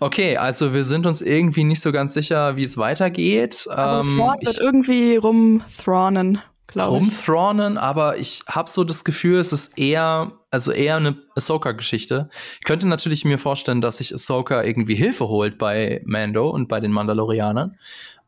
Okay, 0.00 0.36
also 0.36 0.74
wir 0.74 0.84
sind 0.84 1.06
uns 1.06 1.20
irgendwie 1.20 1.64
nicht 1.64 1.82
so 1.82 1.92
ganz 1.92 2.14
sicher, 2.14 2.56
wie 2.56 2.64
es 2.64 2.76
weitergeht. 2.76 3.66
Aber 3.70 4.06
ähm, 4.06 4.16
Thrawn 4.16 4.36
wird 4.40 4.58
irgendwie 4.58 5.16
rumthronen, 5.16 6.40
glaube 6.66 6.96
ich. 6.96 7.02
Rumthronen, 7.02 7.78
aber 7.78 8.18
ich 8.18 8.42
habe 8.48 8.70
so 8.70 8.84
das 8.84 9.04
Gefühl, 9.04 9.38
es 9.38 9.52
ist 9.52 9.78
eher, 9.78 10.32
also 10.50 10.72
eher 10.72 10.96
eine 10.96 11.16
Ahsoka-Geschichte. 11.34 12.28
Ich 12.60 12.64
könnte 12.64 12.86
natürlich 12.86 13.24
mir 13.24 13.38
vorstellen, 13.38 13.80
dass 13.80 13.98
sich 13.98 14.14
Ahsoka 14.14 14.62
irgendwie 14.62 14.94
Hilfe 14.94 15.28
holt 15.28 15.58
bei 15.58 16.02
Mando 16.04 16.48
und 16.50 16.68
bei 16.68 16.80
den 16.80 16.92
Mandalorianern. 16.92 17.76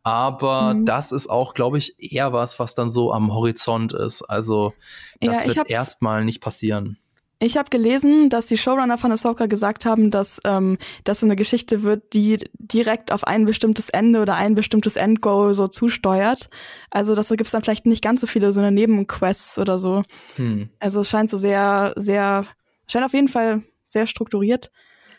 Aber 0.05 0.75
mhm. 0.75 0.85
das 0.85 1.13
ist 1.13 1.31
auch, 1.31 1.55
glaube 1.55 1.79
ich, 1.79 1.95
eher 1.99 2.33
was, 2.33 2.59
was 2.59 2.75
dann 2.75 2.91
so 2.91 3.13
am 3.13 3.33
Horizont 3.33 3.93
ist. 3.93 4.23
Also 4.23 4.75
das 5.21 5.45
ja, 5.45 5.55
wird 5.55 5.71
erstmal 5.71 6.25
nicht 6.25 6.41
passieren. 6.41 6.99
Ich 7.43 7.57
habe 7.57 7.71
gelesen, 7.71 8.31
dass 8.31 8.47
die 8.47 8.57
Showrunner 8.57 8.99
von 8.99 9.11
Ahsoka 9.11 9.47
gesagt 9.47 9.85
haben, 9.85 10.13
dass 10.13 10.41
ähm, 10.45 10.79
das 11.03 11.21
so 11.21 11.27
eine 11.27 11.35
Geschichte 11.35 11.83
wird, 11.83 12.13
die 12.13 12.39
direkt 12.59 13.11
auf 13.11 13.25
ein 13.25 13.47
bestimmtes 13.47 13.89
Ende 13.91 14.23
oder 14.23 14.37
ein 14.37 14.55
bestimmtes 14.55 14.95
Endgoal 14.95 15.53
so 15.53 15.67
zusteuert. 15.67 16.51
Also 16.93 17.17
das 17.17 17.31
gibt 17.31 17.47
es 17.47 17.51
dann 17.51 17.63
vielleicht 17.63 17.85
nicht 17.85 18.05
ganz 18.05 18.21
so 18.21 18.29
viele 18.29 18.53
so 18.53 18.61
eine 18.61 18.71
Nebenquests 18.71 19.59
oder 19.59 19.81
so. 19.81 20.03
Hm. 20.37 20.69
Also 20.79 21.01
es 21.01 21.11
scheint 21.11 21.31
so 21.31 21.37
sehr, 21.37 21.93
sehr, 21.97 22.47
scheint 22.87 23.05
auf 23.05 23.13
jeden 23.13 23.29
Fall 23.29 23.63
sehr 23.89 24.07
strukturiert 24.07 24.71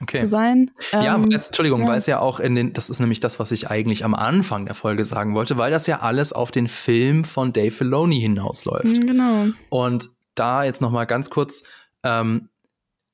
okay. 0.01 0.19
zu 0.19 0.25
sein. 0.27 0.71
Ja, 0.93 1.15
ähm, 1.15 1.29
weiß, 1.29 1.47
Entschuldigung, 1.47 1.81
ja. 1.81 1.87
weil 1.87 1.97
es 1.97 2.05
ja 2.05 2.19
auch 2.19 2.39
in 2.39 2.55
den, 2.55 2.71
das 2.71 2.89
ist 2.89 3.01
nämlich 3.01 3.19
das, 3.19 3.37
was 3.39 3.51
ich 3.51 3.69
eigentlich 3.69 4.05
am 4.05 4.15
Anfang 4.15 4.65
der 4.65 4.75
Folge 4.75 5.03
sagen 5.03 5.35
wollte, 5.35 5.57
weil 5.57 5.71
das 5.71 5.87
ja 5.87 5.99
alles 5.99 6.31
auf 6.31 6.51
den 6.51 6.69
Film 6.69 7.25
von 7.25 7.51
Dave 7.51 7.71
Filoni 7.71 8.21
hinausläuft. 8.21 8.95
Hm, 8.95 9.07
genau. 9.07 9.47
Und 9.67 10.07
da 10.35 10.63
jetzt 10.63 10.81
noch 10.81 10.91
mal 10.91 11.05
ganz 11.05 11.29
kurz 11.29 11.63
ähm, 12.03 12.49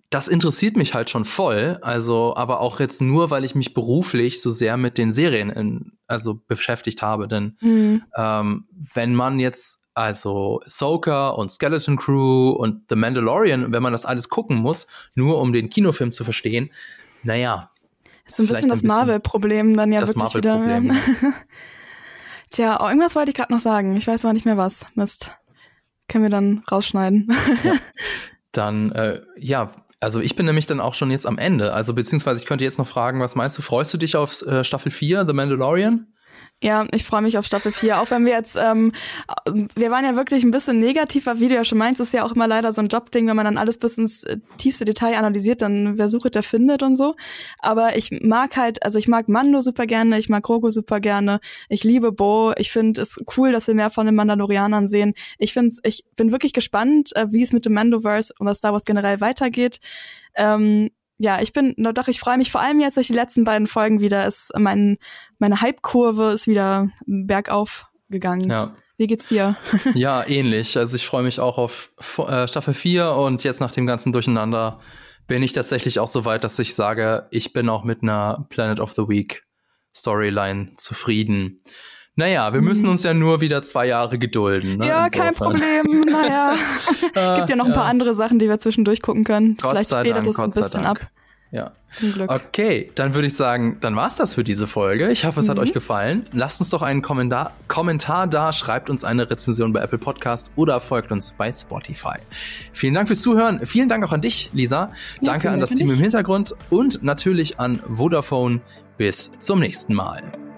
das 0.10 0.28
interessiert 0.28 0.76
mich 0.76 0.94
halt 0.94 1.10
schon 1.10 1.26
voll. 1.26 1.78
Also, 1.82 2.36
aber 2.36 2.62
auch 2.62 2.80
jetzt 2.80 3.02
nur, 3.02 3.30
weil 3.30 3.44
ich 3.44 3.54
mich 3.54 3.74
beruflich 3.74 4.42
so 4.42 4.50
sehr 4.50 4.76
mit 4.76 4.98
den 4.98 5.12
Serien 5.12 5.50
in, 5.50 5.92
also 6.08 6.42
beschäftigt 6.48 7.02
habe. 7.02 7.28
Denn 7.28 7.58
mhm. 7.62 8.04
ähm, 8.16 8.68
wenn 8.94 9.14
man 9.14 9.40
jetzt 9.40 9.80
also 9.94 10.62
Soka 10.66 11.30
und 11.30 11.52
Skeleton 11.52 11.98
Crew 11.98 12.52
und 12.52 12.84
The 12.90 12.96
Mandalorian, 12.96 13.72
wenn 13.72 13.84
man 13.84 13.92
das 13.92 14.06
alles 14.06 14.30
gucken 14.30 14.58
muss, 14.58 14.88
nur 15.14 15.40
um 15.40 15.54
den 15.54 15.70
Kinofilm 15.70 16.12
zu 16.12 16.24
verstehen, 16.24 16.72
naja. 17.24 17.72
Das 18.26 18.40
ist 18.40 18.50
ein 18.50 18.54
bisschen 18.54 18.70
das 18.70 18.84
Marvel-Problem 18.84 19.76
dann 19.76 19.92
ja 19.92 20.02
das 20.02 20.16
wirklich 20.16 20.36
wieder. 20.36 20.58
Ja. 20.58 20.82
Tja, 22.50 22.80
oh, 22.82 22.88
irgendwas 22.88 23.16
wollte 23.16 23.30
ich 23.30 23.36
gerade 23.36 23.54
noch 23.54 23.60
sagen. 23.60 23.96
Ich 23.96 24.08
weiß 24.08 24.26
aber 24.26 24.34
nicht 24.34 24.46
mehr 24.46 24.58
was. 24.58 24.86
Mist. 24.96 25.32
Können 26.08 26.24
wir 26.24 26.32
dann 26.32 26.64
rausschneiden. 26.72 27.32
Ja. 27.64 27.74
dann 28.52 28.92
äh, 28.92 29.22
ja, 29.38 29.72
also 30.00 30.22
ich 30.22 30.36
bin 30.36 30.46
nämlich 30.46 30.66
dann 30.66 30.80
auch 30.80 30.94
schon 30.94 31.12
jetzt 31.12 31.26
am 31.26 31.38
Ende. 31.38 31.74
Also 31.74 31.94
beziehungsweise 31.94 32.40
ich 32.40 32.46
könnte 32.46 32.64
jetzt 32.64 32.78
noch 32.78 32.88
fragen, 32.88 33.20
was 33.20 33.36
meinst 33.36 33.58
du? 33.58 33.62
Freust 33.62 33.94
du 33.94 33.98
dich 33.98 34.16
auf 34.16 34.42
äh, 34.44 34.64
Staffel 34.64 34.92
4, 34.92 35.26
The 35.28 35.34
Mandalorian? 35.34 36.08
Ja, 36.62 36.86
ich 36.92 37.06
freue 37.06 37.22
mich 37.22 37.38
auf 37.38 37.46
Staffel 37.46 37.72
4, 37.72 38.02
auch 38.02 38.12
wenn 38.12 38.26
wir 38.26 38.34
jetzt, 38.34 38.58
ähm, 38.58 38.92
wir 39.76 39.92
waren 39.92 40.04
ja 40.04 40.18
wirklich 40.18 40.44
ein 40.44 40.52
bisschen 40.52 40.78
negativer, 40.78 41.40
wie 41.40 41.48
du 41.48 41.56
ja 41.56 41.64
schon 41.64 41.78
meinst, 41.78 42.02
ist 42.02 42.14
ja 42.14 42.26
auch 42.26 42.34
immer 42.34 42.48
leider 42.48 42.74
so 42.74 42.82
ein 42.82 42.90
Jobding, 42.90 43.28
wenn 43.28 43.38
man 43.38 43.46
dann 43.46 43.58
alles 43.58 43.78
bis 43.78 43.98
ins 43.98 44.26
äh, 44.26 44.40
tiefste 44.58 44.84
Detail 44.84 45.18
analysiert, 45.18 45.62
dann 45.62 45.98
wer 45.98 46.10
sucht, 46.10 46.36
der 46.36 46.44
findet 46.44 46.84
und 46.84 46.98
so. 46.98 47.16
Aber 47.60 47.96
ich 47.96 48.12
mag 48.12 48.58
halt, 48.58 48.84
also 48.84 49.00
ich 49.00 49.08
mag 49.08 49.30
Mando 49.30 49.62
super 49.62 49.86
gerne, 49.86 50.20
ich 50.20 50.28
mag 50.28 50.44
Grogu 50.44 50.70
super 50.70 51.00
gerne, 51.00 51.40
ich 51.70 51.86
liebe 51.86 52.12
Bo, 52.12 52.52
ich 52.58 52.72
finde 52.74 53.04
es 53.04 53.18
cool, 53.38 53.54
dass 53.54 53.68
wir 53.68 53.76
mehr 53.76 53.90
von 53.90 54.06
den 54.06 54.16
Mandalorianern 54.16 54.90
sehen. 54.90 55.14
Ich 55.38 55.54
finde 55.54 55.74
ich 55.84 56.04
bin 56.18 56.34
wirklich 56.34 56.52
gespannt, 56.52 57.16
äh, 57.16 57.28
wie 57.32 57.42
es 57.42 57.54
mit 57.54 57.64
dem 57.64 57.74
Mandoverse 57.74 58.34
und 58.38 58.54
Star 58.54 58.74
Wars 58.74 58.84
generell 58.84 59.22
weitergeht. 59.22 59.80
Ähm, 60.36 60.90
ja, 61.20 61.42
ich 61.42 61.52
bin, 61.52 61.76
doch, 61.78 62.08
ich 62.08 62.20
freue 62.20 62.38
mich 62.38 62.50
vor 62.50 62.62
allem 62.62 62.80
jetzt 62.80 62.96
durch 62.96 63.08
die 63.08 63.14
letzten 63.14 63.44
beiden 63.44 63.68
Folgen 63.68 64.00
wieder. 64.00 64.26
Ist 64.26 64.52
mein, 64.58 64.98
meine 65.38 65.60
Hype-Kurve 65.62 66.32
ist 66.32 66.48
wieder 66.48 66.90
bergauf 67.06 67.88
gegangen. 68.10 68.50
Ja. 68.50 68.76
Wie 68.98 69.08
geht's 69.08 69.28
dir? 69.28 69.58
ja, 69.96 70.26
ähnlich. 70.26 70.78
Also 70.78 70.96
ich 70.96 71.06
freue 71.06 71.24
mich 71.24 71.42
auch 71.42 71.58
auf 71.58 71.92
äh, 72.18 72.48
Staffel 72.48 72.74
4 72.74 73.12
und 73.12 73.44
jetzt 73.44 73.60
nach 73.60 73.72
dem 73.72 73.86
ganzen 73.86 74.14
Durcheinander 74.14 74.80
bin 75.28 75.44
ich 75.44 75.52
tatsächlich 75.52 76.00
auch 76.00 76.08
so 76.08 76.24
weit, 76.24 76.44
dass 76.44 76.58
ich 76.58 76.74
sage, 76.74 77.28
ich 77.32 77.52
bin 77.54 77.70
auch 77.70 77.84
mit 77.84 78.02
einer 78.02 78.48
Planet 78.50 78.80
of 78.80 78.94
the 78.94 79.08
Week 79.08 79.44
Storyline 79.94 80.72
zufrieden. 80.78 81.62
Naja, 82.16 82.52
wir 82.54 82.62
müssen 82.62 82.84
mhm. 82.84 82.92
uns 82.92 83.04
ja 83.04 83.14
nur 83.14 83.40
wieder 83.40 83.62
zwei 83.64 83.88
Jahre 83.88 84.20
gedulden. 84.20 84.78
Ne? 84.78 84.88
Ja, 84.88 85.06
Insofern. 85.06 85.26
kein 85.26 85.36
Problem. 85.36 86.06
Naja, 86.06 86.54
gibt 87.38 87.50
ja 87.50 87.56
noch 87.56 87.66
ein 87.66 87.74
paar 87.74 87.86
andere 87.86 88.14
Sachen, 88.14 88.40
die 88.40 88.50
wir 88.50 88.60
zwischendurch 88.60 89.02
gucken 89.02 89.24
können. 89.24 89.58
Gott 89.62 89.72
Vielleicht 89.72 89.90
federt 89.90 90.28
es 90.28 90.38
ein 90.38 90.52
bisschen 90.52 90.86
ab. 90.86 91.00
Ja. 91.52 91.72
Zum 91.90 92.14
Glück. 92.14 92.32
Okay, 92.32 92.92
dann 92.94 93.16
würde 93.16 93.28
ich 93.28 93.36
sagen, 93.36 93.78
dann 93.82 93.96
war's 93.96 94.18
das 94.18 94.36
für 94.36 94.44
diese 94.44 94.68
Folge. 94.68 95.10
Ich 95.10 95.26
hoffe, 95.26 95.40
es 95.40 95.48
mhm. 95.48 95.52
hat 95.52 95.60
euch 95.60 95.74
gefallen. 95.74 96.28
Lasst 96.32 96.60
uns 96.60 96.70
doch 96.70 96.84
einen 96.84 97.02
Kommentar, 97.02 97.54
Kommentar 97.68 98.28
da, 98.28 98.54
schreibt 98.54 98.90
uns 98.92 99.04
eine 99.04 99.30
Rezension 99.30 99.74
bei 99.74 99.82
Apple 99.82 99.98
Podcast 99.98 100.52
oder 100.56 100.80
folgt 100.80 101.12
uns 101.12 101.32
bei 101.32 101.52
Spotify. 101.52 102.18
Vielen 102.72 102.94
Dank 102.94 103.08
fürs 103.08 103.22
Zuhören. 103.22 103.66
Vielen 103.66 103.90
Dank 103.90 104.06
auch 104.06 104.14
an 104.14 104.22
dich, 104.22 104.52
Lisa. 104.54 104.92
Ja, 105.22 105.34
Danke 105.34 105.50
an 105.50 105.60
das 105.60 105.72
Team 105.72 105.90
im 105.90 105.98
Hintergrund 105.98 106.54
und 106.70 107.02
natürlich 107.02 107.60
an 107.60 107.82
Vodafone. 107.90 108.62
Bis 108.98 109.32
zum 109.40 109.60
nächsten 109.60 109.94
Mal. 109.94 110.49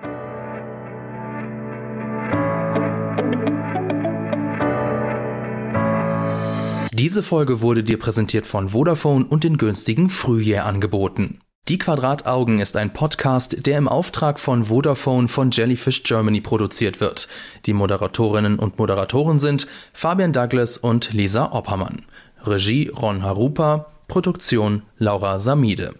Diese 7.01 7.23
Folge 7.23 7.61
wurde 7.61 7.83
dir 7.83 7.97
präsentiert 7.97 8.45
von 8.45 8.69
Vodafone 8.69 9.25
und 9.25 9.43
den 9.43 9.57
günstigen 9.57 10.11
Frühjahrangeboten. 10.11 11.39
Die 11.67 11.79
Quadrataugen 11.79 12.59
ist 12.59 12.77
ein 12.77 12.93
Podcast, 12.93 13.65
der 13.65 13.79
im 13.79 13.87
Auftrag 13.87 14.39
von 14.39 14.65
Vodafone 14.65 15.27
von 15.27 15.49
Jellyfish 15.49 16.03
Germany 16.03 16.41
produziert 16.41 16.99
wird. 16.99 17.27
Die 17.65 17.73
Moderatorinnen 17.73 18.59
und 18.59 18.77
Moderatoren 18.77 19.39
sind 19.39 19.65
Fabian 19.93 20.31
Douglas 20.31 20.77
und 20.77 21.11
Lisa 21.11 21.51
Oppermann. 21.53 22.03
Regie 22.45 22.89
Ron 22.89 23.23
Harupa, 23.23 23.87
Produktion 24.07 24.83
Laura 24.99 25.39
Samide. 25.39 25.95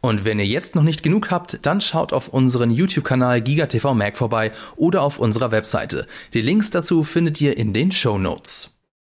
Und 0.00 0.24
wenn 0.24 0.38
ihr 0.38 0.46
jetzt 0.46 0.74
noch 0.74 0.82
nicht 0.82 1.02
genug 1.02 1.30
habt, 1.30 1.58
dann 1.60 1.82
schaut 1.82 2.14
auf 2.14 2.28
unseren 2.28 2.70
YouTube-Kanal 2.70 3.42
GigaTV 3.42 3.92
Mag 3.92 4.16
vorbei 4.16 4.52
oder 4.76 5.02
auf 5.02 5.18
unserer 5.18 5.50
Webseite. 5.52 6.06
Die 6.32 6.40
Links 6.40 6.70
dazu 6.70 7.04
findet 7.04 7.38
ihr 7.42 7.58
in 7.58 7.74
den 7.74 7.92
Show 7.92 8.16
Notes. 8.16 8.71